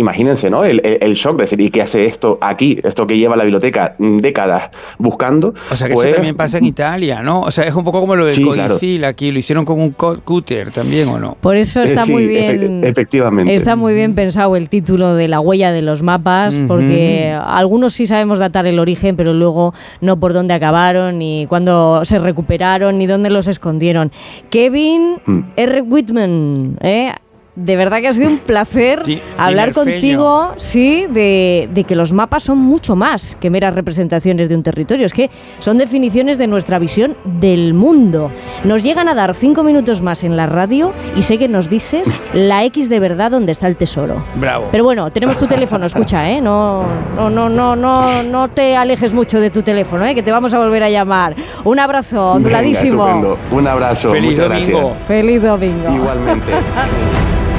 [0.00, 0.64] imagínense, ¿no?
[0.64, 2.78] El, el- el shock de decir, ¿y qué hace esto aquí?
[2.82, 5.54] Esto que lleva la biblioteca décadas buscando.
[5.70, 7.40] O sea que pues, eso también pasa en Italia, ¿no?
[7.42, 8.70] O sea, es un poco como lo del Sí, claro.
[8.74, 11.36] codicil aquí, lo hicieron con un cúter también, ¿o no?
[11.40, 12.82] Por eso está eh, sí, muy bien.
[12.84, 13.54] efectivamente.
[13.54, 18.06] Está muy bien pensado el título de la huella de los mapas, porque algunos sí
[18.06, 23.06] sabemos datar el origen, pero luego no por dónde acabaron, ni cuándo se recuperaron, ni
[23.06, 24.10] dónde los escondieron.
[24.50, 25.40] Kevin Mm.
[25.56, 25.82] R.
[25.82, 27.12] Whitman, ¿eh?
[27.60, 29.02] De verdad que ha sido un placer
[29.36, 34.54] hablar contigo, sí, de, de que los mapas son mucho más que meras representaciones de
[34.54, 35.04] un territorio.
[35.04, 38.30] Es que son definiciones de nuestra visión del mundo.
[38.64, 42.16] Nos llegan a dar cinco minutos más en la radio y sé que nos dices
[42.32, 44.24] la X de verdad donde está el tesoro.
[44.36, 44.68] Bravo.
[44.70, 46.40] Pero bueno, tenemos tu teléfono, escucha, ¿eh?
[46.40, 46.84] No,
[47.16, 50.14] no, no, no, no, no te alejes mucho de tu teléfono, ¿eh?
[50.14, 51.36] Que te vamos a volver a llamar.
[51.64, 53.36] Un abrazo, onduladísimo.
[53.50, 54.10] Un abrazo.
[54.10, 54.78] Feliz domingo.
[54.78, 55.06] gracias.
[55.06, 55.94] Feliz domingo.
[55.94, 56.52] Igualmente.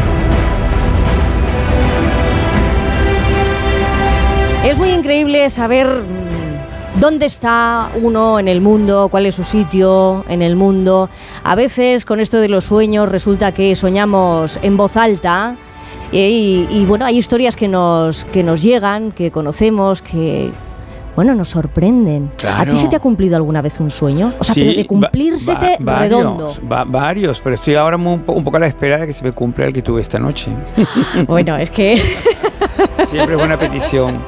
[4.65, 10.23] Es muy increíble saber mm, dónde está uno en el mundo, cuál es su sitio
[10.30, 11.09] en el mundo.
[11.43, 15.56] A veces con esto de los sueños resulta que soñamos en voz alta.
[16.11, 20.51] Y, y, bueno, hay historias que nos, que nos llegan, que conocemos, que
[21.15, 22.31] bueno, nos sorprenden.
[22.45, 24.33] ¿A ti se te ha cumplido alguna vez un sueño?
[24.38, 26.48] O sea, pero de cumplírsete va- redondo.
[26.48, 29.23] varios, va- varios, pero estoy ahora un, un poco a la espera de que se
[29.23, 30.51] me cumpla el que tuve esta noche.
[31.27, 32.01] Bueno, es que
[33.05, 34.19] Siempre es buena petición.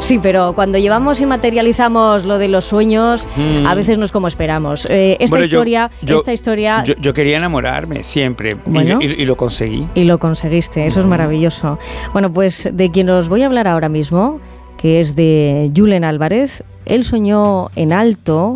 [0.00, 3.66] Sí, pero cuando llevamos y materializamos lo de los sueños, Mm.
[3.66, 4.86] a veces no es como esperamos.
[4.88, 8.98] Eh, esta Bueno, yo- historia, yo- esta historia, Yo, yo quería enamorarme siempre y- Bueno.
[9.02, 9.86] y, y lo conseguí.
[9.94, 11.78] y lo conseguiste, eso es maravilloso.
[12.12, 14.38] Bueno, pues de quien os voy a hablar ahora mismo,
[14.80, 18.54] que es de Julen Álvarez, él soñó en alto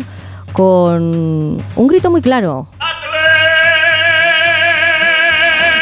[0.53, 1.03] con
[1.75, 2.67] un grito muy claro.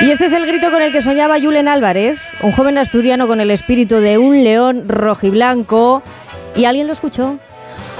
[0.01, 3.39] Y este es el grito con el que soñaba Julen Álvarez, un joven asturiano con
[3.39, 6.01] el espíritu de un león rojiblanco.
[6.55, 7.37] ¿Y alguien lo escuchó?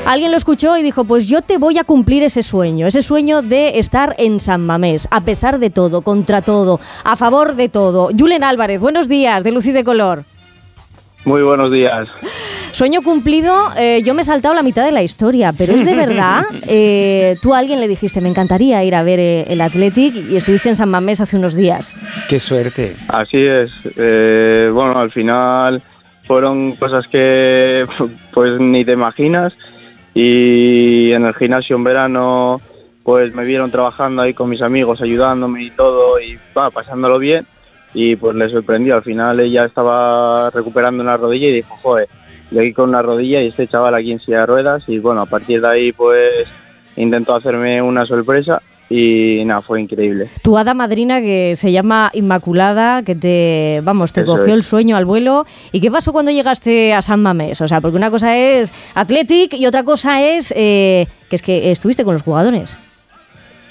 [0.05, 3.43] Alguien lo escuchó y dijo, pues yo te voy a cumplir ese sueño, ese sueño
[3.43, 8.09] de estar en San Mamés, a pesar de todo, contra todo, a favor de todo.
[8.17, 10.23] Julen Álvarez, buenos días, de Luz y de Color.
[11.23, 12.07] Muy buenos días.
[12.71, 15.95] Sueño cumplido, eh, yo me he saltado la mitad de la historia, pero es de
[15.95, 16.43] verdad.
[16.73, 20.37] Eh, tú a alguien le dijiste, me encantaría ir a ver eh, el Athletic y
[20.37, 21.97] estuviste en San Mamés hace unos días.
[22.29, 22.95] Qué suerte.
[23.09, 23.71] Así es.
[23.97, 25.81] Eh, bueno, al final
[26.23, 27.85] fueron cosas que
[28.33, 29.53] pues ni te imaginas
[30.13, 32.61] y en el gimnasio en verano
[33.03, 37.45] pues me vieron trabajando ahí con mis amigos, ayudándome y todo y va, pasándolo bien
[37.93, 38.95] y pues le sorprendió.
[38.95, 42.07] Al final ella estaba recuperando una rodilla y dijo, joder,
[42.51, 45.21] yo aquí con una rodilla y este chaval aquí en silla de ruedas y bueno,
[45.21, 46.47] a partir de ahí pues
[46.95, 50.27] intentó hacerme una sorpresa y nada, fue increíble.
[50.41, 54.53] Tu hada madrina que se llama Inmaculada, que te, vamos, te Eso cogió es.
[54.53, 55.45] el sueño al vuelo.
[55.71, 57.61] ¿Y qué pasó cuando llegaste a San Mamés?
[57.61, 61.71] O sea, porque una cosa es Athletic y otra cosa es eh, que es que
[61.71, 62.77] estuviste con los jugadores.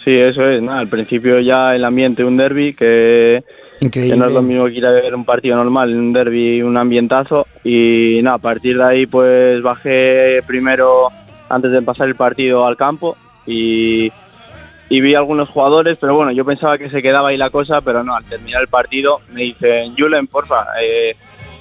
[0.02, 0.62] Sí, eso es.
[0.62, 3.44] Nada, al principio ya el ambiente, un derby, que,
[3.90, 6.76] que no es lo mismo que ir a ver un partido normal, un derby, un
[6.76, 7.46] ambientazo.
[7.64, 11.08] Y nada, a partir de ahí pues bajé primero,
[11.48, 14.12] antes de pasar el partido, al campo y,
[14.88, 18.04] y vi algunos jugadores, pero bueno, yo pensaba que se quedaba ahí la cosa, pero
[18.04, 21.16] no, al terminar el partido me dicen, Julen, porfa, eh,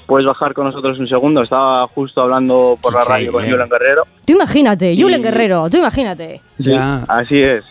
[0.06, 1.44] puedes bajar con nosotros un segundo.
[1.44, 3.64] Estaba justo hablando por la radio con Increíble.
[3.66, 4.04] Julen Guerrero.
[4.26, 6.42] Tú imagínate, Y- Julen Guerrero, tú imagínate.
[6.58, 7.04] Ya.
[7.08, 7.64] Así es.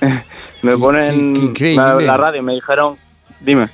[0.62, 1.34] me ponen
[1.76, 2.96] la, la radio, me dijeron,
[3.40, 3.68] dime.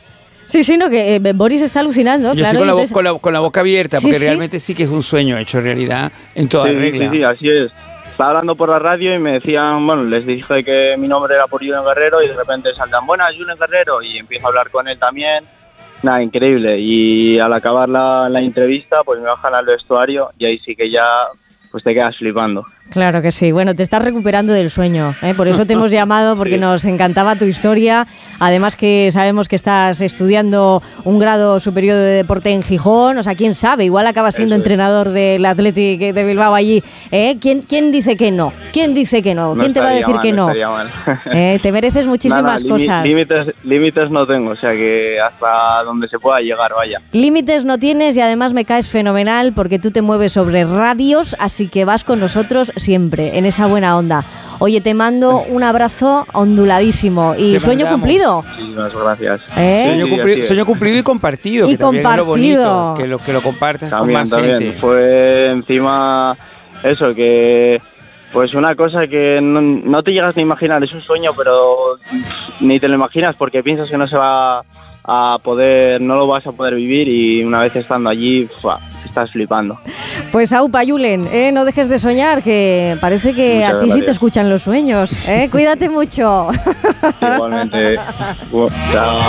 [0.48, 2.46] Sí, sí, no, que eh, Boris está alucinando, Yo claro.
[2.46, 4.24] estoy con la, entonces- con, la, con la boca abierta, Sí, porque sí.
[4.24, 7.10] realmente sí que es un sueño hecho realidad en toda sí, sí, regla.
[7.10, 7.72] Sí, sí, así es.
[8.10, 11.46] Estaba hablando por la radio y me decían, bueno, les dije que mi nombre era
[11.46, 14.88] por Julen Guerrero y de repente saltan, buenas, Julen Guerrero, y empiezo a hablar con
[14.88, 15.44] él también.
[16.02, 16.78] Nada, increíble.
[16.80, 20.90] Y al acabar la, la entrevista, pues me bajan al vestuario y ahí sí que
[20.90, 21.04] ya,
[21.70, 22.64] pues te quedas flipando.
[22.90, 23.52] Claro que sí.
[23.52, 25.14] Bueno, te estás recuperando del sueño.
[25.22, 25.34] ¿eh?
[25.36, 26.60] Por eso te hemos llamado, porque Sí.
[26.60, 28.06] nos encantaba tu historia.
[28.40, 33.18] Además que sabemos que estás estudiando un grado superior de deporte en Gijón.
[33.18, 34.64] O sea, quién sabe, igual acabas siendo Eso es.
[34.66, 36.82] entrenador del Athletic de Bilbao allí.
[37.10, 37.36] ¿eh?
[37.40, 38.52] ¿Quién, ¿Quién dice que no?
[38.72, 39.54] ¿Quién dice que no?
[39.54, 40.48] No ¿Quién te va a decir mal, que no?
[41.32, 41.58] ¿Eh?
[41.62, 43.04] Te mereces muchísimas cosas.
[43.04, 47.00] Límites, límites no tengo, o sea que hasta donde se pueda llegar, vaya.
[47.12, 51.68] Límites no tienes y además me caes fenomenal porque tú te mueves sobre radios, así
[51.68, 54.24] que vas con nosotros siempre, en esa buena onda.
[54.60, 58.00] Oye, te mando un abrazo onduladísimo y Te sueño mandamos.
[58.00, 58.42] cumplido.
[58.42, 59.40] Muchísimas gracias.
[59.56, 59.84] ¿Eh?
[59.86, 60.46] Sueño, Sí, cumpli- así es.
[60.48, 62.62] sueño cumplido y compartido, Y que también es lo compartido.
[62.62, 64.58] bonito, que lo, que lo compartas con También, más también.
[64.58, 64.78] gente.
[64.78, 66.36] Fue encima
[66.82, 67.80] eso, que
[68.32, 71.96] pues una cosa que no, no te llegas ni a imaginar, es un sueño, pero
[72.60, 74.62] ni te lo imaginas porque piensas que no se va
[75.08, 78.78] a poder, no lo vas a poder vivir y una vez estando allí, ¡fua!
[79.04, 79.78] estás flipando.
[80.30, 81.50] Pues Aupa Yulen, ¿eh?
[81.50, 85.28] no dejes de soñar, que parece que Muchas a ti sí te escuchan los sueños.
[85.28, 85.48] ¿eh?
[85.50, 86.48] Cuídate mucho.
[87.22, 87.96] Igualmente.
[88.92, 89.20] Chao.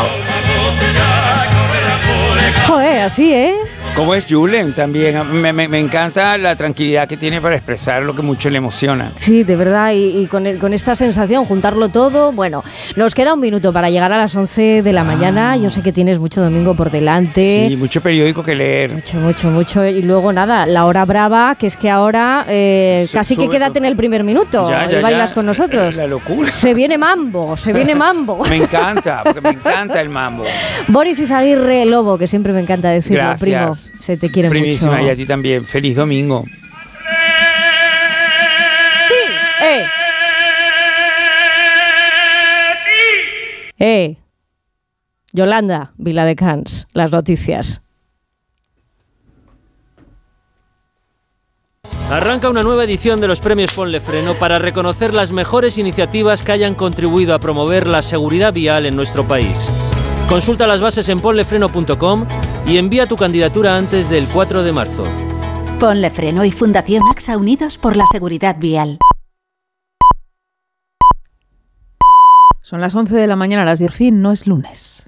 [2.67, 3.56] Joder, así, ¿eh?
[3.95, 5.19] Como es Julen también.
[5.41, 9.11] Me, me- me encanta la tranquilidad que tiene para expresar lo que mucho le emociona.
[9.17, 12.63] Sí, de verdad, y, y con, el- con esta sensación, juntarlo todo, bueno,
[12.95, 15.91] nos queda un minuto para llegar a las 11 de la mañana, yo sé que
[15.91, 17.67] tienes mucho domingo por delante.
[17.67, 18.91] Sí, mucho periódico que leer.
[18.93, 19.85] Mucho, mucho, mucho.
[19.85, 23.85] Y luego nada, la hora brava, que es que ahora eh, casi que quédate en
[23.85, 25.35] el primer minuto Ya, y ya, bailas ya.
[25.35, 25.97] con nosotros.
[25.97, 26.53] La locura.
[26.53, 28.45] Se viene mambo, se viene mambo.
[28.49, 30.45] Me encanta, porque me encanta el mambo.
[30.87, 33.39] Boris Izaguirre Lobo, que siempre me encanta decirlo, Gracias.
[33.41, 33.75] primo.
[33.99, 35.08] Se te quiere Primísima, mucho.
[35.08, 35.66] y a ti también.
[35.66, 36.43] Feliz domingo.
[39.61, 39.83] ¡Eh!
[43.77, 44.17] ¡Eh!
[45.33, 47.82] Yolanda, Vila de Cans, las noticias.
[52.09, 56.51] Arranca una nueva edición de los premios Ponle Freno para reconocer las mejores iniciativas que
[56.51, 59.69] hayan contribuido a promover la seguridad vial en nuestro país.
[60.30, 62.27] Consulta las bases en ponlefreno.com
[62.67, 65.03] y envía tu candidatura antes del 4 de marzo.
[65.80, 68.99] Ponle Freno y Fundación AXA Unidos por la Seguridad Vial.
[72.61, 75.08] Son las 11 de la mañana, las 10 fin, no es lunes.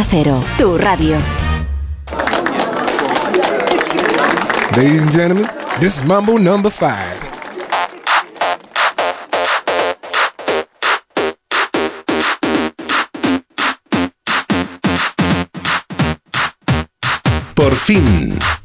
[0.09, 1.17] Cero, tu radio.
[4.75, 5.47] Ladies and gentlemen,
[5.79, 7.19] this is Mambo number five.
[17.53, 18.39] Por fin,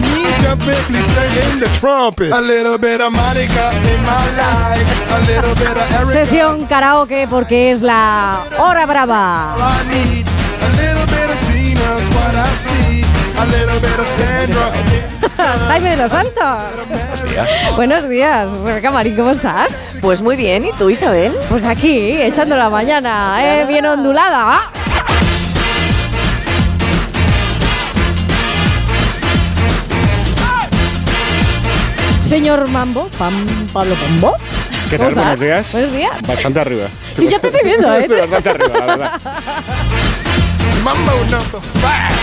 [0.00, 2.32] me jump in, please sing in the trumpet.
[2.32, 4.86] A little bit of Monica in my life.
[5.12, 6.12] A little bit of Erica.
[6.12, 9.54] Sesión karaoke porque es la hora brava.
[9.58, 13.04] I need a little bit of Tina's what I see.
[13.38, 14.72] A little bit of Sandra.
[15.68, 16.62] Jaime de los Santos.
[17.76, 19.72] Buenos días, Rebeca Marín, ¿cómo estás?
[20.00, 21.32] Pues muy bien, ¿y tú, Isabel?
[21.48, 23.64] Pues aquí, echando la mañana, ¿eh?
[23.66, 24.70] bien ondulada.
[32.32, 33.34] Señor Mambo, Pam,
[33.74, 34.34] Pablo Pombo.
[34.88, 35.16] ¿Qué ¿Cómo tal?
[35.18, 35.70] Buenos días.
[35.70, 36.22] Buenos días.
[36.26, 36.88] Bastante arriba.
[37.14, 38.00] Sí, yo te estoy viendo, ¿eh?
[38.00, 39.20] Estoy bastante arriba, la verdad.
[40.82, 42.22] Mambo number five.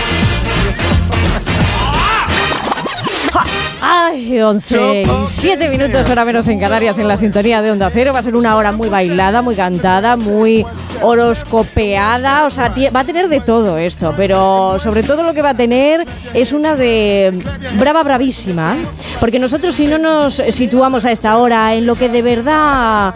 [3.82, 8.12] Ay, 11 y 7 minutos, hora menos en Canarias, en la sintonía de Onda Cero.
[8.12, 10.66] Va a ser una hora muy bailada, muy cantada, muy
[11.02, 12.44] horoscopeada.
[12.44, 15.54] O sea, va a tener de todo esto, pero sobre todo lo que va a
[15.54, 17.32] tener es una de
[17.78, 18.76] brava, bravísima.
[19.18, 23.14] Porque nosotros, si no nos situamos a esta hora en lo que de verdad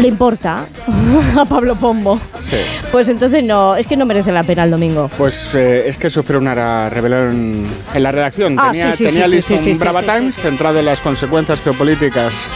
[0.00, 0.66] le importa
[1.38, 2.56] a Pablo Pombo, Sí.
[2.92, 5.10] pues entonces no, es que no merece la pena el domingo.
[5.18, 8.56] Pues eh, es que sufrió una rebelión en la redacción.
[8.58, 10.40] Ah, tenía sí, sí, tenía listo un sí, Brava sí, Times sí.
[10.42, 12.50] centrado en las consecuencias geopolíticas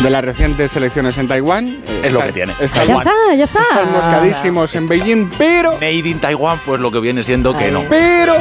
[0.00, 1.68] de las recientes elecciones en Taiwán.
[1.88, 2.52] Eh, Es lo está- que tiene.
[2.60, 3.60] está- Ya está, ya está.
[3.62, 7.84] Están moscadísimos en Beijing, pero, Made in Taiwan, pues lo que viene siendo que no.
[7.88, 8.36] pero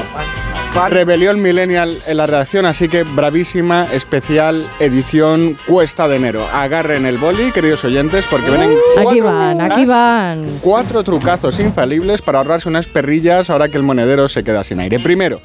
[0.89, 6.45] rebelión millennial en la redacción, así que bravísima, especial edición cuesta de enero.
[6.51, 10.45] Agarren el boli, queridos oyentes, porque vienen Aquí cuatro van, aquí van.
[10.61, 14.99] Cuatro trucazos infalibles para ahorrarse unas perrillas ahora que el monedero se queda sin aire.
[14.99, 15.41] Primero,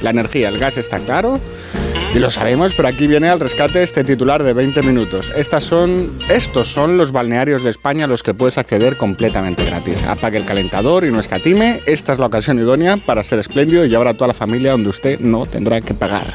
[0.00, 1.38] la energía, el gas está caro.
[2.14, 5.32] Y lo sabemos, pero aquí viene al rescate este titular de 20 minutos.
[5.34, 10.04] Estas son, estos son los balnearios de España a los que puedes acceder completamente gratis.
[10.04, 11.82] Apague el calentador y no escatime.
[11.86, 14.90] Esta es la ocasión idónea para ser espléndido y llevar a toda la familia donde
[14.90, 16.34] usted no tendrá que pagar.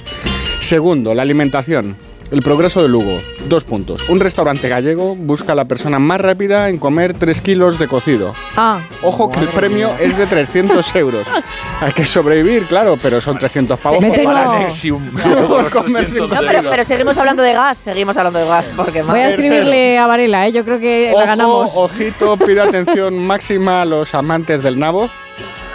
[0.59, 1.95] Segundo, la alimentación.
[2.32, 3.19] El progreso de Lugo.
[3.48, 4.08] Dos puntos.
[4.08, 8.35] Un restaurante gallego busca a la persona más rápida en comer 3 kilos de cocido.
[8.56, 11.25] Ah, Ojo que el premio es de 300 euros.
[11.82, 15.11] Hay que sobrevivir, claro, pero son 300 pavos tengo- comer- Nexium.
[15.48, 19.01] por comerse un No, pero, pero seguimos hablando de gas, seguimos hablando de gas, porque
[19.01, 20.51] voy a escribirle a Varela, ¿eh?
[20.51, 21.72] yo creo que la Ojo, ganamos.
[21.74, 25.09] ojito, pide atención máxima a los amantes del nabo.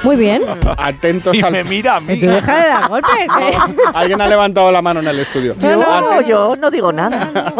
[0.04, 0.42] Muy bien.
[0.78, 1.52] Atentos Y al...
[1.52, 2.16] me mira a Tú mí.
[2.16, 3.10] deja de dar golpes.
[3.40, 3.56] ¿eh?
[3.94, 5.54] Alguien ha levantado la mano en el estudio.
[5.58, 7.52] Yo, Aten- yo no digo nada.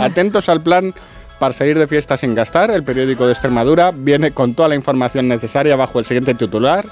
[0.00, 0.94] Atentos al plan
[1.38, 2.70] para seguir de fiesta sin gastar.
[2.70, 6.84] El periódico de Extremadura viene con toda la información necesaria bajo el siguiente titular.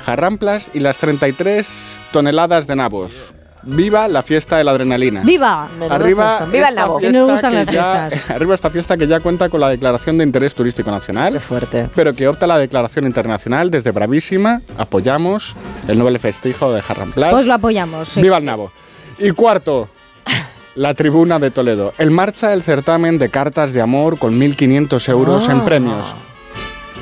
[0.00, 3.32] Jarramplas y las 33 toneladas de nabos.
[3.64, 5.20] Viva la fiesta de la adrenalina.
[5.22, 5.68] ¡Viva!
[5.88, 6.46] Arriba.
[6.50, 6.98] ¡Viva el nabo!
[7.00, 10.90] Gustan las ya- arriba esta fiesta que ya cuenta con la declaración de interés turístico
[10.90, 11.34] nacional.
[11.34, 11.88] Qué fuerte.
[11.94, 14.60] pero que opta la declaración internacional desde Bravísima.
[14.78, 15.54] Apoyamos
[15.88, 17.30] el noble festejo de Jarramplas.
[17.32, 18.08] Pues lo apoyamos.
[18.08, 18.20] sí.
[18.22, 18.72] ¡Viva el nabo!
[19.18, 19.88] Y cuarto,
[20.74, 21.92] la tribuna de Toledo.
[21.98, 25.52] En marcha el certamen de cartas de amor con 1.500 euros Ah.
[25.52, 26.14] en premios.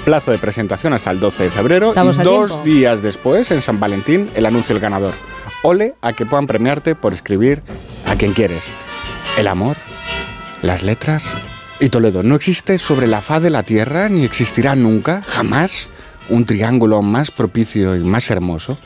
[0.04, 2.64] Plazo de presentación hasta el 12 de febrero Estamos y dos tiempo.
[2.64, 5.12] días después, en San Valentín, el anuncio del ganador.
[5.62, 7.62] Ole a que puedan premiarte por escribir
[8.06, 8.72] a quien quieres.
[9.36, 9.76] El amor,
[10.62, 11.34] las letras
[11.80, 12.22] y Toledo.
[12.22, 15.90] No existe sobre la faz de la tierra ni existirá nunca, jamás,
[16.28, 18.78] un triángulo más propicio y más hermoso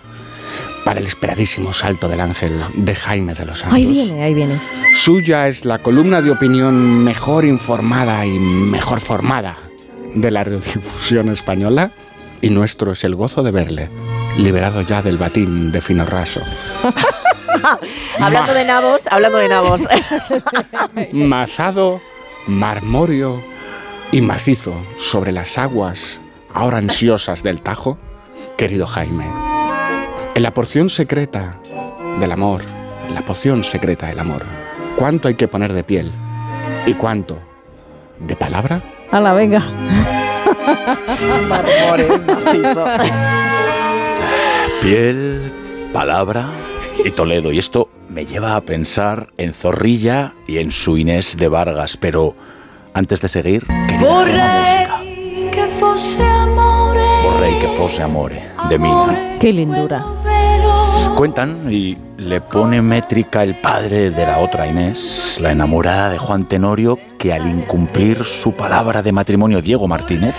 [0.84, 3.76] para el esperadísimo salto del ángel de Jaime de los Santos.
[3.76, 4.60] Ahí viene, ahí viene.
[4.94, 9.56] Suya es la columna de opinión mejor informada y mejor formada
[10.14, 11.92] de la radiodifusión española
[12.44, 13.88] y nuestro es el gozo de verle,
[14.36, 16.42] liberado ya del batín de fino raso.
[18.20, 19.80] hablando de nabos, hablando de nabos.
[21.12, 22.02] Masado,
[22.46, 23.42] marmóreo
[24.12, 26.20] y macizo sobre las aguas
[26.52, 27.96] ahora ansiosas del Tajo,
[28.58, 29.24] querido Jaime.
[30.34, 31.58] En la porción secreta
[32.20, 32.60] del amor,
[33.08, 34.44] en la poción secreta del amor,
[34.98, 36.12] ¿cuánto hay que poner de piel?
[36.84, 37.38] ¿Y cuánto
[38.18, 38.82] de palabra?
[39.10, 39.62] Hala, venga.
[44.80, 45.52] Piel,
[45.92, 46.46] palabra
[47.04, 47.52] y Toledo.
[47.52, 51.96] Y esto me lleva a pensar en Zorrilla y en su Inés de Vargas.
[51.96, 52.34] Pero
[52.92, 55.00] antes de seguir, una música.
[55.54, 57.00] che fosse amore.
[57.22, 59.36] Vorrei que fosse amore, de Mina.
[59.38, 60.23] Qué lindura.
[61.16, 66.48] Cuentan y le pone métrica el padre de la otra Inés, la enamorada de Juan
[66.48, 70.34] Tenorio, que al incumplir su palabra de matrimonio Diego Martínez,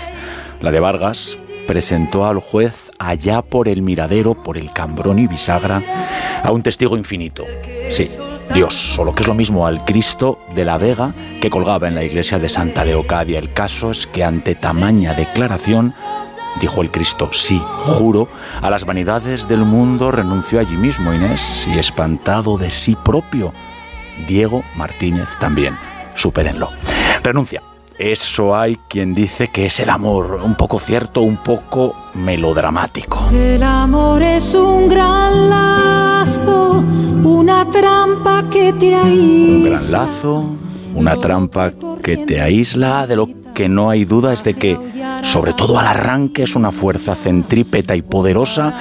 [0.60, 5.82] la de Vargas, presentó al juez allá por el miradero, por el Cambrón y Bisagra,
[6.42, 7.44] a un testigo infinito.
[7.90, 8.10] Sí,
[8.54, 11.94] Dios, o lo que es lo mismo al Cristo de la Vega que colgaba en
[11.94, 13.38] la iglesia de Santa Leocadia.
[13.38, 15.94] El caso es que ante tamaña declaración,
[16.60, 18.28] dijo el Cristo, sí, juro,
[18.62, 23.52] a las vanidades del mundo renunció allí mismo Inés y espantado de sí propio,
[24.26, 25.76] Diego Martínez también.
[26.14, 26.70] Supérenlo.
[27.22, 27.62] Renuncia.
[27.98, 33.30] Eso hay quien dice que es el amor, un poco cierto, un poco melodramático.
[33.32, 36.84] El amor es un gran lazo,
[37.24, 39.98] una trampa que te Un gran aísla.
[40.04, 40.56] lazo,
[40.94, 44.78] una trampa que te aísla, de lo que no hay duda es de que,
[45.22, 48.74] sobre todo al arranque, es una fuerza centrípeta y poderosa,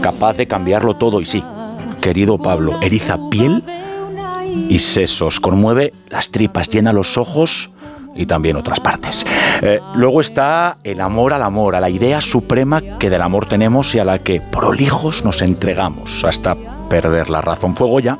[0.00, 1.20] capaz de cambiarlo todo.
[1.20, 1.44] Y sí,
[2.00, 3.64] querido Pablo, eriza piel
[4.68, 7.70] y sesos, conmueve las tripas, llena los ojos
[8.14, 9.24] y también otras partes.
[9.62, 13.94] Eh, luego está el amor al amor, a la idea suprema que del amor tenemos
[13.94, 16.56] y a la que prolijos nos entregamos hasta
[16.88, 17.76] perder la razón.
[17.76, 18.18] Fue Goya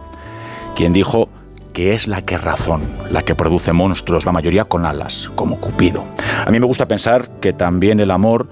[0.76, 1.28] quien dijo
[1.72, 6.04] que es la que razón, la que produce monstruos, la mayoría con alas, como Cupido.
[6.44, 8.48] A mí me gusta pensar que también el amor,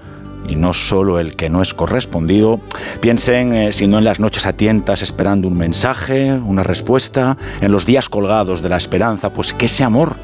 [0.47, 2.59] y no solo el que no es correspondido,
[3.01, 7.71] piensen, eh, si no en las noches a tientas esperando un mensaje, una respuesta, en
[7.71, 10.15] los días colgados de la esperanza, pues que ese amor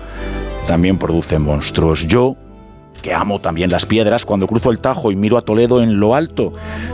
[0.68, 2.08] también produce monstruos.
[2.08, 2.36] Yo
[3.06, 6.16] que amo también las piedras, cuando cruzo el Tajo y miro a Toledo en lo
[6.16, 6.54] alto,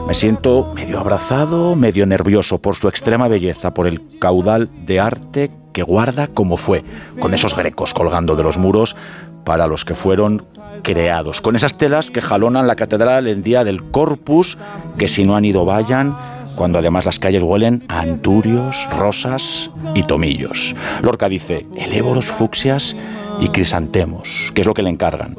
[0.09, 5.51] me siento medio abrazado, medio nervioso por su extrema belleza, por el caudal de arte
[5.71, 6.83] que guarda como fue,
[7.21, 8.97] con esos grecos colgando de los muros
[9.45, 10.45] para los que fueron
[10.83, 14.57] creados, con esas telas que jalonan la catedral el día del Corpus,
[14.99, 16.13] que si no han ido vayan,
[16.57, 20.75] cuando además las calles huelen a anturios, rosas y tomillos.
[21.01, 22.97] Lorca dice, elévoros fucsias
[23.39, 25.33] y crisantemos, que es lo que le encargan.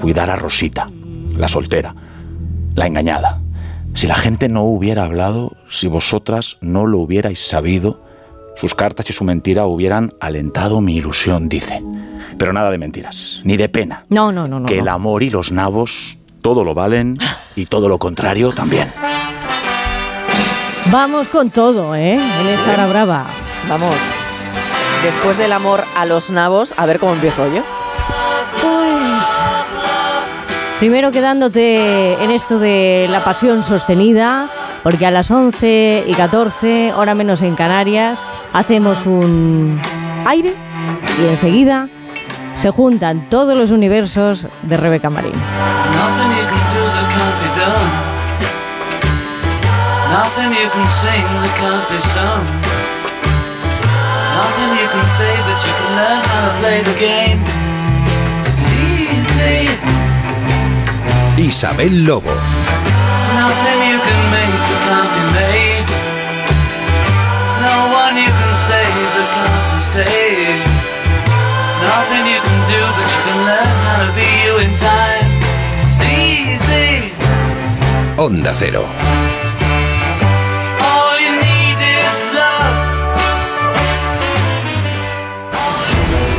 [0.00, 0.88] Cuidar a Rosita,
[1.36, 1.94] la soltera,
[2.74, 3.40] la engañada.
[3.94, 8.00] Si la gente no hubiera hablado, si vosotras no lo hubierais sabido,
[8.56, 11.82] sus cartas y su mentira hubieran alentado mi ilusión, dice.
[12.38, 14.02] Pero nada de mentiras, ni de pena.
[14.08, 14.66] No, no, no, no.
[14.66, 14.82] que no.
[14.82, 17.18] el amor y los nabos todo lo valen
[17.56, 18.92] y todo lo contrario también.
[20.90, 22.14] Vamos con todo, ¿eh?
[22.14, 23.26] En esta hora brava.
[23.68, 23.96] Vamos.
[25.02, 27.62] Después del amor a los nabos, a ver cómo empiezo yo.
[30.78, 34.48] Primero quedándote en esto de la pasión sostenida,
[34.84, 39.80] porque a las 11 y 14, hora menos en Canarias, hacemos un
[40.24, 40.54] aire
[41.20, 41.88] y enseguida
[42.58, 45.32] se juntan todos los universos de Rebeca Marín.
[50.10, 52.44] Nothing you can sing that can't be sung.
[54.34, 57.57] Nothing you can say, but you can learn how to play the game.
[61.38, 62.34] Isabel Lobo.
[62.34, 64.08] Nothing you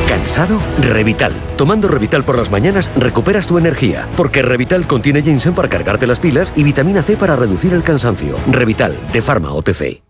[0.09, 0.59] ¿Cansado?
[0.81, 1.31] Revital.
[1.55, 6.19] Tomando Revital por las mañanas recuperas tu energía, porque Revital contiene ginseng para cargarte las
[6.19, 8.35] pilas y vitamina C para reducir el cansancio.
[8.47, 10.01] Revital, de Pharma OTC.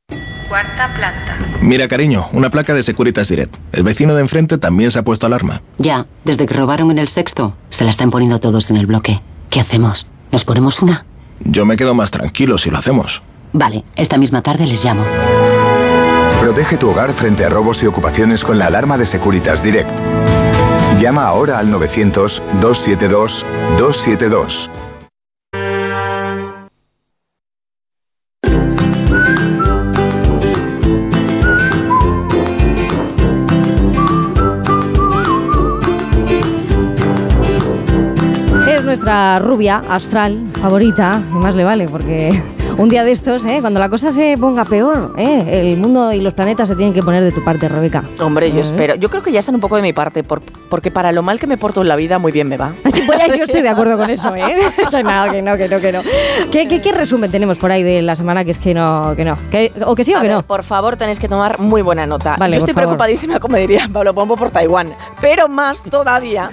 [0.48, 1.38] Cuarta planta.
[1.62, 3.54] Mira, cariño, una placa de Securitas Direct.
[3.74, 5.64] El vecino de enfrente también se ha puesto alarma.
[5.80, 9.22] Ya, desde que robaron en el sexto, se la están poniendo todos en el bloque.
[9.50, 10.08] ¿Qué hacemos?
[10.32, 11.06] ¿Nos ponemos una?
[11.42, 13.22] Yo me quedo más tranquilo si lo hacemos.
[13.52, 15.04] Vale, esta misma tarde les llamo.
[16.50, 19.92] Protege tu hogar frente a robos y ocupaciones con la alarma de Securitas Direct.
[20.98, 24.72] Llama ahora al 900-272-272.
[38.68, 42.42] Es nuestra rubia astral favorita, y más le vale, porque
[42.80, 43.58] un día de estos, ¿eh?
[43.62, 45.44] cuando la cosa se ponga peor, ¿eh?
[45.70, 48.04] el mundo y los planetas se tienen que poner de tu parte, Rebeca.
[48.22, 48.62] Hombre, yo ¿Eh?
[48.62, 48.96] espero.
[48.96, 51.40] Yo creo que ya están un poco de mi parte, por- porque para lo mal
[51.40, 52.72] que me porto en la vida, muy bien me va.
[52.86, 54.56] Así pues, yo estoy de acuerdo con eso, ¿eh?
[54.90, 56.02] Que no, que no, que no, que no.
[56.52, 59.26] ¿Qué, qué, qué resumen tenemos por ahí de la semana que es que no, que
[59.26, 59.38] no?
[59.52, 60.44] Que- o que sí o A que ver, no.
[60.44, 62.36] Por favor, tenéis que tomar muy buena nota.
[62.40, 62.88] Vale, Yo estoy favor.
[62.88, 64.96] preocupadísima, como diría Pablo Pombo, por Taiwán.
[65.20, 66.50] Pero más todavía,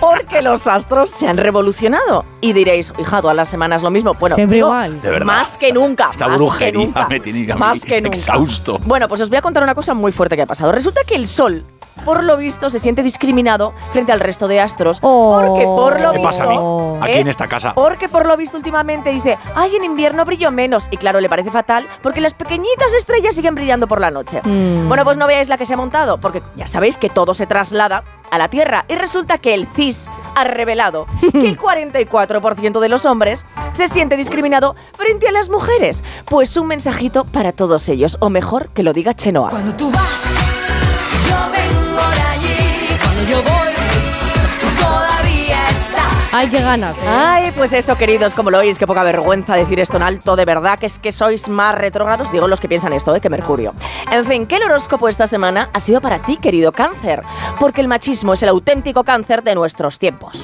[0.00, 2.24] porque los astros se han revolucionado.
[2.40, 4.14] Y diréis, hija, todas las semanas lo mismo.
[4.14, 5.00] Bueno, Siempre digo, igual.
[5.00, 5.26] De verdad.
[5.26, 6.08] Más que nunca.
[6.10, 7.06] Esta más que brujería nunca.
[7.08, 8.16] me tiene Más que nunca.
[8.16, 8.78] exhausto.
[8.84, 10.72] Bueno, pues os voy a contar una cosa muy fuerte que ha pasado.
[10.72, 11.64] Resulta que el Sol,
[12.04, 15.00] por lo visto, se siente discriminado frente al resto de astros.
[15.00, 16.28] Porque por lo ¿Qué visto.
[16.28, 16.58] pasa a mí?
[17.00, 17.20] Aquí ¿eh?
[17.20, 17.74] en esta casa.
[17.74, 20.88] Porque por lo visto últimamente dice, ay, en invierno brillo menos.
[20.90, 24.40] Y claro, le parece fatal porque las pequeñitas estrellas siguen brillando por la noche.
[24.42, 24.88] Mm.
[24.88, 27.46] Bueno, pues no veáis la que se ha montado, porque ya sabéis que todo se
[27.46, 28.84] traslada a la Tierra.
[28.88, 34.16] Y resulta que el CIS ha revelado que el 44% de los hombres se siente
[34.16, 36.02] discriminado frente a las mujeres.
[36.24, 39.50] Pues un mensajito para todos ellos, o mejor que lo diga Chenoa.
[39.50, 40.33] Cuando tú vas,
[46.36, 47.06] Ay, qué ganas, ¿eh?
[47.06, 50.44] Ay, pues eso, queridos, como lo oís, qué poca vergüenza decir esto en alto, de
[50.44, 53.20] verdad, que es que sois más retrógrados, digo los que piensan esto, ¿eh?
[53.20, 53.72] que Mercurio.
[54.10, 57.22] En fin, que el horóscopo esta semana ha sido para ti, querido cáncer,
[57.60, 60.42] porque el machismo es el auténtico cáncer de nuestros tiempos.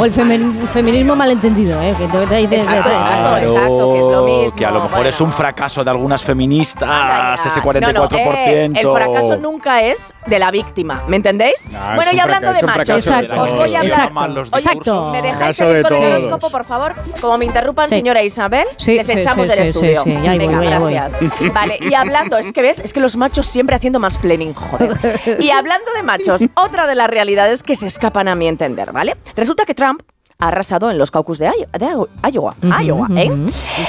[0.00, 1.94] O el femen- feminismo malentendido, ¿eh?
[1.96, 4.56] Que Exacto, exacto, exacto, que es lo mismo.
[4.56, 8.48] que a lo mejor es un fracaso de algunas feministas, ese No, no, 44%.
[8.48, 11.68] eh, el fracaso nunca es de la víctima, ¿me entendéis?
[11.70, 14.30] No, bueno, y hablando de machos, os voy a hablar.
[14.30, 15.12] Los Oye, discursos.
[15.12, 16.94] ¿me dejáis seguir de con el horóscopo, por favor?
[17.20, 17.96] Como me interrumpan, Sí.
[17.96, 20.02] señora Isabel, Sí, les sí, echamos sí, del sí, estudio.
[20.04, 20.92] sí, sí, ya voy, Venga, voy.
[20.94, 21.52] gracias.
[21.54, 24.98] Vale, y hablando, es que ves, es que los machos siempre haciendo más planning, joder.
[25.38, 29.16] Y hablando de machos, otra de las realidades que se escapan a mi entender, ¿vale?
[29.36, 30.02] Resulta que Trump
[30.40, 32.54] ha arrasado en los caucus de Io- de Io- Iowa.
[32.82, 33.30] Iowa, ¿eh?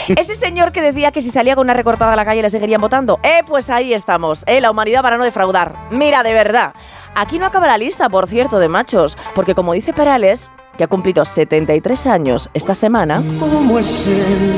[0.08, 2.82] Ese señor que decía que si salía con una recortada a la calle le seguirían
[2.82, 3.19] votando.
[3.22, 5.75] Eh, pues ahí estamos, eh, la humanidad para no defraudar.
[5.91, 6.74] Mira, de verdad.
[7.16, 10.88] Aquí no acaba la lista, por cierto, de machos, porque como dice Perales, que ha
[10.88, 14.56] cumplido 73 años esta semana, ¿Cómo es él?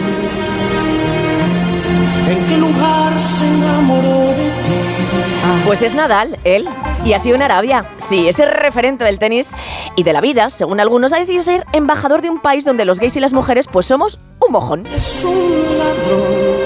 [2.28, 5.66] ¿En qué lugar se enamoró de ti?
[5.66, 6.68] Pues es Nadal, él.
[7.04, 7.86] Y ha sido en Arabia.
[7.98, 9.52] Sí, es el referente del tenis
[9.96, 13.00] y de la vida, según algunos, ha decidido ser embajador de un país donde los
[13.00, 14.86] gays y las mujeres pues somos un mojón.
[14.88, 16.62] Es un ladrón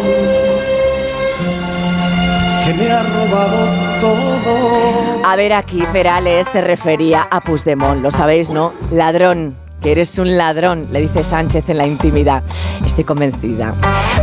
[2.66, 3.68] que me ha robado
[4.02, 5.26] todo.
[5.26, 8.74] A ver, aquí Perales se refería a Puigdemont, lo sabéis, ¿no?
[8.92, 9.56] Ladrón.
[9.82, 12.44] Que eres un ladrón, le dice Sánchez en la intimidad.
[12.86, 13.74] Estoy convencida.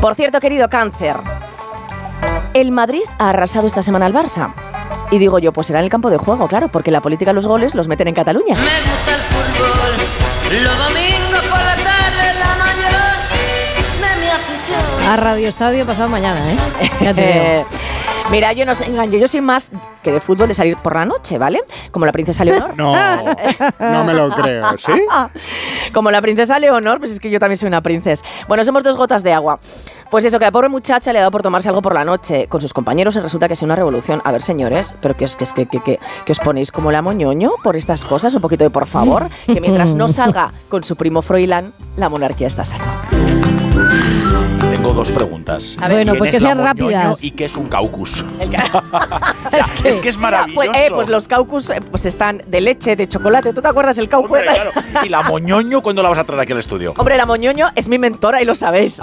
[0.00, 1.16] Por cierto, querido cáncer,
[2.52, 4.52] el Madrid ha arrasado esta semana al Barça.
[5.12, 7.34] Y digo yo, pues será en el campo de juego, claro, porque la política de
[7.34, 8.54] los goles los meten en Cataluña.
[8.54, 8.64] Los
[10.78, 13.20] domingos por la tarde, la mayor
[14.00, 14.80] de mi afición.
[15.10, 16.56] A Radio Estadio pasado mañana, ¿eh?
[17.02, 17.66] Ya te digo.
[18.32, 19.70] Mira, yo no os engaño, yo soy más
[20.02, 21.60] que de fútbol de salir por la noche, ¿vale?
[21.90, 22.74] Como la princesa Leonor.
[22.78, 22.94] No,
[23.78, 24.90] no me lo creo, ¿sí?
[25.92, 28.24] Como la princesa Leonor, pues es que yo también soy una princesa.
[28.48, 29.60] Bueno, somos dos gotas de agua.
[30.10, 32.46] Pues eso, que la pobre muchacha le ha dado por tomarse algo por la noche
[32.48, 34.22] con sus compañeros y resulta que sido una revolución.
[34.24, 36.90] A ver, señores, pero que es que, es que, que, que, que os ponéis como
[36.90, 40.84] la moñoño por estas cosas, un poquito de por favor, que mientras no salga con
[40.84, 44.61] su primo Froilán, la monarquía está a
[44.94, 45.76] dos preguntas.
[45.80, 45.98] A ver.
[45.98, 47.22] Bueno, ¿Quién pues que sean rápidas.
[47.24, 48.24] ¿Y qué es un caucus?
[49.52, 50.54] es, que, es que es maravilloso.
[50.54, 53.52] Pues, eh, pues los caucus eh, pues están de leche, de chocolate.
[53.52, 54.30] ¿Tú te acuerdas del caucus?
[54.38, 54.70] Hombre, claro.
[55.04, 56.94] ¿Y la moñoño cuándo la vas a traer aquí al estudio?
[56.98, 59.00] Hombre, la moñoño es mi mentora y lo sabéis.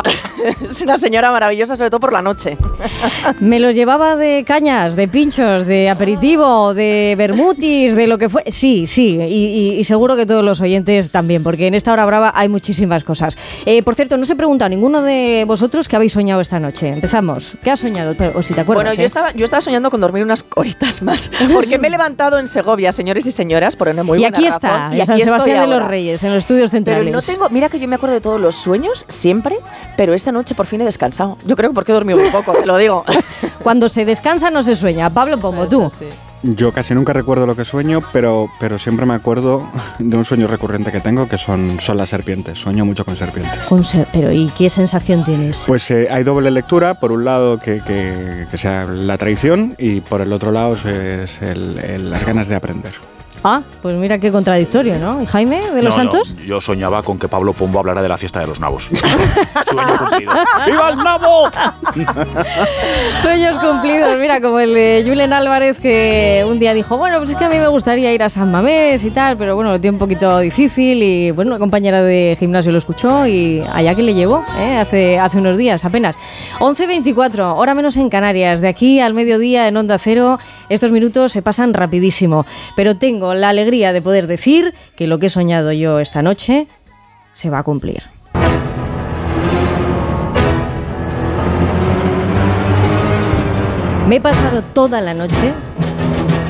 [0.64, 2.58] es una señora maravillosa, sobre todo por la noche.
[3.40, 8.44] Me los llevaba de cañas, de pinchos, de aperitivo, de bermutis, de lo que fue.
[8.48, 9.24] Sí, sí, y,
[9.76, 13.04] y- y seguro que todos los oyentes también, porque en esta hora brava hay muchísimas
[13.04, 13.38] cosas.
[13.66, 16.90] Eh, por cierto, no se pregunta a ninguno de vosotros qué habéis soñado esta noche.
[16.90, 17.58] Empezamos.
[17.64, 18.16] ¿Qué has soñado?
[18.34, 18.86] O si te acuerdas.
[18.86, 19.06] bueno, yo ¿eh?
[19.06, 21.30] estaba, yo estaba soñando con dormir unas horitas más.
[21.54, 24.46] Porque me he levantado en Segovia, señores y señoras, por una muy y buena aquí
[24.46, 25.88] razón, está, y en San aquí Sebastián de los.
[25.88, 27.06] Reyes, en los estudios centrales.
[27.06, 29.58] Pero no tengo, mira que yo me acuerdo de todos los sueños siempre,
[29.96, 31.38] pero esta noche por fin he descansado.
[31.46, 33.06] Yo creo que porque he dormido muy poco, te lo digo.
[33.64, 35.10] Cuando se descansa no se sueña.
[35.10, 35.88] Pablo Pomo, tú.
[36.42, 39.68] Yo casi nunca recuerdo lo que sueño, pero, pero siempre me acuerdo
[40.00, 42.58] de un sueño recurrente que tengo, que son, son las serpientes.
[42.60, 43.60] Sueño mucho con serpientes.
[43.68, 45.66] Con ser- pero ¿y qué sensación tienes?
[45.68, 50.02] Pues eh, hay doble lectura, por un lado que, que- que sea la traición y
[50.02, 52.94] por el otro lado es el- el- las ganas de aprender.
[53.44, 55.22] Ah, pues mira qué contradictorio, ¿no?
[55.22, 56.36] ¿Y Jaime de los No, no, Santos?
[56.46, 58.90] yo soñaba con que Pablo Pombo hablara de la fiesta de los nabos.
[59.72, 60.34] Sueño cumplido.
[60.66, 61.50] ¡Viva el nabo!
[63.22, 67.36] Sueños cumplidos, mira, como el de Julen Álvarez que un día dijo, bueno, pues es
[67.38, 69.96] que a mí me gustaría ir a San Mamés y tal, pero bueno, lo tiene
[69.96, 74.14] un poquito difícil y bueno, una compañera de gimnasio lo escuchó y allá que le
[74.14, 74.78] llevó, ¿eh?
[74.78, 76.16] hace, hace unos días apenas.
[76.60, 80.38] 11.24, hora menos en Canarias, de aquí al mediodía en Onda Cero,
[80.70, 85.26] estos minutos se pasan rapidísimo, pero tengo la alegría de poder decir que lo que
[85.26, 86.68] he soñado yo esta noche
[87.34, 88.04] se va a cumplir.
[94.08, 95.54] Me he pasado toda la noche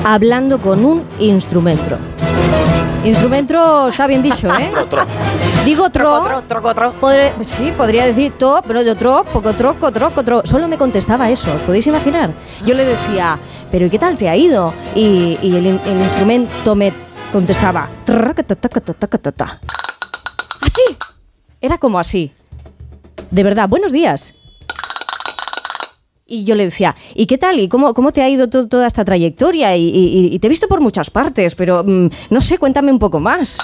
[0.04, 1.98] hablando con un instrumento.
[3.04, 4.70] Instrumento está bien dicho, ¿eh?
[5.64, 6.22] Digo tro.
[7.00, 10.42] podré- sí, podría decir to, pero yo tro, poco troco, troco, tro.
[10.44, 12.30] Solo me contestaba eso, ¿os podéis imaginar?
[12.66, 13.38] Yo le decía,
[13.70, 14.74] ¿pero y qué tal te ha ido?
[14.94, 16.92] Y, y el, el instrumento me
[17.32, 17.88] contestaba.
[20.60, 20.82] Así.
[21.62, 22.32] Era como así.
[23.30, 24.34] De verdad, buenos días.
[26.32, 27.58] Y yo le decía, ¿y qué tal?
[27.58, 29.76] ¿Y cómo, cómo te ha ido to- toda esta trayectoria?
[29.76, 33.00] Y, y- y te he visto por muchas partes, pero mm, no sé, cuéntame un
[33.00, 33.58] poco más.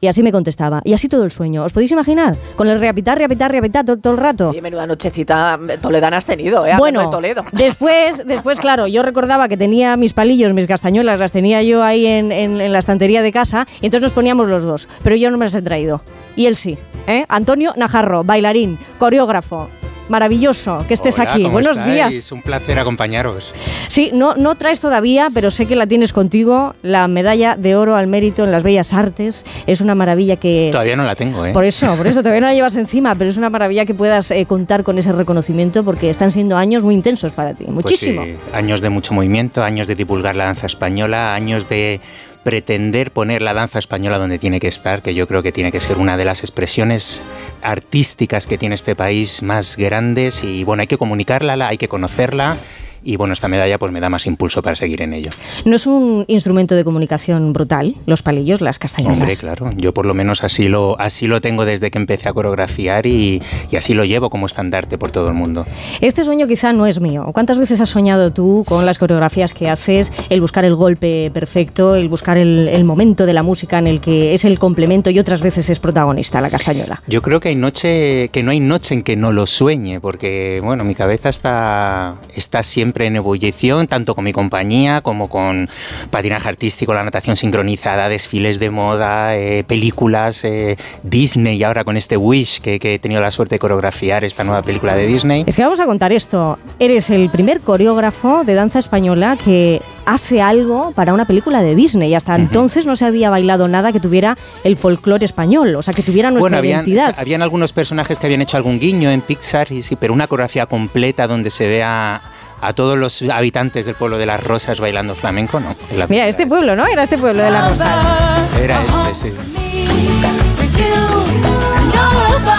[0.00, 0.80] Y así me contestaba.
[0.84, 1.64] Y así todo el sueño.
[1.64, 2.34] ¿Os podéis imaginar?
[2.56, 4.52] Con el reapitar, reapitar, reapitar todo, todo el rato.
[4.56, 6.74] Y menuda nochecita toledana has tenido, ¿eh?
[6.78, 7.42] Bueno, de Toledo.
[7.52, 12.06] después, después, claro, yo recordaba que tenía mis palillos, mis castañuelas, las tenía yo ahí
[12.06, 14.88] en, en- en la estantería de casa, y entonces nos poníamos los dos.
[15.02, 16.00] Pero yo no me las he traído.
[16.36, 16.78] Y él sí.
[17.08, 17.24] ¿eh?
[17.28, 19.68] Antonio Najarro, bailarín, coreógrafo.
[20.08, 21.42] Maravilloso que estés Hola, aquí.
[21.42, 21.94] ¿cómo Buenos estáis?
[21.94, 22.32] días.
[22.32, 23.54] Un placer acompañaros.
[23.88, 27.96] Sí, no, no traes todavía, pero sé que la tienes contigo, la medalla de oro
[27.96, 29.44] al mérito en las bellas artes.
[29.66, 30.68] Es una maravilla que...
[30.72, 31.52] Todavía no la tengo, ¿eh?
[31.52, 34.30] Por eso, por eso todavía no la llevas encima, pero es una maravilla que puedas
[34.30, 38.24] eh, contar con ese reconocimiento porque están siendo años muy intensos para ti, Pues muchísimo.
[38.24, 42.00] sí, años de mucho movimiento, años de divulgar la danza española, años de
[42.42, 45.80] pretender poner la danza española donde tiene que estar, que yo creo que tiene que
[45.80, 47.22] ser una de las expresiones
[47.62, 50.42] artísticas que tiene este país más grandes.
[50.44, 52.56] Y bueno, hay que comunicarla, la- hay que conocerla
[53.02, 55.30] y bueno, esta medalla pues me da más impulso para seguir en ello.
[55.64, 59.20] ¿No es un instrumento de comunicación brutal, los palillos, las castañuelas?
[59.20, 62.32] Hombre, claro, yo por lo menos así lo, así lo tengo desde que empecé a
[62.32, 65.66] coreografiar y, y así lo llevo como estandarte por todo el mundo.
[66.00, 67.30] Este sueño quizá no es mío.
[67.32, 71.94] ¿Cuántas veces has soñado tú con las coreografías que haces, el buscar el golpe perfecto,
[71.94, 75.18] el buscar el, el momento de la música en el que es el complemento y
[75.18, 77.02] otras veces es protagonista la castañuela?
[77.06, 80.60] Yo creo que hay noche, que no hay noche en que no lo sueñe, porque
[80.62, 85.68] bueno, mi cabeza está, está siempre en ebullición, tanto con mi compañía como con
[86.10, 92.16] patinaje artístico, la natación sincronizada, desfiles de moda, eh, películas, eh, Disney, ahora con este
[92.16, 95.44] Wish que, que he tenido la suerte de coreografiar esta nueva película de Disney.
[95.46, 96.58] Es que vamos a contar esto.
[96.78, 102.14] Eres el primer coreógrafo de danza española que hace algo para una película de Disney.
[102.14, 106.02] Hasta entonces no se había bailado nada que tuviera el folclore español, o sea, que
[106.02, 107.14] tuviera nuestra Bueno, habían, identidad.
[107.18, 110.64] habían algunos personajes que habían hecho algún guiño en Pixar, y sí, pero una coreografía
[110.64, 112.22] completa donde se vea
[112.60, 115.74] a todos los habitantes del pueblo de las Rosas bailando flamenco, no.
[116.08, 116.86] Mira, este pueblo, ¿no?
[116.86, 118.58] Era este pueblo de las Rosas.
[118.60, 119.32] Era este, sí.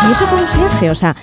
[0.07, 0.89] ¿Y eso cómo se hace?
[0.89, 1.15] O sea,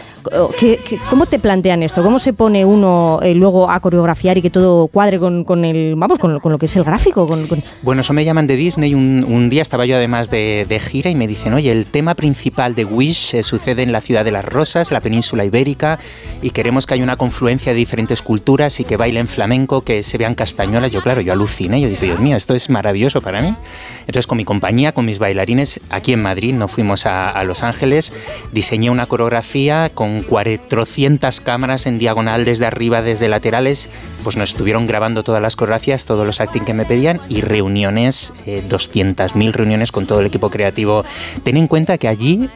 [0.59, 2.03] ¿qué- qué- cómo te plantean esto?
[2.03, 5.95] ¿Cómo se pone uno eh, luego a coreografiar y que todo cuadre con, con el,
[5.97, 7.27] vamos, con, con lo que es el gráfico?
[7.27, 8.95] Con, con- Bueno, eso me llaman de Disney.
[8.95, 12.15] Un, un día estaba yo además de, de gira y me dicen, oye, el tema
[12.15, 15.99] principal de Wish se sucede en la ciudad de las Rosas, en la península ibérica,
[16.43, 20.19] y queremos que haya una confluencia de diferentes culturas y que bailen flamenco, que se
[20.19, 20.91] vean castañuelas.
[20.91, 21.81] Yo, claro, yo aluciné.
[21.81, 23.55] Yo dije, Dios mío, esto es maravilloso para mí.
[24.01, 27.63] Entonces, con mi compañía, con mis bailarines, aquí en Madrid, no fuimos a, a Los
[27.63, 28.13] Ángeles,
[28.53, 33.89] diseñé una coreografía con 400 cámaras en diagonal desde arriba, desde laterales,
[34.23, 38.33] pues nos estuvieron grabando todas las coreografías, todos los acting que me pedían y reuniones,
[38.47, 41.05] eh, 200.000 reuniones con todo el equipo creativo.
[41.43, 42.49] Ten en cuenta que allí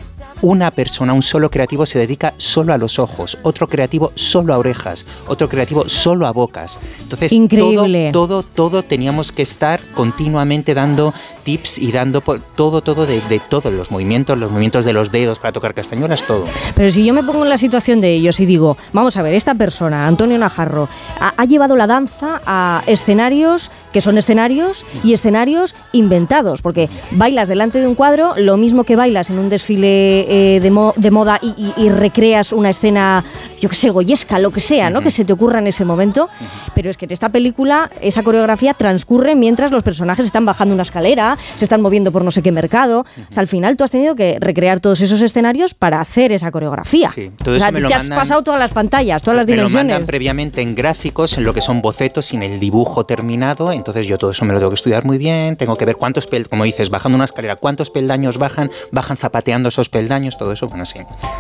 [0.43, 4.59] una persona, un solo creativo se dedica solo a los ojos, otro creativo solo a
[4.59, 6.79] orejas, otro creativo solo a bocas.
[7.01, 8.11] Entonces, Increíble.
[8.13, 12.20] todo, todo, todo teníamos que estar continuamente dando tips y dando
[12.57, 16.25] todo, todo de, de todos los movimientos, los movimientos de los dedos para tocar castañuelas,
[16.27, 16.44] todo.
[16.75, 19.35] Pero si yo me pongo en la situación de ellos y digo, vamos a ver,
[19.35, 20.89] esta persona, Antonio Najarro,
[21.19, 27.49] ha, ha llevado la danza a escenarios que son escenarios y escenarios inventados, porque bailas
[27.49, 31.10] delante de un cuadro, lo mismo que bailas en un desfile eh, de, mo- de
[31.10, 33.25] moda y, y- y recreas una escena,
[33.60, 35.01] yo que sé, goyesca, lo que sea, ¿no?
[35.01, 36.28] Que se te ocurra en ese momento.
[36.75, 40.83] Pero es que en esta película esa coreografía transcurre mientras los personajes están bajando una
[40.85, 43.00] escalera, se están moviendo por no sé qué mercado.
[43.00, 46.50] O sea, al final tú has tenido que recrear todos esos escenarios para hacer esa
[46.50, 47.09] coreografía.
[47.10, 49.36] Sí, todo o sea, eso me lo te has mandan- pasado todas las pantallas, todas
[49.36, 49.94] las me lo dimensiones.
[49.94, 53.73] mandan previamente en gráficos, en lo que son bocetos, sin el dibujo terminado.
[53.73, 55.57] Entonces yo todo eso me lo tengo que estudiar muy bien.
[55.57, 59.68] Tengo que ver cuántos peldaños, como dices, bajando una escalera, cuántos peldaños bajan, bajan zapateando
[59.68, 60.68] esos peldaños, todo eso.
[60.68, 60.99] Bueno, sí,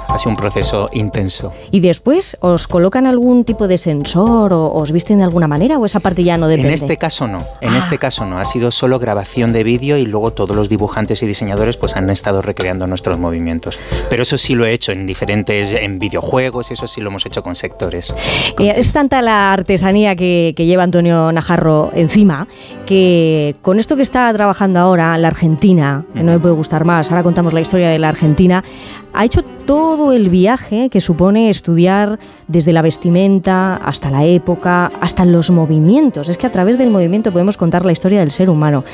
[0.08, 1.52] ha sido un proceso intenso.
[1.70, 5.86] Y después, ¿os colocan algún tipo de sensor o os visten de alguna manera o
[5.86, 6.68] esa parte ya no depende?
[6.68, 7.58] En este caso no, Ah.
[7.60, 8.38] en este caso no.
[8.38, 12.10] Ha sido solo grabación de vídeo y luego todos los dibujantes y diseñadores pues han
[12.10, 13.78] estado recreando nuestros movimientos.
[14.08, 17.26] Pero eso sí lo he hecho en diferentes, en videojuegos y eso sí lo hemos
[17.26, 18.14] hecho con sectores.
[18.58, 22.46] Eh, es tanta la artesanía que, que lleva Antonio Najarro encima
[22.86, 27.10] que con esto que está trabajando ahora, la Argentina, que no me puede gustar más,
[27.10, 28.64] ahora contamos la historia de la Argentina,
[29.12, 35.24] ha hecho todo el viaje que supone estudiar desde la vestimenta hasta la época, hasta
[35.24, 36.28] los movimientos.
[36.28, 38.84] Es que a través del movimiento podemos contar la historia del ser humano.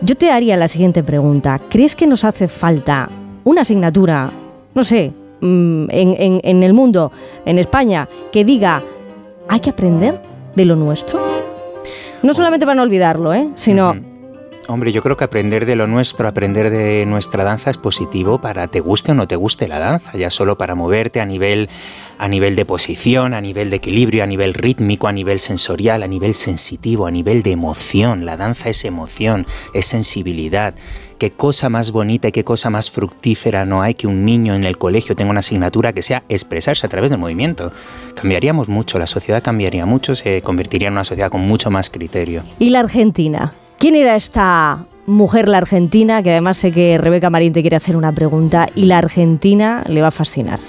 [0.00, 1.60] Yo te haría la siguiente pregunta.
[1.68, 3.08] ¿Crees que nos hace falta
[3.44, 4.30] una asignatura,
[4.74, 7.10] no sé, mm, en, en- en el mundo,
[7.44, 8.82] en España, que diga,
[9.48, 10.20] hay que aprender
[10.54, 11.20] de lo nuestro?
[12.22, 13.48] No solamente para no olvidarlo, ¿eh?
[13.56, 13.94] sino...
[14.68, 18.68] Hombre, yo creo que aprender de lo nuestro, aprender de nuestra danza es positivo para
[18.68, 21.68] te guste o no te guste la danza, ya solo para moverte a nivel
[22.18, 26.06] a nivel de posición, a nivel de equilibrio, a nivel rítmico, a nivel sensorial, a
[26.06, 28.24] nivel sensitivo, a nivel de emoción.
[28.24, 30.76] La danza es emoción, es sensibilidad.
[31.18, 34.62] Qué cosa más bonita y qué cosa más fructífera no hay que un niño en
[34.62, 37.72] el colegio tenga una asignatura que sea expresarse a través del movimiento.
[38.14, 42.44] Cambiaríamos mucho, la sociedad cambiaría mucho, se convertiría en una sociedad con mucho más criterio.
[42.60, 43.54] ¿Y la Argentina?
[43.82, 46.22] ¿Quién era esta mujer, la Argentina?
[46.22, 50.00] Que además sé que Rebeca Marín te quiere hacer una pregunta y la Argentina le
[50.00, 50.60] va a fascinar.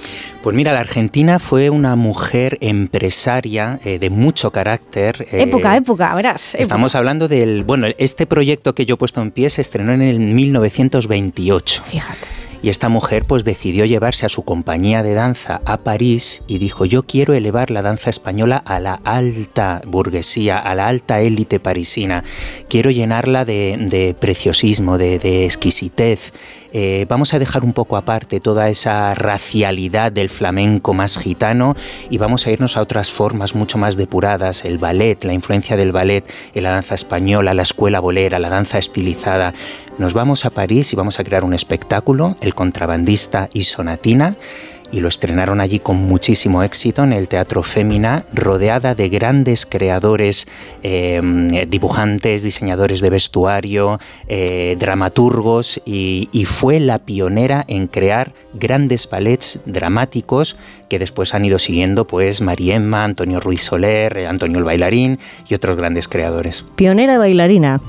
[0.42, 5.28] Pues mira, la Argentina fue una mujer empresaria eh, de mucho carácter.
[5.32, 6.56] eh, época, época, verás.
[6.56, 6.64] época.
[6.64, 7.64] Estamos hablando del.
[7.64, 11.84] Bueno, este proyecto que yo he puesto en pie se estrenó en el 1928.
[11.86, 12.43] Fíjate.
[12.64, 16.86] Y esta mujer pues decidió llevarse a su compañía de danza a París y dijo,
[16.86, 22.24] yo quiero elevar la danza española a la alta burguesía, a la alta élite parisina.
[22.70, 26.32] Quiero llenarla de, preciosismo, de, de exquisitez.
[26.74, 31.76] Eh, vamos a dejar un poco aparte toda esa racialidad del flamenco más gitano
[32.10, 35.92] y vamos a irnos a otras formas mucho más depuradas, el ballet, la influencia del
[35.92, 39.54] ballet la danza española, la escuela bolera, la danza estilizada.
[40.00, 44.36] Nos vamos a París y vamos a crear un espectáculo, El contrabandista y Sonatina
[44.94, 50.48] y lo estrenaron allí con muchísimo éxito en el Teatro Fémina, rodeada de grandes creadores,
[50.84, 59.62] eh, dibujantes, diseñadores de vestuario, eh, dramaturgos y, fue la pionera en crear grandes ballets
[59.66, 60.56] dramáticos
[60.90, 65.18] que después han ido siguiendo pues Mariemma, Antonio Ruiz Soler, Antonio el Bailarín
[65.50, 66.64] y otros grandes creadores.
[66.76, 67.82] Pionera bailarina.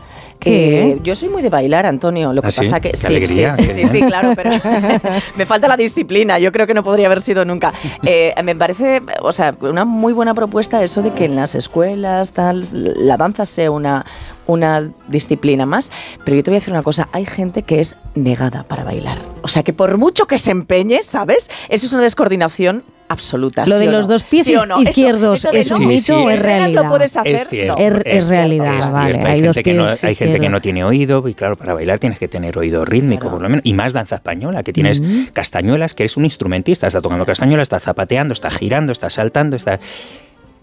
[0.45, 2.33] Eh, yo soy muy de bailar, Antonio.
[2.33, 2.61] Lo que ¿Ah, sí?
[2.63, 4.51] pasa que Qué sí, alegría, sí, sí, sí, sí, claro, pero
[5.37, 6.39] me falta la disciplina.
[6.39, 7.73] Yo creo que no podría haber sido nunca.
[8.07, 12.33] Eh, me parece, o sea, una muy buena propuesta eso de que en las escuelas
[12.33, 14.05] tal la danza sea una
[14.47, 15.91] una disciplina más,
[16.25, 19.19] pero yo te voy a decir una cosa, hay gente que es negada para bailar.
[19.43, 21.51] O sea, que por mucho que se empeñe, ¿sabes?
[21.69, 23.65] Eso es una descoordinación absoluta.
[23.67, 24.13] Lo ¿sí de los no?
[24.15, 24.81] dos pies ¿Sí o no?
[24.83, 26.83] izquierdos, ¿es un mito o es realidad?
[26.85, 27.75] Lo puedes hacer, Es cierto.
[27.79, 27.85] no.
[27.87, 31.27] Es- es realidad, es vale, hay gente, que no, hay gente que no tiene oído
[31.29, 33.65] y claro, para bailar tienes que tener oído rítmico por lo menos.
[33.67, 35.25] Y más danza española, que tienes Mm.
[35.33, 39.79] castañuelas, que eres un instrumentista, está tocando castañuelas, está zapateando, está girando, está saltando, está...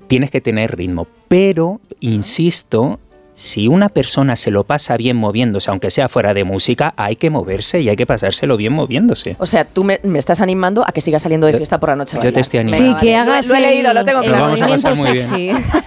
[0.07, 1.07] Tienes que tener ritmo.
[1.27, 2.99] Pero, insisto,
[3.33, 7.29] si una persona se lo pasa bien moviéndose, aunque sea fuera de música, hay que
[7.29, 9.35] moverse y hay que pasárselo bien moviéndose.
[9.39, 11.95] O sea, tú me, me estás animando a que sigas saliendo de fiesta por la
[11.95, 12.17] noche.
[12.23, 12.85] yo te estoy animando.
[12.99, 13.11] Sí, que.
[13.13, 14.43] Lo- hagas Lo, he leído, lo tengo claro.
[14.43, 15.57] vamos a pasar movimiento muy bien.
[15.57, 15.81] sexy.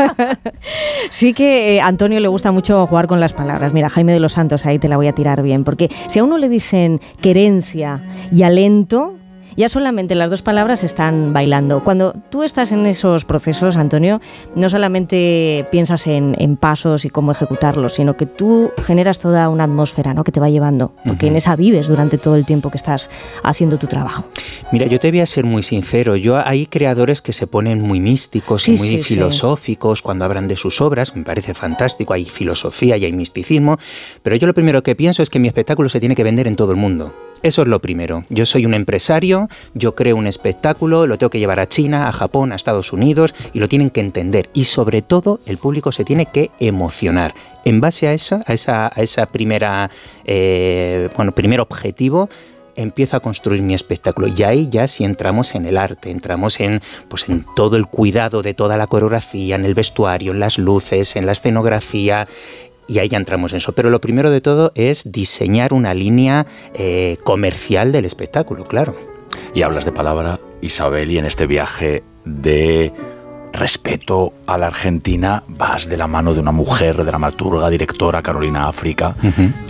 [1.10, 3.72] sí que eh, a Antonio le gusta mucho jugar con las palabras.
[3.72, 5.64] Mira, Jaime de los Santos, ahí te la voy a tirar bien.
[5.64, 9.16] Porque si a uno le dicen querencia y alento,
[9.56, 11.82] ya solamente las dos palabras están bailando.
[11.84, 14.20] Cuando tú estás en esos procesos, Antonio,
[14.54, 19.64] no solamente piensas en, en pasos y cómo ejecutarlos, sino que tú generas toda una
[19.64, 20.24] atmósfera ¿no?
[20.24, 23.10] que te va llevando, porque en esa vives durante todo el tiempo que estás
[23.42, 24.24] haciendo tu trabajo.
[24.72, 26.16] Mira, yo te voy a ser muy sincero.
[26.16, 29.02] Yo hay creadores que se ponen muy místicos Sí, y muy sí, sí.
[29.14, 31.14] filosóficos cuando hablan de sus obras.
[31.16, 32.12] Me parece fantástico.
[32.12, 33.78] Hay filosofía y hay misticismo.
[34.22, 36.56] Pero yo lo primero que pienso es que mi espectáculo se tiene que vender en
[36.56, 37.14] todo el mundo.
[37.42, 38.24] Eso es lo primero.
[38.28, 42.12] Yo soy un empresario, yo creo un espectáculo, lo tengo que llevar a China, a
[42.12, 44.50] Japón, a Estados Unidos y lo tienen que entender.
[44.52, 47.34] Y sobre todo, el público se tiene que emocionar.
[47.64, 49.90] En base a esa, a esa, a esa primera,
[50.24, 52.28] eh, bueno, primer objetivo,
[52.76, 56.80] empiezo a construir mi espectáculo y ahí ya sí entramos en el arte, entramos en
[57.08, 61.16] pues en todo el cuidado de toda la coreografía, en el vestuario, en las luces,
[61.16, 62.26] en la escenografía
[62.86, 63.72] y ahí ya entramos en eso.
[63.72, 68.96] Pero lo primero de todo es diseñar una línea eh, comercial del espectáculo, claro.
[69.54, 72.92] Y hablas de palabra, Isabel, y en este viaje de
[73.52, 79.14] respeto a la Argentina vas de la mano de una mujer dramaturga, directora, Carolina África,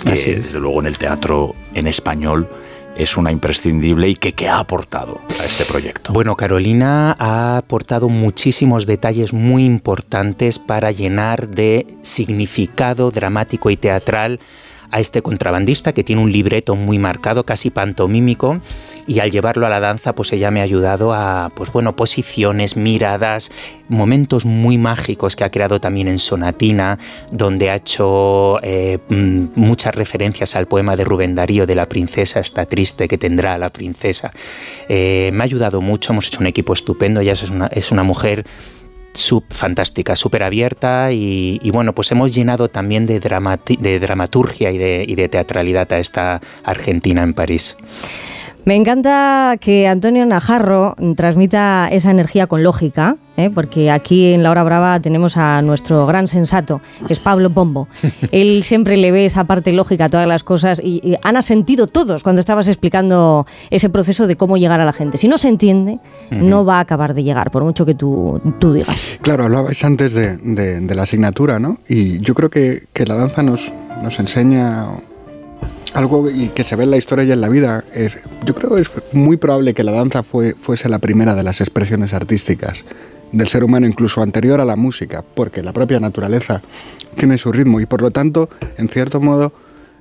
[0.04, 0.46] que así es.
[0.48, 2.48] desde luego en el teatro en español
[3.02, 6.12] es una imprescindible y que, que ha aportado a este proyecto.
[6.12, 14.40] Bueno, Carolina ha aportado muchísimos detalles muy importantes para llenar de significado dramático y teatral
[14.90, 18.60] a este contrabandista que tiene un libreto muy marcado, casi pantomímico,
[19.06, 22.76] y al llevarlo a la danza, pues ella me ha ayudado a, pues bueno, posiciones,
[22.76, 23.50] miradas,
[23.88, 26.98] momentos muy mágicos que ha creado también en Sonatina,
[27.32, 32.40] donde ha hecho eh, mm, muchas referencias al poema de Rubén Darío de la princesa
[32.40, 34.32] está triste que tendrá la princesa.
[34.88, 38.02] Eh, me ha ayudado mucho, hemos hecho un equipo estupendo, ella es una, es una
[38.02, 38.44] mujer
[39.12, 44.70] sub, fantástica, súper abierta y, y, bueno, pues hemos llenado también de, dramati- de dramaturgia
[44.70, 47.76] y de, y de teatralidad a esta Argentina en París.
[48.70, 53.50] Me encanta que Antonio Najarro transmita esa energía con lógica, ¿eh?
[53.52, 57.88] porque aquí en La Hora Brava tenemos a nuestro gran sensato, que es Pablo Pombo.
[58.30, 61.88] Él siempre le ve esa parte lógica a todas las cosas y, y han asentido
[61.88, 65.18] todos cuando estabas explicando ese proceso de cómo llegar a la gente.
[65.18, 65.98] Si no se entiende,
[66.30, 69.18] no va a acabar de llegar, por mucho que tú, tú digas.
[69.22, 71.78] Claro, hablabais antes de, de- de la asignatura, ¿no?
[71.88, 73.68] Y yo creo que, que la danza nos,
[74.00, 74.86] nos enseña
[75.94, 77.84] algo que se ve en la historia y en la vida.
[77.94, 81.42] Es- yo creo que es muy probable que la danza fue, fuese la primera de
[81.42, 82.84] las expresiones artísticas
[83.32, 86.60] del ser humano, incluso anterior a la música, porque la propia naturaleza
[87.16, 89.52] tiene su ritmo y por lo tanto, en cierto modo,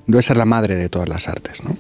[0.08, 1.76] debe ser la madre de todas las artes, ¿no?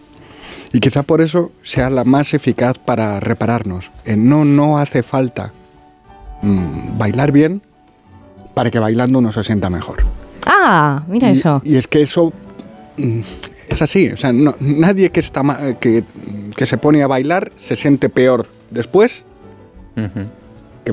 [0.71, 3.89] Y quizá por eso sea la más eficaz para repararnos.
[4.05, 5.51] Eh, no, no hace falta
[6.43, 7.63] mm, bailar bien
[8.53, 10.03] para que bailando uno se sienta mejor.
[10.45, 11.59] Ah, mira y, eso.
[11.65, 12.31] y es que eso
[12.97, 13.19] mm,
[13.69, 14.09] es así.
[14.09, 16.03] O sea, no- nadie que, está, ma- que,
[16.55, 19.23] que se pone a bailar se siente peor después
[19.95, 20.09] que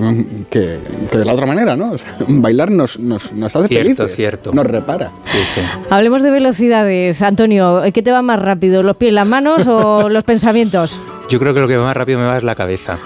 [0.00, 0.78] que, que-
[1.10, 1.92] que de la otra manera, ¿no?
[1.92, 4.52] O sea, bailar nos, nos, nos hace Cierto, felices, cierto.
[4.52, 5.10] nos repara.
[5.24, 5.60] Sí, sí.
[5.88, 7.22] Hablemos de velocidades.
[7.22, 8.82] Antonio, ¿qué te va más rápido?
[8.82, 10.98] ¿Los pies, las manos o los pensamientos?
[11.30, 12.98] Yo creo que lo que más rápido me va es la cabeza.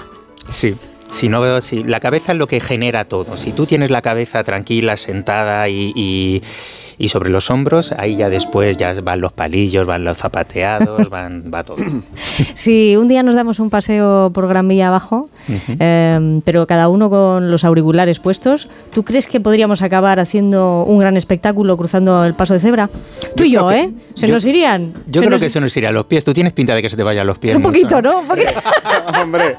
[0.49, 0.75] Sí.
[1.11, 3.35] Si no veo, si la cabeza es lo que genera todo.
[3.37, 6.41] Si tú tienes la cabeza tranquila, sentada y, y-
[6.97, 11.51] y sobre los hombros, ahí ya después ya van los palillos, van los zapateados, van,
[11.51, 11.77] va todo.
[12.53, 15.29] Si un día nos damos un paseo por Gran Vía abajo,
[15.79, 20.99] eh, pero cada uno con los auriculares puestos, ¿tú crees que podríamos acabar haciendo un
[20.99, 22.87] gran espectáculo cruzando el paso de cebra?
[23.35, 23.89] Tú y yo, que- ¿eh?
[24.15, 24.93] Se yo- nos irían.
[25.07, 26.23] Yo Se creo nos- que eso nos iría a los pies.
[26.23, 27.55] Tú tienes pinta de que se te vayan los pies.
[27.55, 28.19] Un mucho, poquito, ¿no?
[28.19, 28.51] Un poquito.
[29.21, 29.55] Hombre.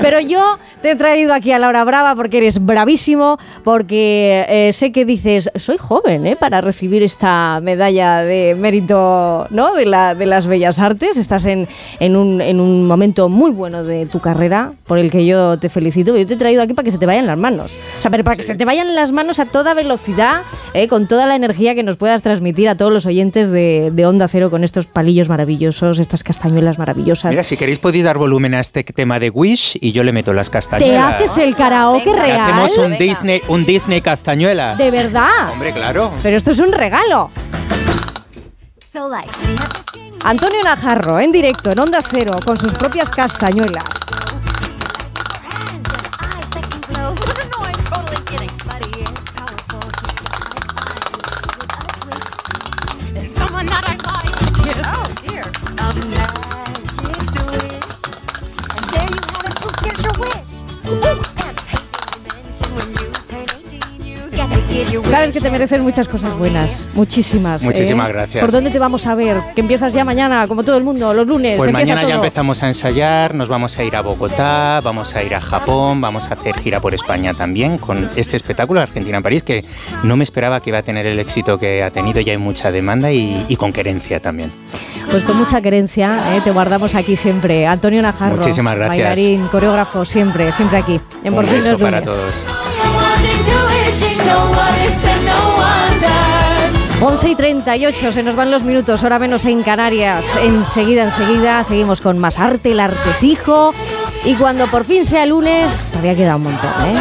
[0.00, 4.92] Pero yo te he traído aquí a Laura Brava porque eres bravísimo, porque eh, sé
[4.92, 6.36] que dices, soy joven ¿eh?
[6.36, 9.74] para recibir esta medalla de mérito ¿no?
[9.74, 11.16] de, la- de las bellas artes.
[11.16, 11.68] Estás en,
[12.00, 15.68] en un, en un momento muy bueno de tu carrera, por el que yo te
[15.68, 16.16] felicito.
[16.16, 17.76] Yo te he traído aquí para que se te vayan las manos.
[17.98, 20.42] O sea, pero para que se te vayan las manos a toda velocidad,
[20.74, 20.88] ¿eh?
[20.88, 24.28] con toda la energía que nos puedas transmitir a todos los oyentes de, de Onda
[24.28, 27.30] Cero con estos palillos maravillosos, estas castañuelas maravillosas.
[27.30, 30.32] Mira, si queréis podéis dar volumen a este tema de Wish y yo le meto
[30.32, 31.14] las ¿Te castañuelas.
[31.14, 32.40] haces el karaoke real?
[32.40, 34.76] Hacemos un Disney, un Disney castañuelas.
[34.78, 35.50] De verdad.
[35.50, 36.12] Hombre, claro.
[36.22, 37.30] Pero esto es un regalo.
[40.24, 44.01] Antonio Najarro, en directo, en Onda Cero, con sus propias castañuelas.
[65.12, 67.62] Sabes que te mereces muchas cosas buenas, muchísimas.
[67.62, 68.12] Muchísimas ¿eh?
[68.12, 68.40] gracias.
[68.40, 69.36] ¿Por dónde te vamos a ver?
[69.54, 71.58] Que empiezas ya mañana, como todo el mundo, los lunes.
[71.58, 75.34] Pues mañana ya empezamos a ensayar, nos vamos a ir a Bogotá, vamos a ir
[75.34, 79.42] a Japón, vamos a hacer gira por España también con este espectáculo Argentina en París
[79.42, 79.66] que
[80.02, 82.72] no me esperaba que iba a tener el éxito que ha tenido, ya hay mucha
[82.72, 84.50] demanda y, y con querencia también.
[85.10, 86.40] Pues con mucha querencia, ¿eh?
[86.42, 87.66] te guardamos aquí siempre.
[87.66, 89.08] Antonio Najarro, Muchísimas gracias.
[89.08, 90.98] bailarín, coreógrafo, siempre, siempre aquí.
[91.22, 92.42] En Un beso para todos.
[97.04, 100.36] 11 y 38, se nos van los minutos, hora menos en Canarias.
[100.36, 103.74] Enseguida, enseguida, seguimos con más arte, el artecijo.
[104.24, 106.94] Y cuando por fin sea lunes, todavía queda un montón, ¿eh?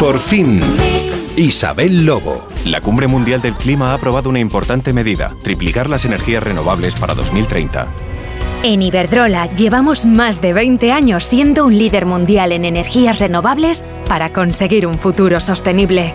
[0.00, 0.60] Por fin,
[1.36, 2.48] Isabel Lobo.
[2.64, 7.14] La Cumbre Mundial del Clima ha aprobado una importante medida, triplicar las energías renovables para
[7.14, 7.86] 2030.
[8.64, 14.32] En Iberdrola llevamos más de 20 años siendo un líder mundial en energías renovables para
[14.32, 16.14] conseguir un futuro sostenible.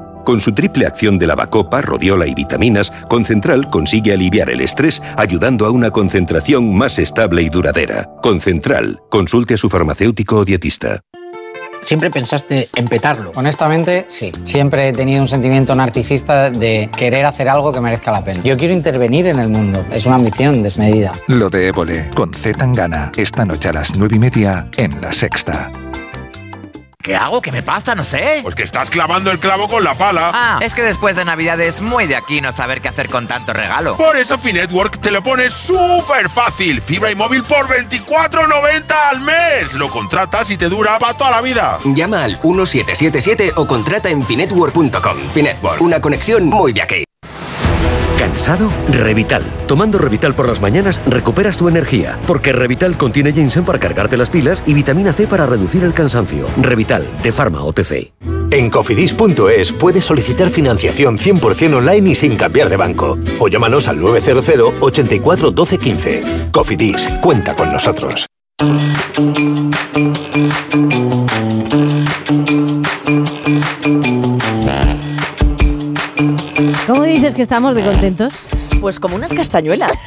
[0.23, 5.65] Con su triple acción de lavacopa, rodiola y vitaminas, Concentral consigue aliviar el estrés ayudando
[5.65, 8.09] a una concentración más estable y duradera.
[8.21, 9.01] Concentral.
[9.09, 11.01] Consulte a su farmacéutico o dietista.
[11.83, 13.31] ¿Siempre pensaste en petarlo?
[13.35, 14.31] Honestamente, sí.
[14.43, 18.41] Siempre he tenido un sentimiento narcisista de querer hacer algo que merezca la pena.
[18.43, 19.83] Yo quiero intervenir en el mundo.
[19.91, 21.11] Es una ambición desmedida.
[21.27, 25.11] Lo de Évole, con Z Tangana, esta noche a las nueve y media en La
[25.11, 25.71] Sexta.
[27.01, 27.41] ¿Qué hago?
[27.41, 27.95] ¿Qué me pasa?
[27.95, 28.39] No sé.
[28.43, 30.31] Porque estás clavando el clavo con la pala.
[30.33, 33.27] Ah, es que después de Navidad es muy de aquí no saber qué hacer con
[33.27, 33.97] tanto regalo.
[33.97, 36.81] Por eso Finetwork te lo pone súper fácil.
[36.81, 39.73] Fibra y móvil por 24.90 al mes.
[39.73, 41.79] Lo contratas y te dura para toda la vida.
[41.85, 45.17] Llama al 1777 o contrata en finetwork.com.
[45.33, 47.10] Finetwork, una conexión muy de aquí.
[48.21, 48.71] ¿Cansado?
[48.87, 49.41] Revital.
[49.65, 54.29] Tomando Revital por las mañanas recuperas tu energía, porque Revital contiene ginseng para cargarte las
[54.29, 56.45] pilas y vitamina C para reducir el cansancio.
[56.57, 58.11] Revital, de Pharma OTC.
[58.51, 63.17] En cofidis.es puedes solicitar financiación 100% online y sin cambiar de banco.
[63.39, 66.23] O llámanos al 900 84 12 15.
[66.51, 68.27] Cofidis, cuenta con nosotros.
[76.91, 78.33] ¿Cómo dices que estamos de contentos?
[78.81, 79.91] Pues como unas castañuelas.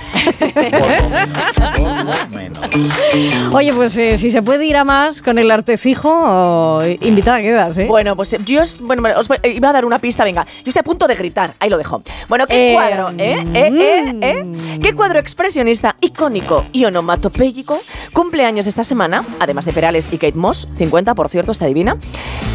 [3.53, 7.79] Oye, pues eh, si se puede ir a más con el artecijo, o- invitada quedas,
[7.79, 7.87] ¿eh?
[7.87, 10.25] Bueno, pues eh, yo os, bueno, bueno, os voy- eh, iba a dar una pista,
[10.25, 10.45] venga.
[10.65, 12.03] Yo estoy a punto de gritar, ahí lo dejo.
[12.29, 13.45] Bueno, ¿qué Eh, cuadro, eh?
[13.55, 13.71] ¿Eh?
[13.73, 14.19] ¿Eh?
[14.21, 14.79] ¿Eh?
[14.83, 17.81] ¿Qué cuadro expresionista, icónico y onomatopéyico
[18.13, 19.23] cumple años esta semana?
[19.39, 21.97] Además de Perales y Kate Moss, 50, por cierto, está divina,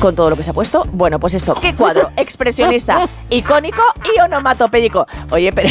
[0.02, 0.84] con todo lo que se ha puesto.
[0.92, 3.84] Bueno, pues esto, ¿qué cuadro expresionista, icónico
[4.16, 5.08] y onomatopéyico?
[5.32, 5.70] Oye, pero...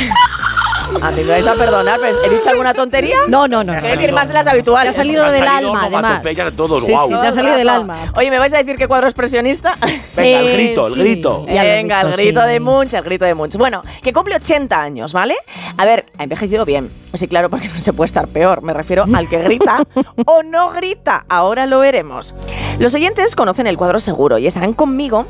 [1.03, 3.17] A mí me vais a perdonar, pero ¿he dicho alguna tontería?
[3.29, 3.73] No, no, no.
[3.73, 4.95] A decir más de las habituales.
[4.95, 6.23] Te ha salido del alma, además.
[6.57, 8.13] todos, Sí, sí, te ha salido del alma.
[8.17, 9.75] Oye, ¿me vais a decir qué cuadro expresionista?
[10.17, 11.01] Venga, el Eh, grito, el sí.
[11.01, 11.45] grito.
[11.47, 13.57] Venga, el grito de Munch, el grito de Munch.
[13.57, 15.37] Bueno, que cumple 80 años, ¿vale?
[15.77, 16.91] A ver, ha envejecido bien.
[17.15, 18.63] Sí, claro, porque no se puede estar peor.
[18.63, 19.83] Me refiero al que grita
[20.27, 21.25] o no grita.
[21.29, 22.35] Ahora lo veremos.
[22.79, 25.27] Los oyentes conocen el cuadro seguro y estarán conmigo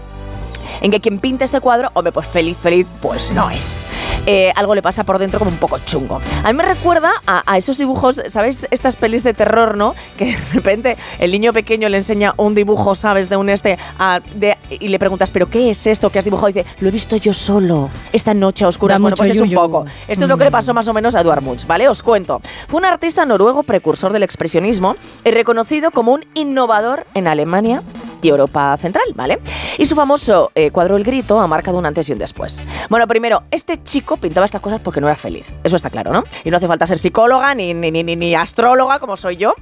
[0.81, 3.85] en que quien pinta este cuadro, hombre, pues feliz, feliz, pues no es.
[4.27, 6.21] Eh, algo le pasa por dentro como un poco chungo.
[6.45, 8.67] A mí me recuerda a, a esos dibujos, ¿sabéis?
[8.71, 9.95] Estas pelis de terror, ¿no?
[10.19, 13.29] Que de repente el niño pequeño le enseña un dibujo, ¿sabes?
[13.29, 16.49] De un este, a- de- y le preguntas, ¿pero qué es esto que has dibujado?
[16.51, 18.99] Y dice, lo he visto yo solo, esta noche a oscuras.
[18.99, 19.85] Da Bueno, pues es un poco.
[20.07, 21.89] Esto es lo que le pasó más o menos a Edvard Munch, ¿vale?
[21.89, 22.41] Os cuento.
[22.69, 27.83] Fue un artista noruego precursor del expresionismo y reconocido como un innovador en Alemania
[28.23, 29.39] y Europa Central, ¿vale?
[29.79, 32.61] Y su famoso eh, cuadro El Grito ha marcado un antes y un después.
[32.89, 35.53] Bueno, primero, este chico pintaba estas cosas porque no era feliz.
[35.65, 36.25] Eso está claro, ¿no?
[36.45, 39.55] Y no hace falta ser psicóloga ni, ni, ni, ni- ni astróloga como soy yo.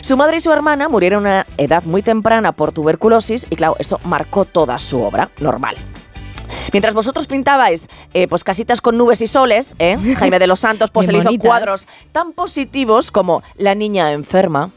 [0.00, 3.76] Su madre y su hermana murieron a una edad muy temprana por tuberculosis y claro,
[3.78, 5.76] esto marcó toda su obra, normal.
[6.72, 9.96] Mientras vosotros pintabais eh, pues casitas con nubes y soles, ¿eh?
[10.18, 14.70] Jaime de los Santos pues él hizo cuadros tan positivos como La niña enferma,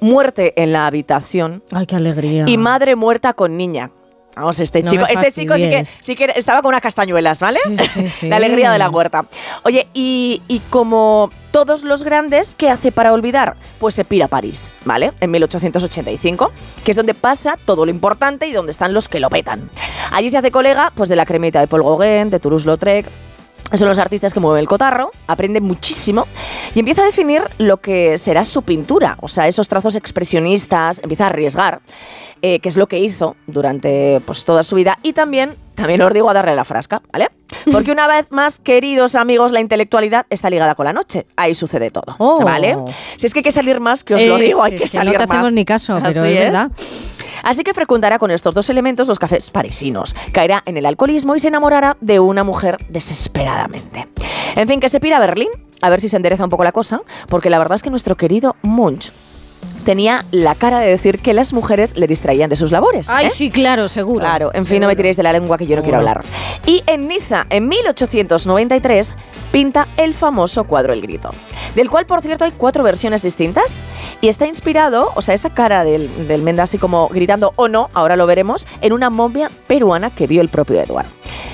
[0.00, 2.44] Muerte en la habitación Ay, qué alegría.
[2.46, 3.90] y Madre muerta con niña.
[4.36, 5.96] Vamos, este No chico, este chico sí que, fastidies.
[6.00, 7.60] sí que estaba con unas castañuelas, ¿vale?
[7.68, 8.28] Sí, sí, sí.
[8.28, 9.26] la alegría de la huerta.
[9.62, 13.54] Oye, y, y como todos los grandes, ¿qué hace para olvidar?
[13.78, 15.12] Pues se pira a París, ¿vale?
[15.20, 16.50] En 1885,
[16.84, 19.70] que es donde pasa todo lo importante y donde están los que lo petan.
[20.10, 23.06] Allí se hace colega pues de la cremita de Paul Gauguin, de Toulouse-Lautrec,
[23.78, 26.26] son los artistas que mueven el cotarro, aprende muchísimo
[26.74, 31.24] y empieza a definir lo que será su pintura, o sea, esos trazos expresionistas, empieza
[31.24, 31.80] a arriesgar,
[32.42, 36.12] eh, que es lo que hizo durante pues, toda su vida y también, también os
[36.12, 37.30] digo a darle la frasca, ¿vale?
[37.72, 41.90] Porque una vez más, queridos amigos, la intelectualidad está ligada con la noche, ahí sucede
[41.90, 42.42] todo, Oh.
[42.44, 42.76] ¿vale?
[43.16, 44.98] Si es que hay que salir más, que os lo digo, hay que es que
[44.98, 45.36] salir no te más.
[45.38, 46.70] hacemos ni caso, pero Así es verdad.
[47.44, 51.40] Así que frecuentará con estos dos elementos los cafés parisinos, caerá en el alcoholismo y
[51.40, 54.08] se enamorará de una mujer desesperadamente.
[54.56, 55.50] En fin, que se pira a Berlín,
[55.82, 58.16] a ver si se endereza un poco la cosa, porque la verdad es que nuestro
[58.16, 59.12] querido Munch
[59.84, 63.08] tenía la cara de decir que las mujeres le distraían de sus labores.
[63.08, 63.30] Ay, ¿eh?
[63.30, 64.20] sí, claro, seguro.
[64.20, 66.22] Claro, en fin, no me tiréis de la lengua que yo no quiero hablar.
[66.66, 69.14] Y en Niza, en 1893,
[69.52, 71.30] pinta el famoso cuadro El Grito,
[71.74, 73.84] del cual, por cierto, hay cuatro versiones distintas
[74.20, 77.90] y está inspirado, o sea, esa cara del, del Menda así como gritando o no,
[77.94, 81.10] ahora lo veremos, en una momia peruana que vio el propio Eduardo.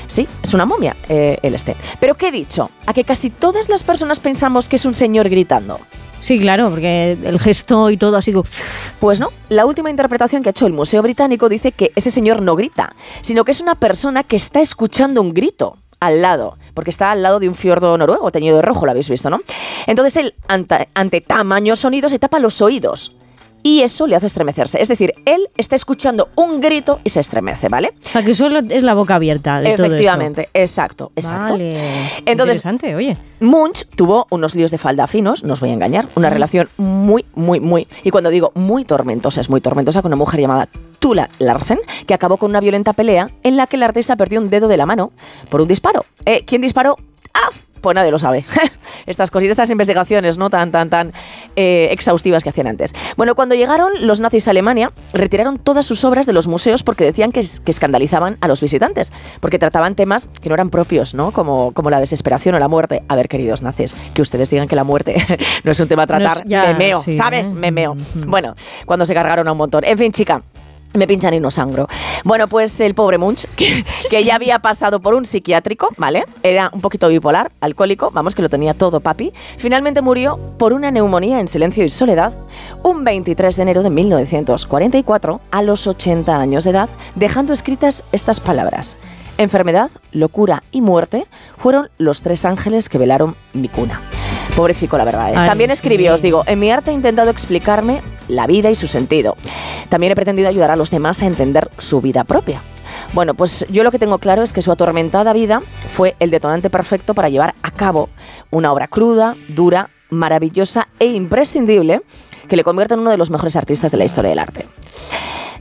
[0.07, 1.77] Sí, es una momia, eh, el este.
[2.01, 2.71] Pero ¿qué he dicho?
[2.85, 5.79] A que casi todas las personas pensamos que es un señor gritando.
[6.21, 8.45] Sí, claro, porque el gesto y todo ha sido...
[9.01, 12.43] Pues no, la última interpretación que ha hecho el Museo Británico dice que ese señor
[12.43, 16.91] no grita, sino que es una persona que está escuchando un grito al lado, porque
[16.91, 19.39] está al lado de un fiordo noruego teñido de rojo, lo habéis visto, ¿no?
[19.87, 23.15] Entonces él, ante, ante tamaño sonido, se tapa los oídos.
[23.63, 24.81] Y eso le hace estremecerse.
[24.81, 27.93] Es decir, él está escuchando un grito y se estremece, ¿vale?
[28.07, 29.85] O sea, que solo es la boca abierta de todo esto.
[29.87, 31.53] Efectivamente, exacto, exacto.
[31.53, 31.73] Vale.
[32.25, 33.17] Entonces, Interesante, oye.
[33.41, 37.25] Munch tuvo unos líos de falda finos, no os voy a engañar, una relación muy,
[37.35, 41.31] muy, muy, y cuando digo muy tormentosa, es muy tormentosa con una mujer llamada Tula
[41.39, 44.69] Larsen, que acabó con una violenta pelea en la que el artista perdió un dedo
[44.69, 45.13] de la mano
[45.49, 46.05] por un disparo.
[46.27, 46.97] Eh, ¿Quién disparó?
[47.35, 47.51] ¡Ah!
[47.81, 48.45] Pues nadie lo sabe.
[49.07, 50.51] Estas cositas, estas investigaciones, ¿no?
[50.51, 51.13] Tan, tan, tan
[51.57, 52.93] eh, exhaustivas que hacían antes.
[53.17, 57.05] Bueno, cuando llegaron los nazis a Alemania, retiraron todas sus obras de los museos porque
[57.05, 61.31] decían que, que escandalizaban a los visitantes, porque trataban temas que no eran propios, ¿no?
[61.33, 63.03] Como, como la desesperación o la muerte.
[63.09, 65.17] A ver, queridos nazis, que ustedes digan que la muerte
[65.65, 67.49] no es un tema a No es- tratar, ya, me meo, sí, ¿sabes?
[67.49, 67.55] ¿eh?
[67.55, 67.97] Me meo.
[68.27, 69.85] Bueno, cuando se cargaron a un montón.
[69.85, 70.43] En fin, chica.
[70.93, 71.87] Me pinchan y no sangro.
[72.25, 76.25] Bueno, pues el pobre Munch, que, que ya había pasado por un psiquiátrico, ¿vale?
[76.43, 79.33] Era un poquito bipolar, alcohólico, vamos, que lo tenía todo papi.
[79.57, 82.33] Finalmente murió por una neumonía en silencio y soledad
[82.83, 88.41] un 23 de enero de 1944 a los 80 años de edad, dejando escritas estas
[88.41, 88.97] palabras.
[89.39, 94.03] Enfermedad, locura y muerte fueron los tres ángeles que velaron mi cuna.
[94.53, 95.31] Pobrecito, la verdad.
[95.31, 95.35] ¿eh?
[95.37, 96.15] Ay, También escribió, sí.
[96.15, 99.37] os digo, en mi arte he intentado explicarme la vida y su sentido.
[99.89, 102.63] También he pretendido ayudar a los demás a entender su vida propia.
[103.13, 105.61] Bueno, pues yo lo que tengo claro es que su atormentada vida
[105.93, 108.09] fue el detonante perfecto para llevar a cabo
[108.51, 112.03] una obra cruda, dura maravillosa e imprescindible
[112.49, 114.67] que le convierte en uno de los mejores artistas de la historia del arte.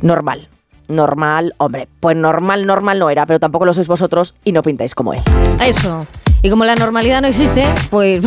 [0.02, 0.48] Normal.
[0.88, 4.96] Normal, hombre, pues normal, normal no era, pero tampoco lo sois vosotros y no pintáis
[4.96, 5.22] como él.
[5.64, 6.06] Eso.
[6.42, 8.24] Y como la normalidad no existe, pues...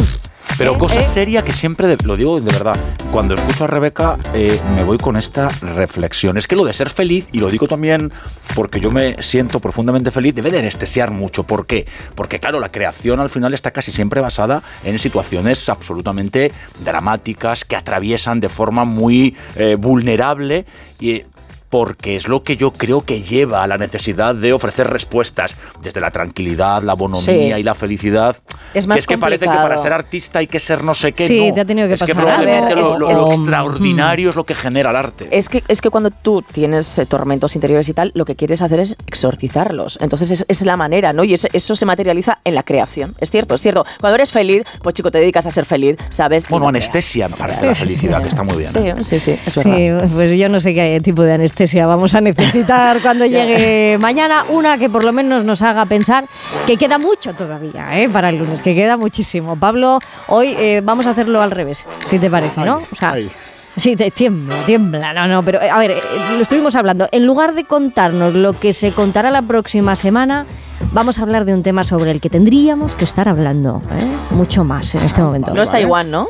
[0.59, 1.03] Pero cosa eh.
[1.03, 2.77] seria que siempre, de- lo digo de verdad,
[3.11, 6.37] cuando escucho a Rebeca eh, me voy con esta reflexión.
[6.37, 8.13] Es que lo de ser feliz, y lo digo también
[8.55, 11.45] porque yo me siento profundamente feliz, debe de anestesiar mucho.
[11.45, 11.87] ¿Por qué?
[12.15, 16.53] Porque claro, la creación al final está casi siempre basada en situaciones absolutamente
[16.85, 20.67] dramáticas que atraviesan de forma muy eh, vulnerable
[21.01, 21.23] y
[21.73, 26.03] porque es lo que yo creo que lleva a la necesidad de ofrecer respuestas desde
[26.03, 27.23] la tranquilidad, la bonomía
[27.57, 27.61] Sí.
[27.61, 28.37] y la felicidad.
[28.75, 31.13] Es más que es que parece que para ser artista hay que ser no sé
[31.15, 31.27] qué.
[31.27, 31.55] Sí, no.
[31.55, 32.43] te ha tenido que es que pasar algo.
[32.45, 35.29] probablemente A ver, lo, es- lo- es- lo extraordinario es lo que genera el arte.
[35.31, 38.61] Es que, es que cuando tú tienes eh, tormentos interiores y tal, lo que quieres
[38.61, 39.97] hacer es exorcizarlos.
[40.03, 41.25] Entonces es, es la manera, ¿no?
[41.25, 43.15] Y es- eso se materializa en la creación.
[43.19, 43.87] Es cierto, es cierto.
[43.99, 46.47] Cuando eres feliz, pues chico, te dedicas a ser feliz, ¿sabes?
[46.51, 48.71] Bueno, anestesia me parece la felicidad, que está muy bien.
[48.77, 48.95] ¿eh?
[48.99, 50.03] Sí, sí, sí, es verdad.
[50.03, 54.45] Sí, pues yo no sé qué tipo de anestesia vamos a necesitar cuando llegue mañana.
[54.49, 56.25] Una que por lo menos nos haga pensar
[56.67, 58.09] que queda mucho todavía ¿eh?
[58.09, 59.57] para el lunes, que queda muchísimo.
[59.57, 62.83] Pablo, hoy eh, vamos a hacerlo al revés, si te parece, ¿no?
[62.91, 63.15] O sea,
[63.77, 65.15] Sí, te tiembla, tiembla.
[65.15, 66.01] No, no, pero eh, a ver, eh,
[66.37, 67.09] lo estuvimos hablando.
[67.11, 70.47] En lugar de contarnos lo que se contará la próxima semana,
[70.93, 74.35] vamos a hablar de un tema sobre el que tendríamos que estar hablando ¿eh?
[74.35, 75.55] mucho más en este momento.
[75.55, 76.29] No es Taiwán, ¿no?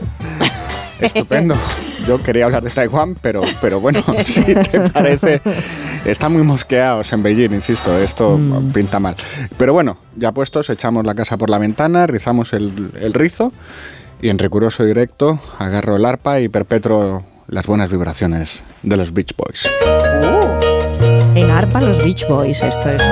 [1.01, 1.57] Estupendo.
[2.07, 5.41] Yo quería hablar de Taiwán, pero, pero bueno, si te parece,
[6.05, 8.39] están muy mosqueados en Beijing, insisto, esto
[8.73, 9.17] pinta mal.
[9.57, 13.53] Pero bueno, ya puestos, echamos la casa por la ventana, rizamos el, el rizo
[14.21, 19.35] y en riguroso directo agarro el arpa y perpetro las buenas vibraciones de los Beach
[19.37, 19.69] Boys.
[19.85, 20.62] En
[21.53, 23.03] arpa los Beach Boys, esto es.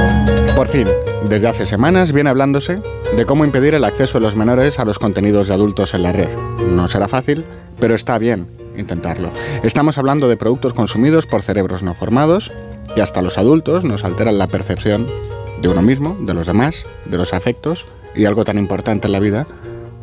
[0.56, 0.88] Por fin,
[1.28, 2.80] desde hace semanas viene hablándose
[3.16, 6.12] de cómo impedir el acceso de los menores a los contenidos de adultos en la
[6.12, 6.30] red.
[6.70, 7.44] No será fácil,
[7.78, 9.30] pero está bien intentarlo.
[9.62, 12.50] Estamos hablando de productos consumidos por cerebros no formados
[12.94, 15.06] que hasta los adultos nos alteran la percepción
[15.60, 19.20] de uno mismo, de los demás, de los afectos y algo tan importante en la
[19.20, 19.46] vida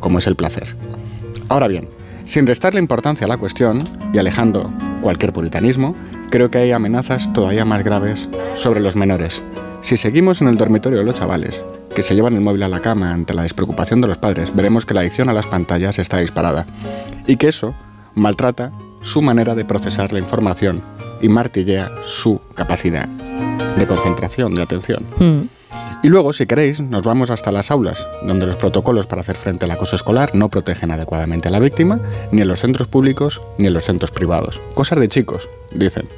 [0.00, 0.76] como es el placer.
[1.48, 1.88] Ahora bien,
[2.24, 4.70] sin restarle importancia a la cuestión y alejando
[5.02, 5.96] cualquier puritanismo,
[6.30, 9.42] creo que hay amenazas todavía más graves sobre los menores.
[9.80, 11.62] Si seguimos en el dormitorio de los chavales,
[11.94, 14.84] que se llevan el móvil a la cama ante la despreocupación de los padres, veremos
[14.84, 16.66] que la adicción a las pantallas está disparada
[17.26, 17.74] y que eso
[18.14, 20.82] maltrata su manera de procesar la información
[21.20, 25.04] y martillea su capacidad de concentración, de atención.
[25.18, 25.57] Mm.
[26.00, 29.64] Y luego, si queréis, nos vamos hasta las aulas, donde los protocolos para hacer frente
[29.64, 31.98] al acoso escolar no protegen adecuadamente a la víctima,
[32.30, 34.60] ni en los centros públicos ni en los centros privados.
[34.74, 36.08] Cosas de chicos, dicen.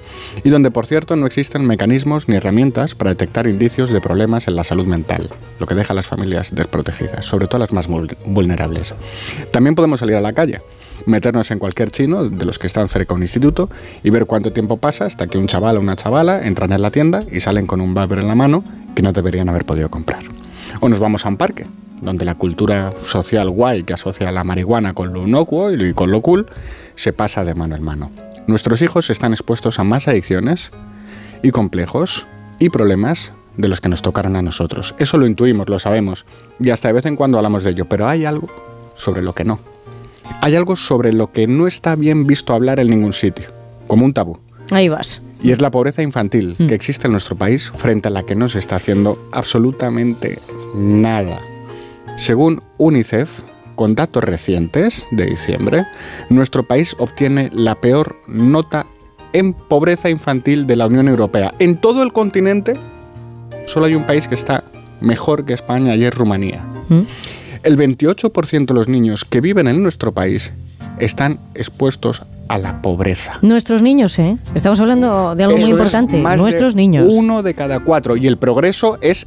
[0.45, 4.57] Y donde, por cierto, no existen mecanismos ni herramientas para detectar indicios de problemas en
[4.57, 7.89] la salud mental, lo que deja a las familias desprotegidas, sobre todo a las más
[7.89, 8.95] vul- vulnerables.
[9.51, 10.61] También podemos salir a la calle,
[11.07, 13.71] meternos en cualquier chino de los que están cerca de un instituto
[14.03, 16.91] y ver cuánto tiempo pasa hasta que un chaval o una chavala entran en la
[16.91, 18.65] tienda y salen con un vapor en la mano
[18.95, 20.23] que no deberían haber podido comprar.
[20.81, 21.67] O nos vamos a un parque,
[22.01, 26.21] donde la cultura social guay que asocia la marihuana con lo inocuo y con lo
[26.23, 26.47] cool
[26.95, 28.11] se pasa de mano en mano.
[28.47, 30.71] Nuestros hijos están expuestos a más adicciones
[31.43, 32.27] y complejos
[32.59, 34.95] y problemas de los que nos tocarán a nosotros.
[34.99, 36.25] Eso lo intuimos, lo sabemos,
[36.59, 38.49] y hasta de vez en cuando hablamos de ello, pero hay algo
[38.95, 39.59] sobre lo que no.
[40.41, 43.47] Hay algo sobre lo que no está bien visto hablar en ningún sitio,
[43.87, 44.39] como un tabú.
[44.71, 45.23] Ahí vas.
[45.43, 48.49] Y es la pobreza infantil que existe en nuestro país frente a la que no
[48.49, 50.39] se está haciendo absolutamente
[50.75, 51.39] nada.
[52.17, 53.31] Según UNICEF,
[53.75, 55.87] con datos recientes de diciembre,
[56.29, 58.87] nuestro país obtiene la peor nota
[59.33, 61.55] en pobreza infantil de la Unión Europea.
[61.59, 62.75] En todo el continente,
[63.67, 64.65] solo hay un país que está
[65.01, 66.63] mejor que España y es Rumanía.
[66.89, 67.01] Mm.
[67.63, 70.53] El 28% de los niños que viven en nuestro país
[70.99, 73.39] están expuestos a la pobreza.
[73.43, 74.37] Nuestros niños, ¿eh?
[74.55, 76.17] Estamos hablando de algo muy Eso importante.
[76.19, 77.13] más de Nuestros niños.
[77.13, 78.17] Uno de cada cuatro.
[78.17, 79.27] Y el progreso es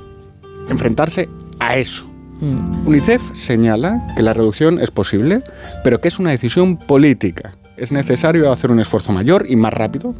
[0.69, 1.29] enfrentarse
[1.59, 2.05] a eso.
[2.41, 2.87] Mm.
[2.87, 5.41] UNICEF señala que la reducción es posible,
[5.83, 7.51] pero que es una decisión política.
[7.77, 10.15] Es necesario hacer un esfuerzo mayor y más rápido.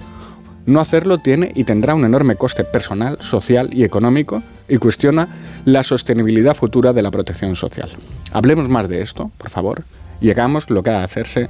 [0.65, 5.27] No hacerlo tiene y tendrá un enorme coste personal, social y económico y cuestiona
[5.65, 7.89] la sostenibilidad futura de la protección social.
[8.31, 9.83] Hablemos más de esto, por favor,
[10.21, 11.49] y hagamos lo que ha de hacerse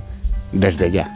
[0.51, 1.14] desde ya.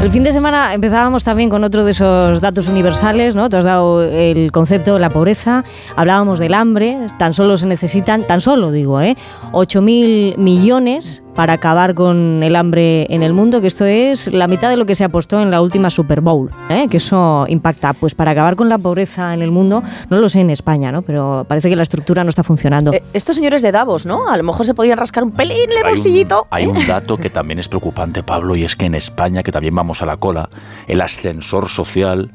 [0.00, 3.48] El fin de semana empezábamos también con otro de esos datos universales, ¿no?
[3.48, 5.62] Te has dado el concepto de la pobreza,
[5.94, 9.16] hablábamos del hambre, tan solo se necesitan, tan solo digo, ¿eh?
[9.52, 14.68] 8.000 millones para acabar con el hambre en el mundo, que esto es la mitad
[14.70, 16.86] de lo que se apostó en la última Super Bowl, ¿eh?
[16.90, 17.92] que eso impacta.
[17.94, 21.02] Pues para acabar con la pobreza en el mundo, no lo sé en España, ¿no?
[21.02, 22.92] pero parece que la estructura no está funcionando.
[22.92, 24.28] Eh, estos señores de Davos, ¿no?
[24.28, 26.46] A lo mejor se podrían rascar un pelín en el bolsillito.
[26.50, 29.74] Hay un dato que también es preocupante, Pablo, y es que en España, que también
[29.74, 30.48] vamos a la cola,
[30.86, 32.30] el ascensor social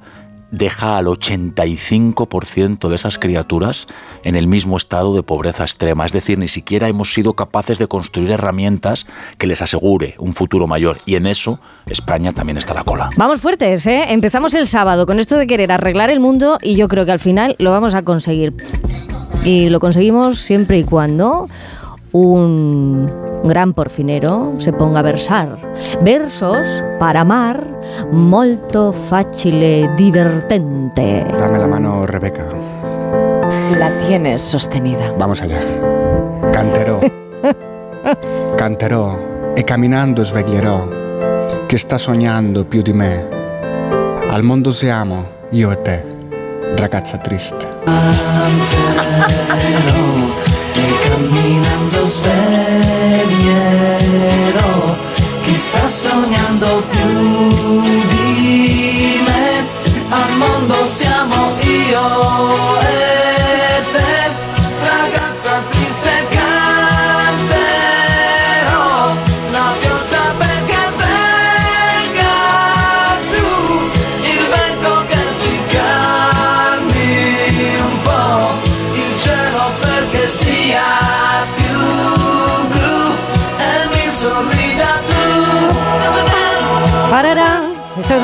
[0.51, 3.87] deja al 85% de esas criaturas
[4.23, 6.05] en el mismo estado de pobreza extrema.
[6.05, 9.05] Es decir, ni siquiera hemos sido capaces de construir herramientas
[9.37, 10.99] que les asegure un futuro mayor.
[11.05, 13.09] Y en eso España también está la cola.
[13.17, 14.05] Vamos fuertes, ¿eh?
[14.09, 17.19] Empezamos el sábado con esto de querer arreglar el mundo y yo creo que al
[17.19, 18.53] final lo vamos a conseguir.
[19.43, 21.47] Y lo conseguimos siempre y cuando
[22.11, 23.09] un
[23.43, 25.57] gran porfinero se ponga a versar
[26.01, 27.65] versos para amar
[28.11, 31.25] molto facile divertente.
[31.37, 32.47] Dame la mano, Rebeca.
[33.77, 35.13] La tienes sostenida.
[35.17, 35.59] Vamos allá.
[36.51, 36.99] Canterò.
[38.55, 43.27] Canterò e camminando sveglierò che sta sognando più di me.
[44.29, 46.03] Al mondo siamo io e te,
[46.75, 47.67] ragazza triste.
[51.17, 52.35] Camminando sveglierò
[55.41, 59.65] chi sta sognando più di me.
[60.09, 62.76] Al mondo siamo io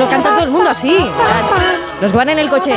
[0.04, 0.98] lo canta todo el mundo así.
[2.02, 2.76] Los que van en el coche.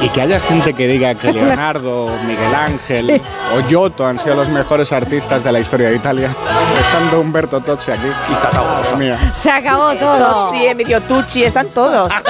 [0.00, 3.22] Y que haya gente que diga que Leonardo, Miguel Ángel Sí.
[3.56, 6.34] o Giotto han sido los mejores artistas de la historia de Italia,
[6.80, 8.08] estando Humberto Tozzi aquí.
[8.92, 9.18] Y mía.
[9.32, 10.50] Se acabó todo.
[10.50, 12.12] Sí, Emilio Tucci, están todos.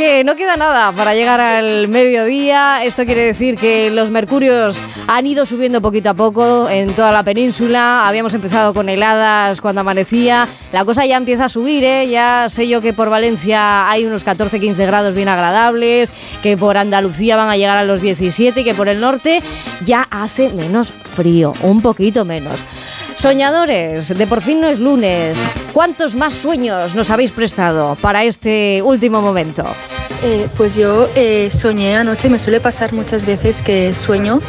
[0.00, 2.82] que no queda nada para llegar al mediodía!
[2.84, 7.22] Esto quiere decir que los mercurios han ido subiendo poquito a poco en toda la
[7.22, 8.08] península.
[8.08, 10.48] Habíamos empezado con heladas cuando amanecía.
[10.72, 12.08] La cosa ya empieza a subir, ¿eh?
[12.08, 17.36] Ya sé yo que por Valencia hay unos 14-15 grados bien agradables, que por Andalucía
[17.36, 19.42] van a llegar a los 17 y que por el norte
[19.84, 22.64] ya hace menos frío, un poquito menos.
[23.30, 25.36] Soñadores, de por fin no es lunes.
[25.74, 29.62] ¿Cuántos más sueños nos habéis prestado para este último momento?
[30.24, 34.40] Eh, pues yo eh, soñé anoche, me suele pasar muchas veces que sueño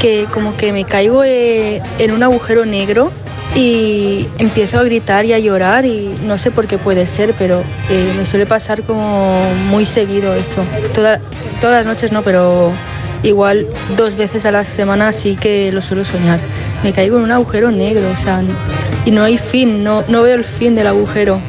[0.00, 3.12] que como que me caigo eh, en un agujero negro
[3.54, 7.60] y empiezo a gritar y a llorar y no sé por qué puede ser, pero
[7.90, 10.64] eh, me suele pasar como muy seguido eso.
[10.94, 11.20] Toda-
[11.60, 12.72] todas las noches no, pero
[13.22, 13.66] igual
[13.98, 16.38] dos veces a la semana sí que lo suelo soñar.
[16.84, 18.42] Me caigo en un agujero negro, o sea,
[19.04, 21.40] y no hay fin, no, no veo el fin del agujero.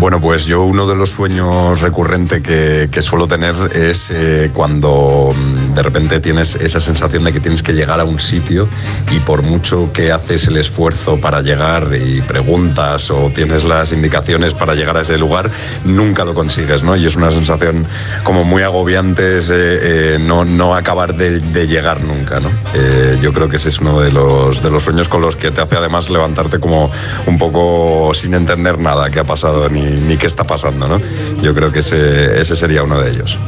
[0.00, 5.32] Bueno, pues yo uno de los sueños recurrente que, que suelo tener es eh, cuando
[5.32, 8.68] mm, de repente tienes esa sensación de que tienes que llegar a un sitio
[9.10, 14.54] y por mucho que haces el esfuerzo para llegar y preguntas o tienes las indicaciones
[14.54, 15.50] para llegar a ese lugar,
[15.84, 16.96] nunca lo consigues, ¿no?
[16.96, 17.86] Y es una sensación
[18.24, 22.50] como muy agobiante eh, no, no acabar de, de llegar nunca, ¿no?
[22.74, 25.50] Eh, yo creo que ese es uno de los, de los sueños con los que
[25.50, 26.90] te hace además levantarte como
[27.26, 31.00] un poco sin entender nada que ha pasado ni, ni qué está pasando, ¿no?
[31.42, 33.38] Yo creo que ese, ese sería uno de ellos.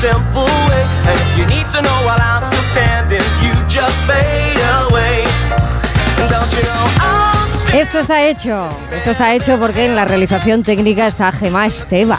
[0.00, 0.84] Simple way.
[1.08, 5.24] And if you need to know while I'm still standing, you just fade away.
[6.28, 8.68] Don't you know I'm still Esto está hecho.
[8.92, 12.18] Esto está hecho porque en la realización técnica está Gemma Esteba.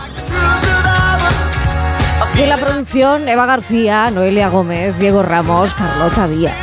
[2.36, 6.54] Y en la producción, Eva García, Noelia Gómez, Diego Ramos, Carlota Díaz.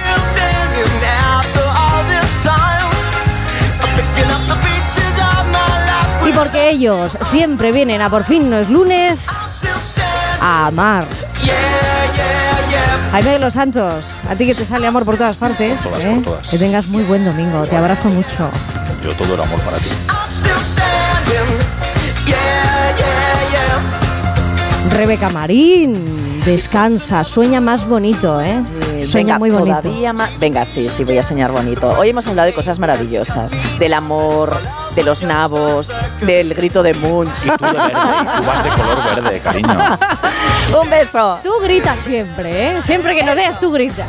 [6.27, 9.27] Y porque ellos siempre vienen a por fin no es lunes
[10.43, 11.07] a amar.
[13.13, 15.81] Jaime de los Santos, a ti que te sale amor por todas partes.
[15.83, 16.15] Por todas, ¿eh?
[16.17, 16.49] por todas.
[16.49, 17.65] Que tengas muy buen domingo.
[17.67, 18.51] Te abrazo mucho.
[19.05, 19.89] Yo todo el amor para ti.
[22.27, 24.95] Yeah, yeah, yeah.
[24.97, 28.55] Rebeca Marín, descansa, sueña más bonito, ¿eh?
[29.07, 29.81] sueña Venga, muy bonito.
[29.83, 30.39] Todavía más.
[30.39, 31.89] Venga, sí, sí, voy a soñar bonito.
[31.99, 33.53] Hoy hemos hablado de cosas maravillosas.
[33.79, 34.57] Del amor,
[34.95, 37.47] de los nabos, del grito de Munch.
[37.47, 39.99] Y tú de verde, y tú vas de color verde, cariño.
[40.83, 41.39] Un beso.
[41.43, 42.83] Tú gritas siempre, ¿eh?
[42.83, 44.09] Siempre que nos veas, tú gritas.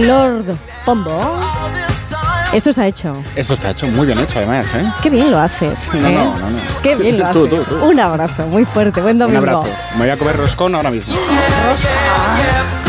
[0.00, 1.51] Lord Pombo.
[2.52, 3.16] Esto está hecho.
[3.34, 4.84] Esto está hecho muy bien hecho, además, ¿eh?
[5.02, 5.88] Qué bien lo haces.
[5.94, 6.12] No, ¿eh?
[6.14, 6.60] no, no, no.
[6.82, 7.66] Qué bien lo Tú, haces.
[7.66, 7.84] tú, tú.
[7.86, 9.00] Un abrazo muy fuerte.
[9.00, 9.38] Buen Un domingo.
[9.40, 9.66] abrazo.
[9.94, 11.14] Me voy a comer roscón ahora mismo.
[11.14, 12.81] I'm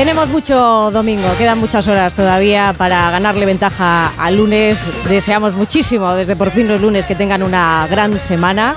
[0.00, 4.90] Tenemos mucho domingo, quedan muchas horas todavía para ganarle ventaja al lunes.
[5.06, 8.76] Deseamos muchísimo desde por fin los lunes que tengan una gran semana.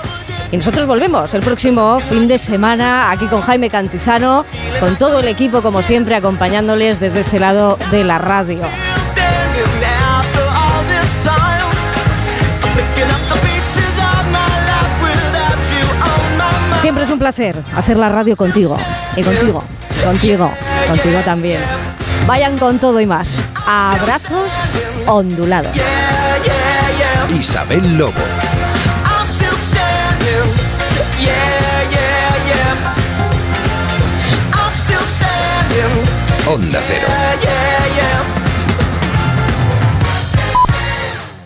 [0.52, 4.44] Y nosotros volvemos el próximo fin de semana aquí con Jaime Cantizano,
[4.82, 8.64] con todo el equipo como siempre acompañándoles desde este lado de la radio.
[16.82, 18.78] Siempre es un placer hacer la radio contigo.
[19.16, 19.64] Y contigo,
[20.04, 20.52] contigo,
[20.88, 21.62] contigo también.
[22.28, 23.30] Vayan con todo y más.
[23.66, 24.50] Abrazos
[25.06, 25.76] ondulados.
[27.38, 28.14] Isabel Lobo.
[36.46, 37.08] Onda Cero.